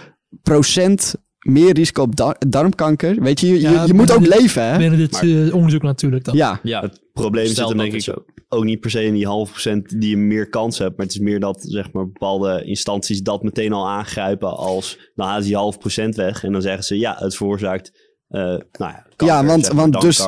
procent 0.42 1.14
meer 1.38 1.72
risico 1.74 2.02
op 2.02 2.16
dar- 2.16 2.36
darmkanker, 2.48 3.20
weet 3.22 3.40
je, 3.40 3.46
je, 3.46 3.52
je- 3.54 3.60
Ja, 3.60 3.84
je 3.84 3.94
moet 3.94 4.10
ook 4.12 4.24
dit- 4.24 4.40
leven, 4.40 4.70
hè? 4.70 4.78
Binnen 4.78 4.98
dit 4.98 5.12
Maar- 5.12 5.22
eh, 5.22 5.54
onderzoek 5.54 5.82
natuurlijk 5.82 6.24
dan. 6.24 6.36
Ja, 6.36 6.60
Ja, 6.62 6.80
Het 6.80 7.00
probleem 7.12 7.46
zit 7.46 7.56
hem 7.56 7.66
dat 7.66 7.76
denk 7.76 7.92
ik 7.92 8.14
ook 8.48 8.64
niet 8.64 8.80
per 8.80 8.90
se 8.90 9.04
in 9.04 9.14
die 9.14 9.26
half 9.26 9.50
procent 9.50 10.00
die 10.00 10.10
je 10.10 10.16
meer 10.16 10.48
kans 10.48 10.78
hebt. 10.78 10.96
Maar 10.96 11.06
het 11.06 11.14
is 11.14 11.20
meer 11.20 11.40
dat 11.40 11.62
zeg 11.68 11.92
maar, 11.92 12.04
bepaalde 12.06 12.64
instanties 12.64 13.22
dat 13.22 13.42
meteen 13.42 13.72
al 13.72 13.88
aangrijpen 13.88 14.56
als... 14.56 14.98
dan 15.14 15.26
halen 15.26 15.42
ze 15.42 15.48
die 15.48 15.56
half 15.58 15.78
procent 15.78 16.14
weg 16.16 16.44
en 16.44 16.52
dan 16.52 16.62
zeggen 16.62 16.84
ze 16.84 16.98
ja, 16.98 17.16
het 17.18 17.36
veroorzaakt... 17.36 18.03
eh 18.28 18.40
nou 18.40 18.58
ja, 18.78 19.04
kanker, 19.16 19.26
Ja, 19.26 19.44
want- 19.44 19.64
zeg 19.64 19.74
maar, 19.74 19.90
want 19.90 20.00
dus 20.00 20.26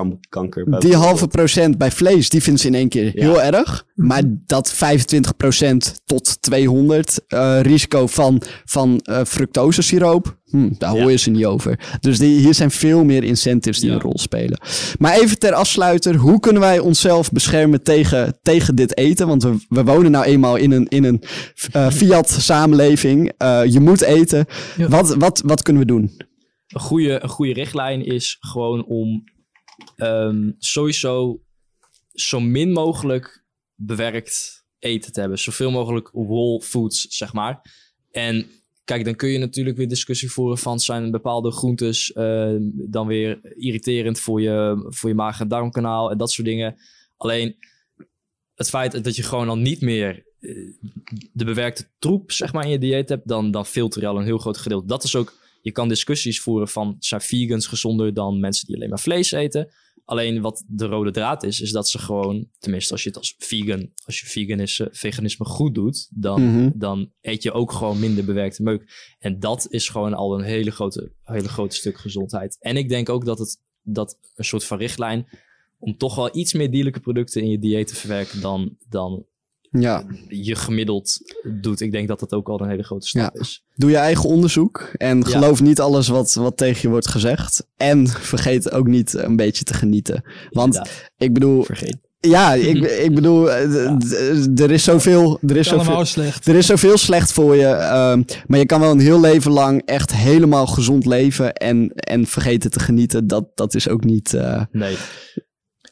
die 0.78 0.96
halve 0.96 1.26
procent 1.28 1.78
bij 1.78 1.90
vlees, 1.90 2.28
die 2.28 2.42
vinden 2.42 2.60
ze 2.62 2.66
in 2.68 2.74
één 2.74 2.88
keer 2.88 3.10
heel 3.14 3.42
erg. 3.42 3.84
Maar 3.94 4.22
dat 4.26 4.72
25 4.72 5.36
procent 5.36 6.00
tot 6.04 6.42
200 6.42 7.20
eh, 7.28 7.60
risico 7.60 8.06
van, 8.06 8.42
van 8.64 9.00
eh 9.04 9.20
fructosesiroop, 9.24 10.36
hm, 10.50 10.70
daar 10.78 10.90
hoor 10.90 11.10
je 11.10 11.16
ze 11.16 11.30
niet 11.30 11.44
over. 11.44 11.78
Dus 12.00 12.18
die, 12.18 12.38
hier 12.38 12.54
zijn 12.54 12.70
veel 12.70 13.04
meer 13.04 13.24
incentives 13.24 13.80
die 13.80 13.88
Ja. 13.90 13.94
een 13.94 14.02
rol 14.02 14.18
spelen. 14.18 14.58
Maar 14.98 15.18
even 15.18 15.38
ter 15.38 15.52
afsluiter, 15.52 16.14
hoe 16.14 16.40
kunnen 16.40 16.62
wij 16.62 16.78
onszelf 16.78 17.30
beschermen 17.32 17.82
tegen, 17.82 18.38
tegen 18.42 18.74
dit 18.74 18.96
eten? 18.96 19.26
Want 19.26 19.42
we, 19.42 19.56
we 19.68 19.84
wonen 19.84 20.10
nou 20.10 20.24
eenmaal 20.24 20.56
in 20.56 20.72
een, 20.72 20.88
in 20.88 21.04
een 21.04 21.22
eh, 21.72 21.88
fiat-samenleving. 21.90 23.32
Eh, 23.38 23.60
je 23.64 23.80
moet 23.80 24.00
eten. 24.02 24.46
Ja. 24.76 24.88
Wat, 24.88 25.14
wat, 25.14 25.42
wat 25.44 25.62
kunnen 25.62 25.82
we 25.82 25.88
doen? 25.88 26.16
Een 26.66 26.80
goede, 26.80 27.22
een 27.22 27.28
goede 27.28 27.52
richtlijn 27.52 28.04
is 28.04 28.36
gewoon 28.40 28.84
om 28.84 29.24
ehm, 29.96 30.50
sowieso 30.58 31.40
zo 32.12 32.40
min 32.40 32.72
mogelijk 32.72 33.44
bewerkt 33.74 34.64
eten 34.78 35.12
te 35.12 35.20
hebben. 35.20 35.38
Zoveel 35.38 35.70
mogelijk 35.70 36.10
whole 36.12 36.62
foods, 36.62 37.06
zeg 37.08 37.32
maar. 37.32 37.60
En 38.10 38.46
kijk, 38.84 39.04
dan 39.04 39.14
kun 39.14 39.28
je 39.28 39.38
natuurlijk 39.38 39.76
weer 39.76 39.88
discussie 39.88 40.30
voeren 40.30 40.58
van... 40.58 40.80
zijn 40.80 41.10
bepaalde 41.10 41.50
groentes 41.50 42.12
eh, 42.12 42.54
dan 42.70 43.06
weer 43.06 43.54
irriterend 43.56 44.20
voor 44.20 44.40
je, 44.40 44.86
voor 44.88 45.08
je 45.08 45.14
maag- 45.14 45.40
en 45.40 45.48
darmkanaal... 45.48 46.10
en 46.10 46.18
dat 46.18 46.30
soort 46.30 46.46
dingen. 46.46 46.76
Alleen 47.16 47.56
het 48.54 48.68
feit 48.68 49.04
dat 49.04 49.16
je 49.16 49.22
gewoon 49.22 49.48
al 49.48 49.58
niet 49.58 49.80
meer 49.80 50.26
eh, 50.40 50.70
de 51.32 51.44
bewerkte 51.44 51.88
troep 51.98 52.32
zeg 52.32 52.52
maar, 52.52 52.64
in 52.64 52.70
je 52.70 52.78
dieet 52.78 53.08
hebt... 53.08 53.28
dan, 53.28 53.50
dan 53.50 53.66
filter 53.66 54.00
je 54.00 54.06
al 54.06 54.18
een 54.18 54.24
heel 54.24 54.38
groot 54.38 54.58
gedeelte. 54.58 54.86
Dat 54.86 55.04
is 55.04 55.16
ook... 55.16 55.44
Je 55.66 55.72
kan 55.72 55.88
discussies 55.88 56.40
voeren 56.40 56.68
van... 56.68 56.96
zijn 56.98 57.20
vegans 57.20 57.66
gezonder 57.66 58.14
dan 58.14 58.40
mensen 58.40 58.66
die 58.66 58.76
alleen 58.76 58.88
maar 58.88 59.00
vlees 59.00 59.32
eten... 59.32 59.68
Alleen 60.04 60.40
wat 60.40 60.64
de 60.66 60.86
rode 60.86 61.10
draad 61.10 61.42
is, 61.42 61.60
is 61.60 61.72
dat 61.72 61.88
ze 61.88 61.98
gewoon, 61.98 62.48
tenminste 62.58 62.92
als 62.92 63.02
je 63.02 63.08
het 63.08 63.18
als 63.18 63.34
vegan, 63.38 63.90
als 64.04 64.20
je 64.20 64.26
veganisme, 64.26 64.88
veganisme 64.92 65.44
goed 65.44 65.74
doet, 65.74 66.08
dan, 66.10 66.42
Mhm. 66.42 66.70
dan 66.74 67.12
eet 67.20 67.42
je 67.42 67.52
ook 67.52 67.72
gewoon 67.72 67.98
minder 67.98 68.24
bewerkte 68.24 68.62
meuk. 68.62 69.14
En 69.18 69.40
dat 69.40 69.66
is 69.70 69.88
gewoon 69.88 70.14
al 70.14 70.38
een 70.38 70.44
hele 70.44 70.70
grote, 70.70 71.12
hele 71.22 71.48
grote 71.48 71.76
stuk 71.76 71.98
gezondheid. 71.98 72.56
En 72.60 72.76
ik 72.76 72.88
denk 72.88 73.08
ook 73.08 73.24
dat 73.24 73.38
het 73.38 73.60
dat 73.82 74.18
een 74.34 74.44
soort 74.44 74.64
van 74.64 74.78
richtlijn 74.78 75.28
om 75.78 75.96
toch 75.96 76.14
wel 76.14 76.36
iets 76.36 76.52
meer 76.52 76.70
dierlijke 76.70 77.00
producten 77.00 77.42
in 77.42 77.50
je 77.50 77.58
dieet 77.58 77.88
te 77.88 77.94
verwerken 77.94 78.40
dan, 78.40 78.76
dan 78.88 79.26
Ja. 79.70 80.04
je 80.28 80.54
gemiddeld 80.54 81.18
doet. 81.60 81.80
Ik 81.80 81.92
denk 81.92 82.08
dat 82.08 82.20
dat 82.20 82.32
ook 82.32 82.48
al 82.48 82.60
een 82.60 82.68
hele 82.68 82.82
grote 82.82 83.06
stap 83.08 83.34
Ja. 83.34 83.40
is. 83.40 83.64
Doe 83.74 83.90
je 83.90 83.96
eigen 83.96 84.28
onderzoek 84.28 84.90
en 84.96 85.18
Ja. 85.18 85.24
geloof 85.24 85.62
niet 85.62 85.80
alles 85.80 86.08
wat, 86.08 86.34
wat 86.34 86.56
tegen 86.56 86.78
je 86.82 86.88
wordt 86.88 87.08
gezegd. 87.08 87.66
En 87.76 88.08
vergeet 88.08 88.70
ook 88.70 88.86
niet 88.86 89.14
een 89.14 89.36
beetje 89.36 89.64
te 89.64 89.74
genieten. 89.74 90.24
Want 90.50 90.80
ik 91.16 91.32
bedoel... 91.32 91.62
Vergeet. 91.64 91.96
Ja, 92.20 92.54
ik, 92.54 92.76
ik 93.06 93.14
bedoel, 93.14 93.50
eh, 93.52 94.60
er 94.60 94.70
is 94.70 94.84
zoveel... 94.84 95.38
Er 95.46 95.56
is 95.56 95.68
zoveel, 95.68 96.04
slecht. 96.04 96.46
er 96.46 96.54
is 96.54 96.66
zoveel 96.66 96.96
slecht 96.96 97.32
voor 97.32 97.56
je. 97.56 97.66
ehm, 97.66 98.22
maar 98.46 98.58
je 98.58 98.66
kan 98.66 98.80
wel 98.80 98.90
een 98.90 99.00
heel 99.00 99.20
leven 99.20 99.50
lang 99.52 99.82
echt 99.84 100.14
helemaal 100.14 100.66
gezond 100.66 101.06
leven. 101.06 101.52
En, 101.54 101.90
en 101.94 102.26
vergeten 102.26 102.70
te 102.70 102.80
genieten. 102.80 103.26
Dat, 103.26 103.46
dat 103.54 103.74
is 103.74 103.88
ook 103.88 104.04
niet... 104.04 104.34
eh, 104.34 104.62
Nee. 104.70 104.96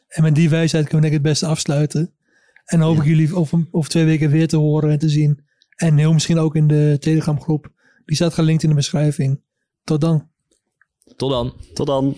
En 0.09 0.23
met 0.23 0.35
die 0.35 0.49
wijsheid 0.49 0.89
kunnen 0.89 1.03
we 1.05 1.09
denk 1.11 1.21
ik 1.21 1.27
het 1.27 1.33
beste 1.41 1.47
afsluiten. 1.47 2.13
En 2.65 2.81
hoop 2.81 2.97
ik 2.97 3.05
jullie 3.05 3.35
over, 3.35 3.67
over 3.71 3.91
twee 3.91 4.05
weken 4.05 4.31
weer 4.31 4.49
te 4.49 4.57
horen 4.57 4.91
en 4.91 4.99
te 4.99 5.09
zien. 5.09 5.45
En 5.77 5.97
heel 5.97 6.13
misschien 6.13 6.39
ook 6.39 6.57
in 6.57 6.67
de 6.67 6.97
Telegram 7.01 7.41
groep. 7.41 7.73
Die 8.05 8.17
staat 8.17 8.35
gelinkt 8.35 8.63
in 8.63 8.69
de 8.69 8.75
beschrijving. 8.75 9.41
Tot 9.85 10.01
dan. 10.01 10.29
Tot 11.17 11.31
dan. 11.31 11.55
Tot 11.75 11.87
dan. 11.87 12.15